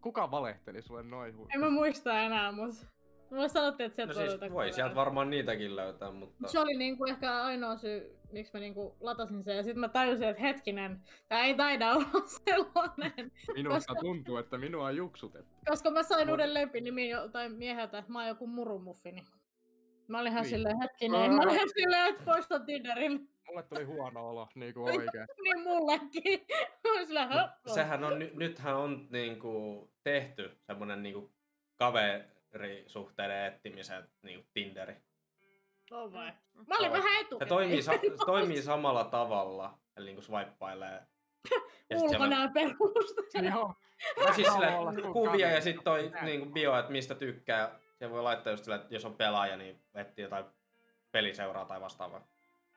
Kuka 0.00 0.30
valehteli 0.30 0.82
sulle 0.82 1.02
noin 1.02 1.34
En 1.54 1.60
mä 1.60 1.70
muista 1.70 2.20
enää, 2.20 2.52
mutta 2.52 2.86
mulle 3.32 3.48
sanottiin, 3.48 3.86
että 3.86 3.96
sieltä 3.96 4.14
No 4.14 4.18
voi 4.20 4.28
siis 4.28 4.40
voi 4.40 4.48
kavereita. 4.48 4.74
sieltä 4.74 4.94
varmaan 4.94 5.30
niitäkin 5.30 5.76
löytää, 5.76 6.10
mutta... 6.10 6.48
Se 6.48 6.58
oli 6.58 6.76
niinku 6.76 7.04
ehkä 7.04 7.42
ainoa 7.42 7.76
syy, 7.76 8.18
miksi 8.32 8.52
mä 8.54 8.60
niinku 8.60 8.96
latasin 9.00 9.44
sen. 9.44 9.56
Ja 9.56 9.62
sitten 9.62 9.80
mä 9.80 9.88
tajusin, 9.88 10.28
että 10.28 10.42
hetkinen, 10.42 11.00
tää 11.28 11.44
ei 11.44 11.54
taida 11.54 11.92
olla 11.92 12.26
sellainen. 12.44 13.32
Minusta 13.54 13.94
tuntuu, 14.00 14.36
että 14.36 14.58
minua 14.58 14.86
on 14.86 14.96
juksutettu. 14.96 15.54
Koska 15.68 15.90
mä 15.90 16.02
sain 16.02 16.28
Mut- 16.28 16.30
uuden 16.30 16.54
lempinimin 16.54 17.08
joltain 17.10 17.52
mieheltä, 17.52 17.98
että 17.98 18.12
mä 18.12 18.18
oon 18.18 18.28
joku 18.28 18.46
murumuffini. 18.46 19.22
Mä 20.08 20.20
olin 20.20 20.32
ihan 20.32 20.42
Niin. 20.42 20.50
silleen 20.50 20.80
hetkinen, 20.82 21.34
mä 21.34 21.42
olin 21.42 21.60
silleen, 21.80 22.10
että 22.10 22.24
poistan 22.24 22.66
Tinderin. 22.66 23.28
Mulle 23.48 23.62
tuli 23.62 23.84
huono 23.84 24.28
olo, 24.30 24.48
niinku 24.54 24.84
oikein. 24.84 25.26
Niin 25.44 25.60
mullekin. 25.62 26.46
Mä 26.84 26.92
olin 26.92 27.06
silleen, 27.06 27.28
Mut 27.28 27.36
"Höppö." 27.38 27.70
sehän 27.74 28.04
on, 28.04 28.18
ny- 28.18 28.30
nythän 28.34 28.76
on 28.76 29.06
niinku 29.10 29.90
tehty 30.04 30.58
semmonen 30.66 31.02
niinku 32.52 32.58
kaverisuhteiden 32.58 33.44
etsimisen 33.44 34.08
niinku 34.22 34.48
Tinderi. 34.54 34.96
On 35.90 36.12
vai? 36.12 36.32
Mä 36.66 36.76
olin 36.78 36.92
vähän 36.92 37.12
Se 37.14 37.20
etukäteen. 37.20 37.48
toimii, 37.48 37.82
sa- 37.82 37.92
se 38.18 38.26
toimii 38.26 38.62
samalla 38.62 39.04
tavalla, 39.04 39.78
eli 39.96 40.06
niinku 40.06 40.22
swipeilee. 40.22 41.00
Ja 41.90 41.98
sit 41.98 42.08
siellä 42.08 42.24
on- 42.24 42.32
Ulkonäön 42.32 42.52
perusta. 42.52 43.38
Joo. 43.52 43.74
No 44.26 44.32
siis 44.34 44.48
sille, 44.52 44.66
kuin 45.02 45.12
kuvia 45.12 45.50
ja 45.50 45.60
sitten 45.60 45.84
toi 45.84 46.12
niinku 46.22 46.46
bio, 46.46 46.78
että 46.78 46.92
mistä 46.92 47.14
tykkää. 47.14 47.78
Ja 48.00 48.10
voi 48.10 48.22
laittaa 48.22 48.52
just 48.52 48.64
sille, 48.64 48.76
että 48.76 48.94
jos 48.94 49.04
on 49.04 49.14
pelaaja, 49.14 49.56
niin 49.56 49.82
etsii 49.94 50.22
jotain 50.22 50.44
peliseuraa 51.12 51.64
tai 51.64 51.80
vastaavaa. 51.80 52.26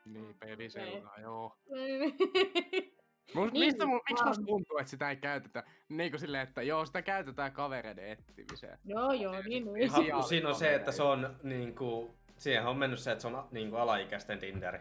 Niin, 0.06 0.36
peliseuraa, 0.40 1.20
joo. 1.20 1.58
Niin. 3.28 3.38
Must, 3.44 3.54
Niin, 3.54 3.66
mistä, 3.66 3.84
mu- 3.84 4.02
miksi 4.10 4.26
musta 4.26 4.46
tuntuu, 4.46 4.78
että 4.78 4.90
sitä 4.90 5.10
ei 5.10 5.16
käytetä? 5.16 5.64
Niin 5.90 6.12
kuin 6.12 6.20
silleen, 6.20 6.48
että 6.48 6.62
joo, 6.62 6.86
sitä 6.86 7.02
käytetään 7.02 7.52
kavereiden 7.52 8.10
etsimiseen. 8.10 8.80
joo, 8.86 9.12
joo, 9.14 9.34
niin, 9.34 9.66
niin. 9.66 9.78
Ihan- 9.78 10.06
Ihan, 10.06 10.24
siinä 10.24 10.50
on 10.50 10.56
se, 10.56 10.76
että 10.76 10.92
se 10.92 11.04
on 11.04 11.36
niinku, 11.44 12.16
siihen 12.38 12.66
on 12.66 12.78
mennyt 12.78 13.00
se, 13.00 13.12
että 13.12 13.22
se 13.22 13.28
on 13.28 13.48
niinku 13.52 13.76
alaikäisten 13.76 14.40
Tinderi. 14.40 14.80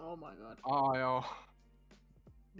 Oh 0.00 0.18
my 0.18 0.36
god. 0.36 0.58
Aa, 0.62 0.96
joo. 0.98 1.24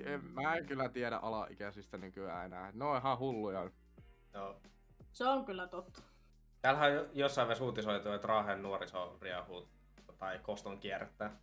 En, 0.04 0.24
mä 0.24 0.54
en 0.56 0.66
kyllä 0.66 0.88
tiedä 0.88 1.16
alaikäisistä 1.16 1.98
nykyään 1.98 2.44
enää. 2.46 2.70
Ne 2.74 2.84
on 2.84 2.96
ihan 2.98 3.18
hulluja. 3.18 3.70
Joo. 4.34 4.56
Se 5.12 5.24
on 5.28 5.44
kyllä 5.44 5.66
totta. 5.66 6.02
Täällähän 6.62 6.98
on 7.00 7.06
jossain 7.12 7.46
vaiheessa 7.46 7.64
uutisoitu, 7.64 8.08
että 8.12 8.28
Raahen 8.28 8.62
nuoriso 8.62 9.16
riahuu 9.20 9.68
tai 10.18 10.38
koston 10.38 10.78
kierrättää. 10.78 11.36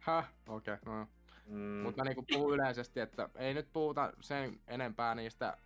Häh? 0.00 0.28
Okei, 0.48 0.74
okay, 0.74 0.94
no. 0.94 1.06
Mm, 1.46 1.82
Mutta 1.82 2.02
mä 2.02 2.04
niinku 2.04 2.24
puhun 2.32 2.54
yleisesti, 2.54 3.00
että 3.00 3.28
ei 3.34 3.54
nyt 3.54 3.72
puhuta 3.72 4.12
sen 4.20 4.60
enempää 4.66 5.14
niistä, 5.14 5.56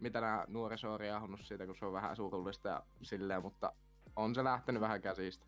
mitä 0.00 0.20
nämä 0.20 0.44
nuoriso 0.48 0.92
on 0.92 1.00
riahunut 1.00 1.40
siitä, 1.42 1.66
kun 1.66 1.76
se 1.76 1.86
on 1.86 1.92
vähän 1.92 2.16
surullista 2.16 2.68
ja 2.68 2.82
silleen, 3.02 3.42
mutta 3.42 3.72
on 4.16 4.34
se 4.34 4.44
lähtenyt 4.44 4.82
vähän 4.82 5.02
käsistä. 5.02 5.46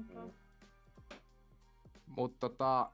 Okay. 0.00 0.30
Mutta 2.06 2.48
tota... 2.48 2.90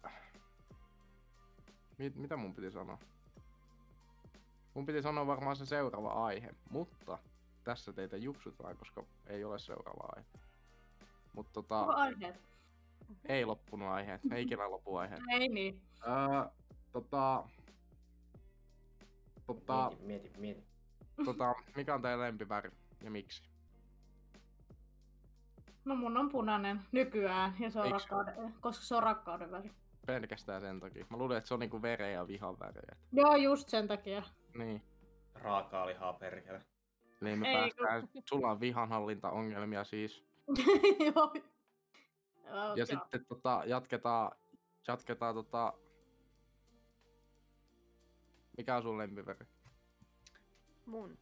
Mit, 1.98 2.16
mitä 2.16 2.36
mun 2.36 2.54
piti 2.54 2.70
sanoa? 2.70 2.98
Mun 4.74 4.86
piti 4.86 5.02
sanoa 5.02 5.26
varmaan 5.26 5.56
se 5.56 5.66
seuraava 5.66 6.26
aihe, 6.26 6.54
mutta 6.70 7.18
tässä 7.64 7.92
teitä 7.92 8.16
juksutaan, 8.16 8.76
koska 8.76 9.04
ei 9.26 9.44
ole 9.44 9.58
seuraava 9.58 10.08
aihe. 10.16 10.28
Mutta 11.32 11.52
tota, 11.52 11.78
Onko 11.80 11.92
aiheet? 11.92 12.53
Ei 13.28 13.44
loppunut 13.44 13.88
aiheet, 13.88 14.20
ei 14.32 14.42
ikinä 14.44 14.70
lopu 14.70 14.96
aiheet. 14.96 15.20
Ei 15.30 15.48
niin. 15.48 15.80
Öö, 16.06 16.50
tota, 16.92 17.44
tota, 19.46 19.90
Mieti, 19.90 20.04
mieti, 20.06 20.38
mieti. 20.38 20.64
tota, 21.24 21.54
mikä 21.76 21.94
on 21.94 22.02
teidän 22.02 22.20
lempiväri 22.20 22.70
ja 23.02 23.10
miksi? 23.10 23.42
No 25.84 25.96
mun 25.96 26.16
on 26.16 26.28
punainen 26.28 26.80
nykyään, 26.92 27.54
ja 27.60 27.70
se 27.70 27.80
on 27.80 27.90
rakkauden, 27.90 28.54
koska 28.60 28.84
se 28.84 28.94
on 28.94 29.02
rakkauden 29.02 29.50
väri. 29.50 29.70
Pelkästään 30.06 30.60
sen 30.60 30.80
takia. 30.80 31.06
Mä 31.10 31.16
luulen, 31.16 31.38
että 31.38 31.48
se 31.48 31.54
on 31.54 31.60
niinku 31.60 31.82
veren 31.82 32.12
ja 32.12 32.28
vihan 32.28 32.58
väriä. 32.58 32.96
Joo, 33.12 33.36
just 33.36 33.68
sen 33.68 33.88
takia. 33.88 34.22
Niin. 34.58 34.82
Raakaa 35.34 35.86
lihaa 35.86 36.12
perkele. 36.12 36.60
Niin 37.20 37.38
me 37.38 37.48
Ei, 37.48 37.54
päästään, 37.54 38.08
sulla 38.28 38.50
on 38.50 38.60
vihanhallintaongelmia 38.60 39.84
siis. 39.84 40.24
Joo. 41.14 41.34
Joo, 42.46 42.74
Ja 42.74 42.86
sitten 42.86 43.26
tota, 43.26 43.62
jatketaan, 43.66 44.38
jatketaan 44.88 45.34
tota... 45.34 45.72
Mikä 48.56 48.76
on 48.76 48.82
sun 48.82 48.98
lempiväri? 48.98 49.46
Mun. 50.86 51.18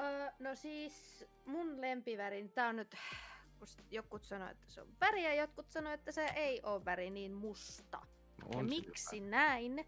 Öö, 0.00 0.30
no 0.38 0.54
siis 0.54 1.24
mun 1.46 1.80
lempiväri, 1.80 2.48
tää 2.48 2.68
on 2.68 2.76
nyt, 2.76 2.96
kun 3.58 3.68
jotkut 3.90 4.24
sanoo, 4.24 4.48
että 4.48 4.70
se 4.70 4.80
on 4.80 4.88
väri 5.00 5.24
ja 5.24 5.34
jotkut 5.34 5.70
sanoo, 5.70 5.92
että 5.92 6.12
se 6.12 6.24
ei 6.36 6.60
ole 6.62 6.84
väri, 6.84 7.10
niin 7.10 7.32
musta. 7.32 7.98
No, 7.98 8.58
ja 8.58 8.64
miksi 8.64 9.20
näin? 9.20 9.84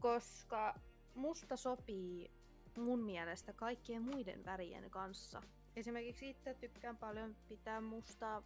Koska 0.00 0.74
musta 1.14 1.56
sopii 1.56 2.30
mun 2.76 3.04
mielestä 3.04 3.52
kaikkien 3.52 4.02
muiden 4.02 4.44
värien 4.44 4.90
kanssa. 4.90 5.42
Esimerkiksi 5.76 6.30
itse 6.30 6.54
tykkään 6.54 6.96
paljon 6.96 7.36
pitää 7.48 7.80
mustaa 7.80 8.42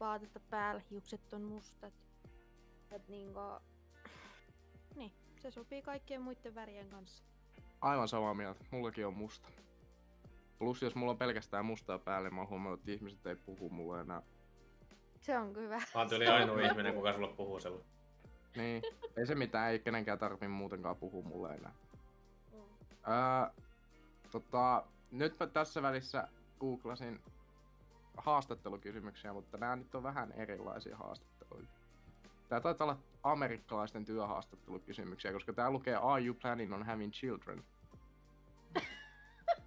vaatetta 0.00 0.40
päällä, 0.40 0.82
hiukset 0.90 1.32
on 1.32 1.42
mustat. 1.42 1.94
Et 2.90 3.08
niinku, 3.08 3.40
niin, 4.96 5.12
se 5.40 5.50
sopii 5.50 5.82
kaikkien 5.82 6.22
muiden 6.22 6.54
värien 6.54 6.88
kanssa. 6.88 7.24
Aivan 7.80 8.08
samaa 8.08 8.34
mieltä. 8.34 8.64
Mullakin 8.70 9.06
on 9.06 9.14
musta. 9.14 9.48
Plus 10.58 10.82
jos 10.82 10.94
mulla 10.94 11.12
on 11.12 11.18
pelkästään 11.18 11.64
mustaa 11.64 11.98
päälle, 11.98 12.30
mä 12.30 12.40
oon 12.40 12.48
huomannut, 12.48 12.80
että 12.80 12.92
ihmiset 12.92 13.26
ei 13.26 13.36
puhu 13.36 13.70
mulle 13.70 14.00
enää. 14.00 14.22
Se 15.20 15.38
on 15.38 15.56
hyvä. 15.56 15.76
Mä 15.76 15.84
oon 15.94 16.08
tyyli 16.08 16.26
ainoa 16.26 16.60
ihminen, 16.60 16.94
kuka 16.94 17.12
sulle 17.12 17.34
puhuu 17.36 17.60
sillä. 17.60 17.84
Niin, 18.56 18.82
ei 19.16 19.26
se 19.26 19.34
mitään, 19.34 19.70
ei 19.70 19.78
kenenkään 19.78 20.18
tarvi 20.18 20.48
muutenkaan 20.48 20.96
puhua 20.96 21.22
mulle 21.22 21.54
enää. 21.54 21.72
Mm. 22.52 22.58
Öö, 23.08 23.64
tota, 24.32 24.84
nyt 25.10 25.36
mä 25.40 25.46
tässä 25.46 25.82
välissä 25.82 26.28
googlasin 26.60 27.20
haastattelukysymyksiä, 28.16 29.32
mutta 29.32 29.58
nämä 29.58 29.76
nyt 29.76 29.94
on 29.94 30.02
vähän 30.02 30.32
erilaisia 30.32 30.96
haastatteluja. 30.96 31.66
Tää 32.48 32.60
taitaa 32.60 32.84
olla 32.84 32.98
amerikkalaisten 33.22 34.04
työhaastattelukysymyksiä, 34.04 35.32
koska 35.32 35.52
tää 35.52 35.70
lukee 35.70 35.96
Are 36.02 36.24
you 36.24 36.34
planning 36.34 36.74
on 36.74 36.82
having 36.86 37.12
children? 37.12 37.64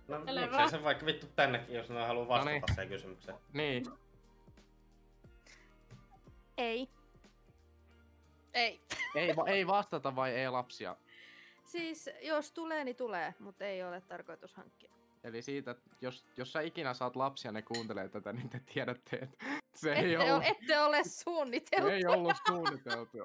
No 0.07 0.25
Selvä. 0.25 0.41
miksei 0.41 0.69
se 0.69 0.83
vaikka 0.83 1.05
vittu 1.05 1.27
tännekin, 1.35 1.75
jos 1.75 1.89
ne 1.89 2.05
haluaa 2.07 2.27
vastata 2.27 2.45
Noniin. 2.49 2.63
siihen 2.67 2.87
kysymykseen. 2.89 3.37
Niin, 3.53 3.85
Ei. 6.57 6.89
Ei. 8.53 8.81
ei, 9.15 9.35
va- 9.35 9.47
ei 9.47 9.67
vastata 9.67 10.15
vai 10.15 10.31
ei 10.31 10.49
lapsia. 10.49 10.95
Siis 11.65 12.09
jos 12.21 12.51
tulee, 12.51 12.83
niin 12.83 12.95
tulee, 12.95 13.33
mutta 13.39 13.65
ei 13.65 13.83
ole 13.83 14.01
tarkoitus 14.01 14.55
hankkia. 14.55 14.93
Eli 15.23 15.41
siitä, 15.41 15.71
että 15.71 15.89
jos, 16.01 16.25
jos 16.37 16.51
sä 16.53 16.61
ikinä 16.61 16.93
saat 16.93 17.15
lapsia, 17.15 17.51
ne 17.51 17.61
kuuntelee 17.61 18.09
tätä, 18.09 18.33
niin 18.33 18.49
te 18.49 18.59
tiedätte, 18.73 19.15
että 19.15 19.45
se 19.75 19.93
ei 19.93 20.13
Ette, 20.13 20.23
ollut, 20.23 20.37
ole, 20.37 20.47
ette 20.47 20.79
ole 20.81 21.03
suunniteltu. 21.03 21.87
ei 21.87 22.05
ollut 22.05 22.37
suunniteltu. 22.47 23.17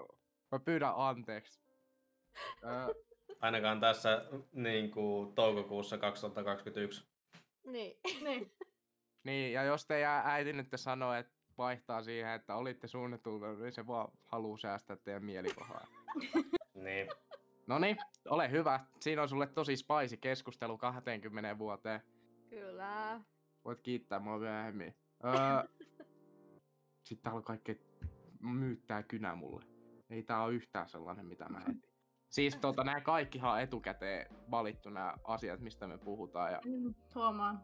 Mä 0.53 0.59
pyydän 0.59 0.93
anteeksi. 0.97 1.61
Öö, 2.65 2.95
Ainakaan 3.41 3.81
tässä 3.81 4.25
niin 4.53 4.91
kuin, 4.91 5.35
toukokuussa 5.35 5.99
2021. 5.99 7.05
Niin. 7.67 8.01
Niin. 8.23 8.53
Niin, 9.25 9.53
ja 9.53 9.63
jos 9.63 9.87
teidän 9.87 10.23
äiti 10.25 10.53
nyt 10.53 10.69
sanoo, 10.77 11.13
että 11.15 11.33
vaihtaa 11.59 12.03
siihen, 12.03 12.33
että 12.33 12.55
olitte 12.57 12.87
suunniteltu, 12.89 13.47
niin 13.47 13.73
se 13.73 13.87
vaan 13.87 14.09
haluaa 14.25 14.59
säästää 14.59 14.97
teidän 14.97 15.25
mielipahaa. 15.25 15.87
Niin. 16.75 17.09
No 17.67 17.79
niin, 17.79 17.97
ole 18.29 18.51
hyvä. 18.51 18.81
Siinä 19.01 19.23
on 19.23 19.29
sulle 19.29 19.47
tosi 19.47 19.77
spicy 19.77 20.17
keskustelu 20.17 20.79
20 20.79 21.59
vuoteen. 21.59 22.01
Kyllä. 22.51 23.21
Voit 23.65 23.81
kiittää 23.81 24.19
mua 24.21 24.39
myöhemmin. 24.39 24.95
Öö, 25.25 25.33
sitten 27.07 27.23
täällä 27.23 27.37
on 27.39 27.45
kaikkea 27.45 27.75
myyttää 28.41 29.03
kynä 29.03 29.35
mulle. 29.35 29.65
Ei 30.11 30.23
tää 30.23 30.43
ole 30.43 30.55
yhtään 30.55 30.89
sellainen, 30.89 31.27
mitä 31.27 31.49
mä 31.49 31.59
etin. 31.61 31.83
Siis 32.31 32.57
tota, 32.57 32.85
nämä 32.85 33.01
kaikkihan 33.01 33.53
on 33.53 33.61
etukäteen 33.61 34.27
valittu 34.51 34.91
nämä 34.91 35.15
asiat, 35.25 35.61
mistä 35.61 35.87
me 35.87 35.99
puhutaan. 35.99 36.53
Ja 36.53 36.61
Mm, 36.65 36.95
Huomaan. 37.15 37.61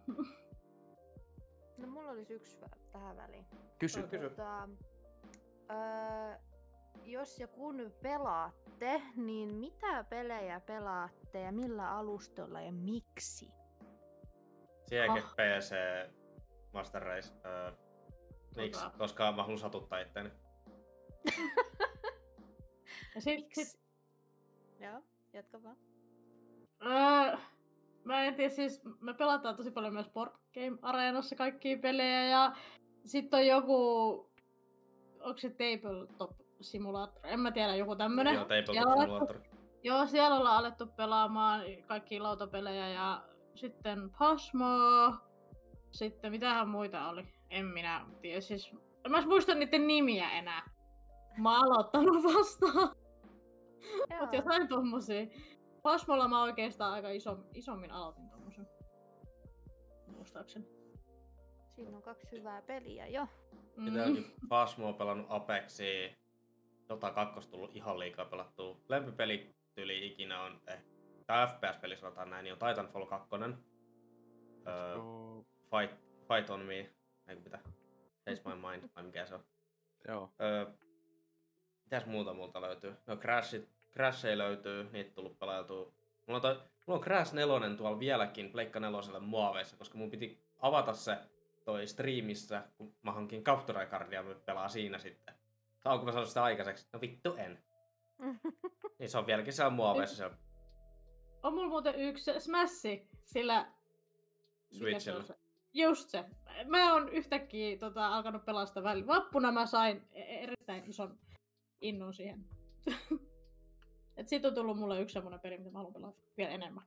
No 1.78 1.86
mulla 1.88 2.10
olisi 2.10 2.34
yksi 2.34 2.56
tähän 2.92 3.16
väliin. 3.16 3.46
kysy. 3.78 4.02
Kysy. 4.02 4.30
Tota, 4.30 4.68
öö, 5.70 6.36
jos 7.04 7.38
ja 7.40 7.48
kun 7.48 7.92
pelaatte, 8.02 9.02
niin 9.16 9.54
mitä 9.54 10.04
pelejä 10.04 10.60
pelaatte 10.60 11.40
ja 11.40 11.52
millä 11.52 11.90
alustoilla 11.96 12.60
ja 12.60 12.72
miksi? 12.72 13.50
Siege, 14.86 15.08
Ah. 15.20 15.34
PC, 15.34 15.74
Master 16.72 17.02
Race. 17.02 17.34
Öö, 17.46 17.72
miksi? 18.56 18.82
Tota. 18.84 18.98
Koska 18.98 19.32
mä 19.32 19.42
haluan 19.42 19.58
satuttaa 19.58 19.98
itteeni. 20.00 20.30
Ja 23.14 23.20
sit, 23.22 23.40
Miksi? 23.40 23.64
sit, 23.64 23.80
Joo, 24.80 25.02
jatka 25.32 25.62
vaan. 25.62 25.76
öö, 26.82 27.38
mä 28.04 28.24
en 28.24 28.34
tiedä, 28.34 28.50
siis 28.54 28.80
me 29.00 29.14
pelataan 29.14 29.56
tosi 29.56 29.70
paljon 29.70 29.92
myös 29.92 30.08
Board 30.08 30.30
Game 30.54 30.78
Areenassa 30.82 31.36
kaikkia 31.36 31.78
pelejä 31.78 32.24
ja 32.28 32.56
sitten 33.04 33.40
on 33.40 33.46
joku, 33.46 33.74
onko 35.20 35.38
se 35.38 35.50
Tabletop 35.50 36.30
Simulator, 36.60 37.26
en 37.26 37.40
mä 37.40 37.50
tiedä, 37.50 37.76
joku 37.76 37.96
tämmönen. 37.96 38.34
Joo, 38.34 38.46
Simulator. 38.72 39.40
Joo, 39.82 40.06
siellä 40.06 40.36
ollaan 40.36 40.56
alettu 40.56 40.86
pelaamaan 40.86 41.62
kaikkia 41.86 42.22
lautapelejä 42.22 42.88
ja 42.88 43.24
sitten 43.54 44.10
Pasmo, 44.18 44.66
sitten 45.90 46.30
mitähän 46.32 46.68
muita 46.68 47.08
oli, 47.08 47.28
en 47.50 47.66
minä 47.66 48.06
tiedä, 48.20 48.40
siis 48.40 48.72
en 49.04 49.10
mä 49.10 49.26
muista 49.26 49.54
niiden 49.54 49.86
nimiä 49.86 50.30
enää. 50.30 50.70
Mä 51.36 51.58
oon 51.58 51.64
aloittanut 51.64 52.24
vasta, 52.24 52.66
mut 54.20 54.32
jotain 54.32 54.68
tommosia. 54.68 55.26
Pasmolla 55.82 56.28
mä 56.28 56.42
oikeastaan 56.42 56.92
aika 56.92 57.10
iso, 57.10 57.38
isommin 57.54 57.92
aloitin 57.92 58.30
tommosen. 58.30 58.68
Muistaakseni. 60.06 60.68
Siinä 61.74 61.96
on 61.96 62.02
kaksi 62.02 62.30
hyvää 62.32 62.62
peliä 62.62 63.06
jo. 63.06 63.26
Mm. 63.76 63.86
Itse 63.86 64.02
onkin 64.02 64.34
Phasmoa 64.48 64.92
pelannut 64.92 65.26
Apexia. 65.30 66.17
Dota 66.88 67.10
2 67.10 67.50
tullut 67.50 67.76
ihan 67.76 67.98
liikaa 67.98 68.24
pelattua. 68.24 68.76
Lempipeli 68.88 69.54
tyyli 69.74 70.06
ikinä 70.06 70.42
on, 70.42 70.60
eh, 70.66 70.84
tai 71.26 71.46
FPS-peli 71.48 71.96
sanotaan 71.96 72.30
näin, 72.30 72.44
niin 72.44 72.52
on 72.52 72.68
Titanfall 72.68 73.06
2. 73.06 73.28
Öö. 74.66 74.96
Fight, 75.70 76.00
Fight 76.28 76.50
on 76.50 76.60
Me, 76.60 76.90
eikö 77.28 77.42
mitä? 77.42 77.58
Chase 78.24 78.42
My 78.44 78.54
Mind, 78.54 78.90
vai 78.96 79.04
mikä 79.04 79.26
se 79.26 79.34
on. 79.34 79.44
Joo. 80.08 80.32
Öö, 80.40 80.66
mitäs 81.84 82.06
muuta 82.06 82.34
multa 82.34 82.60
löytyy? 82.60 82.94
No 83.06 83.16
Crashit, 83.16 83.68
Crashei 83.92 84.38
löytyy, 84.38 84.88
niitä 84.92 85.10
tullut 85.14 85.38
pelailtua. 85.38 85.92
Mulla 86.26 86.36
on, 86.36 86.42
toi, 86.42 86.54
mulla 86.86 86.98
on 86.98 87.04
Crash 87.04 87.34
4 87.34 87.76
tuolla 87.76 87.98
vieläkin 87.98 88.52
Pleikka 88.52 88.80
4 88.80 89.20
muoveissa, 89.20 89.76
koska 89.76 89.98
mun 89.98 90.10
piti 90.10 90.42
avata 90.58 90.92
se 90.92 91.18
toi 91.64 91.86
striimissä, 91.86 92.62
kun 92.76 92.94
mä 93.02 93.12
hankin 93.12 93.44
Capture 93.44 93.86
Cardia, 93.86 94.22
mä 94.22 94.34
pelaa 94.34 94.68
siinä 94.68 94.98
sitten. 94.98 95.34
Saanko 95.88 96.04
mä 96.06 96.12
saada 96.12 96.26
sitä 96.26 96.42
aikaiseksi? 96.42 96.88
No 96.92 97.00
vittu 97.00 97.34
en. 97.36 97.62
Niin 98.98 99.10
se 99.10 99.18
on 99.18 99.26
vieläkin 99.26 99.52
siellä 99.52 99.70
muoveissa 99.70 100.16
siellä 100.16 100.36
On 101.42 101.54
mulla 101.54 101.68
muuten 101.68 101.94
yksi 101.94 102.40
Smashi, 102.40 103.08
sillä... 103.24 103.72
Switchillä. 104.70 105.22
se? 105.22 105.34
Just 105.72 106.08
se. 106.08 106.24
Mä 106.66 106.92
oon 106.92 107.08
yhtäkkiä 107.08 107.78
tota, 107.78 108.08
alkanut 108.08 108.44
pelaa 108.44 108.66
sitä 108.66 108.82
välillä. 108.82 109.06
Vappuna 109.06 109.52
mä 109.52 109.66
sain 109.66 110.08
e- 110.12 110.42
erittäin 110.42 110.84
ison 110.84 111.18
innon 111.80 112.14
siihen. 112.14 112.44
Et 114.16 114.28
siitä 114.28 114.48
on 114.48 114.54
tullut 114.54 114.78
mulle 114.78 115.00
yksi 115.00 115.12
semmonen 115.12 115.40
peli, 115.40 115.58
mitä 115.58 115.70
mä 115.70 115.78
haluan 115.78 115.94
pelata 115.94 116.22
vielä 116.36 116.50
enemmän. 116.50 116.84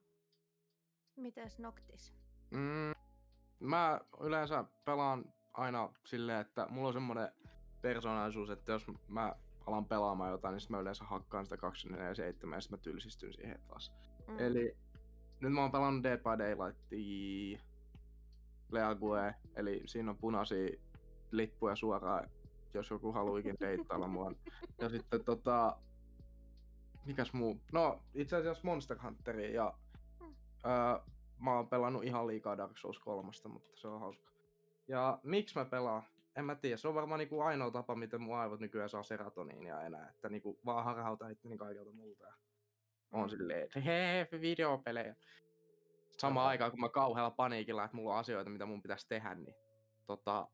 Mites 1.16 1.60
Noctis? 1.60 2.14
Mm, 2.52 2.94
mä 3.60 4.00
yleensä 4.20 4.64
pelaan 4.86 5.34
aina 5.54 5.94
silleen, 6.06 6.42
että 6.42 6.68
mulla 6.70 6.88
on 6.88 6.94
semmonen 6.94 7.32
persoonallisuus, 7.82 8.50
että 8.50 8.72
jos 8.72 8.86
mä 9.08 9.36
alan 9.68 9.86
pelaamaan 9.86 10.32
jotain, 10.32 10.56
niin 10.56 10.68
mä 10.70 10.80
yleensä 10.80 11.04
hakkaan 11.04 11.46
sitä 11.46 11.58
247 11.58 12.58
ja 12.58 12.62
sit 12.62 12.72
mä 12.72 12.78
tylsistyn 12.78 13.34
siihen 13.34 13.60
taas. 13.68 13.92
Mm. 14.28 14.40
Eli 14.40 14.78
nyt 15.40 15.54
mä 15.54 15.62
oon 15.62 15.72
pelannut 15.72 16.04
Dead 16.04 16.18
by 16.18 16.44
Daylightia, 16.44 17.60
League, 18.72 19.36
eli 19.56 19.82
siinä 19.86 20.12
on 20.12 20.18
punaisia 20.18 20.70
lippuja 21.32 21.76
suoraan, 21.76 22.30
jos 22.74 22.90
joku 22.90 23.12
haluikin 23.12 23.56
deittailla 23.60 24.08
mua. 24.08 24.32
Ja 24.80 24.90
sitten 24.90 25.24
tota, 25.24 25.78
mikäs 27.06 27.34
muu? 27.34 27.62
No, 27.72 28.04
itse 28.14 28.36
asiassa 28.36 28.62
Monster 28.64 28.98
Hunteria 29.04 29.50
ja 29.56 29.74
Mm. 30.20 30.36
öö, 30.66 31.00
mä 31.40 31.56
oon 31.56 31.68
pelannut 31.68 32.04
ihan 32.04 32.28
liikaa 32.28 32.58
Dark 32.58 32.78
Souls 32.78 33.00
3, 33.00 33.32
mutta 33.48 33.70
se 33.76 33.88
on 33.88 34.00
hauska. 34.00 34.32
Ja 34.88 35.20
miksi 35.24 35.60
mä 35.60 35.66
pelaan? 35.66 36.04
En 36.36 36.46
mä 36.46 36.56
tiedä, 36.56 36.78
se 36.78 36.88
on 36.88 36.96
varmaan 36.96 37.20
niinku 37.20 37.42
ainoa 37.42 37.72
tapa, 37.72 37.96
miten 37.96 38.22
mun 38.22 38.38
aivot 38.38 38.60
nykyään 38.60 38.90
saa 38.90 39.04
serotoniinia 39.04 39.82
enää, 39.82 40.10
että 40.10 40.30
niinku 40.30 40.60
vaan 40.66 40.84
harhauta 40.84 41.30
itteni 41.30 41.58
kaikelta 41.58 41.92
muulta. 41.92 42.24
Ja 42.24 42.34
on 43.12 43.30
silleen, 43.30 43.64
että 43.64 43.80
hei, 43.80 44.28
videopelejä. 44.42 45.16
Samaan 46.18 46.48
aikaan, 46.48 46.72
kun 46.72 46.80
mä 46.80 46.90
kauhealla 46.90 47.32
paniikilla, 47.32 47.84
että 47.84 47.98
mulla 47.98 48.14
on 48.14 48.20
asioita, 48.20 48.50
mitä 48.50 48.66
mun 48.66 48.82
pitäisi 48.82 49.08
tehdä, 49.08 49.36
niin 49.36 49.56
tota, 50.06 50.48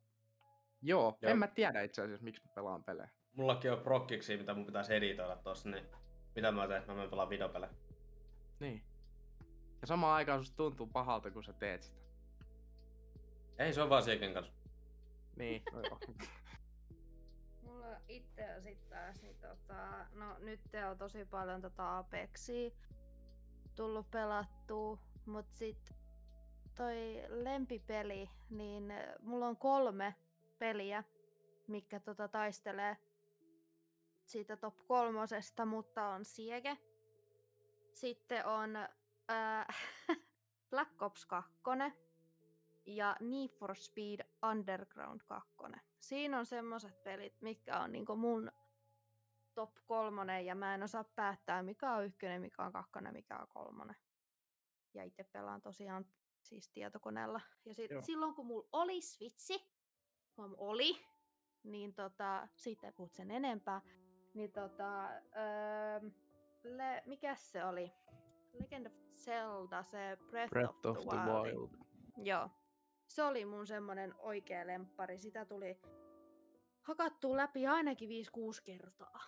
joo, 0.81 1.17
Joo. 1.21 1.31
en 1.31 1.37
mä 1.37 1.47
tiedä 1.47 1.81
itse 1.81 2.01
asiassa, 2.01 2.23
miksi 2.23 2.43
mä 2.45 2.51
pelaan 2.55 2.83
pelejä. 2.83 3.09
Mullakin 3.33 3.71
on 3.71 3.79
prokkiksi, 3.79 4.37
mitä 4.37 4.53
mun 4.53 4.65
pitäisi 4.65 4.95
editoida 4.95 5.35
tossa, 5.35 5.69
niin 5.69 5.85
mitä 6.35 6.51
mä 6.51 6.67
teen? 6.67 6.83
Mä 6.87 6.93
menen 6.93 7.09
pelaa 7.09 7.29
videopelejä. 7.29 7.73
Niin. 8.59 8.83
Ja 9.81 9.87
samaan 9.87 10.15
aikaan 10.15 10.39
susta 10.39 10.57
tuntuu 10.57 10.87
pahalta, 10.87 11.31
kun 11.31 11.43
sä 11.43 11.53
teet 11.53 11.83
sitä. 11.83 11.97
Ei, 13.59 13.73
se 13.73 13.81
on 13.81 13.89
vaan 13.89 14.03
Siegen 14.03 14.33
kanssa. 14.33 14.53
Niin, 15.37 15.63
no 15.73 15.81
joo. 15.81 15.99
Mulla 17.63 17.97
itse 18.07 18.55
on 18.55 18.63
sit 18.63 18.89
taas, 18.89 19.21
niin 19.21 19.37
tota, 19.39 20.05
no 20.13 20.39
nyt 20.39 20.61
on 20.89 20.97
tosi 20.97 21.25
paljon 21.25 21.61
tota 21.61 21.97
Apexia 21.97 22.71
tullut 23.75 24.11
pelattua, 24.11 24.99
mut 25.25 25.45
sit 25.53 25.93
toi 26.75 27.23
lempipeli, 27.27 28.29
niin 28.49 28.91
äh, 28.91 29.05
mulla 29.21 29.47
on 29.47 29.57
kolme 29.57 30.15
peliä, 30.59 31.03
mikä 31.67 31.99
tota 31.99 32.27
taistelee 32.27 32.97
siitä 34.25 34.57
top 34.57 34.75
kolmosesta, 34.87 35.65
mutta 35.65 36.07
on 36.07 36.25
Siege. 36.25 36.77
Sitten 37.93 38.45
on 38.45 38.75
ää, 39.27 39.73
Black 40.69 41.01
Ops 41.01 41.25
2 41.25 41.51
ja 42.87 43.15
Need 43.19 43.49
for 43.49 43.75
Speed 43.75 44.19
Underground 44.49 45.21
2. 45.27 45.49
Siinä 45.99 46.39
on 46.39 46.45
semmoset 46.45 47.03
pelit, 47.03 47.41
mitkä 47.41 47.79
on 47.79 47.91
niinku 47.91 48.15
mun 48.15 48.51
top 49.53 49.71
kolmonen 49.85 50.45
ja 50.45 50.55
mä 50.55 50.75
en 50.75 50.83
osaa 50.83 51.03
päättää 51.03 51.63
mikä 51.63 51.93
on 51.93 52.05
ykkönen, 52.05 52.41
mikä 52.41 52.63
on 52.63 52.71
kakkonen, 52.71 53.13
mikä 53.13 53.37
on 53.37 53.47
kolmonen. 53.47 53.95
Ja 54.93 55.03
itse 55.03 55.23
pelaan 55.23 55.61
tosiaan 55.61 56.05
siis 56.43 56.69
tietokoneella. 56.69 57.41
Ja 57.65 57.73
sit, 57.73 57.91
Joo. 57.91 58.01
silloin 58.01 58.35
kun 58.35 58.45
mulla 58.45 58.67
oli 58.71 59.01
Switchi, 59.01 59.71
huom 60.37 60.55
oli, 60.57 61.05
niin 61.63 61.93
tota, 61.93 62.47
siitä 62.55 62.87
ei 62.87 62.93
puhut 62.93 63.13
sen 63.13 63.31
enempää, 63.31 63.81
niin 64.33 64.51
tota, 64.51 65.09
öö, 65.09 66.09
le, 66.63 67.03
mikä 67.05 67.35
se 67.35 67.65
oli? 67.65 67.91
Legend 68.53 68.85
of 68.85 68.93
Zelda, 69.15 69.83
se 69.83 70.17
Breath, 70.29 70.49
Breath 70.49 70.85
of, 70.85 70.85
of 70.85 70.97
the, 70.97 71.09
the 71.09 71.17
Wild. 71.17 71.45
Wild. 71.45 71.69
Joo. 72.17 72.49
Se 73.07 73.23
oli 73.23 73.45
mun 73.45 73.67
semmonen 73.67 74.15
oikea 74.17 74.67
lemppari. 74.67 75.19
Sitä 75.19 75.45
tuli 75.45 75.79
hakattua 76.81 77.37
läpi 77.37 77.67
ainakin 77.67 78.09
5-6 78.09 78.11
kertaa. 78.63 79.19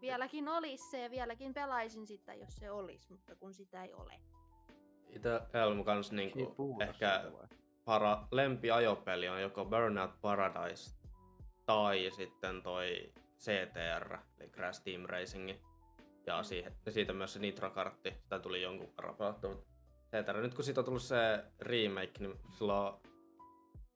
Vieläkin 0.00 0.48
olisi 0.48 0.90
se 0.90 1.02
ja 1.02 1.10
vieläkin 1.10 1.54
pelaisin 1.54 2.06
sitä, 2.06 2.34
jos 2.34 2.56
se 2.56 2.70
olisi, 2.70 3.12
mutta 3.12 3.36
kun 3.36 3.54
sitä 3.54 3.84
ei 3.84 3.92
ole. 3.92 4.14
Mun 5.74 5.84
kanssa 5.84 6.16
Siitä 6.16 6.36
niinku 6.38 6.76
ehkä 6.80 7.24
para, 7.84 8.26
lempiajopeli 8.30 9.28
on 9.28 9.42
joko 9.42 9.64
Burnout 9.64 10.20
Paradise 10.20 10.96
tai 11.66 12.10
sitten 12.10 12.62
toi 12.62 13.12
CTR, 13.38 14.18
eli 14.38 14.48
Crash 14.48 14.82
Team 14.84 15.02
Racing. 15.04 15.50
Ja 16.26 16.42
Mm. 16.42 16.92
siitä 16.92 17.12
myös 17.12 17.32
se 17.32 17.38
Nitro-kartti, 17.38 18.14
sitä 18.22 18.38
tuli 18.38 18.62
jonkun 18.62 18.92
verran 18.96 19.16
pelattua. 19.16 19.73
CTR, 20.22 20.36
nyt 20.40 20.54
kun 20.54 20.64
siitä 20.64 20.80
on 20.80 20.84
tullut 20.84 21.02
se 21.02 21.44
remake, 21.60 22.12
niin 22.18 22.38
silloin 22.50 22.94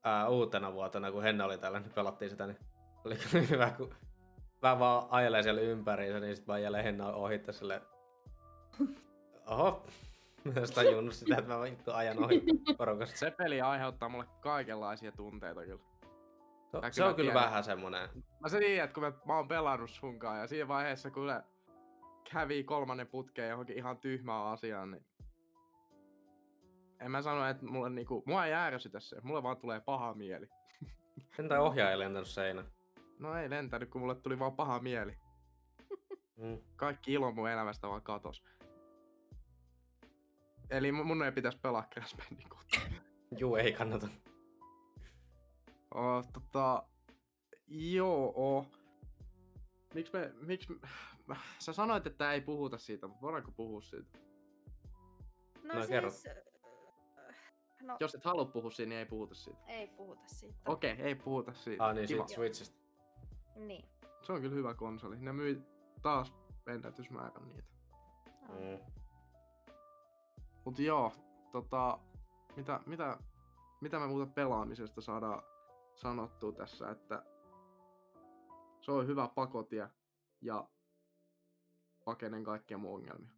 ää, 0.04 0.28
uutena 0.28 0.72
vuotena, 0.72 1.12
kun 1.12 1.22
Henna 1.22 1.44
oli 1.44 1.58
täällä, 1.58 1.80
niin 1.80 1.92
pelattiin 1.94 2.30
sitä, 2.30 2.46
niin 2.46 2.58
oli 3.04 3.16
kyllä 3.16 3.46
hyvä, 3.50 3.70
kun 3.76 3.94
mä 4.62 4.78
vaan 4.78 5.06
ajelee 5.10 5.42
siellä 5.42 5.60
ympäriinsä, 5.60 6.20
niin 6.20 6.36
sit 6.36 6.48
vaan 6.48 6.56
ajelee 6.56 6.84
Henna 6.84 7.12
ohittaa 7.12 7.52
sille. 7.54 7.82
Oho, 9.46 9.86
mä 10.44 10.52
edes 10.56 10.70
tajunnut 10.70 11.14
sitä, 11.14 11.36
että 11.38 11.54
mä 11.54 11.62
vittu 11.62 11.92
ajan 11.92 12.24
ohi 12.24 12.42
porukasta. 12.78 13.16
Se 13.18 13.30
peli 13.30 13.60
aiheuttaa 13.60 14.08
mulle 14.08 14.26
kaikenlaisia 14.40 15.12
tunteita 15.12 15.64
kyllä. 15.64 15.82
Se, 16.70 16.80
Mä 16.80 16.90
se 16.90 17.04
on 17.04 17.14
kyllä 17.14 17.32
tiedän. 17.32 17.46
vähän 17.48 17.64
semmonen. 17.64 18.08
Mä 18.40 18.48
se 18.48 18.58
tiedän, 18.58 18.84
että 18.84 18.94
kun 18.94 19.02
mä, 19.02 19.12
mä 19.24 19.36
oon 19.36 19.48
pelannut 19.48 19.90
sunkaan 19.90 20.38
ja 20.40 20.46
siinä 20.46 20.68
vaiheessa 20.68 21.10
kun 21.10 21.32
kävi 22.32 22.64
kolmannen 22.64 23.06
putkeen 23.06 23.50
johonkin 23.50 23.76
ihan 23.76 23.98
tyhmään 23.98 24.46
asiaan, 24.46 24.90
niin 24.90 25.04
en 27.00 27.10
mä 27.10 27.22
sano, 27.22 27.46
että 27.46 27.66
mulle 27.66 27.90
niinku, 27.90 28.22
mua 28.26 28.46
ei 28.46 28.54
ärsytä 28.54 29.00
se, 29.00 29.20
mulle 29.22 29.42
vaan 29.42 29.56
tulee 29.56 29.80
paha 29.80 30.14
mieli. 30.14 30.48
Entä 31.38 31.60
ohjaaja 31.60 31.98
lentänyt 31.98 32.28
seinä? 32.28 32.64
No 33.18 33.34
ei 33.34 33.50
lentänyt, 33.50 33.90
kun 33.90 34.00
mulle 34.00 34.14
tuli 34.14 34.38
vaan 34.38 34.56
paha 34.56 34.80
mieli. 34.80 35.16
Mm. 36.36 36.58
Kaikki 36.76 37.12
ilo 37.12 37.32
mun 37.32 37.48
elämästä 37.48 37.88
vaan 37.88 38.02
katos. 38.02 38.44
Eli 40.70 40.90
mu- 40.90 41.04
mun 41.04 41.22
ei 41.22 41.32
pitäisi 41.32 41.58
pelaa 41.58 41.86
Crash 41.94 42.16
Bandicoot. 42.16 42.66
Juu, 43.38 43.56
ei 43.56 43.72
kannata. 43.72 44.08
Oh, 45.94 46.24
tota... 46.32 46.82
Joo. 47.68 48.66
Miksi 49.94 50.12
me... 50.12 50.32
Miksi 50.40 50.72
me... 51.26 51.36
Sä 51.58 51.72
sanoit, 51.72 52.06
että 52.06 52.32
ei 52.32 52.40
puhuta 52.40 52.78
siitä, 52.78 53.06
mutta 53.06 53.22
voidaanko 53.22 53.50
puhua 53.52 53.80
siitä? 53.82 54.18
No, 55.62 55.74
No, 55.74 55.74
siis... 55.74 55.88
kerro. 55.88 56.10
No, 57.88 57.96
Jos 58.00 58.14
et 58.14 58.24
halua 58.24 58.44
puhua 58.44 58.70
siitä, 58.70 58.88
niin 58.88 58.98
ei 58.98 59.06
puhuta 59.06 59.34
siitä. 59.34 59.58
ei 59.66 59.86
puhuta 59.86 60.22
siitä. 60.26 60.58
Okei, 60.66 60.92
okay, 60.92 61.04
ei 61.04 61.14
puhuta 61.14 61.52
siitä. 61.52 61.86
Ah 61.86 61.94
niin, 61.94 62.08
Kiva. 62.08 62.26
siitä 62.26 62.34
Switchistä. 62.34 62.76
Niin. 63.56 63.84
Se 64.22 64.32
on 64.32 64.40
kyllä 64.40 64.54
hyvä 64.54 64.74
konsoli. 64.74 65.16
Ne 65.20 65.32
myi 65.32 65.62
taas 66.02 66.34
ennätysmäärän 66.66 67.48
niitä. 67.48 67.68
Mm. 68.48 68.78
Mut 70.64 70.78
joo, 70.78 71.12
tota, 71.52 71.98
mitä, 72.56 72.80
mitä, 72.86 73.18
mitä 73.80 73.98
me 73.98 74.06
muuta 74.06 74.32
pelaamisesta 74.34 75.00
saadaan 75.00 75.42
sanottua 75.94 76.52
tässä, 76.52 76.90
että 76.90 77.22
se 78.80 78.92
on 78.92 79.06
hyvä 79.06 79.28
pakotie 79.34 79.88
ja 80.40 80.68
pakenen 82.04 82.44
kaikkia 82.44 82.78
mun 82.78 82.94
ongelmia. 82.94 83.32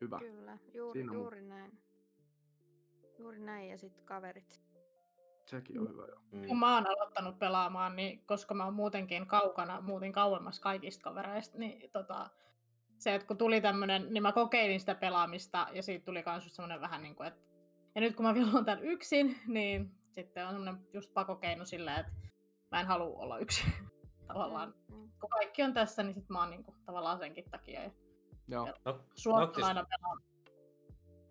Hyvä. 0.00 0.18
Kyllä, 0.18 0.58
juuri, 0.74 0.98
Siinä 0.98 1.12
juuri 1.12 1.42
näin. 1.42 1.85
Juuri 3.18 3.40
näin 3.40 3.68
ja 3.68 3.78
sitten 3.78 4.04
kaverit. 4.04 4.60
Sekin 5.44 5.80
on 5.80 5.88
hyvä 5.88 6.06
joo. 6.06 6.20
Mm. 6.32 6.46
kun 6.46 6.58
mä 6.58 6.74
oon 6.74 6.86
aloittanut 6.86 7.38
pelaamaan, 7.38 7.96
niin 7.96 8.26
koska 8.26 8.54
mä 8.54 8.64
oon 8.64 8.74
muutenkin 8.74 9.26
kaukana, 9.26 9.80
muutin 9.80 10.12
kauemmas 10.12 10.60
kaikista 10.60 11.02
kavereista, 11.02 11.58
niin 11.58 11.90
tota, 11.90 12.30
se, 12.98 13.14
että 13.14 13.28
kun 13.28 13.38
tuli 13.38 13.60
tämmönen, 13.60 14.06
niin 14.12 14.22
mä 14.22 14.32
kokeilin 14.32 14.80
sitä 14.80 14.94
pelaamista 14.94 15.66
ja 15.72 15.82
siitä 15.82 16.04
tuli 16.04 16.22
kans 16.22 16.44
just 16.44 16.56
semmonen 16.56 16.80
vähän 16.80 17.02
niin 17.02 17.14
kuin, 17.16 17.26
että 17.28 17.40
ja 17.94 18.00
nyt 18.00 18.16
kun 18.16 18.26
mä 18.26 18.34
vielä 18.34 18.50
oon 18.54 18.64
täällä 18.64 18.82
yksin, 18.82 19.38
niin 19.46 19.90
sitten 20.10 20.46
on 20.46 20.52
semmonen 20.52 20.86
just 20.92 21.14
pakokeino 21.14 21.64
silleen, 21.64 22.00
että 22.00 22.12
mä 22.70 22.80
en 22.80 22.86
halua 22.86 23.18
olla 23.18 23.38
yksin 23.38 23.72
tavallaan. 24.28 24.74
Mm, 24.88 24.96
mm. 24.96 25.10
Kun 25.20 25.30
kaikki 25.30 25.62
on 25.62 25.72
tässä, 25.74 26.02
niin 26.02 26.14
sit 26.14 26.28
mä 26.28 26.40
oon 26.40 26.50
niinku, 26.50 26.74
tavallaan 26.86 27.18
senkin 27.18 27.50
takia. 27.50 27.82
Ja 27.82 27.90
Joo. 28.48 28.66
No, 28.84 28.92
Noctis- 28.92 29.64
aina 29.64 29.84
pelaa. 29.84 30.16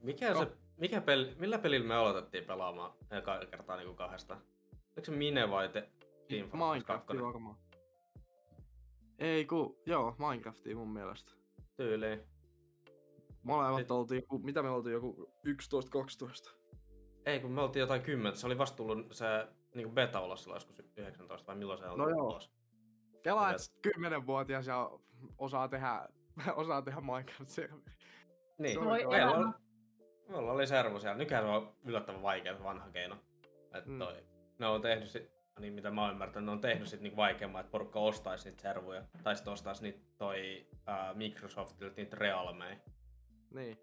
mikä 0.01 0.33
No. 0.33 0.39
se, 0.39 0.51
mikä 0.77 1.01
peli, 1.01 1.35
millä 1.39 1.59
pelillä 1.59 1.87
me 1.87 1.95
aloitettiin 1.95 2.43
pelaamaan 2.45 2.91
eka 3.11 3.39
kertaa 3.51 3.77
niinku 3.77 3.93
kahdesta? 3.95 4.33
Oliko 4.73 5.05
se 5.05 5.11
Mine 5.11 5.49
vai 5.49 5.69
te, 5.69 5.89
Team 6.27 6.49
Fortress 6.49 6.71
Minecrafti 6.73 7.07
2? 7.07 7.23
varmaan. 7.23 7.55
Ei 9.19 9.45
ku, 9.45 9.81
joo, 9.85 10.15
Minecrafti 10.19 10.75
mun 10.75 10.89
mielestä. 10.93 11.31
Tyyliin. 11.77 12.23
Molemmat 13.43 13.81
Et- 13.81 13.91
oltiin 13.91 14.21
joku, 14.21 14.39
mitä 14.39 14.63
me 14.63 14.69
oltiin 14.69 14.93
joku 14.93 15.29
11-12. 15.47 16.51
Ei, 17.25 17.39
kun 17.39 17.51
me 17.51 17.61
oltiin 17.61 17.81
jotain 17.81 18.01
kymmentä. 18.01 18.39
Se 18.39 18.47
oli 18.47 18.57
vasta 18.57 18.77
tullut 18.77 19.07
se 19.11 19.25
niinku 19.75 19.93
beta 19.93 20.21
ulos 20.21 20.43
silloin 20.43 20.55
joskus 20.57 20.79
19 20.97 21.47
vai 21.47 21.55
milloin 21.55 21.79
se 21.79 21.85
on 21.85 21.97
No 21.97 22.09
joo. 22.09 22.25
ulos? 22.27 22.51
Kela, 23.23 23.49
että 23.51 23.89
10-vuotias 23.97 24.67
ja 24.67 24.91
osaa 25.37 25.67
tehdä, 25.67 26.07
osaa 26.55 26.81
tehdä 26.81 27.01
Minecraft-serveri. 27.01 27.91
Niin, 28.57 28.73
Se 28.73 28.79
on 28.79 28.85
Voi 28.85 29.05
meillä. 29.07 29.53
Meillä 30.27 30.51
oli 30.51 30.67
servu 30.67 30.99
siellä. 30.99 31.17
Nykyään 31.17 31.43
se 31.43 31.49
on 31.49 31.73
yllättävän 31.85 32.21
vaikea 32.21 32.57
se 32.57 32.63
vanha 32.63 32.89
keino. 32.89 33.17
Et 33.73 33.85
Mm. 33.85 33.99
toi, 33.99 34.23
ne 34.59 34.67
on 34.67 34.81
tehnyt 34.81 35.09
sit, 35.09 35.31
niin 35.59 35.73
mitä 35.73 35.91
mä 35.91 36.01
oon 36.01 36.11
ymmärtänyt, 36.11 36.45
ne 36.45 36.51
on 36.51 36.61
tehnyt 36.61 36.87
sit 36.87 37.01
niinku 37.01 37.17
vaikeamman, 37.17 37.59
että 37.61 37.71
porukka 37.71 37.99
ostaisi 37.99 38.49
niitä 38.49 38.61
servuja. 38.61 39.03
Tai 39.23 39.35
sit 39.35 39.47
ostaisi 39.47 39.83
niitä 39.83 39.99
toi 40.17 40.67
ää, 40.87 41.13
Microsoftilta 41.13 41.95
niitä 41.97 42.17
realmeja. 42.19 42.77
Niin. 43.53 43.77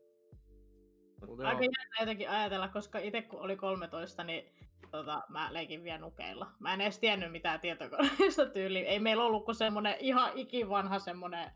Mut 1.27 1.41
Aika 1.41 1.63
jännä 1.63 2.01
jotenkin 2.01 2.31
ajatella, 2.31 2.69
koska 2.69 2.99
itse 2.99 3.23
kun 3.23 3.41
oli 3.41 3.57
13, 3.57 4.25
niin 4.25 4.53
tota, 4.91 5.23
mä 5.29 5.49
leikin 5.53 5.85
vielä 5.85 5.99
nukeilla. 5.99 6.47
Mä 6.59 6.75
en 6.75 6.81
edes 6.81 6.99
tiennyt 6.99 7.33
mitään 7.33 7.61
tietokoneista 7.61 8.47
tyyliin. 8.47 8.87
Ei 8.87 8.99
meillä 9.01 9.25
ollut 9.25 9.45
kuin 9.45 9.55
semmonen 9.55 9.97
ihan 10.01 10.31
ikivanha 10.35 10.99
semmonen 10.99 11.51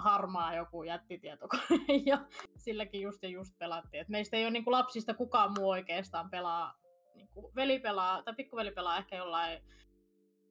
harmaa 0.00 0.54
joku 0.54 0.82
jättitietokone 0.82 1.62
ja 2.06 2.18
silläkin 2.56 3.00
just 3.00 3.22
ja 3.22 3.28
just 3.28 3.58
pelattiin. 3.58 4.00
Et 4.00 4.08
meistä 4.08 4.36
ei 4.36 4.44
ole 4.44 4.50
niinku 4.50 4.70
lapsista 4.70 5.14
kukaan 5.14 5.52
muu 5.58 5.68
oikeastaan 5.68 6.30
pelaa, 6.30 6.74
niinku 7.14 7.52
veli 7.56 7.78
pelaa, 7.78 8.22
tai 8.22 8.34
pikkuveli 8.34 8.70
pelaa 8.70 8.98
ehkä 8.98 9.16
jollain, 9.16 9.62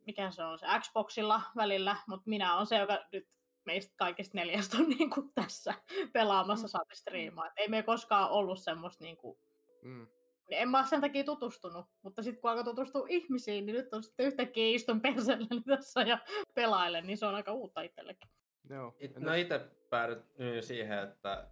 mikä 0.05 0.31
se 0.31 0.43
on 0.43 0.59
se 0.59 0.65
Xboxilla 0.79 1.41
välillä, 1.55 1.95
mutta 2.07 2.29
minä 2.29 2.55
on 2.55 2.65
se, 2.65 2.77
joka 2.77 3.05
nyt 3.11 3.27
meistä 3.65 3.93
kaikista 3.97 4.37
neljästä 4.37 4.77
on 4.77 4.89
niinku 4.89 5.31
tässä 5.35 5.73
pelaamassa 6.13 6.67
saati 6.67 6.95
striimaa. 6.95 7.47
Et 7.47 7.53
ei 7.57 7.67
me 7.67 7.83
koskaan 7.83 8.29
ollut 8.29 8.59
semmoista 8.59 9.03
niinku, 9.03 9.39
Mm. 9.81 10.07
niin 10.49 10.61
en 10.61 10.69
mä 10.69 10.85
sen 10.85 11.01
takia 11.01 11.23
tutustunut, 11.23 11.85
mutta 12.01 12.23
sitten 12.23 12.41
kun 12.41 12.49
alkoi 12.51 12.63
tutustua 12.63 13.05
ihmisiin, 13.09 13.65
niin 13.65 13.75
nyt 13.75 13.93
on 13.93 14.03
sitten 14.03 14.25
yhtäkkiä 14.25 14.75
istun 14.75 15.01
perselläni 15.01 15.61
tässä 15.67 16.01
ja 16.01 16.19
pelailen, 16.53 17.07
niin 17.07 17.17
se 17.17 17.25
on 17.25 17.35
aika 17.35 17.53
uutta 17.53 17.81
itsellekin. 17.81 18.29
Joo. 18.69 18.95
It, 18.99 19.17
no 19.19 19.33
itse 19.33 19.59
päädyin 19.89 20.63
siihen, 20.63 20.99
että 20.99 21.47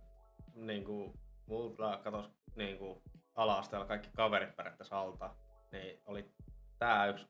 niinku, 0.56 1.14
mulla 1.48 1.98
katos 1.98 2.30
niinku, 2.56 3.02
ala-asteella 3.36 3.86
kaikki 3.86 4.10
kaverit 4.16 4.56
periaatteessa 4.56 5.00
alta, 5.00 5.36
niin 5.72 6.02
oli 6.06 6.32
tää 6.80 7.08
yksi 7.08 7.28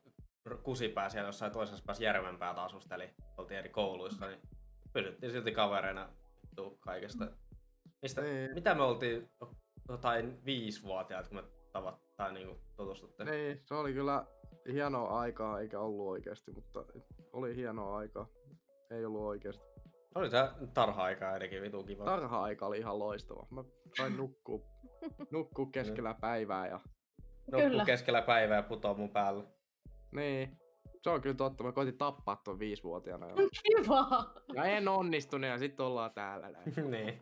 kusipää 0.62 1.08
siellä 1.08 1.28
jossain 1.28 1.52
toisessa 1.52 1.84
päässä 1.86 2.04
Järvenpäältä 2.04 2.62
asusteli, 2.62 3.10
oltiin 3.36 3.58
eri 3.58 3.68
kouluissa, 3.68 4.26
niin 4.28 4.40
pysyttiin 4.92 5.32
silti 5.32 5.52
kavereina 5.52 6.08
kaikesta. 6.80 7.28
Mistä, 8.02 8.20
Niin. 8.20 8.54
mitä 8.54 8.74
me 8.74 8.82
oltiin 8.82 9.30
jotain 9.88 10.44
viisivuotiaat, 10.44 11.28
kun 11.28 11.36
me 11.36 11.44
tavat, 11.72 12.00
tai 12.16 12.32
niinku 12.32 12.60
tutustuttiin? 12.76 13.26
Niin, 13.28 13.60
se 13.64 13.74
oli 13.74 13.92
kyllä 13.92 14.26
hienoa 14.72 15.20
aikaa, 15.20 15.60
eikä 15.60 15.80
ollut 15.80 16.08
oikeasti, 16.08 16.50
mutta 16.52 16.84
oli 17.32 17.56
hienoa 17.56 17.96
aikaa. 17.96 18.28
Ei 18.90 19.04
ollut 19.04 19.22
oikeasti. 19.22 19.75
Oli 20.16 20.30
se 20.30 20.36
tarha-aikaa 20.74 21.36
etenkin 21.36 21.62
vitu 21.62 21.82
kiva. 21.84 22.04
Tarha-aika 22.04 22.66
oli 22.66 22.78
ihan 22.78 22.98
loistava. 22.98 23.46
Mä 23.50 23.64
sain 23.98 24.16
nukkua, 24.22 24.60
nukkua 25.30 25.66
keskellä 25.72 26.14
päivää 26.20 26.66
ja 26.68 26.80
Nukkuu 27.52 27.70
Kyllä. 27.70 27.84
keskellä 27.84 28.22
päivää 28.22 28.56
ja 28.56 28.62
putoo 28.62 28.94
mun 28.94 29.10
päälle. 29.10 29.44
niin. 30.12 30.58
Se 31.02 31.10
on 31.10 31.20
kyllä 31.20 31.34
totta, 31.36 31.64
mä 31.64 31.72
koitin 31.72 31.98
tappaa 31.98 32.36
ton 32.44 32.58
viisivuotiaana. 32.58 33.28
jo. 33.28 33.34
Kiva! 33.62 34.34
Ja 34.54 34.64
en 34.64 34.88
onnistunut 34.88 35.50
ja 35.50 35.58
sitten 35.58 35.86
ollaan 35.86 36.14
täällä 36.14 36.50
näin. 36.52 36.90
niin. 36.90 37.20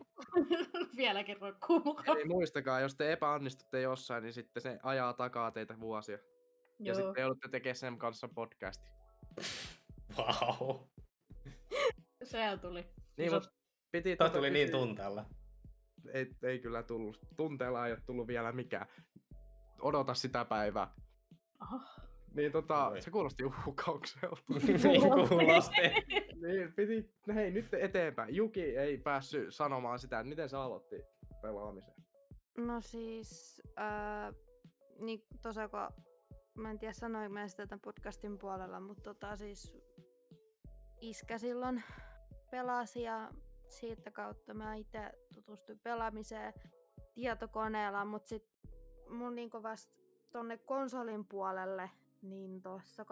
Vieläkin 0.97 1.41
roikkuu 1.41 1.79
mukaan. 1.79 2.17
Eli 2.17 2.25
muistakaa, 2.25 2.79
jos 2.79 2.95
te 2.95 3.11
epäonnistutte 3.11 3.81
jossain, 3.81 4.23
niin 4.23 4.33
sitten 4.33 4.61
se 4.63 4.79
ajaa 4.83 5.13
takaa 5.13 5.51
teitä 5.51 5.79
vuosia. 5.79 6.17
Ja 6.17 6.21
Joo. 6.79 6.95
sitten 6.95 7.21
joudutte 7.21 7.49
tekemään 7.49 7.75
sen 7.75 7.97
kanssa 7.97 8.27
podcasti. 8.35 8.89
Wow. 10.17 10.77
Sehän 12.25 12.59
tuli. 12.59 12.85
Niin, 13.17 13.29
Iso- 13.31 13.33
mut 13.33 13.53
piti 13.91 14.15
Toi 14.15 14.27
tota 14.27 14.37
tuli 14.37 14.49
niin 14.49 14.67
kysyä- 14.67 14.79
tunteella. 14.79 15.25
Ei, 16.13 16.27
ei 16.43 16.59
kyllä 16.59 16.83
tullut. 16.83 17.19
Tunteella 17.37 17.85
ei 17.87 17.91
ole 17.93 18.01
tullut 18.05 18.27
vielä 18.27 18.51
mikään. 18.51 18.87
Odota 19.81 20.13
sitä 20.13 20.45
päivää. 20.45 20.91
Aha. 21.59 21.79
Niin 22.35 22.51
tota, 22.51 22.87
Oi. 22.87 23.01
se 23.01 23.11
kuulosti 23.11 23.43
uhkaukselta. 23.43 24.35
niin 24.67 25.01
kuulosti. 25.29 25.81
niin, 26.41 26.73
piti, 26.75 27.13
hei 27.35 27.51
nyt 27.51 27.73
eteenpäin. 27.73 28.35
Juki 28.35 28.61
ei 28.77 28.97
päässyt 28.97 29.55
sanomaan 29.55 29.99
sitä, 29.99 30.19
että 30.19 30.29
miten 30.29 30.49
se 30.49 30.57
aloitti 30.57 30.95
pelaamisen. 31.41 31.93
No 32.57 32.81
siis, 32.81 33.61
ää, 33.75 34.33
niin 34.99 35.25
tosiaan 35.41 35.69
kun, 35.69 36.03
mä 36.57 36.71
en 36.71 36.79
tiedä 36.79 36.93
sanoinko 36.93 37.33
mä 37.33 37.47
sitä 37.47 37.67
tämän 37.67 37.81
podcastin 37.81 38.37
puolella, 38.37 38.79
mutta 38.79 39.03
tota 39.03 39.35
siis 39.35 39.73
iskä 41.01 41.37
silloin 41.37 41.83
pelasi 42.55 43.01
ja 43.01 43.31
siitä 43.69 44.11
kautta 44.11 44.53
mä 44.53 44.75
itse 44.75 45.11
tutustuin 45.33 45.79
pelaamiseen 45.79 46.53
tietokoneella, 47.13 48.05
mutta 48.05 48.29
sitten 48.29 48.71
mun 49.09 49.35
niinku 49.35 49.63
vasta 49.63 49.93
tonne 50.31 50.57
konsolin 50.57 51.25
puolelle 51.25 51.89
niin 52.21 52.61
tuossa 52.61 53.05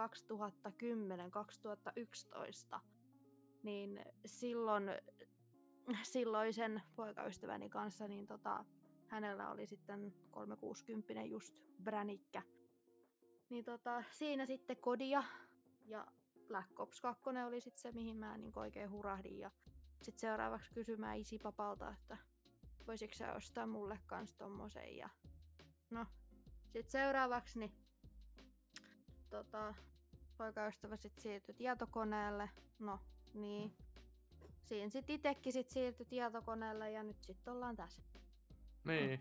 2010-2011, 2.76 2.80
niin 3.64 4.02
silloin 4.26 4.84
silloisen 6.04 6.82
poikaystäväni 6.96 7.70
kanssa, 7.70 8.08
niin 8.08 8.28
tota, 8.28 8.66
hänellä 9.08 9.52
oli 9.52 9.68
sitten 9.68 10.14
360 10.32 11.24
just 11.24 11.56
bränikkä. 11.84 12.42
Niin 13.50 13.66
tota, 13.66 14.04
siinä 14.10 14.46
sitten 14.46 14.78
kodia 14.78 15.24
ja 15.86 16.08
Black 16.54 16.80
Ops 16.80 17.02
2 17.02 17.24
oli 17.48 17.62
sitten 17.62 17.82
se, 17.82 17.92
mihin 17.92 18.16
mä 18.16 18.38
niin 18.38 18.60
oikein 18.60 18.92
hurahdin. 18.92 19.40
Ja 19.40 19.52
sitten 20.02 20.20
seuraavaksi 20.20 20.72
kysymään 20.74 21.18
isipapalta, 21.18 21.90
että 21.90 22.18
voisiko 22.88 23.14
sä 23.14 23.34
ostaa 23.34 23.68
mulle 23.68 24.00
kans 24.06 24.34
tommosen. 24.34 24.98
Ja 24.98 25.10
no, 25.90 26.06
sitten 26.66 26.92
seuraavaksi 26.92 27.60
niin 27.60 27.74
tota, 29.30 29.76
poikaystävä 30.38 30.98
sit 30.98 31.20
siirtyi 31.20 31.56
tietokoneelle. 31.56 32.50
No, 32.80 33.00
niin. 33.34 33.74
Siinä 34.66 34.90
sit 34.90 35.10
itekin 35.10 35.54
sit 35.54 35.70
siirtyi 35.70 36.06
tietokoneelle 36.06 36.92
ja 36.92 37.04
nyt 37.04 37.24
sit 37.24 37.48
ollaan 37.48 37.76
tässä. 37.76 38.02
Niin. 38.84 39.20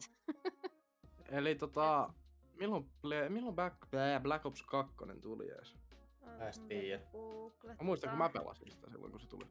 Eli 1.38 1.54
tota, 1.54 2.12
milloin, 2.58 2.90
milloin 3.28 3.54
Black, 3.54 3.76
Black 4.22 4.46
Ops 4.46 4.62
2 4.62 4.94
tuli 5.20 5.50
edes? 5.50 5.81
Mä 6.26 6.48
en 6.48 6.68
tiedä. 6.68 7.02
Mä 7.66 7.74
muistan, 7.80 8.10
kun 8.10 8.18
mä 8.18 8.28
pelasin 8.28 8.70
sitä 8.70 8.90
silloin, 8.90 9.12
kun 9.12 9.20
se 9.20 9.28
tuli. 9.28 9.46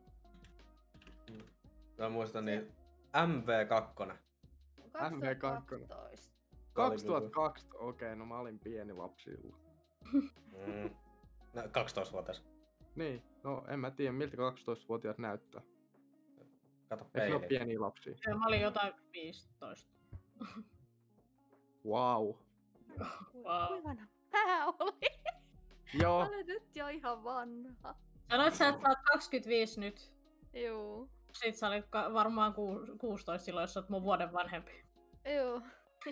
Mä 1.98 2.10
muistan 2.10 2.46
niin 2.46 2.68
MV2. 3.14 4.14
MV2. 4.86 4.92
2012. 4.92 6.32
2002, 6.74 7.68
okei, 7.74 8.08
okay, 8.08 8.16
no 8.16 8.26
mä 8.26 8.40
olin 8.40 8.60
pieni 8.60 8.94
lapsi 8.94 9.32
silloin. 9.32 9.62
Mm. 10.14 10.96
No, 11.54 11.62
12-vuotias. 11.62 12.44
Niin, 12.96 13.24
no 13.44 13.66
en 13.68 13.80
mä 13.80 13.92
tiedä 13.92 14.12
miltä 14.12 14.38
12-vuotiaat 14.38 15.18
näyttää. 15.18 15.62
Kato 16.90 17.06
Eikö 17.06 17.20
ne 17.20 17.24
ole 17.24 17.40
peiliin. 17.40 17.48
pieniä 17.48 17.82
lapsia? 17.82 18.16
Ja 18.28 18.38
Mä 18.38 18.48
olin 18.48 18.62
jotain 18.62 18.94
15. 19.14 19.92
Wow. 21.86 22.36
Wow. 23.36 23.68
Kuivana 23.68 24.08
mä 24.34 24.66
olin. 24.66 25.22
Joo, 25.94 26.20
Mä 26.22 26.28
olen 26.28 26.46
nyt 26.48 26.76
jo 26.76 26.88
ihan 26.88 27.24
vanha. 27.24 27.96
Sanoit 28.30 28.54
sä, 28.56 28.68
että 28.68 28.82
sä 28.82 28.90
oot 28.90 29.00
25 29.12 29.80
nyt. 29.80 30.14
Juu. 30.54 31.10
Sit 31.34 31.56
sä 31.56 31.68
olit 31.68 31.86
varmaan 32.14 32.54
ku- 32.54 32.86
16 32.98 33.46
silloin, 33.46 33.64
jos 33.64 33.74
sä 33.74 33.80
oot 33.80 33.90
mun 33.90 34.04
vuoden 34.04 34.34
vanhempi. 34.34 34.72
Juu. 35.42 35.62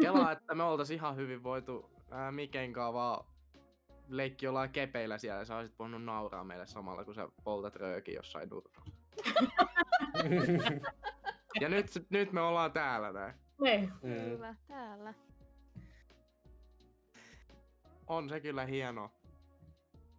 kelaa, 0.01 0.31
että 0.31 0.55
me 0.55 0.63
oltais 0.63 0.91
ihan 0.91 1.15
hyvin 1.15 1.43
voitu 1.43 1.91
ää, 2.11 2.31
Miken 2.31 2.73
kanssa 2.73 2.93
vaan 2.93 3.25
leikki 4.07 4.45
jollain 4.45 4.69
kepeillä 4.71 5.17
siellä 5.17 5.39
ja 5.39 5.45
sä 5.45 5.57
olisit 5.57 5.79
voinut 5.79 6.03
nauraa 6.03 6.43
meille 6.43 6.65
samalla, 6.65 7.05
kun 7.05 7.15
sä 7.15 7.27
poltat 7.43 7.75
röökin 7.75 8.15
jossain 8.15 8.49
nurkalla. 8.49 8.91
Ja 11.61 11.69
nyt, 11.69 11.85
nyt 12.09 12.31
me 12.31 12.41
ollaan 12.41 12.71
täällä 12.71 13.11
näin. 13.11 13.33
Niin. 13.61 13.93
mm. 14.03 14.13
Kyllä, 14.13 14.55
täällä. 14.67 15.13
On 18.07 18.29
se 18.29 18.39
kyllä 18.39 18.65
hieno. 18.65 19.11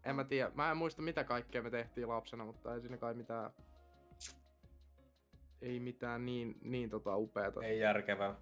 En 0.04 0.16
mä 0.16 0.24
tiedä, 0.24 0.50
mä 0.54 0.70
en 0.70 0.76
muista 0.76 1.02
mitä 1.02 1.24
kaikkea 1.24 1.62
me 1.62 1.70
tehtiin 1.70 2.08
lapsena, 2.08 2.44
mutta 2.44 2.74
ei 2.74 2.80
siinä 2.80 2.96
kai 2.96 3.14
mitään... 3.14 3.50
Ei 5.62 5.80
mitään 5.80 6.26
niin, 6.26 6.58
niin 6.62 6.90
tota 6.90 7.16
upeata. 7.16 7.64
Ei, 7.64 7.78
järkevää. 7.78 8.34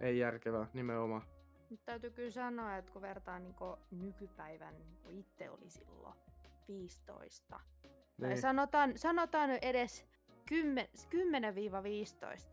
ei 0.00 0.18
järkevää, 0.18 0.66
nimenomaan. 0.72 1.22
Nyt 1.70 1.80
täytyy 1.84 2.10
kyllä 2.10 2.30
sanoa, 2.30 2.76
että 2.76 2.92
kun 2.92 3.02
vertaa 3.02 3.38
niin 3.38 3.54
nykypäivän, 3.90 4.74
niin 4.78 4.96
kuin 5.02 5.18
itse 5.18 5.50
oli 5.50 5.70
silloin 5.70 6.14
15. 6.68 7.60
Tai 8.20 8.28
Niin. 8.28 8.40
sanotaan, 8.40 8.98
sanotaan 8.98 9.48
nyt 9.48 9.64
edes 9.64 10.06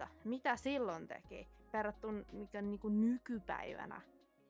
10-15, 0.03 0.07
mitä 0.23 0.55
silloin 0.55 1.07
teki, 1.07 1.47
verrattuna 1.73 2.23
mikä 2.31 2.61
niin 2.61 2.79
kuin 2.79 3.01
nykypäivänä 3.01 4.01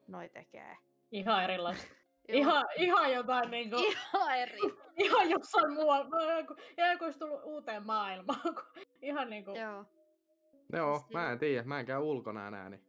noi 0.08 0.30
tekee. 0.30 0.78
Ihan 1.12 1.44
erilaista. 1.44 1.88
Joo. 2.28 2.38
Ihan, 2.40 2.66
ihan 2.78 3.14
jotain 3.14 3.52
niinku, 3.52 3.76
Ihan 4.16 4.38
eri. 4.38 4.60
ihan 5.06 5.30
jossain 5.30 5.74
muualla. 5.74 6.22
Ihan 6.24 6.48
kuin, 6.48 6.58
kuin 6.76 7.04
olisi 7.04 7.20
tullut 7.20 7.42
uuteen 7.44 7.86
maailmaan. 7.86 8.40
Ihan 9.02 9.30
niinku. 9.30 9.52
Joo. 9.52 9.86
Joo, 10.74 11.00
Siis 11.00 11.10
mä 11.14 11.32
en 11.32 11.40
tiedä, 11.40 11.64
mä 11.64 11.80
en 11.80 11.86
käy 11.86 12.00
ulkona 12.00 12.48
enää, 12.48 12.70
niin 12.70 12.84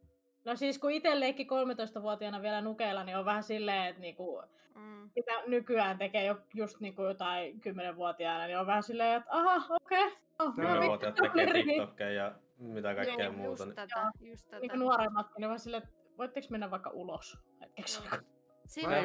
No 0.45 0.55
siis 0.55 0.79
kun 0.79 0.91
itse 0.91 1.19
leikki 1.19 1.43
13-vuotiaana 1.43 2.41
vielä 2.41 2.61
nukeilla, 2.61 3.03
niin 3.03 3.17
on 3.17 3.25
vähän 3.25 3.43
silleen, 3.43 3.85
että 3.85 4.01
niinku, 4.01 4.43
Mm. 4.75 5.09
mitä 5.15 5.31
nykyään 5.47 5.97
tekee 5.97 6.25
jo, 6.25 6.37
just 6.53 6.79
niinku 6.79 7.03
jotain 7.03 7.61
10-vuotiaana, 7.61 8.47
niin 8.47 8.57
on 8.59 8.67
vähän 8.67 8.83
silleen, 8.83 9.17
että 9.17 9.29
aha, 9.31 9.75
okei. 9.75 10.05
Okay. 10.05 10.17
No, 10.39 10.53
Joo, 10.57 10.69
no, 10.69 10.75
joo. 10.75 10.87
Vuotiaat 10.87 11.15
tekee 11.15 11.53
TikTokkeja 11.53 12.11
ja 12.23 12.31
mitä 12.57 12.95
kaikkea 12.95 13.25
Joo, 13.25 13.33
muuta. 13.33 13.49
Just 13.49 13.65
Niin. 13.65 13.75
tätä, 13.75 14.11
just 14.21 14.49
tätä. 14.49 14.59
niin 14.59 14.79
nuoremmat, 14.79 15.27
niin 15.37 15.45
on 15.45 15.49
vähän 15.49 15.59
silleen, 15.59 15.83
että 15.83 15.95
voitteko 16.17 16.47
mennä 16.49 16.71
vaikka 16.71 16.89
ulos 16.89 17.37
hetkeksi? 17.61 18.03
Joo. 18.11 18.19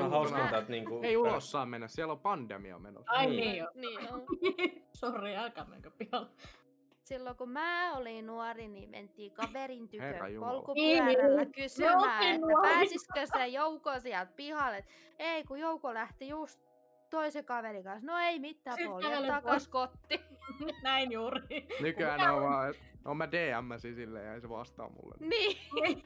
Kun 0.00 0.10
hauskinta, 0.10 0.50
mä- 0.50 0.58
että 0.58 0.70
niinku... 0.72 1.00
ei 1.02 1.16
ulos 1.16 1.50
saa 1.50 1.66
mennä, 1.66 1.88
siellä 1.88 2.12
on 2.12 2.20
pandemia 2.20 2.78
menossa. 2.78 3.12
Ai 3.12 3.26
Niin. 3.26 3.40
niin. 3.40 3.66
Niin 3.74 4.12
on. 4.14 4.26
Sori, 5.00 5.36
älkää 5.36 5.64
menkö 5.64 5.90
pihalle. 5.90 6.28
Silloin 7.04 7.36
kun 7.36 7.48
mä 7.50 7.96
olin 7.96 8.26
nuori, 8.26 8.68
niin 8.68 8.90
mentiin 8.90 9.32
kaverin 9.32 9.88
tykö 9.88 10.04
polkupyörällä 10.40 11.42
Niin, 11.44 11.52
kysymään, 11.52 12.22
että 12.34 12.46
pääsisikö 12.62 13.26
se 13.26 13.46
Jouko 13.46 14.00
sieltä 14.00 14.32
pihalle. 14.36 14.76
Et 14.78 14.86
Ei, 15.18 15.44
kun 15.44 15.58
Jouko 15.60 15.94
lähti 15.94 16.28
just 16.28 16.60
toisen 17.10 17.44
kaverin 17.44 17.84
kanssa. 17.84 18.06
No 18.06 18.18
ei 18.18 18.38
mitään, 18.38 18.78
polje 18.86 19.26
takas 19.26 19.68
kotti. 19.68 20.20
Näin 20.82 21.12
juuri. 21.12 21.40
Nykyään 21.80 22.34
on 22.34 22.42
vaan, 22.42 22.70
että 22.70 22.82
on 23.04 23.16
mä 23.16 23.28
DMsin 23.32 23.94
silleen 23.94 24.26
ja 24.26 24.34
ei 24.34 24.40
se 24.40 24.48
vastaa 24.48 24.88
mulle. 24.88 25.14
Niin. 25.20 25.56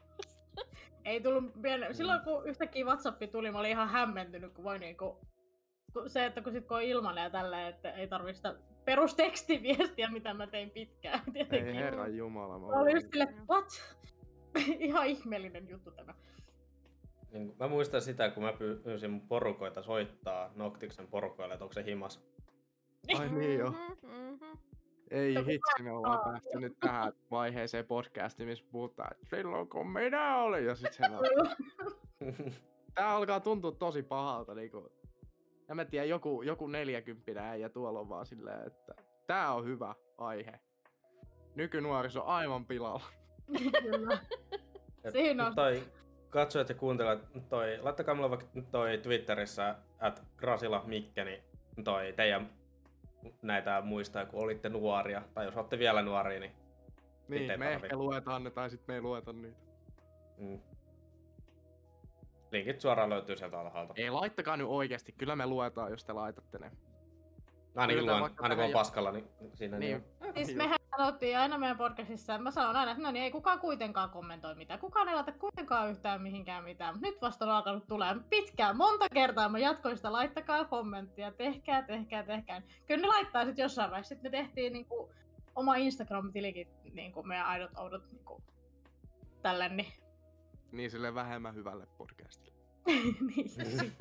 Ei 1.09 1.21
tullut 1.21 1.63
pien... 1.63 1.95
Silloin 1.95 2.21
kun 2.21 2.49
yhtäkkiä 2.49 2.85
WhatsApp 2.85 3.23
tuli, 3.33 3.51
mä 3.51 3.59
olin 3.59 3.71
ihan 3.71 3.89
hämmentynyt, 3.89 4.53
kun 4.53 4.65
voi 4.65 4.79
niinku... 4.79 5.21
Se, 6.07 6.27
että 6.27 6.43
kun 6.43 6.53
sit 6.53 6.67
kun 6.67 6.77
on 6.77 6.83
ilmanen 6.83 7.23
ja 7.23 7.31
tälleen, 7.31 7.67
että 7.67 7.91
ei 7.93 8.09
tarvi 8.09 8.35
sitä 8.35 8.55
perustekstiviestiä, 8.85 10.11
mitä 10.11 10.35
mä 10.35 10.47
tein 10.47 10.71
pitkään. 10.71 11.21
Ei 11.27 11.33
Tietenkin. 11.33 11.75
herran 11.75 12.17
jumala. 12.17 12.59
Mä 12.59 12.67
Mä 12.67 12.81
olin 12.81 12.95
just 12.95 13.07
silleen, 13.11 13.47
what? 13.49 13.97
ihan 14.89 15.07
ihmeellinen 15.07 15.69
juttu 15.69 15.91
tämä. 15.91 16.15
Niin, 17.33 17.55
mä 17.61 17.69
muistan 17.69 18.03
sitä, 18.03 18.31
kun 18.31 18.43
mä 18.43 18.53
pyysin 18.85 19.11
mun 19.11 19.29
porukoita 19.29 19.83
soittaa 19.83 20.53
Noctiksen 20.55 21.07
porukoille, 21.07 21.55
että 21.55 21.65
onko 21.65 21.73
se 21.73 21.85
himas. 21.85 22.25
Ai 23.19 23.29
niin 23.29 23.59
joo. 23.59 23.71
Mhm, 23.71 24.09
mhm. 24.13 24.59
Ei 25.11 25.35
hitsi, 25.35 25.83
me 25.83 25.93
ollaan 25.93 26.21
päästy 26.25 26.61
nyt 26.61 26.77
tähän 26.81 27.13
vaiheeseen 27.31 27.87
podcastiin, 27.87 28.49
missä 28.49 28.65
puhutaan, 28.73 29.09
että 29.13 29.37
silloin 29.37 29.69
kun 29.69 29.91
minä 29.91 30.37
olin, 30.43 30.67
ja 30.67 30.75
sit 30.75 30.93
se 30.93 31.03
on... 31.05 31.25
Tää 32.95 33.11
alkaa 33.11 33.41
tuntua 33.41 33.73
tosi 33.73 34.03
pahalta, 34.03 34.55
niinku... 34.55 34.93
En 35.71 35.77
mä 35.77 35.85
tiedä, 35.85 36.05
joku, 36.05 36.43
joku 36.43 36.67
40 36.67 37.57
ja 37.57 37.69
tuolla 37.69 38.01
on 38.01 38.09
vaan 38.09 38.27
silleen, 38.27 38.67
että 38.67 38.95
tää 39.27 39.55
on 39.55 39.65
hyvä 39.65 39.95
aihe. 40.19 40.61
Nykynuoriso 41.55 42.25
aivan 42.25 42.67
pilalla. 42.67 43.05
Kyllä. 43.83 44.19
Siinä 45.13 45.47
on. 45.47 45.55
Toi, 45.55 45.83
katsojat 46.31 46.69
ja 46.69 46.75
kuuntelijat, 46.75 47.29
toi, 47.49 47.79
laittakaa 47.83 48.15
mulle 48.15 48.31
vaikka 48.31 48.47
toi 48.71 48.99
Twitterissä, 48.99 49.75
että 50.09 50.23
Grasila 50.37 50.85
Mikke, 50.87 51.25
niin 51.25 51.43
toi 51.85 52.13
teidän 52.13 52.58
näitä 53.43 53.81
muistaa, 53.81 54.27
kun 54.27 54.43
olitte 54.43 54.69
nuoria, 54.69 55.23
tai 55.35 55.45
jos 55.45 55.57
olette 55.57 55.79
vielä 55.79 56.03
nuoria, 56.03 56.41
niin 56.41 56.53
Niin, 57.29 57.59
me 57.59 57.67
tarvi. 57.71 57.85
ehkä 57.85 57.97
luetaan 57.97 58.45
ne, 58.45 58.51
tai 58.51 58.71
sit 58.71 58.87
me 58.89 58.95
ei 58.95 59.01
lueta 59.01 59.33
niitä. 59.33 59.59
mm. 60.39 60.61
linkit 62.53 62.81
suoraan 62.81 63.11
löytyy 63.11 63.37
sieltä 63.37 63.61
alhaalta. 63.61 63.95
Ei, 63.97 64.11
laittakaa 64.11 64.57
nyt 64.57 64.67
oikeesti, 64.71 65.13
kyllä 65.13 65.37
me 65.37 65.47
luetaan, 65.47 65.91
jos 65.91 66.05
te 66.05 66.13
laitatte 66.13 66.59
ne. 66.59 66.71
Ainakin, 67.77 68.07
luen, 68.07 68.31
aina 68.41 68.55
kun 68.55 68.65
on 68.65 68.73
paskalla, 68.73 69.13
niin 69.13 69.29
siinä 69.55 69.79
Niin. 69.79 70.05
niin. 70.21 70.35
Siis 70.35 70.57
mehän 70.57 70.78
sanottiin 70.99 71.39
aina 71.39 71.59
meidän 71.59 71.77
podcastissa, 71.77 72.39
mä 72.39 72.51
sanon 72.51 72.77
aina, 72.77 72.91
että 72.91 73.03
no 73.03 73.11
niin, 73.11 73.23
ei 73.23 73.31
kukaan 73.31 73.59
kuitenkaan 73.59 74.11
kommentoi 74.11 74.55
mitään. 74.55 74.81
Kukaan 74.81 75.09
ei 75.09 75.15
laita 75.15 75.33
kuitenkaan 75.33 75.91
yhtään 75.91 76.23
mihinkään 76.23 76.65
mitään. 76.65 76.95
Mut 76.95 77.03
nyt 77.03 77.23
vasta 77.23 77.45
on 77.45 77.51
alkanut 77.51 77.87
tulee 77.87 78.17
pitkään, 78.31 78.77
monta 78.77 79.09
kertaa 79.09 79.49
mä 79.49 79.59
jatkoin 79.59 79.97
sitä, 79.97 80.13
laittakaa 80.13 80.65
kommenttia, 80.65 81.33
tehkää, 81.33 81.83
tehkää, 81.83 82.23
tehkää. 82.23 82.63
Kyllä 82.87 83.03
ne 83.03 83.09
laittaa 83.09 83.45
sitten 83.45 83.63
jossain 83.63 83.91
vaiheessa. 83.91 84.15
Sitten 84.15 84.33
me 84.33 84.39
tehtiin 84.39 84.73
niinku 84.73 85.13
oma 85.55 85.77
Instagram-tilikin 85.77 86.69
niinku 86.93 87.23
meidän 87.23 87.47
aidot 87.47 87.71
oudot 87.77 88.13
niinku 88.13 88.43
tälle, 89.43 89.69
niin. 89.69 89.93
Niin 90.73 90.91
sille 90.91 91.15
vähemmän 91.15 91.55
hyvälle 91.55 91.87
podcastille. 91.99 92.59
niin. 93.27 93.93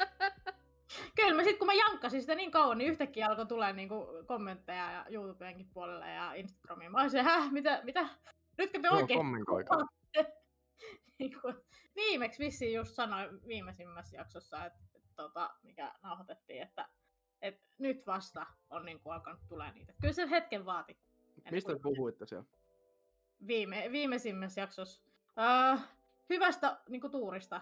Kyllä 1.16 1.34
mä 1.34 1.44
sit 1.44 1.58
kun 1.58 1.68
mä 1.68 1.74
jankkasin 1.74 2.22
sitä 2.22 2.36
niin 2.36 2.52
kauan, 2.52 2.78
niin 2.78 2.92
yhtäkkiä 2.92 3.28
alkoi 3.28 3.46
tulee 3.46 3.74
niinku 3.74 4.08
kommentteja 4.26 4.92
ja 4.92 5.06
YouTubeenkin 5.10 5.70
puolelle 5.74 6.10
ja 6.10 6.34
Instagramiin. 6.34 6.92
Mä 6.92 7.02
olisin, 7.02 7.24
häh, 7.24 7.52
mitä, 7.52 7.82
mitä? 7.84 8.10
Nytkö 8.58 8.80
te 8.82 8.90
oikein 8.90 9.20
kommentoikaa. 9.20 9.78
Niinku, 11.20 11.54
viimeksi 11.96 12.44
vissiin 12.44 12.74
just 12.74 12.96
sanoin 12.96 13.48
viimeisimmässä 13.48 14.18
jaksossa, 14.18 14.66
että, 14.66 14.80
että 14.96 15.10
tota, 15.16 15.56
mikä 15.64 15.94
nauhoitettiin, 16.04 16.62
että, 16.62 16.90
että 17.42 17.66
nyt 17.78 18.08
vasta 18.08 18.46
on 18.70 18.86
niin 18.86 19.00
kuin 19.00 19.14
alkanut 19.14 19.40
tulee 19.48 19.72
niitä. 19.72 19.94
Kyllä 20.02 20.14
se 20.14 20.30
hetken 20.30 20.66
vaati. 20.66 20.98
Mistä 21.52 21.74
kuin- 21.74 21.82
puhuitte 21.82 22.26
siellä? 22.26 22.46
Viime, 23.48 23.90
viimeisimmässä 23.92 24.62
jaksossa. 24.62 25.02
Uh, 25.74 25.82
hyvästä 26.30 26.78
niin 26.90 27.02
kuin, 27.02 27.12
tuurista. 27.12 27.62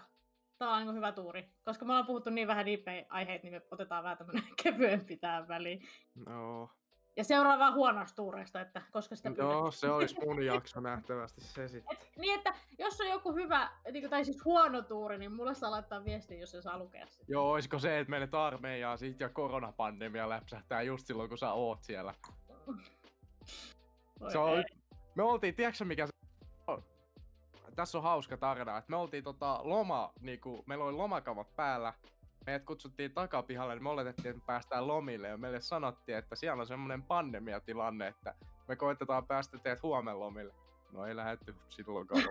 Tämä 0.58 0.76
on 0.76 0.86
niin 0.86 0.96
hyvä 0.96 1.12
tuuri. 1.12 1.52
Koska 1.64 1.84
me 1.84 1.92
ollaan 1.92 2.06
puhuttu 2.06 2.30
niin 2.30 2.48
vähän 2.48 2.66
deep 2.66 2.82
aiheita, 3.08 3.42
niin 3.42 3.54
me 3.54 3.62
otetaan 3.70 4.04
vähän 4.04 4.18
tämmönen 4.18 4.44
kevyempi 4.62 5.16
tähän 5.16 5.48
väliin. 5.48 5.82
No, 6.26 6.70
Ja 7.16 7.24
seuraava 7.24 7.70
huonosta 7.70 8.16
tuureista, 8.16 8.60
että 8.60 8.82
koska 8.92 9.16
sitä 9.16 9.28
pyydetään. 9.28 9.50
Joo, 9.50 9.70
se 9.70 9.90
olisi 9.90 10.16
mun 10.26 10.44
jakso 10.54 10.80
nähtävästi 10.80 11.40
se 11.40 11.68
sitten. 11.68 11.96
Et, 11.96 12.10
niin, 12.18 12.34
että 12.34 12.54
jos 12.78 13.00
on 13.00 13.08
joku 13.08 13.34
hyvä, 13.34 13.70
niin 13.92 14.02
kuin, 14.02 14.10
tai 14.10 14.24
siis 14.24 14.44
huono 14.44 14.82
tuuri, 14.82 15.18
niin 15.18 15.32
mulle 15.32 15.54
saa 15.54 15.70
laittaa 15.70 16.04
viestiä, 16.04 16.38
jos 16.38 16.50
se 16.50 16.62
saa 16.62 16.78
lukea 16.78 17.06
sitä. 17.06 17.24
Joo, 17.28 17.50
olisiko 17.52 17.78
se, 17.78 17.98
että 17.98 18.10
menet 18.10 18.34
armeijaan 18.34 18.98
sit 18.98 19.20
ja 19.20 19.28
koronapandemia 19.28 20.28
läpsähtää 20.28 20.82
just 20.82 21.06
silloin, 21.06 21.28
kun 21.28 21.38
sä 21.38 21.52
oot 21.52 21.82
siellä. 21.82 22.14
Voi 24.20 24.32
Se 24.32 24.38
on, 24.38 24.64
me 25.14 25.22
oltiin, 25.22 25.54
tiedätkö 25.54 25.84
mikä 25.84 26.06
se? 26.06 26.12
Tässä 27.76 27.98
on 27.98 28.04
hauska 28.04 28.36
tarina, 28.36 28.78
että 28.78 28.90
me 28.90 28.96
oltiin 28.96 29.24
tota 29.24 29.60
loma, 29.62 30.12
niinku, 30.20 30.64
meillä 30.66 30.84
oli 30.84 30.92
lomakamat 30.92 31.56
päällä, 31.56 31.92
meidät 32.46 32.64
kutsuttiin 32.64 33.12
takapihalle, 33.12 33.74
niin 33.74 33.82
me 33.82 33.88
oletettiin, 33.88 34.30
että 34.30 34.42
me 34.42 34.46
päästään 34.46 34.86
lomille, 34.86 35.28
ja 35.28 35.36
meille 35.36 35.60
sanottiin, 35.60 36.18
että 36.18 36.36
siellä 36.36 36.60
on 36.60 36.66
semmoinen 36.66 37.02
pandemiatilanne, 37.02 38.06
että 38.06 38.34
me 38.68 38.76
koitetaan 38.76 39.26
päästä 39.26 39.58
teet 39.58 39.82
huomenna 39.82 40.20
lomille. 40.20 40.54
No 40.92 41.06
ei 41.06 41.16
lähetty 41.16 41.54
silloinkaan. 41.68 42.22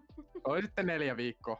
oli 0.44 0.62
sitten 0.62 0.86
neljä 0.86 1.16
viikkoa. 1.16 1.58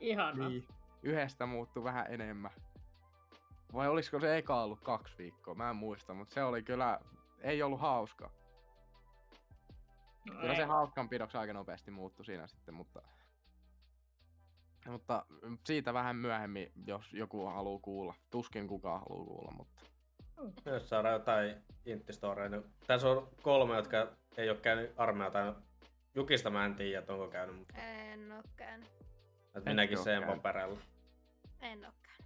Ihana. 0.00 0.48
Niin, 0.48 0.68
yhdestä 1.02 1.46
muuttui 1.46 1.84
vähän 1.84 2.06
enemmän. 2.08 2.50
Vai 3.74 3.88
olisiko 3.88 4.20
se 4.20 4.36
eka 4.36 4.62
ollut 4.62 4.80
kaksi 4.80 5.14
viikkoa? 5.18 5.54
Mä 5.54 5.70
en 5.70 5.76
muista, 5.76 6.14
mutta 6.14 6.34
se 6.34 6.44
oli 6.44 6.62
kyllä, 6.62 7.00
ei 7.40 7.62
ollut 7.62 7.80
hauska. 7.80 8.30
No 10.28 10.40
Kyllä 10.40 10.52
ei. 10.52 10.56
se 10.56 10.64
hauskanpidoksi 10.64 11.36
aika 11.38 11.52
nopeasti 11.52 11.90
muuttui 11.90 12.24
siinä 12.24 12.46
sitten, 12.46 12.74
mutta... 12.74 13.02
Mutta 14.88 15.26
siitä 15.66 15.94
vähän 15.94 16.16
myöhemmin, 16.16 16.72
jos 16.86 17.12
joku 17.12 17.46
haluaa 17.46 17.78
kuulla. 17.80 18.14
Tuskin 18.30 18.68
kukaan 18.68 19.00
haluaa 19.08 19.26
kuulla, 19.26 19.52
mutta... 19.56 19.82
Jos 20.70 20.88
saadaan 20.88 21.12
jotain 21.14 21.56
intistoreja, 21.86 22.48
niin 22.48 22.64
tässä 22.86 23.08
on 23.08 23.28
kolme, 23.42 23.76
jotka 23.76 24.16
ei 24.36 24.50
ole 24.50 24.58
käynyt 24.58 24.92
armeijaa 24.96 25.30
tai 25.30 25.54
Jukista 26.14 26.50
mä 26.50 26.64
en 26.64 26.74
tiedä, 26.74 26.98
että 26.98 27.12
onko 27.12 27.28
käynyt, 27.28 27.56
mutta 27.56 27.74
En 27.78 28.32
oo 28.32 28.42
käynyt. 28.56 28.88
että 29.56 29.70
minäkin 29.70 29.98
sen 29.98 30.20
käynyt. 30.20 30.36
paperilla. 30.42 30.78
En 31.60 31.84
oo 31.84 31.92
käynyt. 32.02 32.24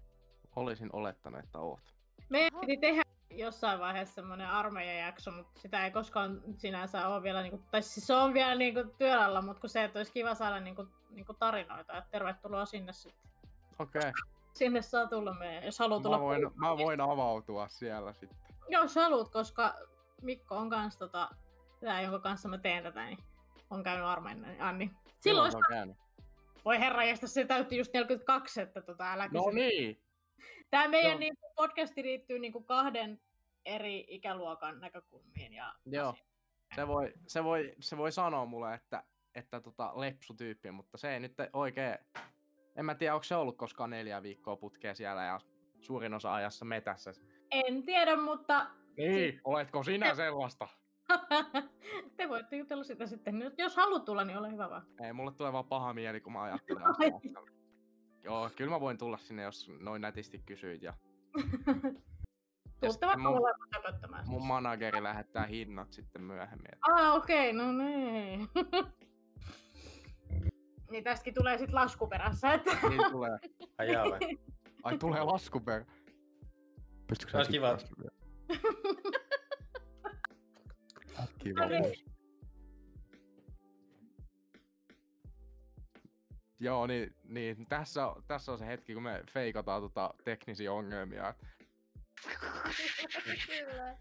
Olisin 0.57 0.91
olettanut, 0.93 1.41
että 1.45 1.59
oot. 1.59 1.95
Meidän 2.29 2.61
piti 2.61 2.77
tehdä 2.77 3.03
jossain 3.31 3.81
vaiheessa 3.81 4.15
semmoinen 4.15 4.51
armeijajakso, 4.51 5.31
mutta 5.31 5.61
sitä 5.61 5.85
ei 5.85 5.91
koskaan 5.91 6.43
sinänsä 6.57 7.09
ole 7.09 7.23
vielä, 7.23 7.43
niinku, 7.43 7.61
tai 7.71 7.83
siis 7.83 8.07
se 8.07 8.15
on 8.15 8.35
vielä 8.35 8.55
niinku 8.55 8.85
työllä, 8.99 9.43
mutta 9.43 9.61
kun 9.61 9.71
se, 9.71 9.85
että 9.85 9.99
olisi 9.99 10.13
kiva 10.13 10.35
saada 10.35 10.61
niinku, 10.61 10.87
niinku 11.11 11.35
tarinoita, 11.35 11.99
että 11.99 12.11
tervetuloa 12.11 12.67
sinne 12.67 12.93
sitten. 12.93 13.31
Okei, 13.79 14.01
okay. 14.01 14.13
Sinne 14.53 14.83
saa 14.83 15.07
tulla 15.07 15.35
meidän, 15.35 15.65
jos 15.65 15.79
haluaa 15.79 16.01
tulla 16.01 16.19
mä, 16.19 16.25
voin, 16.25 16.51
mä 16.55 16.77
voin 16.77 17.01
avautua 17.01 17.69
siellä 17.69 18.13
sitten. 18.13 18.39
Jos 18.69 18.95
haluat, 18.95 19.29
koska 19.29 19.75
Mikko 20.23 20.57
on 20.57 20.71
kans 20.71 20.97
tota, 20.97 21.29
tää, 21.81 22.03
jonka 22.03 22.19
kanssa 22.19 22.49
mä 22.49 22.59
teen 22.59 22.83
tätä, 22.83 23.05
niin 23.05 23.19
on 23.71 23.83
käynyt 23.83 24.07
armeijan, 24.07 24.43
niin 24.43 24.63
Anni. 24.63 24.91
Silloin, 25.21 25.51
se 25.51 25.57
on 25.57 25.65
käynyt. 25.69 25.97
voi 26.65 26.79
herra 26.79 27.03
se 27.25 27.45
täytti 27.45 27.77
just 27.77 27.93
42, 27.95 28.61
että 28.61 28.81
tota, 28.81 29.13
älä 29.13 29.29
No 29.33 29.45
kysy. 29.45 29.55
niin, 29.55 30.01
Tämä 30.71 30.89
meidän 30.89 31.11
Joo. 31.11 31.19
niin, 31.19 31.35
podcasti 31.57 32.03
liittyy 32.03 32.39
niin 32.39 32.65
kahden 32.65 33.21
eri 33.65 34.05
ikäluokan 34.09 34.81
näkökulmiin. 34.81 35.53
Ja 35.53 35.75
Joo. 35.87 36.09
asioihin. 36.09 36.29
se 36.75 36.89
voi, 36.89 37.13
se 37.27 37.45
voi, 37.45 37.75
se 37.81 37.97
voi 37.97 38.13
sanoa 38.13 38.47
mulle, 38.47 38.75
että, 38.75 39.05
että 39.35 39.61
tota, 39.61 39.93
lepsutyyppi, 40.01 40.71
mutta 40.71 40.99
se 40.99 41.15
ei 41.15 41.21
nyt 41.21 41.35
oikein... 41.53 41.99
En 42.77 42.85
mä 42.85 42.95
tiedä, 42.95 43.15
onko 43.15 43.25
se 43.25 43.37
ollut 43.37 43.57
koskaan 43.57 43.91
neljä 43.91 44.23
viikkoa 44.23 44.57
putkea 44.57 44.95
siellä 44.95 45.25
ja 45.25 45.41
suurin 45.81 46.15
osa 46.15 46.35
ajassa 46.35 46.65
metässä. 46.65 47.13
En 47.51 47.83
tiedä, 47.83 48.17
mutta 48.17 48.67
Niin, 48.97 49.41
oletko 49.45 49.83
sinä 49.83 50.15
sellaista? 50.15 50.69
te 52.17 52.29
voitte 52.29 52.57
jutella 52.57 52.85
sitä 52.85 53.07
sitten. 53.07 53.53
Jos 53.59 53.77
haluat 53.77 54.05
tulla, 54.05 54.25
niin 54.25 54.39
ole 54.39 54.53
hyvä 54.53 54.71
vaan. 54.71 54.87
Ei, 55.01 55.13
mulle 55.13 55.33
tulee 55.33 55.53
vaan 55.53 55.69
paha 55.69 55.95
mieli, 55.95 56.21
kun 56.21 56.33
mä 56.33 56.43
ajattelen. 56.43 56.83
Joo, 58.25 58.51
kyllä 58.57 58.71
mä 58.71 58.81
voin 58.81 58.99
tulla 58.99 59.19
sinne, 59.19 59.43
jos 59.43 59.71
noin 59.81 60.03
nätisti 60.03 60.39
kysyit. 60.47 60.83
Ja 60.83 60.95
vaikka 62.83 63.17
mun- 63.17 63.23
mulle 63.35 63.53
höpöttämään. 63.75 64.25
mun 64.29 64.47
manageri 64.47 65.03
lähettää 65.03 65.47
hinnat 65.47 65.93
sitten 65.93 66.23
myöhemmin. 66.23 66.69
et- 66.75 66.79
Ah, 66.93 67.15
okei, 67.15 67.51
okay, 67.51 67.53
no 67.67 67.73
niin. 67.73 68.49
niin 70.91 71.05
tästäkin 71.05 71.35
tulee 71.35 71.59
sitten 71.59 71.75
lasku 71.75 72.07
perässä, 72.07 72.53
että 72.53 72.71
Niin 72.89 73.11
tulee. 73.11 73.39
Ai 73.79 73.87
vai? 74.11 74.19
Ai 74.83 74.99
tulee 74.99 75.23
lasku 75.23 75.61
per... 75.61 75.85
Pystytkö 77.07 77.37
Olisi 77.39 77.51
kiva. 77.53 77.77
kiittää 77.77 77.89
sitä 77.89 78.03
vielä? 78.03 78.19
Kiva. 81.39 81.61
Joo, 86.61 86.87
niin, 86.87 87.15
niin 87.25 87.67
tässä, 87.67 88.07
on, 88.07 88.23
tässä 88.27 88.53
on 88.53 88.59
se 88.59 88.67
hetki, 88.67 88.95
kun 88.95 89.03
me 89.03 89.23
feikataan 89.33 89.83
tota 89.83 90.15
teknisiä 90.25 90.73
ongelmia. 90.73 91.35
Kyllä. 93.47 93.99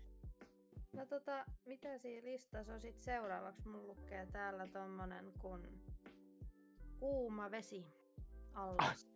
No 0.93 1.05
tota, 1.05 1.45
mitä 1.65 1.97
siinä 1.97 2.25
listassa 2.25 2.73
on 2.73 2.81
sit 2.81 3.01
seuraavaksi? 3.01 3.67
Mun 3.67 3.87
lukee 3.87 4.25
täällä 4.25 4.67
tommonen 4.67 5.33
kun 5.39 5.67
kuuma 6.99 7.51
vesi 7.51 7.85
allas. 8.53 9.07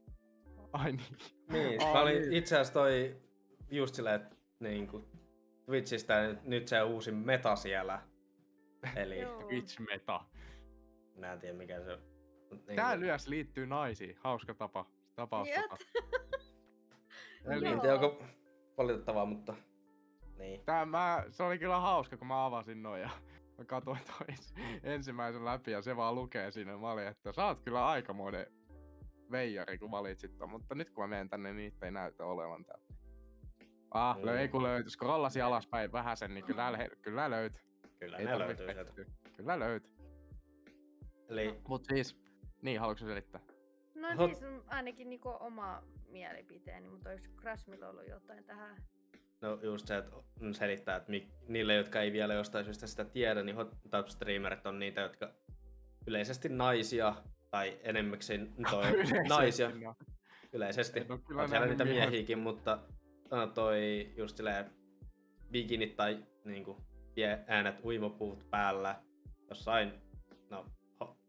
Ai 0.74 0.92
niin. 0.92 1.18
Niin, 1.52 1.82
Ai 1.82 1.94
mä 1.94 2.02
olin 2.02 2.22
niin. 2.22 2.34
itse 2.34 2.56
asiassa 2.56 2.74
toi 2.74 3.22
just 3.70 3.96
silleen, 3.96 4.22
että 4.22 4.36
niin 4.60 4.88
kuin 4.88 5.06
Twitchistä 5.66 6.28
nyt, 6.28 6.44
nyt 6.44 6.68
se 6.68 6.82
uusi 6.82 7.12
meta 7.12 7.56
siellä. 7.56 8.02
Eli 8.96 9.20
Joo. 9.20 9.42
Twitch 9.42 9.80
meta. 9.80 10.26
mä 11.16 11.34
en 11.34 11.40
tiedä 11.40 11.58
mikä 11.58 11.84
se 11.84 11.92
on. 11.92 12.11
Niin 12.52 12.76
Tää 12.76 13.00
lyös 13.00 13.28
liittyy 13.28 13.68
naisiin. 13.68 14.16
Hauska 14.20 14.54
tapa. 14.54 14.86
Tapaus 15.16 15.48
Eli 17.46 17.80
tiedä, 17.82 17.94
onko 17.96 18.24
valitettavaa, 18.78 19.26
mutta 19.26 19.56
niin. 20.38 20.62
tää 20.66 20.86
mä, 20.86 21.26
se 21.30 21.44
oli 21.44 21.60
kyllä 21.60 21.80
hauska, 21.80 22.18
kun 22.18 22.28
mä 22.28 22.46
avasin 22.46 22.84
noin 22.84 23.02
ja 23.02 23.10
mä 23.58 23.66
katsoin 23.66 24.00
toi 24.08 24.28
ens- 24.36 24.54
ensimmäisen 24.84 25.46
läpi 25.46 25.72
ja 25.72 25.82
se 25.82 25.96
vaan 25.96 26.16
lukee 26.16 26.52
siinä. 26.52 26.78
Mä 26.78 26.92
olin, 26.92 27.08
että 27.08 27.32
sä 27.34 27.46
oot 27.46 27.60
kyllä 27.62 27.88
aikamoinen 27.88 28.46
veijari, 29.32 29.78
kun 29.78 29.92
valitsit 29.92 30.38
ton, 30.38 30.50
mutta 30.50 30.76
nyt 30.76 30.90
kun 30.90 31.04
mä 31.04 31.08
menen 31.08 31.30
tänne, 31.30 31.54
niin 31.54 31.58
niitä 31.58 31.86
ei 31.86 31.92
näytä 31.92 32.26
olevan 32.26 32.66
täällä. 32.66 32.86
Ah, 33.92 34.18
Mm. 34.18 34.28
ei 34.28 34.48
kun 34.48 34.64
löytys. 34.64 34.94
Scrollasi 34.94 35.42
alaspäin 35.42 35.92
vähän 35.92 36.18
sen, 36.18 36.34
niin 36.34 36.46
kyllä, 36.46 36.90
kyllä 37.02 37.30
löytyy. 37.30 37.62
Kyllä 38.00 38.18
Ei 38.18 38.26
ne 38.26 38.40
löytyy 38.40 38.66
sieltä. 38.74 38.92
Kyllä 39.38 39.60
löytyy. 39.60 39.92
Eli 41.30 41.62
Mut 41.68 41.86
siis, 41.86 42.21
niin, 42.62 42.80
haluatko 42.80 43.06
selittää? 43.06 43.42
No 43.96 44.08
Hot- 44.10 44.36
siis 44.36 44.52
ainakin 44.68 45.10
niinku 45.10 45.34
oma 45.40 45.84
mielipiteeni, 46.10 46.90
mutta 46.90 47.10
oliko 47.10 47.24
Krasmilla 47.36 47.90
ollut 47.90 48.08
jotain 48.08 48.44
tähän? 48.44 48.76
no 49.42 49.60
just 49.62 49.88
se, 49.88 49.98
että 49.98 50.12
selittää, 50.52 50.96
että 50.96 51.10
mik, 51.12 51.28
niille, 51.48 51.76
jotka 51.76 52.02
ei 52.02 52.12
vielä 52.12 52.34
jostain 52.34 52.66
syystä 52.66 52.88
sitä 52.88 53.06
tiedä, 53.06 53.44
niin 53.44 53.56
hot 53.56 53.78
top 53.92 54.08
streamerit 54.08 54.66
on 54.66 54.80
niitä, 54.80 55.02
jotka 55.02 55.34
yleisesti 56.08 56.50
naisia, 56.50 57.16
tai 57.52 57.80
enemmäkseen 57.84 58.54
toi 58.72 58.90
Yleisesti 58.90 59.30
naisia, 59.30 59.70
no. 59.70 59.96
yleisesti. 60.54 61.02
Kyllä 61.28 61.42
On 61.42 61.50
siellä 61.50 61.68
niitä 61.68 61.86
miehiä. 61.86 62.02
miehiäkin, 62.10 62.40
mutta 62.40 62.80
äh, 63.34 63.54
toi 63.54 64.12
just 64.18 64.38
silleen 64.38 64.72
bikinit 65.52 65.96
tai 65.96 66.26
niinku 66.46 66.78
äänet 67.48 67.76
uimapuut 67.86 68.50
päällä 68.50 69.02
jossain 69.50 69.94
no, 70.50 70.66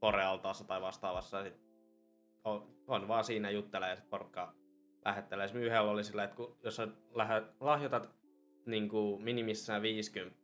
korealtaassa 0.03 0.65
tai 0.65 0.81
vastaavassa. 0.81 1.43
Sit 1.43 1.61
on, 2.45 2.75
on, 2.87 3.09
vaan 3.09 3.25
siinä 3.25 3.51
juttelee 3.51 3.91
ja 3.91 3.97
sit 3.97 4.11
porukka 4.11 4.55
lähettelee. 5.05 5.45
Esimerkiksi 5.45 5.67
yhdellä 5.67 5.91
oli 5.91 6.05
sillä, 6.05 6.25
että 6.25 6.37
kun, 6.37 6.59
jos 6.63 6.77
sä 6.77 6.89
lähdet, 7.15 7.45
lahjoitat 7.61 8.11
niinku 8.67 9.19
minimissään 9.19 9.83
50, 9.83 10.39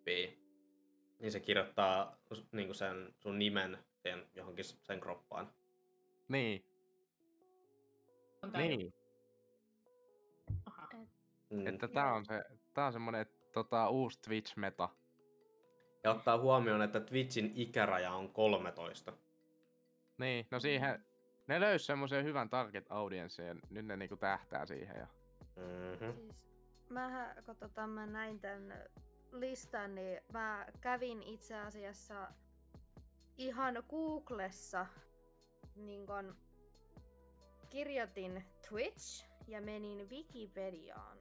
niin 1.18 1.32
se 1.32 1.40
kirjoittaa 1.40 2.16
s- 2.35 2.52
niinku 2.52 2.74
sen 2.74 3.14
sun 3.18 3.39
nimen 3.39 3.78
sen, 3.97 4.26
johonkin 4.35 4.64
sen 4.64 5.01
kroppaan. 5.01 5.52
Niin, 6.28 6.64
niin. 8.56 8.94
Aha. 10.66 10.89
Mm. 11.51 11.66
Että 11.66 11.89
tää 11.89 12.14
on 12.14 12.24
se, 12.24 12.44
tää 12.74 12.86
on 12.86 12.93
semmonen 12.93 13.26
tota, 13.52 13.89
uusi 13.89 14.18
Twitch-meta. 14.20 14.89
Ja 16.05 16.10
ottaa 16.10 16.39
huomioon, 16.39 16.82
että 16.82 17.01
Twitchin 17.01 17.52
ikäraja 17.55 18.12
on 18.12 18.32
13. 18.32 19.12
Niin, 20.19 20.47
no 20.51 20.61
siihen, 20.61 21.05
ne 21.47 21.61
löys 21.61 21.86
semmoisen 21.86 22.24
hyvän 22.24 22.51
target 22.51 22.86
audienssin 22.89 23.47
ja 23.47 23.55
nyt 23.70 23.86
ne 23.86 23.97
niinku 23.97 24.16
tähtää 24.16 24.66
siihen. 24.66 24.97
Ja... 24.97 25.07
Mm-hmm. 25.57 26.12
Siis 26.12 26.90
mähän, 26.90 27.45
kun 27.45 27.57
tota, 27.57 27.86
mä 27.86 28.07
näin 28.07 28.40
tän 28.40 28.74
listan, 29.32 29.95
niin 29.95 30.20
mä 30.32 30.66
kävin 30.81 31.23
itse 31.23 31.59
asiassa 31.59 32.32
ihan 33.36 33.82
Googlessa, 33.90 34.86
niin 35.77 36.07
kun 36.07 36.36
kirjoitin 37.69 38.45
Twitch 38.69 39.27
ja 39.47 39.61
menin 39.61 40.11
Wikipediaan. 40.11 41.19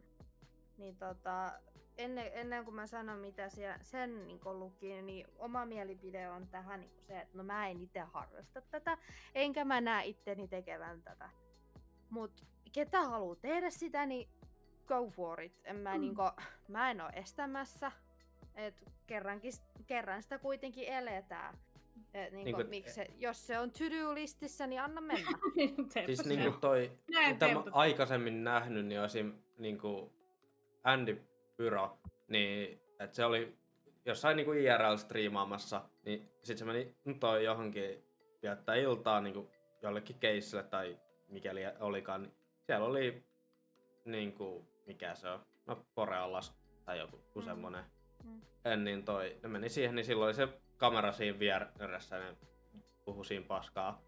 Niin 0.78 0.98
tota, 0.98 1.60
ennen, 1.98 2.32
ennen 2.34 2.65
kuin 2.65 2.76
mä 2.76 2.88
sanon 2.88 3.19
mitä 3.19 3.49
siellä, 3.49 3.78
sen 3.82 4.28
niin 4.28 4.40
luki, 4.45 5.02
niin 5.02 5.28
oma 5.38 5.65
mielipide 5.65 6.30
on 6.30 6.48
tähän 6.48 6.82
niin 6.82 7.03
se, 7.07 7.22
että 7.22 7.38
no 7.38 7.44
mä 7.44 7.68
en 7.68 7.82
itse 7.82 7.99
harrasta 7.99 8.61
tätä, 8.61 8.98
enkä 9.36 9.65
mä 9.65 9.82
näe 9.82 10.06
itteni 10.06 10.48
tekevän 10.48 11.02
tätä. 11.02 11.30
Mut 12.10 12.45
ketä 12.72 13.02
haluaa 13.03 13.36
tehdä 13.36 13.69
sitä, 13.69 14.06
niin 14.06 14.30
go 14.88 15.10
for 15.10 15.41
it. 15.41 15.53
En 15.64 15.76
mä, 15.76 15.95
mm. 15.95 16.02
niinku, 16.02 16.22
mä 16.68 16.91
en 16.91 17.02
oo 17.02 17.10
estämässä. 17.14 17.91
Et 18.56 18.76
kerrankin, 19.07 19.53
kerran 19.88 20.24
sitä 20.24 20.40
kuitenkin 20.40 20.88
eletään. 20.88 21.57
Et 22.14 22.32
niinku, 22.32 22.45
niin 22.45 22.56
kuin, 22.56 22.69
miksi 22.69 22.94
se, 22.94 23.07
jos 23.18 23.48
se 23.48 23.60
on 23.60 23.72
to-do-listissä, 23.72 24.68
niin 24.68 24.82
anna 24.82 25.02
mennä. 25.02 25.32
siis 26.06 26.26
niin 26.26 26.41
kuin 26.41 26.61
toi, 26.61 26.91
mitä 27.28 27.48
mä 27.48 27.64
aikaisemmin 27.72 28.44
nähnyt, 28.44 28.86
niin 28.86 29.02
olisin 29.02 29.44
niin 29.57 29.78
kuin 29.78 30.11
Andy 30.84 31.27
Pyro, 31.57 31.99
niin 32.27 32.81
että 32.99 33.15
se 33.15 33.25
oli 33.25 33.57
jossain 34.05 34.38
niin 34.38 34.45
kuin 34.45 34.59
IRL-striimaamassa, 34.59 35.81
niin 36.05 36.31
sitten 36.43 36.57
se 36.57 36.65
meni 36.65 36.95
toi 37.19 37.43
johonkin 37.45 38.03
viettää 38.41 38.75
iltaa 38.75 39.21
niin 39.21 39.34
kuin 39.34 39.47
jollekin 39.81 40.19
keissille 40.19 40.63
tai 40.63 40.99
mikäli 41.27 41.61
olikaan, 41.79 42.21
niin 42.21 42.34
siellä 42.65 42.85
oli 42.85 43.23
niin 44.05 44.34
kuin, 44.34 44.67
mikä 44.85 45.15
se 45.15 45.29
on, 45.29 45.45
no 45.65 45.85
Borealas 45.95 46.57
tai 46.85 46.99
joku 46.99 47.21
mm. 47.35 47.41
semmonen. 47.41 47.84
Mm. 48.23 48.41
En, 48.65 48.84
niin 48.84 49.05
toi, 49.05 49.39
ne 49.43 49.49
meni 49.49 49.69
siihen, 49.69 49.95
niin 49.95 50.05
silloin 50.05 50.27
oli 50.27 50.34
se 50.34 50.47
kamera 50.77 51.11
siinä 51.11 51.39
vieressä 51.39 52.15
ja 52.15 52.23
ne 52.23 52.38
puhu 53.05 53.23
siinä 53.23 53.45
paskaa. 53.47 54.01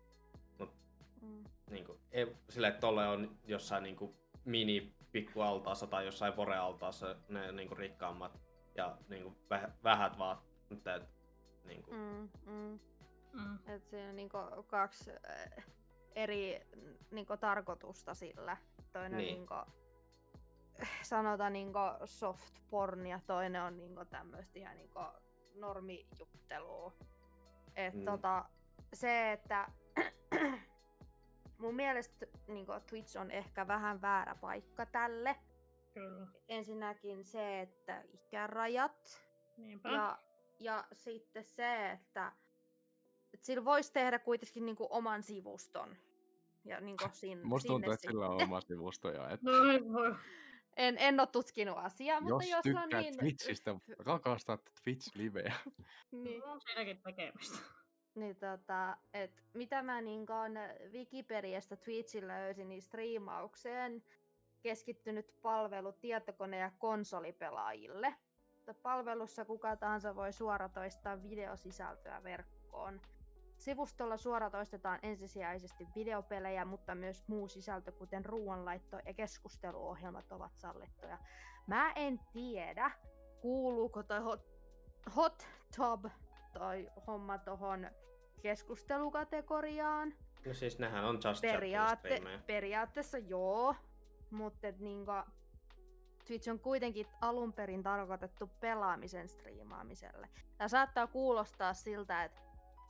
Mut 0.60 0.74
mm. 1.22 1.44
niin 1.70 1.86
kuin, 1.86 2.00
ei, 2.12 2.36
silleen, 2.50 2.74
että 2.74 2.82
tolle 2.82 3.08
on 3.08 3.38
jossain 3.48 3.84
niin 3.84 3.96
kuin, 3.96 4.16
mini 4.46 4.94
pikkualtaassa 5.12 5.88
tai 5.88 6.06
jossain 6.06 6.34
Borealtaassa 6.34 7.16
ne 7.28 7.52
niin 7.52 7.68
kuin, 7.68 7.78
rikkaammat 7.78 8.40
ja 8.76 8.98
niin 9.10 9.24
kuin, 9.24 9.38
vähät 9.84 10.18
vaatteet. 10.18 11.04
Niin 11.64 11.84
kuin. 11.84 11.98
Mm, 11.98 12.30
mm. 12.46 12.80
Mm. 13.34 13.60
Et 13.68 13.88
siinä 13.88 14.10
on 14.10 14.16
niin 14.16 14.30
kuin, 14.30 14.46
kaksi 14.68 15.12
äh, 15.12 15.66
eri 16.16 16.68
niin 17.12 17.26
kuin, 17.26 17.40
tarkoitusta 17.40 18.14
sillä. 18.14 18.58
Toinen 18.94 19.18
niin. 19.18 19.34
niin 19.34 19.48
kuin, 19.48 19.66
sanotaan 21.04 21.54
niin 21.54 21.74
kuin, 21.74 22.08
soft 22.08 22.60
porn 22.70 23.08
ja 23.08 23.20
toinen 23.28 23.62
on 23.62 23.78
niin 23.78 23.96
kuin, 23.96 24.08
tämmöistä 24.08 24.60
ihan 24.60 24.78
niin 24.78 24.90
kuin, 24.90 25.08
normijuttelua. 25.56 26.94
Et, 27.76 27.94
mm. 27.94 28.06
tota, 28.06 28.46
se, 28.94 29.32
että 29.32 29.72
mun 31.60 31.76
mielestä 31.76 32.26
niin 32.48 32.66
kuin, 32.66 32.82
Twitch 32.82 33.18
on 33.18 33.32
ehkä 33.32 33.68
vähän 33.68 34.02
väärä 34.02 34.36
paikka 34.36 34.86
tälle. 34.86 35.36
Kyllä. 35.94 36.28
Ensinnäkin 36.48 37.26
se, 37.26 37.62
että 37.62 38.04
ikärajat. 38.14 39.26
Niinpä. 39.58 39.90
Ja, 39.90 40.20
ja 40.60 40.88
sitten 40.94 41.44
se, 41.44 41.92
että, 41.92 42.32
että 43.34 43.46
sillä 43.46 43.66
voisi 43.66 43.94
tehdä 43.94 44.20
kuitenkin 44.20 44.66
niin 44.66 44.76
kuin, 44.76 44.88
oman 44.92 45.24
sivuston. 45.24 45.98
Ja 46.66 46.82
niin 46.82 46.98
kuin 46.98 47.12
sin, 47.14 47.40
Musta 47.48 47.68
tuntuu, 47.68 47.94
että 47.94 48.08
sillä 48.08 48.28
on 48.28 48.44
oma 48.44 48.62
sivusto 48.62 49.12
jo. 49.12 49.28
Että... 49.30 49.52
en, 50.78 50.98
en 50.98 51.20
ole 51.20 51.28
tutkinut 51.28 51.78
asiaa, 51.78 52.22
mutta 52.22 52.44
jos, 52.44 52.66
jos 52.66 52.76
on 52.76 52.90
niin... 52.90 53.18
Twitchistä, 53.18 53.76
rakastat 54.00 54.62
Twitch-liveä. 54.84 55.54
niin. 56.12 56.44
On 56.44 56.62
siinäkin 56.62 57.02
tekemistä. 57.02 57.79
Niin 58.16 58.36
tota, 58.36 58.98
et 59.14 59.44
mitä 59.54 59.82
mä 59.84 60.02
niin 60.02 60.26
Wikipediasta 60.92 61.78
Twitchillä 61.78 62.40
löysin, 62.40 62.70
niin 62.70 62.82
striimaukseen 62.82 64.04
keskittynyt 64.62 65.36
palvelu 65.42 65.92
tietokone- 65.92 66.58
ja 66.58 66.72
konsolipelaajille. 66.78 68.16
Palvelussa 68.82 69.46
kuka 69.46 69.76
tahansa 69.76 70.16
voi 70.16 70.34
suoratoistaa 70.34 71.24
videosisältöä 71.24 72.24
verkkoon. 72.24 73.02
Sivustolla 73.58 74.18
suoratoistetaan 74.18 75.00
ensisijaisesti 75.04 75.88
videopelejä, 75.96 76.66
mutta 76.66 76.96
myös 76.96 77.28
muu 77.28 77.48
sisältö, 77.48 77.92
kuten 77.92 78.26
ruoanlaitto 78.26 79.00
ja 79.06 79.14
keskusteluohjelmat 79.14 80.32
ovat 80.32 80.56
sallittuja. 80.56 81.18
Mä 81.68 81.92
en 81.92 82.20
tiedä, 82.34 82.92
kuuluuko 83.42 84.04
toi 84.04 84.20
hot, 84.20 84.48
hot 85.16 85.48
tub 85.76 86.06
toi 86.54 86.90
homma 87.08 87.38
tohon 87.38 87.88
keskustelukategoriaan. 88.42 90.14
No 90.46 90.54
siis 90.54 90.80
nehän 90.80 91.06
on 91.06 91.20
just 91.30 91.42
Periaatte, 91.42 92.22
Periaatteessa 92.48 93.18
joo, 93.18 93.76
mutta 94.32 94.68
niinku, 94.80 95.12
Twitch 96.28 96.50
on 96.50 96.60
kuitenkin 96.60 97.08
alun 97.22 97.54
perin 97.54 97.84
tarkoitettu 97.84 98.48
pelaamisen 98.48 99.30
striimaamiselle. 99.30 100.30
Tämä 100.58 100.68
saattaa 100.68 101.08
kuulostaa 101.08 101.74
siltä, 101.74 102.24
että 102.24 102.42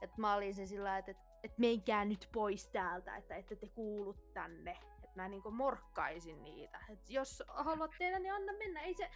että 0.02 0.20
mä 0.20 0.34
olisin 0.34 0.68
sillä 0.68 0.98
että, 0.98 1.10
että, 1.10 1.22
että 1.42 1.60
menkää 1.60 2.04
nyt 2.04 2.28
pois 2.32 2.68
täältä, 2.68 3.16
että 3.16 3.34
ette 3.34 3.56
te 3.56 3.68
kuulu 3.68 4.14
tänne. 4.34 4.70
Että 4.70 5.22
mä 5.22 5.28
niinku 5.28 5.50
morkkaisin 5.50 6.44
niitä. 6.44 6.80
Että 6.88 7.12
jos 7.12 7.42
haluat 7.48 7.90
tehdä, 7.98 8.18
niin 8.18 8.34
anna 8.34 8.52
mennä. 8.52 8.80
Ei 8.80 8.94
se, 8.94 9.10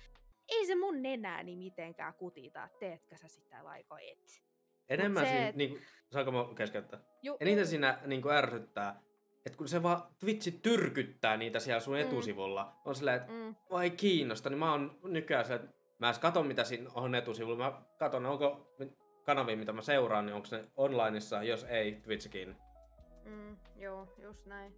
ei 0.49 0.67
se 0.67 0.75
mun 0.75 1.03
nenääni 1.03 1.57
mitenkään 1.57 2.15
kutita, 2.15 2.69
teetkö 2.81 3.17
sä 3.17 3.29
sitä 3.29 3.65
vai 3.65 3.85
et. 4.11 4.43
Enemmän 4.89 5.25
se, 5.25 5.31
siinä, 5.31 5.49
et... 5.49 5.57
niin, 5.57 5.83
saanko 6.13 6.33
mä 6.33 6.47
keskeyttää? 6.55 7.01
Ju, 7.23 7.37
Eniten 7.41 7.67
siinä 7.67 7.99
niin 8.07 8.23
kuin 8.23 8.35
ärsyttää, 8.35 9.01
että 9.47 9.59
kun 9.59 9.69
se 9.69 9.83
vaan 9.83 10.03
Twitchi 10.19 10.53
tyrkyttää 10.53 11.37
niitä 11.37 11.59
siellä 11.59 11.81
sun 11.81 11.95
mm. 11.95 12.01
etusivulla, 12.01 12.81
on 12.85 12.95
silleen, 12.95 13.17
että 13.17 13.33
mm. 13.33 13.55
vai 13.71 13.91
kiinnosta, 13.91 14.51
niin 14.51 14.59
mä 14.59 14.73
oon 14.73 14.99
nykyään 15.03 15.45
se, 15.45 15.55
että 15.55 15.69
mä 15.99 16.09
en 16.09 16.15
katso 16.21 16.43
mitä 16.43 16.65
siinä 16.65 16.91
on 16.95 17.15
etusivulla, 17.15 17.57
mä 17.57 17.83
katson 17.99 18.27
onko 18.27 18.75
kanavia, 19.25 19.57
mitä 19.57 19.73
mä 19.73 19.83
seuraan, 19.83 20.27
niin 20.27 20.35
onko 20.35 20.49
ne 20.53 20.65
onlineissa, 20.77 21.43
jos 21.43 21.65
ei, 21.65 21.93
Twitchikin. 21.93 22.57
Mm, 23.25 23.57
joo, 23.77 24.15
just 24.19 24.47
näin. 24.47 24.75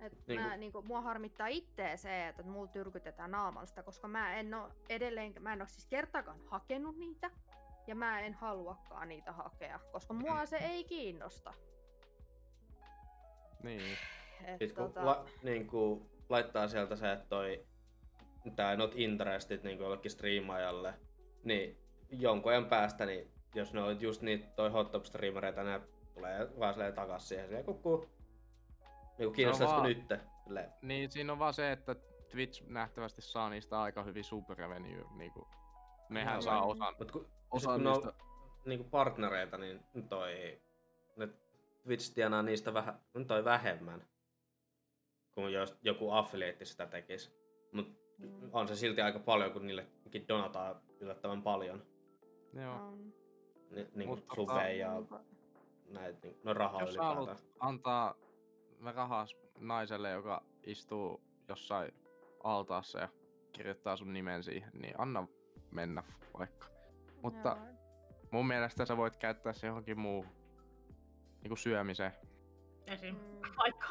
Et 0.00 0.12
niin 0.26 0.40
mä, 0.40 0.56
niinku, 0.56 0.82
mua 0.82 1.00
harmittaa 1.00 1.46
itse 1.46 1.92
se, 1.96 2.28
että 2.28 2.42
mulla 2.42 2.66
tyrkytetään 2.66 3.30
naamasta, 3.30 3.82
koska 3.82 4.08
mä 4.08 4.36
en 4.36 4.54
oo 4.54 4.70
edelleen, 4.88 5.34
mä 5.40 5.52
en 5.52 5.60
oo 5.60 5.66
siis 5.66 5.86
kertaakaan 5.86 6.40
hakenut 6.46 6.96
niitä, 6.96 7.30
ja 7.86 7.94
mä 7.94 8.20
en 8.20 8.34
haluakaan 8.34 9.08
niitä 9.08 9.32
hakea, 9.32 9.80
koska 9.92 10.14
mua 10.14 10.46
se 10.46 10.56
ei 10.56 10.84
kiinnosta. 10.84 11.54
Niin. 13.62 13.98
Et, 14.44 14.58
Sitten 14.58 14.74
kun 14.74 14.86
tota... 14.86 15.06
la, 15.06 15.24
niin 15.42 15.66
kuin, 15.66 16.10
laittaa 16.28 16.68
sieltä 16.68 16.96
se, 16.96 17.12
että 17.12 17.26
toi 17.28 17.66
tää 18.56 18.76
not 18.76 18.92
interested 18.96 19.60
niin 19.62 19.78
jollekin 19.78 20.10
striimaajalle, 20.10 20.94
niin 21.44 21.78
jonkun 22.10 22.52
ajan 22.52 22.66
päästä 22.66 23.06
niin 23.06 23.30
jos 23.54 23.72
ne 23.72 23.82
on 23.82 24.00
just 24.00 24.22
niitä 24.22 24.46
toi 24.56 24.70
hot 24.70 24.90
top 24.90 25.04
streamereita, 25.04 25.62
ne 25.62 25.80
tulee 26.14 26.48
vaan 26.58 26.74
silleen 26.74 26.94
takas 26.94 27.28
siihen. 27.28 27.46
Silleen 27.46 27.64
kukkuu. 27.64 28.08
Niinku 29.18 29.34
kiinnostaisiko 29.34 29.80
vaan... 29.80 29.88
nyt? 29.88 30.20
Silleen. 30.44 30.72
Niin, 30.82 31.10
siinä 31.10 31.32
on 31.32 31.38
vaan 31.38 31.54
se, 31.54 31.72
että 31.72 31.96
Twitch 32.30 32.66
nähtävästi 32.66 33.22
saa 33.22 33.50
niistä 33.50 33.80
aika 33.80 34.02
hyvin 34.02 34.24
superrevenue. 34.24 35.04
Niinku, 35.16 35.48
nehän 36.08 36.34
no, 36.34 36.42
saa 36.42 36.62
osan, 36.62 36.94
Mut 36.98 37.12
kun, 37.12 37.28
osan 37.50 37.74
kun 37.74 37.92
niistä... 37.92 38.08
on 38.08 38.14
niinku 38.64 38.84
partnereita, 38.90 39.58
niin 39.58 40.08
toi... 40.08 40.60
Ne 41.16 41.28
Twitch 41.82 42.14
tienaa 42.14 42.42
niistä 42.42 42.74
vähän, 42.74 43.00
toi 43.26 43.44
vähemmän 43.44 44.08
kuin 45.34 45.52
jos 45.52 45.78
joku 45.82 46.10
affiliate 46.10 46.64
sitä 46.64 46.86
tekisi. 46.86 47.30
Mutta 47.72 47.94
on 48.52 48.68
se 48.68 48.76
silti 48.76 49.00
aika 49.00 49.18
paljon, 49.18 49.52
kun 49.52 49.66
niillekin 49.66 50.28
donataan 50.28 50.80
yllättävän 51.00 51.42
paljon. 51.42 51.86
Joo. 52.52 52.90
Ni, 53.70 53.86
niin 53.94 54.08
kuin 54.08 54.22
subeja 54.34 54.72
ja 54.72 55.02
näitä, 55.88 56.18
niin, 56.22 56.40
no 56.44 56.54
rahaa 56.54 56.80
Jos 56.80 56.90
ylipäätään. 56.90 57.36
antaa 57.60 58.14
rahaa 58.84 59.26
naiselle, 59.58 60.10
joka 60.10 60.42
istuu 60.66 61.20
jossain 61.48 61.94
altaassa 62.44 62.98
ja 62.98 63.08
kirjoittaa 63.52 63.96
sun 63.96 64.12
nimen 64.12 64.42
siihen, 64.42 64.70
niin 64.74 64.94
anna 64.98 65.28
mennä 65.70 66.02
vaikka. 66.38 66.66
Mutta 67.22 67.48
Joo. 67.48 67.74
mun 68.30 68.46
mielestä 68.46 68.86
sä 68.86 68.96
voit 68.96 69.16
käyttää 69.16 69.52
se 69.52 69.66
johonkin 69.66 69.98
muu 69.98 70.26
niinku 71.42 71.56
syömiseen. 71.56 72.12
Esim. 72.86 73.14
Mm. 73.14 73.40
Vaikka. 73.62 73.88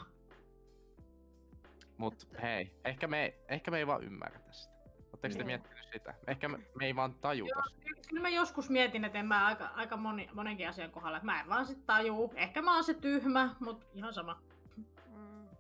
Mut 1.97 2.27
hei, 2.41 2.71
ehkä 2.85 3.07
me, 3.07 3.33
ehkä 3.47 3.71
me 3.71 3.77
ei 3.77 3.87
vaan 3.87 4.03
ymmärrä 4.03 4.39
tästä. 4.39 4.73
Oletteko 5.13 5.35
te 5.37 5.43
miettinyt 5.43 5.87
sitä? 5.93 6.13
Ehkä 6.27 6.49
me, 6.49 6.57
me 6.79 6.85
ei 6.85 6.95
vaan 6.95 7.13
tajuta 7.13 7.51
Joo, 7.55 7.91
Kyllä 8.09 8.21
mä 8.21 8.29
joskus 8.29 8.69
mietin, 8.69 9.05
että 9.05 9.19
en 9.19 9.25
mä 9.25 9.45
aika, 9.45 9.65
aika 9.65 9.97
moni, 9.97 10.29
monenkin 10.33 10.69
asian 10.69 10.91
kohdalla, 10.91 11.17
että 11.17 11.25
mä 11.25 11.41
en 11.41 11.49
vaan 11.49 11.65
sit 11.65 11.85
tajuu. 11.85 12.33
Ehkä 12.35 12.61
mä 12.61 12.73
oon 12.73 12.83
se 12.83 12.93
tyhmä, 12.93 13.55
mutta 13.59 13.85
ihan 13.93 14.13
sama. 14.13 14.41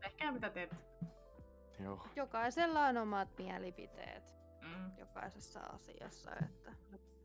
Ehkä 0.03 0.31
mitä 0.31 0.49
teet. 0.49 0.75
Joo. 1.79 2.07
Jokaisella 2.15 2.85
on 2.85 2.97
omat 2.97 3.37
mielipiteet 3.37 4.35
mm. 4.61 4.97
jokaisessa 4.97 5.59
asiassa, 5.59 6.31
että 6.45 6.71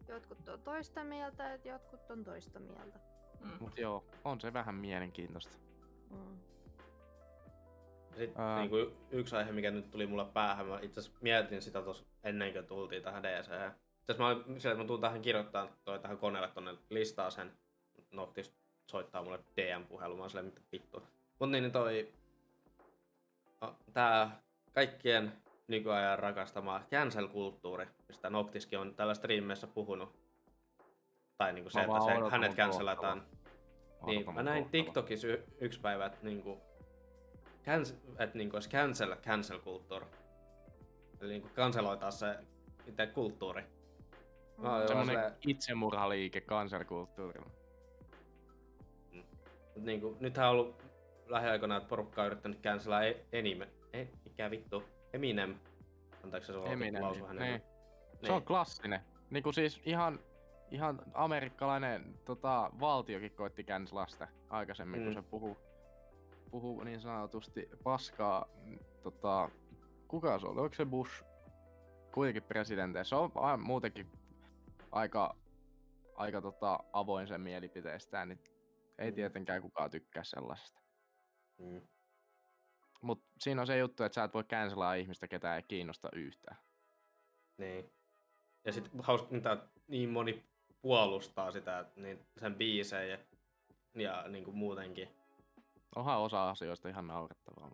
jotkut 0.08 0.48
on 0.48 0.62
toista 0.62 1.04
mieltä, 1.04 1.54
että 1.54 1.68
jotkut 1.68 2.10
on 2.10 2.24
toista 2.24 2.60
mieltä. 2.60 2.98
Mm. 3.40 3.50
Mut 3.60 3.78
joo, 3.78 4.04
on 4.24 4.40
se 4.40 4.52
vähän 4.52 4.74
mielenkiintoista. 4.74 5.56
Mm. 6.10 6.38
Sitten 8.16 8.42
Ää. 8.42 8.58
niin 8.58 8.70
kuin 8.70 8.96
yksi 9.10 9.36
aihe, 9.36 9.52
mikä 9.52 9.70
nyt 9.70 9.90
tuli 9.90 10.06
mulle 10.06 10.24
päähän, 10.24 10.66
mä 10.66 10.78
itse 10.82 11.00
asiassa 11.00 11.18
mietin 11.20 11.62
sitä 11.62 11.82
tuossa 11.82 12.04
ennen 12.24 12.52
kuin 12.52 12.66
tultiin 12.66 13.02
tähän 13.02 13.22
DC. 13.22 13.50
Itse 14.00 14.14
mä 14.18 14.28
olin 14.28 14.60
sillä, 14.60 14.72
että 14.72 14.84
mä 14.84 14.86
tuun 14.86 15.00
tähän 15.00 15.22
kirjoittamaan 15.22 15.72
toi 15.84 15.98
tähän 15.98 16.18
koneelle 16.18 16.48
tonne 16.48 16.74
listaa 16.90 17.30
sen. 17.30 17.52
Noctis 18.10 18.54
soittaa 18.86 19.22
mulle 19.22 19.38
DM-puhelu, 19.56 20.16
mä 20.16 20.22
oon 20.22 20.30
silleen, 20.30 20.46
mitä 20.46 20.60
vittua. 20.72 21.02
Mut 21.40 21.50
niin, 21.50 21.62
niin 21.62 21.72
toi... 21.72 22.12
No, 23.62 23.74
tää 23.92 24.40
kaikkien 24.72 25.32
nykyajan 25.68 26.18
rakastama 26.18 26.82
cancel-kulttuuri, 26.90 27.86
mistä 28.08 28.30
Noctiskin 28.30 28.78
on 28.78 28.94
tällä 28.94 29.14
streameissä 29.14 29.66
puhunut. 29.66 30.18
Tai 31.38 31.52
niinku 31.52 31.70
se, 31.70 31.78
Mä 31.78 31.84
että 31.84 32.04
se, 32.04 32.12
odotan 32.12 32.30
hänet 32.30 32.54
cancelataan. 32.54 33.22
Niin, 34.06 34.18
Odotan 34.18 34.34
mä 34.34 34.42
näin. 34.42 34.70
TikTokissa 34.70 35.26
y- 35.26 35.44
yksi 35.60 35.80
päivä, 35.80 36.06
että 36.06 36.18
niinku, 36.22 36.60
cancel, 37.64 37.96
että 38.18 38.38
niinku 38.38 38.56
olisi 38.56 38.70
cancel, 38.70 39.16
cancel 39.16 39.58
kulttuuri. 39.58 40.06
Eli 41.20 41.28
niinku 41.32 41.48
canceloitaa 41.48 42.10
se 42.10 42.36
itse 42.86 43.06
kulttuuri. 43.06 43.62
Mm. 44.58 44.64
jo 44.64 44.88
Semmonen 44.88 45.06
silleen- 45.06 45.32
itsemurhaliike 45.46 46.40
kansankulttuurilla. 46.40 47.50
Mut 49.74 49.84
niinku, 49.84 50.16
nythän 50.20 50.46
on 50.46 50.52
ollut 50.52 50.82
lähiaikoina, 51.32 51.76
että 51.76 51.88
porukka 51.88 52.20
on 52.20 52.26
yrittänyt 52.26 52.60
cancelaa 52.62 53.04
e- 53.04 53.24
enime, 53.32 53.68
e- 53.92 54.06
mikä 54.24 54.50
vittu, 54.50 54.82
Eminem. 55.12 55.54
Anteeksi 56.24 56.52
se 56.52 56.58
Eminem, 56.72 57.02
lausu 57.02 57.24
hänen. 57.26 57.42
niin. 57.42 57.62
Se 58.26 58.32
on 58.32 58.42
klassinen. 58.44 59.00
Niinku 59.30 59.52
siis 59.52 59.80
ihan, 59.84 60.18
ihan 60.70 61.02
amerikkalainen 61.14 62.14
tota, 62.24 62.70
valtiokin 62.80 63.32
koitti 63.32 63.66
sitä 64.08 64.28
aikaisemmin, 64.50 65.00
mm. 65.00 65.04
Kun 65.04 65.14
se 65.14 65.22
puhuu, 65.30 65.56
puhuu 66.50 66.84
niin 66.84 67.00
sanotusti 67.00 67.68
paskaa. 67.82 68.46
Tota, 69.02 69.50
kuka 70.08 70.38
se 70.38 70.46
oli? 70.46 70.60
Oliko 70.60 70.74
se 70.74 70.84
Bush? 70.84 71.24
Kuitenkin 72.14 72.42
presidentti. 72.42 72.98
Se 73.04 73.14
on 73.14 73.34
vähän 73.34 73.60
muutenkin 73.60 74.06
aika, 74.92 75.36
aika 76.14 76.40
tota, 76.42 76.78
avoin 76.92 77.26
sen 77.28 77.40
mielipiteestään, 77.40 78.28
niin 78.28 78.40
ei 78.98 79.10
Mm. 79.10 79.14
tietenkään 79.14 79.62
kukaan 79.62 79.90
tykkää 79.90 80.24
sellaisesta. 80.24 80.81
Mm. 81.58 81.80
Mut 83.02 83.24
siinä 83.38 83.60
on 83.60 83.66
se 83.66 83.78
juttu, 83.78 84.02
että 84.02 84.14
sä 84.14 84.24
et 84.24 84.34
voi 84.34 84.44
cancelaa 84.44 84.94
ihmistä, 84.94 85.28
ketä 85.28 85.56
ei 85.56 85.62
kiinnosta 85.62 86.08
yhtään. 86.12 86.56
Niin. 87.58 87.92
Ja 88.64 88.72
sit 88.72 88.90
hauska, 88.98 89.28
mitä 89.30 89.56
niin 89.88 90.10
moni 90.10 90.44
puolustaa 90.82 91.52
sitä, 91.52 91.84
niin 91.96 92.26
sen 92.40 92.54
biisejä 92.54 93.04
ja, 93.04 93.18
ja 94.02 94.28
niin 94.28 94.44
kuin 94.44 94.56
muutenkin. 94.56 95.08
Onhan 95.96 96.18
osa 96.18 96.50
asioista 96.50 96.88
ihan 96.88 97.06
naurettavaa. 97.06 97.70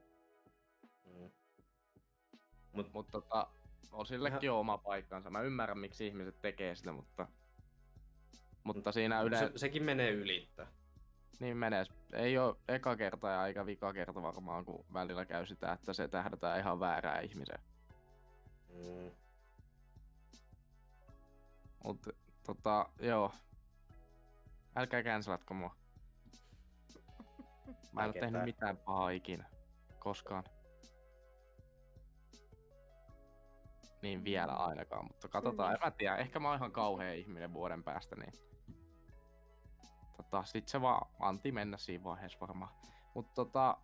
Mm. 1.04 1.30
Mut, 2.72 2.92
Mutta 2.92 3.12
tota, 3.12 3.46
on 3.92 4.06
sillekin 4.06 4.50
on 4.50 4.58
oma 4.58 4.78
paikkansa. 4.78 5.30
Mä 5.30 5.40
ymmärrän, 5.40 5.78
miksi 5.78 6.06
ihmiset 6.06 6.40
tekee 6.40 6.74
sitä, 6.74 6.92
mutta... 6.92 7.28
Mutta 8.64 8.92
siinä 8.92 9.22
yle... 9.22 9.38
se, 9.38 9.52
sekin 9.56 9.82
menee 9.82 10.10
ylittä. 10.10 10.66
Niin 11.40 11.56
menee. 11.56 11.84
Ei 12.12 12.38
oo 12.38 12.56
eka 12.68 12.96
kerta 12.96 13.28
ja 13.28 13.46
eikä 13.46 13.66
vika 13.66 13.92
kerta 13.92 14.22
varmaan, 14.22 14.64
kun 14.64 14.84
välillä 14.92 15.24
käy 15.24 15.46
sitä, 15.46 15.72
että 15.72 15.92
se 15.92 16.08
tähdätään 16.08 16.58
ihan 16.58 16.80
väärää 16.80 17.20
ihmiseen. 17.20 17.60
Mm. 18.74 19.10
Mutta 21.84 22.10
tota, 22.46 22.88
joo. 23.00 23.32
Älkää 24.76 25.02
cancelatko 25.02 25.54
mua. 25.54 25.76
Mä 27.92 28.04
en 28.04 28.06
oo 28.06 28.12
tehnyt 28.12 28.44
mitään 28.44 28.76
pahaa 28.76 29.10
ikinä. 29.10 29.44
Koskaan. 29.98 30.44
Niin 34.02 34.24
vielä 34.24 34.52
ainakaan, 34.52 35.04
mutta 35.04 35.28
katsotaan. 35.28 35.74
En 35.74 35.80
mä 35.84 35.90
tiedä, 35.90 36.16
ehkä 36.16 36.40
mä 36.40 36.48
oon 36.48 36.56
ihan 36.56 36.72
kauhea 36.72 37.12
ihminen 37.12 37.52
vuoden 37.52 37.84
päästä, 37.84 38.16
niin... 38.16 38.32
Tota, 40.18 40.44
sit 40.44 40.68
se 40.68 40.80
vaan 40.80 41.06
anti 41.20 41.52
mennä 41.52 41.76
siinä 41.76 42.04
vaiheessa 42.04 42.40
varmaan. 42.40 42.74
Mutta 43.14 43.34
tota... 43.34 43.76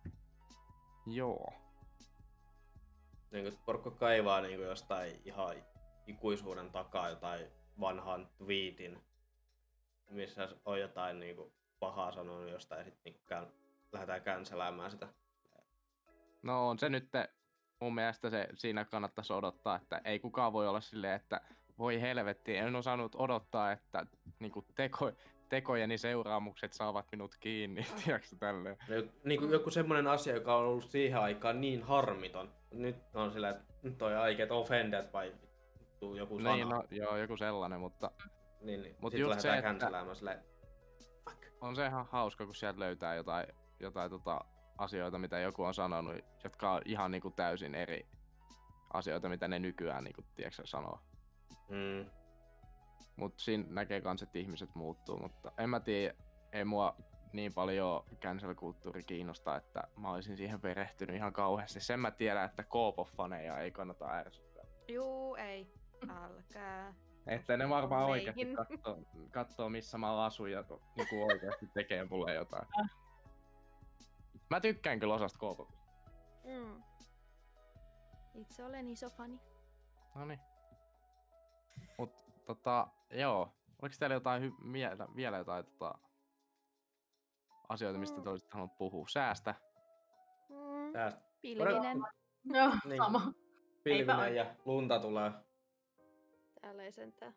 Joo. 1.07 1.53
Niin 3.31 3.43
kuin 3.43 3.59
porukka 3.65 3.91
kaivaa 3.91 4.41
niin 4.41 4.57
kuin 4.57 4.67
jostain 4.67 5.21
ihan 5.25 5.55
ikuisuuden 6.07 6.71
takaa 6.71 7.09
jotain 7.09 7.47
vanhan 7.79 8.29
tweetin, 8.37 9.03
missä 10.09 10.49
on 10.65 10.79
jotain 10.79 11.19
niin 11.19 11.35
kuin 11.35 11.53
pahaa 11.79 12.11
sanonut 12.11 12.49
jostain 12.49 12.79
ja 12.79 12.85
sitten 12.85 13.13
niin 13.13 13.21
kuin 13.27 13.53
lähdetään 13.91 14.21
canceläämään 14.21 14.91
sitä. 14.91 15.07
No 16.43 16.69
on 16.69 16.79
se 16.79 16.89
nyt 16.89 17.09
mun 17.79 17.95
mielestä 17.95 18.29
se, 18.29 18.47
siinä 18.55 18.85
kannattaisi 18.85 19.33
odottaa, 19.33 19.75
että 19.75 20.01
ei 20.05 20.19
kukaan 20.19 20.53
voi 20.53 20.67
olla 20.67 20.81
silleen, 20.81 21.15
että 21.15 21.41
voi 21.77 22.01
helvetti, 22.01 22.57
en 22.57 22.75
osannut 22.75 23.15
odottaa, 23.15 23.71
että 23.71 24.05
niinku 24.39 24.65
teko, 24.75 25.11
tekojeni 25.49 25.97
seuraamukset 25.97 26.73
saavat 26.73 27.05
minut 27.11 27.35
kiinni, 27.39 27.85
tiedätkö 28.05 28.35
tälleen. 28.39 28.77
Niin, 28.89 29.11
niin 29.23 29.39
kuin 29.39 29.51
joku 29.51 29.71
semmoinen 29.71 30.07
asia, 30.07 30.33
joka 30.33 30.55
on 30.55 30.65
ollut 30.65 30.83
siihen 30.85 31.19
aikaan 31.19 31.61
niin 31.61 31.83
harmiton. 31.83 32.53
Nyt 32.71 32.95
on 33.13 33.31
sillä, 33.31 33.49
että 33.49 33.63
nyt 33.83 34.01
on 34.01 34.11
I 34.31 34.35
get 34.35 34.51
offended 34.51 35.05
vai 35.13 35.33
joku 36.17 36.37
sana. 36.39 36.55
Niin, 36.55 36.69
no, 36.69 36.83
joo, 36.91 37.17
joku 37.17 37.37
sellainen, 37.37 37.79
mutta 37.79 38.11
niin, 38.61 38.81
niin. 38.81 38.95
mut 38.99 39.11
Sitten 39.11 39.29
just 39.29 39.39
se, 39.39 39.57
että- 39.57 40.15
silleen, 40.15 40.39
fuck. 41.29 41.43
on 41.61 41.75
se 41.75 41.85
ihan 41.85 42.05
hauska, 42.11 42.45
kun 42.45 42.55
sieltä 42.55 42.79
löytää 42.79 43.15
jotain, 43.15 43.45
jotain 43.79 44.09
tota, 44.09 44.41
asioita, 44.77 45.19
mitä 45.19 45.39
joku 45.39 45.63
on 45.63 45.73
sanonut, 45.73 46.15
jotka 46.43 46.71
on 46.71 46.81
ihan 46.85 47.11
niinku 47.11 47.31
täysin 47.31 47.75
eri 47.75 48.07
asioita, 48.93 49.29
mitä 49.29 49.47
ne 49.47 49.59
nykyään 49.59 50.03
niinku, 50.03 50.21
tiedätkö, 50.35 50.61
sanoo. 50.65 50.99
Mm. 51.69 52.05
Mutta 53.15 53.43
siinä 53.43 53.65
näkee 53.69 54.01
kans, 54.01 54.23
että 54.23 54.39
ihmiset 54.39 54.75
muuttuu, 54.75 55.19
mutta 55.19 55.51
en 55.57 55.69
mä 55.69 55.79
tiedä, 55.79 56.15
ei 56.51 56.65
mua 56.65 56.95
niin 57.33 57.53
paljon 57.53 58.03
cancel-kulttuuri 58.21 59.03
kiinnosta, 59.03 59.55
että 59.55 59.87
mä 59.97 60.11
olisin 60.11 60.37
siihen 60.37 60.61
perehtynyt 60.61 61.15
ihan 61.15 61.33
kauheasti. 61.33 61.79
Sen 61.79 61.99
mä 61.99 62.11
tiedän, 62.11 62.45
että 62.45 62.63
K-pop-faneja 62.63 63.59
ei 63.59 63.71
kannata 63.71 64.11
ärsyttää. 64.11 64.63
Juu, 64.87 65.35
ei. 65.35 65.73
Älkää. 66.09 66.93
Että 67.27 67.57
ne 67.57 67.69
varmaan 67.69 68.05
oikeasti 68.05 68.45
katsoo, 68.55 68.97
katsoo 69.31 69.69
missä 69.69 69.97
mä 69.97 70.25
asun 70.25 70.51
ja 70.51 70.63
to- 70.63 70.81
niinku 70.95 71.23
oikeasti 71.23 71.67
tekee 71.73 72.07
mulle 72.09 72.33
jotain. 72.33 72.67
Mä 74.49 74.59
tykkään 74.59 74.99
kyllä 74.99 75.13
osasta 75.13 75.39
K-popista. 75.39 75.91
Mm. 76.43 76.83
Itse 78.35 78.63
olen 78.63 78.89
iso 78.89 79.09
fani. 79.09 79.39
Noniin. 80.15 80.39
Mut 81.97 82.25
tota, 82.45 82.87
joo. 83.11 83.55
Oliko 83.81 83.95
teillä 83.99 84.13
jotain 84.15 84.43
hy- 84.43 84.73
vielä, 84.73 85.07
vielä 85.15 85.37
jotain 85.37 85.65
tota, 85.65 85.95
asioita, 87.69 87.99
mistä 87.99 88.15
te 88.15 88.21
Mm. 88.25 88.31
olisitte 88.31 88.53
halunnut 88.53 88.77
puhua? 88.77 89.05
Säästä. 89.09 89.55
Mm. 90.49 90.93
Tästä 90.93 91.21
Pilvinen. 91.41 91.97
Joo, 92.43 92.71
Niin. 92.85 92.97
sama. 92.97 93.19
Eipä 93.19 93.35
pilvinen 93.83 94.15
oikein. 94.15 94.35
ja 94.35 94.55
lunta 94.65 94.99
tulee. 94.99 95.31
Täällä 96.61 96.83
ei 96.83 96.91
sentään. 96.91 97.33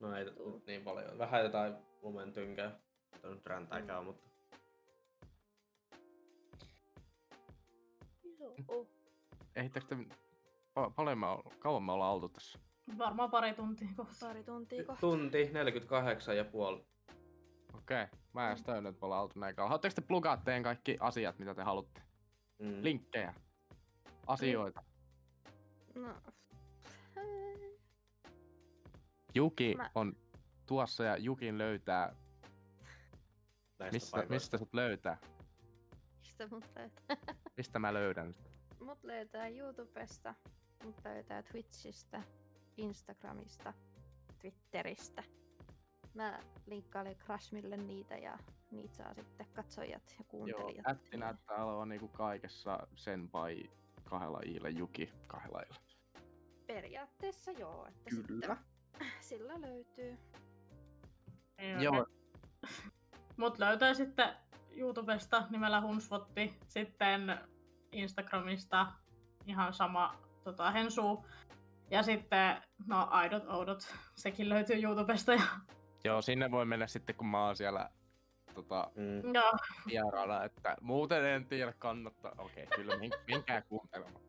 No 0.00 0.16
ei 0.16 0.30
Tuu. 0.30 0.62
niin 0.66 0.82
paljon. 0.84 1.18
Vähän 1.18 1.42
jotain 1.42 1.76
lumen 2.02 2.32
tynkää. 2.32 2.80
Tämä 3.22 3.34
nyt 3.34 3.46
räntääkään, 3.46 4.04
mutta 4.04 4.26
Joo. 8.68 8.86
Ehdittekö 9.56 9.86
te... 9.86 9.94
Pa- 10.80 10.90
paljon 10.96 11.18
me 11.18 11.26
kauan 11.58 11.82
me 11.82 11.92
ollaan 11.92 12.12
oltu 12.14 12.28
tässä? 12.28 12.58
Varmaan 12.98 13.30
pari 13.30 13.54
tuntia 13.54 13.88
kohta. 13.96 14.26
Pari 14.26 14.44
tuntia 14.44 14.84
kohta. 14.84 15.00
tunti 15.00 15.50
48 15.52 16.36
ja 16.36 16.44
puoli. 16.44 16.86
Okei, 17.74 18.06
mä 18.32 18.50
en 18.50 18.56
että 18.58 18.80
me 18.80 18.92
ollaan 19.00 19.22
oltu 19.22 19.38
näin 19.40 19.56
kauan. 19.56 19.68
Haluatteko 19.68 19.94
te 19.94 20.00
plugaa 20.00 20.36
teidän 20.36 20.62
kaikki 20.62 20.96
asiat, 21.00 21.38
mitä 21.38 21.54
te 21.54 21.62
haluatte? 21.62 22.02
Mm. 22.58 22.82
Linkkejä, 22.84 23.34
asioita. 24.26 24.82
No. 25.94 26.14
Juki 29.34 29.74
Mä- 29.74 29.90
on 29.94 30.16
tuossa 30.66 31.04
ja 31.04 31.16
Jukin 31.16 31.58
löytää. 31.58 32.16
näistä 33.78 33.92
Mistä, 33.96 34.10
paikoista. 34.10 34.34
mistä 34.34 34.58
sut 34.58 34.74
löytää? 34.74 35.18
Mistä 36.20 36.46
mut 36.50 36.64
löytää? 36.76 37.16
Mistä 37.56 37.78
mä 37.78 37.94
löydän? 37.94 38.34
Mut 38.80 39.04
löytää 39.04 39.48
YouTubesta, 39.48 40.34
mut 40.84 40.96
löytää 41.04 41.42
Twitchistä, 41.42 42.22
Instagramista, 42.76 43.72
Twitteristä. 44.38 45.22
Mä 46.14 46.40
linkkailen 46.66 47.16
Crashmille 47.16 47.76
niitä 47.76 48.16
ja 48.16 48.38
niitä 48.70 48.94
saa 48.94 49.14
sitten 49.14 49.46
katsojat 49.52 50.02
ja 50.10 50.16
Joo, 50.18 50.24
kuuntelijat. 50.28 50.86
ätti 50.86 51.16
näyttää 51.16 51.64
olevan 51.64 51.88
niinku 51.88 52.08
kaikessa 52.08 52.86
senpai 52.94 53.70
kahdella 54.04 54.40
iillä, 54.46 54.68
Juki 54.68 55.12
kahdella 55.26 55.60
iillä. 55.60 55.80
Periaatteessa 56.66 57.50
joo, 57.50 57.86
että 57.86 58.10
Kyllä. 58.10 58.56
sitten 58.56 59.06
sillä 59.30 59.60
löytyy. 59.60 60.18
Joo, 61.82 62.06
Mut 63.36 63.58
löytää 63.58 63.94
sitten 63.94 64.36
YouTubesta 64.76 65.46
nimellä 65.50 65.80
Hunsvotti. 65.80 66.58
Sitten 66.68 67.38
Instagramista 67.92 68.92
ihan 69.46 69.74
sama 69.74 70.14
tota, 70.44 70.70
Hensu. 70.70 71.24
Ja 71.92 72.02
sitten, 72.02 72.62
no 72.86 73.06
Aidot 73.10 73.44
Oudot, 73.48 73.94
sekin 74.14 74.48
löytyy 74.48 74.82
YouTubesta. 74.82 75.32
Ja, 75.32 75.42
Joo, 76.04 76.22
sinne 76.22 76.50
voi 76.50 76.64
mennä 76.64 76.86
sitten, 76.86 77.14
kun 77.16 77.26
mä 77.26 77.46
oon 77.46 77.56
siellä 77.56 77.90
tota, 78.54 78.90
Mm. 78.94 79.34
joo, 79.34 79.52
vieraana, 79.86 80.44
että 80.44 80.76
muuten 80.80 81.24
en 81.24 81.46
tiedä 81.46 81.72
kannattaa. 81.78 82.32
Okei, 82.38 82.66
kyllä 82.66 82.96
min, 82.98 83.10
minkään 83.26 83.62
kuuntelemaan. 83.68 84.22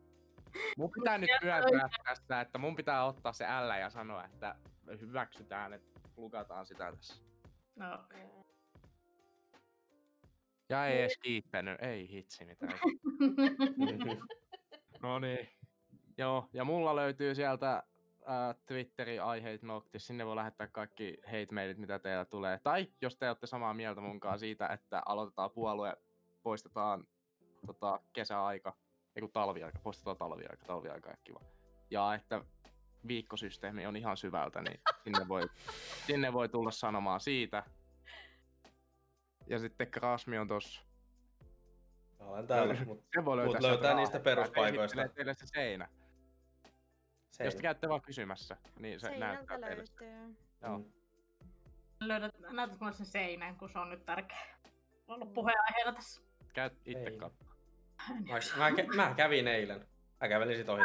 Mun 0.78 0.92
pitää 0.92 1.18
nyt 1.18 1.30
myöntää 1.44 1.90
tässä, 2.04 2.42
että 2.42 2.58
mun 2.58 2.76
pitää 2.76 3.06
ottaa 3.06 3.34
se 3.34 3.46
L 3.46 3.80
ja 3.80 3.90
sanoa, 3.90 4.26
että 4.26 4.56
hyväksytään, 5.02 5.74
että 5.74 6.00
lukataan 6.18 6.66
sitä 6.66 6.92
tässä. 6.92 7.24
no, 7.76 8.00
Ja 10.70 10.88
ei 10.88 11.00
edes 11.00 11.18
kiittänyt, 11.22 11.82
ei 11.82 12.10
hitsi 12.10 12.46
mitään. 12.46 12.80
No 15.02 15.20
niin. 15.20 15.50
Joo, 16.18 16.50
ja 16.54 16.64
mulla 16.64 16.96
löytyy 16.96 17.36
sieltä 17.36 17.74
äh, 17.76 18.56
Twitterin 18.66 19.24
aiheet 19.24 19.62
Noctis. 19.62 20.08
Sinne 20.08 20.26
voi 20.26 20.36
lähettää 20.36 20.68
kaikki 20.68 21.18
hate 21.26 21.48
mailit, 21.52 21.78
mitä 21.78 22.00
teillä 22.00 22.26
tulee. 22.26 22.60
Tai 22.64 22.88
jos 23.02 23.18
te 23.18 23.28
olette 23.28 23.48
samaa 23.48 23.74
mieltä 23.74 24.02
munkaan 24.02 24.40
siitä, 24.40 24.68
että 24.68 25.02
aloitetaan 25.06 25.52
puolue, 25.52 25.98
poistetaan 26.44 27.08
tota, 27.68 28.00
kesäaika, 28.14 28.76
ei 29.16 29.22
kun 29.22 29.32
talviaika, 29.32 29.80
poistetaan 29.80 30.18
talviaika, 30.18 30.66
talviaika 30.66 31.10
on 31.10 31.16
kiva. 31.24 31.40
Ja 31.90 32.14
että 32.14 32.42
viikkosysteemi 33.08 33.86
on 33.86 33.96
ihan 33.96 34.18
syvältä, 34.18 34.62
niin 34.62 34.80
sinne 35.04 35.28
voi, 35.28 35.42
sinne 36.08 36.34
voi 36.34 36.50
tulla 36.50 36.72
sanomaan 36.72 37.20
siitä. 37.20 37.64
Ja 39.48 39.60
sitten 39.60 39.92
Krasmi 39.92 40.38
on 40.38 40.48
tossa. 40.48 40.82
Olen 42.20 42.48
täällä, 42.48 42.74
mutta 42.86 43.22
Mut 43.22 43.36
löytää, 43.36 43.62
löytää 43.62 43.70
sieltä 43.70 43.96
niistä 43.96 44.20
peruspaikoista. 44.20 45.08
teille 45.08 45.34
se 45.34 45.48
seinä. 45.48 45.90
Se 47.34 47.44
Jos 47.44 47.56
te 47.56 47.62
käytte 47.62 47.90
vaan 47.90 48.02
kysymässä, 48.02 48.58
niin 48.80 49.00
se 49.00 49.08
Seinältä 49.08 49.36
näyttää 49.36 49.60
teille. 49.60 49.86
sitä. 49.86 50.06
löytyy. 50.06 50.36
Joo. 50.62 50.78
Mm. 50.78 50.86
löydät, 52.00 52.32
näytät 52.52 52.80
mulle 52.80 52.94
sen 52.94 53.06
seinän, 53.06 53.56
kun 53.56 53.70
se 53.70 53.80
on 53.80 53.90
nyt 53.90 54.06
tärkeä. 54.06 54.38
Ollut 55.08 55.34
puheenaiheena 55.34 55.94
tässä. 55.94 56.22
Käy 56.54 56.70
itse 56.86 57.10
Ei. 57.10 57.18
katsoa. 57.18 57.54
Mä, 58.10 58.70
mä, 58.70 58.96
mä 59.08 59.14
kävin 59.16 59.48
eilen. 59.48 59.88
Mä 60.22 60.28
kävelin 60.28 60.58
sit 60.58 60.70
ohi. 60.70 60.84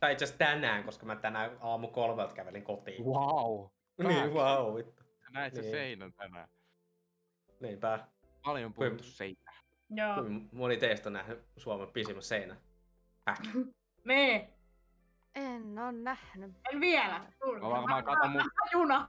Tai 0.00 0.12
itse 0.12 0.24
asiassa 0.24 0.38
tänään, 0.38 0.84
koska 0.84 1.06
mä 1.06 1.16
tänään 1.16 1.56
aamu 1.60 1.88
kolmelta 1.88 2.34
kävelin 2.34 2.64
kotiin. 2.64 3.04
Wow! 3.04 3.66
Niin, 4.08 4.30
wow, 4.32 4.76
vittu. 4.76 5.02
Näit 5.32 5.54
se 5.54 5.60
Niin. 5.60 5.70
seinän 5.70 6.12
tänään. 6.12 6.48
Niinpä. 7.60 8.06
Paljon 8.44 8.72
puhuttu 8.74 8.96
Kyllä. 8.96 9.10
seinä. 9.10 9.52
Joo. 9.90 10.14
Kuin 10.14 10.48
moni 10.52 10.76
teistä 10.76 11.08
on 11.08 11.12
nähnyt 11.12 11.44
Suomen 11.56 11.88
pisimmän 11.92 12.22
seinän. 12.22 12.60
Häh? 13.26 13.40
Me. 14.04 14.50
En 15.34 15.78
oo 15.78 15.90
nähnyt. 15.90 16.52
En 16.72 16.80
vielä. 16.80 17.18
Mä 17.60 17.70
varmaan 17.70 18.04
katon, 18.04 18.30
mun, 18.30 18.42
junan. 18.72 19.06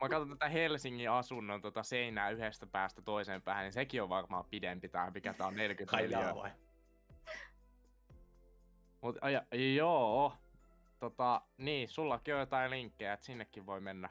mä 0.00 0.08
katon 0.08 0.28
tätä 0.28 0.48
Helsingin 0.48 1.10
asunnon 1.10 1.60
tota 1.60 1.82
seinää 1.82 2.30
yhdestä 2.30 2.66
päästä 2.66 3.02
toiseen 3.02 3.42
päähän, 3.42 3.62
niin 3.64 3.72
sekin 3.72 4.02
on 4.02 4.08
varmaan 4.08 4.44
pidempi 4.44 4.88
tää, 4.88 5.10
mikä 5.10 5.34
tää 5.34 5.46
on 5.46 5.54
40 5.56 5.96
Ai 5.96 6.10
jaa 6.10 6.20
neliöä. 6.20 6.34
vai? 6.34 6.50
Mut 9.00 9.18
aja, 9.20 9.42
joo. 9.74 10.32
Tota, 10.98 11.40
niin, 11.58 11.88
sullakin 11.88 12.34
on 12.34 12.40
jotain 12.40 12.70
linkkejä, 12.70 13.12
että 13.12 13.26
sinnekin 13.26 13.66
voi 13.66 13.80
mennä. 13.80 14.08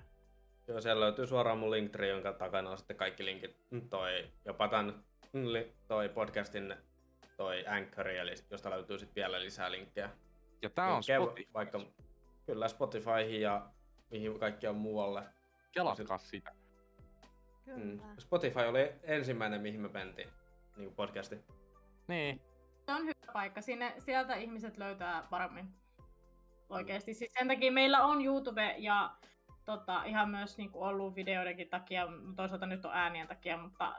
Joo, 0.67 0.81
siellä 0.81 0.99
löytyy 1.05 1.27
suoraan 1.27 1.57
mun 1.57 1.71
Linktree, 1.71 2.09
jonka 2.09 2.33
takana 2.33 2.69
on 2.69 2.77
sitten 2.77 2.97
kaikki 2.97 3.25
linkit. 3.25 3.57
Toi, 3.89 4.31
jopa 4.45 4.67
tän, 4.67 5.03
toi 5.87 6.09
podcastin 6.09 6.75
toi 7.37 7.67
Anchori, 7.67 8.17
eli 8.17 8.33
josta 8.49 8.69
löytyy 8.69 8.97
sitten 8.99 9.15
vielä 9.15 9.41
lisää 9.41 9.71
linkkejä. 9.71 10.09
Ja 10.61 10.69
tää 10.69 10.88
on 10.88 10.93
Linkkejä 10.93 11.19
Spotify. 11.19 11.53
Vaikka, 11.53 11.79
kyllä 12.45 12.67
Spotifyhin 12.67 13.41
ja 13.41 13.69
mihin 14.11 14.39
kaikkiaan 14.39 14.75
muualle. 14.75 15.23
Kelatkaa 15.71 16.17
sitä. 16.17 16.51
Mm. 17.65 17.75
Kyllä. 17.75 18.03
Spotify 18.19 18.59
oli 18.59 18.93
ensimmäinen, 19.03 19.61
mihin 19.61 19.81
me 19.81 19.88
mentiin. 19.88 20.29
Niin 20.75 20.85
kuin 20.85 20.95
podcasti. 20.95 21.39
Niin. 22.07 22.41
Se 22.85 22.91
on 22.91 23.01
hyvä 23.01 23.33
paikka. 23.33 23.61
Sinne, 23.61 23.95
sieltä 23.99 24.35
ihmiset 24.35 24.77
löytää 24.77 25.27
paremmin. 25.29 25.67
Oikeesti. 26.69 27.13
Siis 27.13 27.33
sen 27.33 27.47
takia 27.47 27.71
meillä 27.71 28.03
on 28.03 28.25
YouTube 28.25 28.75
ja 28.77 29.15
tota, 29.65 30.03
ihan 30.03 30.29
myös 30.29 30.57
niin 30.57 30.71
kuin 30.71 30.83
ollut 30.83 31.15
videoidenkin 31.15 31.69
takia, 31.69 32.07
toisaalta 32.35 32.65
nyt 32.65 32.85
on 32.85 32.91
äänien 32.93 33.27
takia, 33.27 33.57
mutta, 33.57 33.95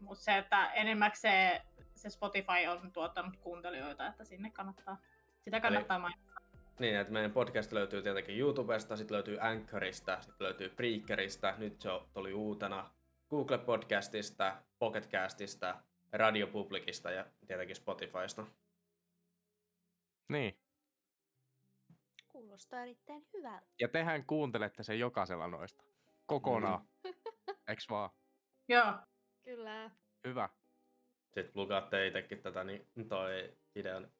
mutta 0.00 0.24
se, 0.24 0.38
että 0.38 0.72
enemmäkseen 0.72 1.60
se 1.94 2.10
Spotify 2.10 2.66
on 2.70 2.92
tuottanut 2.92 3.36
kuuntelijoita, 3.36 4.06
että 4.06 4.24
sinne 4.24 4.50
kannattaa, 4.50 4.98
sitä 5.46 5.60
kannattaa 5.60 5.98
mainita. 5.98 6.40
Niin, 6.78 6.96
että 6.96 7.12
meidän 7.12 7.32
podcast 7.32 7.72
löytyy 7.72 8.02
tietenkin 8.02 8.38
YouTubesta, 8.38 8.96
sitten 8.96 9.14
löytyy 9.14 9.38
Anchorista, 9.40 10.20
sitten 10.20 10.44
löytyy 10.44 10.70
Breakerista, 10.70 11.54
nyt 11.58 11.80
se 11.80 11.88
tuli 12.14 12.34
uutena 12.34 12.90
Google 13.30 13.58
Podcastista, 13.58 14.56
Pocketcastista, 14.78 15.82
Radio 16.12 16.46
Publicista 16.46 17.10
ja 17.10 17.26
tietenkin 17.46 17.76
Spotifysta. 17.76 18.46
Niin. 20.28 20.58
Kuulostaa 22.28 22.82
erittäin 22.82 23.26
hyvältä. 23.32 23.66
Ja 23.80 23.88
tehän 23.88 24.24
kuuntelette 24.26 24.82
sen 24.82 24.98
jokaisella 24.98 25.48
noista. 25.48 25.84
Kokonaan. 26.26 26.88
Mm. 27.04 27.14
Eiks 27.68 27.88
vaan? 27.90 28.10
Joo, 28.68 28.92
Kyllä. 29.44 29.90
Hyvä. 30.24 30.48
Sitten 31.24 31.50
lukaatte 31.54 32.06
itsekin 32.06 32.42
tätä, 32.42 32.64
niin 32.64 32.86
toi 33.08 33.56
videon 33.74 34.10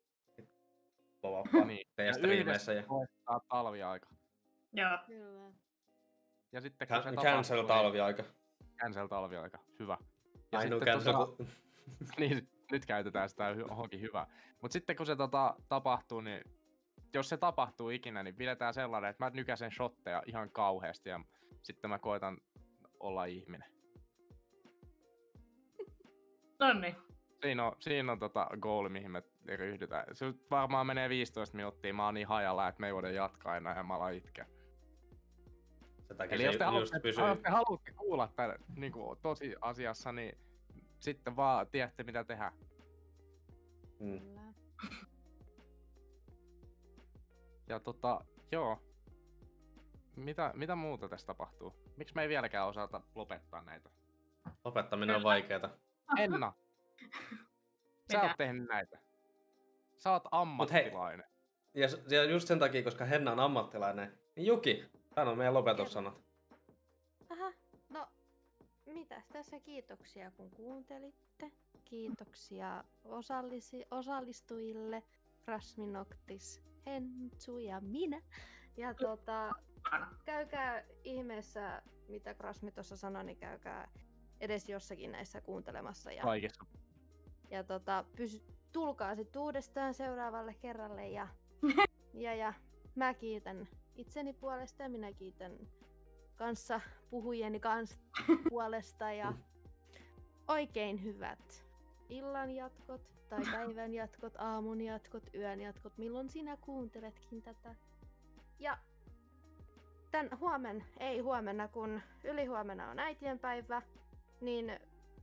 Niin. 1.66 1.86
teidän 1.96 2.10
Ja 2.10 2.14
striimeissä. 2.14 2.72
Ja 2.72 2.84
voittaa 2.88 3.40
talviaika. 3.48 4.08
joo. 4.72 4.98
Kyllä. 5.06 5.52
Ja 6.52 6.60
sitten 6.60 6.88
kun 6.88 6.96
se 6.96 7.02
Can- 7.02 7.14
cancel 7.22 7.56
tapahtuu, 7.56 7.68
talviaika. 7.84 8.22
Niin, 8.22 8.76
cancel 8.80 9.06
talviaika. 9.06 9.58
Hyvä. 9.78 9.98
Ja 10.52 10.58
Ainoa 10.58 10.78
sitten 10.80 10.94
cancel. 10.94 11.12
tota, 11.12 11.36
kun- 11.36 11.46
niin, 12.18 12.48
nyt 12.72 12.86
käytetään 12.86 13.28
sitä 13.28 13.48
johonkin 13.50 14.00
hyvää. 14.00 14.26
Mutta 14.62 14.72
sitten 14.72 14.96
kun 14.96 15.06
se 15.06 15.16
tota, 15.16 15.54
tapahtuu, 15.68 16.20
niin 16.20 16.40
jos 17.14 17.28
se 17.28 17.36
tapahtuu 17.36 17.90
ikinä, 17.90 18.22
niin 18.22 18.36
pidetään 18.36 18.74
sellainen, 18.74 19.10
että 19.10 19.24
mä 19.24 19.30
nykäsen 19.30 19.70
shotteja 19.72 20.22
ihan 20.26 20.50
kauheasti 20.50 21.08
ja 21.08 21.20
sitten 21.62 21.90
mä 21.90 21.98
koitan 21.98 22.38
olla 23.00 23.24
ihminen. 23.24 23.68
Nonni. 26.60 26.96
Siinä 27.42 27.64
on, 27.64 27.76
siinä 27.80 28.12
on 28.12 28.18
tota 28.18 28.48
goali, 28.60 28.88
mihin 28.88 29.10
me 29.10 29.22
ryhdytään. 29.46 30.16
Se 30.16 30.34
varmaan 30.50 30.86
menee 30.86 31.08
15 31.08 31.56
minuuttia, 31.56 31.94
mä 31.94 32.04
oon 32.04 32.14
niin 32.14 32.26
hajalla, 32.26 32.68
että 32.68 32.80
me 32.80 32.86
ei 32.86 32.94
voida 32.94 33.10
jatkaa 33.10 33.56
enää 33.56 33.76
ja 33.76 33.82
mä 33.82 33.94
alan 33.94 34.14
itkeä. 34.14 34.46
Sen 36.08 36.16
takia 36.16 36.34
Eli 36.34 36.42
se 36.42 36.46
jos 36.46 36.56
te, 36.56 36.64
haluatte, 36.64 37.00
pysyy. 37.00 37.24
jos 37.24 37.38
te 37.38 37.50
haluatte 37.50 37.92
kuulla 37.92 38.28
tämän 38.36 38.56
niin 38.76 38.92
kuin, 38.92 39.18
tosi 39.22 39.54
asiassa, 39.60 40.12
niin 40.12 40.38
sitten 41.00 41.36
vaan 41.36 41.66
tiedätte 41.66 42.02
mitä 42.02 42.24
tehdä. 42.24 42.52
Mm. 44.00 44.20
Kyllä. 44.20 44.40
Ja 47.68 47.80
tota, 47.80 48.20
joo. 48.52 48.82
Mitä, 50.16 50.52
mitä 50.54 50.74
muuta 50.74 51.08
tässä 51.08 51.26
tapahtuu? 51.26 51.74
Miksi 51.96 52.14
me 52.14 52.22
ei 52.22 52.28
vieläkään 52.28 52.66
osata 52.66 53.00
lopettaa 53.14 53.62
näitä? 53.62 53.90
Lopettaminen 54.64 55.16
on 55.16 55.22
vaikeeta. 55.22 55.70
Enna! 56.18 56.52
Sä 58.12 58.22
oot 58.22 58.36
tehnyt 58.38 58.68
näitä. 58.68 58.98
Sä 59.98 60.12
oot 60.12 60.24
ammattilainen. 60.30 61.26
Ja, 61.74 61.88
ja 62.10 62.24
just 62.24 62.48
sen 62.48 62.58
takia, 62.58 62.82
koska 62.82 63.04
Henna 63.04 63.32
on 63.32 63.40
ammattilainen, 63.40 64.18
niin 64.36 64.46
Juki, 64.46 64.84
hän 65.16 65.28
on 65.28 65.38
meidän 65.38 65.54
lopetussanat. 65.54 66.14
Aha, 67.30 67.52
no 67.88 68.08
mitäs 68.86 69.28
tässä 69.28 69.60
kiitoksia 69.60 70.30
kun 70.30 70.50
kuuntelitte. 70.50 71.52
Kiitoksia 71.84 72.84
osallisi, 73.04 73.86
osallistujille, 73.90 75.02
Rasminoktis, 75.46 76.62
Hentsu 76.86 77.58
ja 77.58 77.80
minä. 77.80 78.22
Ja 78.76 78.94
tota, 78.94 79.52
käykää 80.24 80.84
ihmeessä, 81.04 81.82
mitä 82.08 82.34
Krasmi 82.34 82.72
tuossa 82.72 82.96
sanoi, 82.96 83.24
niin 83.24 83.38
käykää 83.38 83.88
edes 84.40 84.68
jossakin 84.68 85.12
näissä 85.12 85.40
kuuntelemassa. 85.40 86.12
Ja, 86.12 86.22
Kaikessa. 86.22 86.64
Ja 87.50 87.64
tota, 87.64 88.04
pysy, 88.16 88.42
tulkaa 88.72 89.14
sitten 89.14 89.42
uudestaan 89.42 89.94
seuraavalle 89.94 90.54
kerralle. 90.54 91.08
Ja, 91.08 91.28
ja, 92.14 92.34
ja 92.34 92.54
mä 92.94 93.14
kiitän 93.14 93.68
itseni 93.96 94.32
puolesta 94.32 94.82
ja 94.82 94.88
minä 94.88 95.12
kiitän 95.12 95.52
kanssa 96.36 96.80
puhujieni 97.10 97.60
kanssa 97.60 98.00
puolesta 98.50 99.12
ja 99.12 99.32
oikein 100.48 101.04
hyvät 101.04 101.64
illan 102.08 102.50
jatkot 102.50 103.28
tai 103.28 103.42
päivän 103.52 103.94
jatkot, 103.94 104.36
aamun 104.38 104.80
jatkot, 104.80 105.34
yön 105.34 105.60
jatkot, 105.60 105.98
milloin 105.98 106.30
sinä 106.30 106.56
kuunteletkin 106.56 107.42
tätä. 107.42 107.74
Ja 108.58 108.78
tän 110.10 110.28
huomen, 110.40 110.84
ei 111.00 111.20
huomenna, 111.20 111.68
kun 111.68 112.00
ylihuomenna 112.24 112.90
on 112.90 112.98
äitienpäivä, 112.98 113.82
niin 114.40 114.80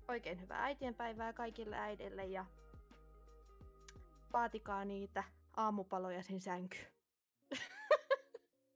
oikein 0.08 0.42
hyvää 0.42 0.64
äitienpäivää 0.64 1.34
kaikille 1.34 1.76
äidille 1.78 2.26
ja 2.26 2.46
vaatikaa 4.34 4.86
niitä 4.86 5.24
aamupaloja 5.58 6.24
sen 6.24 6.42
sänkyyn. 6.42 6.88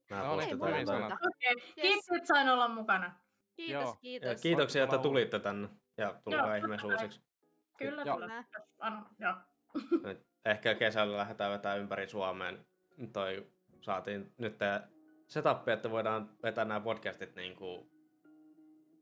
Mä 0.09 0.23
No 0.23 0.35
niin, 0.35 0.49
hyvin 0.49 0.87
sanottu. 0.87 1.15
Yes. 1.47 1.73
kiitos, 1.75 2.05
että 2.15 2.27
sain 2.27 2.49
olla 2.49 2.67
mukana. 2.67 3.19
Kiitos, 3.55 3.81
Joo. 3.81 3.89
Ja 3.91 3.95
kiitos. 4.01 4.41
kiitoksia, 4.41 4.83
että 4.83 4.97
tulitte 4.97 5.39
tänne. 5.39 5.69
Ja 5.97 6.21
tulkaa 6.23 6.55
ihmeessä 6.55 6.87
uusiksi. 6.87 7.21
Kyllä, 7.77 8.03
Joo. 8.03 8.17
kyllä. 8.17 8.43
Anna, 8.79 9.09
joo. 9.19 9.33
Nyt 10.03 10.27
Ehkä 10.45 10.75
kesällä 10.75 11.17
lähdetään 11.17 11.51
vetää 11.51 11.75
ympäri 11.75 12.07
Suomeen. 12.07 12.65
Toi 13.13 13.47
saatiin 13.81 14.33
nyt 14.37 14.57
tää 14.57 14.87
setup, 15.27 15.67
että 15.67 15.91
voidaan 15.91 16.29
vetää 16.43 16.65
nämä 16.65 16.79
podcastit 16.79 17.35
niin 17.35 17.55
kuin 17.55 17.91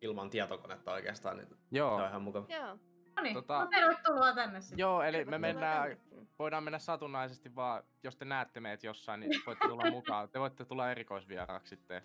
ilman 0.06 0.30
tietokonetta 0.30 0.92
oikeastaan. 0.94 1.38
Niin 1.38 1.48
se 1.48 1.56
Joo, 1.72 1.96
on 1.96 2.08
ihan 2.10 2.22
mukava. 2.22 2.46
Joo. 2.50 2.78
No 3.16 3.24
niin, 3.24 3.36
Tota- 3.38 3.68
tervetuloa 3.70 4.34
tänne 4.34 4.62
sitten. 4.62 4.80
joo, 4.80 5.02
eli 5.04 5.26
me 5.26 5.38
mennään, 5.38 5.98
voidaan 6.40 6.64
mennä 6.64 6.80
satunnaisesti 6.80 7.56
vaan, 7.56 7.84
jos 8.04 8.16
te 8.16 8.26
näette 8.26 8.60
meitä 8.60 8.88
jossain, 8.88 9.20
niin 9.20 9.32
voitte 9.46 9.68
tulla 9.68 9.92
mukaan. 9.92 10.30
Te 10.30 10.40
voitte 10.40 10.66
tulla 10.66 10.92
erikoisvieraaksi 10.92 11.70
sitten. 11.70 12.02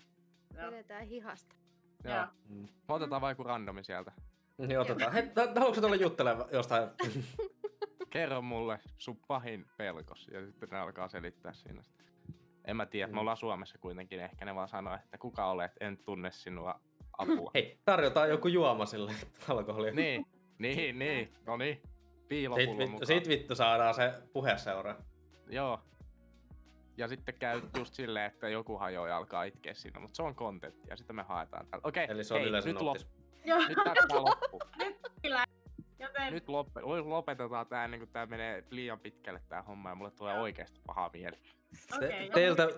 Joo. 0.57 0.67
Vedetään 0.71 1.07
hihasta. 1.07 1.57
Joo. 2.05 2.15
Joo. 2.17 2.27
Mm. 2.49 2.69
Me 2.89 2.95
otetaan 2.95 3.21
vaikka 3.23 3.43
randomi 3.43 3.85
sieltä. 3.85 4.13
Niin 4.59 4.81
otetaan. 4.81 5.13
Hei, 5.13 5.31
haluatko 5.59 5.81
tulla 5.81 5.97
juttelemaan 5.97 6.49
jostain? 6.53 6.89
Kerro 8.11 8.43
mulle 8.43 8.79
sun 8.99 9.17
pahin 9.29 9.67
pelkos, 9.77 10.29
ja 10.33 10.47
sitten 10.47 10.69
ne 10.69 10.79
alkaa 10.79 11.09
selittää 11.09 11.53
siinä. 11.53 11.83
En 12.65 12.77
mä 12.77 12.87
tiedä, 12.87 13.07
me 13.07 13.13
Mm. 13.13 13.19
ollaan 13.19 13.37
Suomessa 13.37 13.79
kuitenkin, 13.79 14.21
ehkä 14.21 14.45
ne 14.45 14.55
vaan 14.55 14.69
sanoo, 14.69 14.95
että 14.95 15.19
kuka 15.19 15.47
olet, 15.47 15.73
en 15.81 15.99
tunne 15.99 16.31
sinua 16.31 16.81
apua. 17.21 17.51
Hei, 17.55 17.79
tarjotaan 17.85 18.31
joku 18.31 18.49
juoma 18.49 18.87
sille 18.87 19.13
alkoholia. 19.49 19.93
niin, 19.93 20.27
niin, 20.59 20.99
niin, 20.99 21.33
no 21.47 21.57
niin. 21.57 21.83
Piilopullo 22.29 22.79
vittu, 22.79 22.91
mukaan. 22.91 23.07
siitä 23.07 23.29
vittu 23.29 23.55
saadaan 23.55 23.95
se 23.95 24.13
puheseura. 24.33 24.97
Joo. 25.49 25.81
Ja 26.97 27.09
sitten 27.09 27.35
käy 27.35 27.61
just 27.79 27.95
silleen, 27.95 28.27
että 28.27 28.49
joku 28.49 28.79
hajoaa 28.79 29.09
ja 29.09 29.17
alkaa 29.17 29.45
itkeä 29.45 29.75
siinä, 29.75 30.01
mutta 30.01 30.17
se 30.17 30.23
on 30.23 30.35
kontentti 30.35 30.89
ja 30.91 30.97
sitten 30.97 31.17
me 31.17 31.23
haetaan 31.23 31.67
täällä. 31.67 31.89
Okei, 31.89 32.07
Eli 32.11 32.25
se 32.25 32.35
on 32.35 32.41
hei, 32.41 32.51
nyt, 32.65 32.81
lop. 32.81 32.97
Joo, 33.45 33.59
nyt 33.59 33.79
tästä 33.85 34.23
loppu. 34.23 34.61
joten 36.01 36.33
Nyt 36.33 36.49
loppe, 36.49 36.81
oi, 36.83 37.03
lopetetaan 37.03 37.67
tää 37.67 37.85
ennen 37.85 38.01
kuin 38.01 38.11
tää 38.11 38.27
menee 38.27 38.65
liian 38.71 39.01
pitkälle 39.01 39.41
tää 39.49 39.63
homma 39.63 39.89
ja 39.89 39.95
mulle 39.95 40.11
tulee 40.11 40.35
Joo. 40.35 40.43
oikeesti 40.43 40.81
paha 40.87 41.11
mieli. 41.13 41.37
Te, 42.01 42.07
joku 42.07 42.33
teiltä 42.35 42.69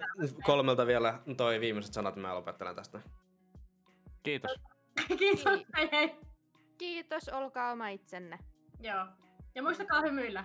kolmelta 0.45 0.87
vielä 0.87 1.19
toi 1.37 1.61
viimeiset 1.61 1.95
sanat, 1.95 2.17
mä 2.17 2.35
lopettelen 2.35 2.77
tästä. 2.77 3.01
Kiitos. 4.23 4.51
Kiitos, 5.19 5.45
Niin. 5.45 5.67
hei 5.77 5.89
hei. 5.93 6.17
Kiitos, 6.79 7.29
olkaa 7.29 7.73
oma 7.73 7.89
itsenne. 7.89 8.39
Joo. 8.81 9.07
Ja 9.55 9.63
muistakaa 9.63 10.01
hymyillä. 10.01 10.45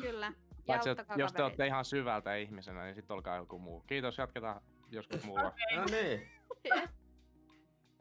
Kyllä. 0.00 0.32
Ja 0.68 0.74
Paitsi, 0.74 0.88
jos 0.88 0.96
te 0.98 1.04
kavereita. 1.04 1.44
olette 1.44 1.66
ihan 1.66 1.84
syvältä 1.84 2.34
ihmisenä, 2.36 2.84
niin 2.84 2.94
sitten 2.94 3.14
olkaa 3.14 3.36
joku 3.36 3.58
muu. 3.58 3.80
Kiitos, 3.80 4.18
jatketaan 4.18 4.60
joskus 4.90 5.24
muulla. 5.24 5.52
No 5.76 5.84
niin. 5.90 6.28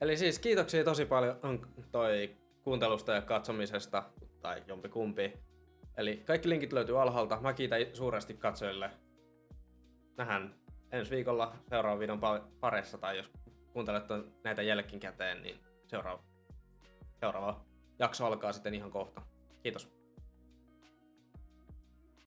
Eli 0.02 0.18
siis 0.18 0.40
kiitoksia 0.40 0.84
tosi 0.84 1.06
paljon 1.06 1.40
on 1.44 1.68
toi 1.92 2.38
kuuntelusta 2.64 3.14
ja 3.14 3.22
katsomisesta, 3.22 4.04
tai 4.42 4.64
jompikumpi. 4.68 5.34
Eli 5.98 6.18
kaikki 6.26 6.50
linkit 6.50 6.74
löytyy 6.74 7.02
alhaalta. 7.02 7.40
Mä 7.42 7.54
kiitän 7.54 7.80
suuresti 7.94 8.34
katsojille. 8.34 8.90
Nähdään 10.18 10.56
ensi 10.92 11.12
viikolla 11.12 11.56
seuraavan 11.70 12.00
videon 12.00 12.20
pa- 12.20 12.48
parissa, 12.60 12.98
tai 12.98 13.18
jos 13.18 13.32
kuuntelet 13.74 14.04
näitä 14.44 14.62
jälkikäteen, 14.62 15.44
niin 15.44 15.60
seuraava, 15.88 16.24
seuraava 17.20 17.66
jakso 18.00 18.26
alkaa 18.26 18.54
sitten 18.54 18.74
ihan 18.74 18.92
kohta. 18.92 19.22
Kiitos. 19.64 19.97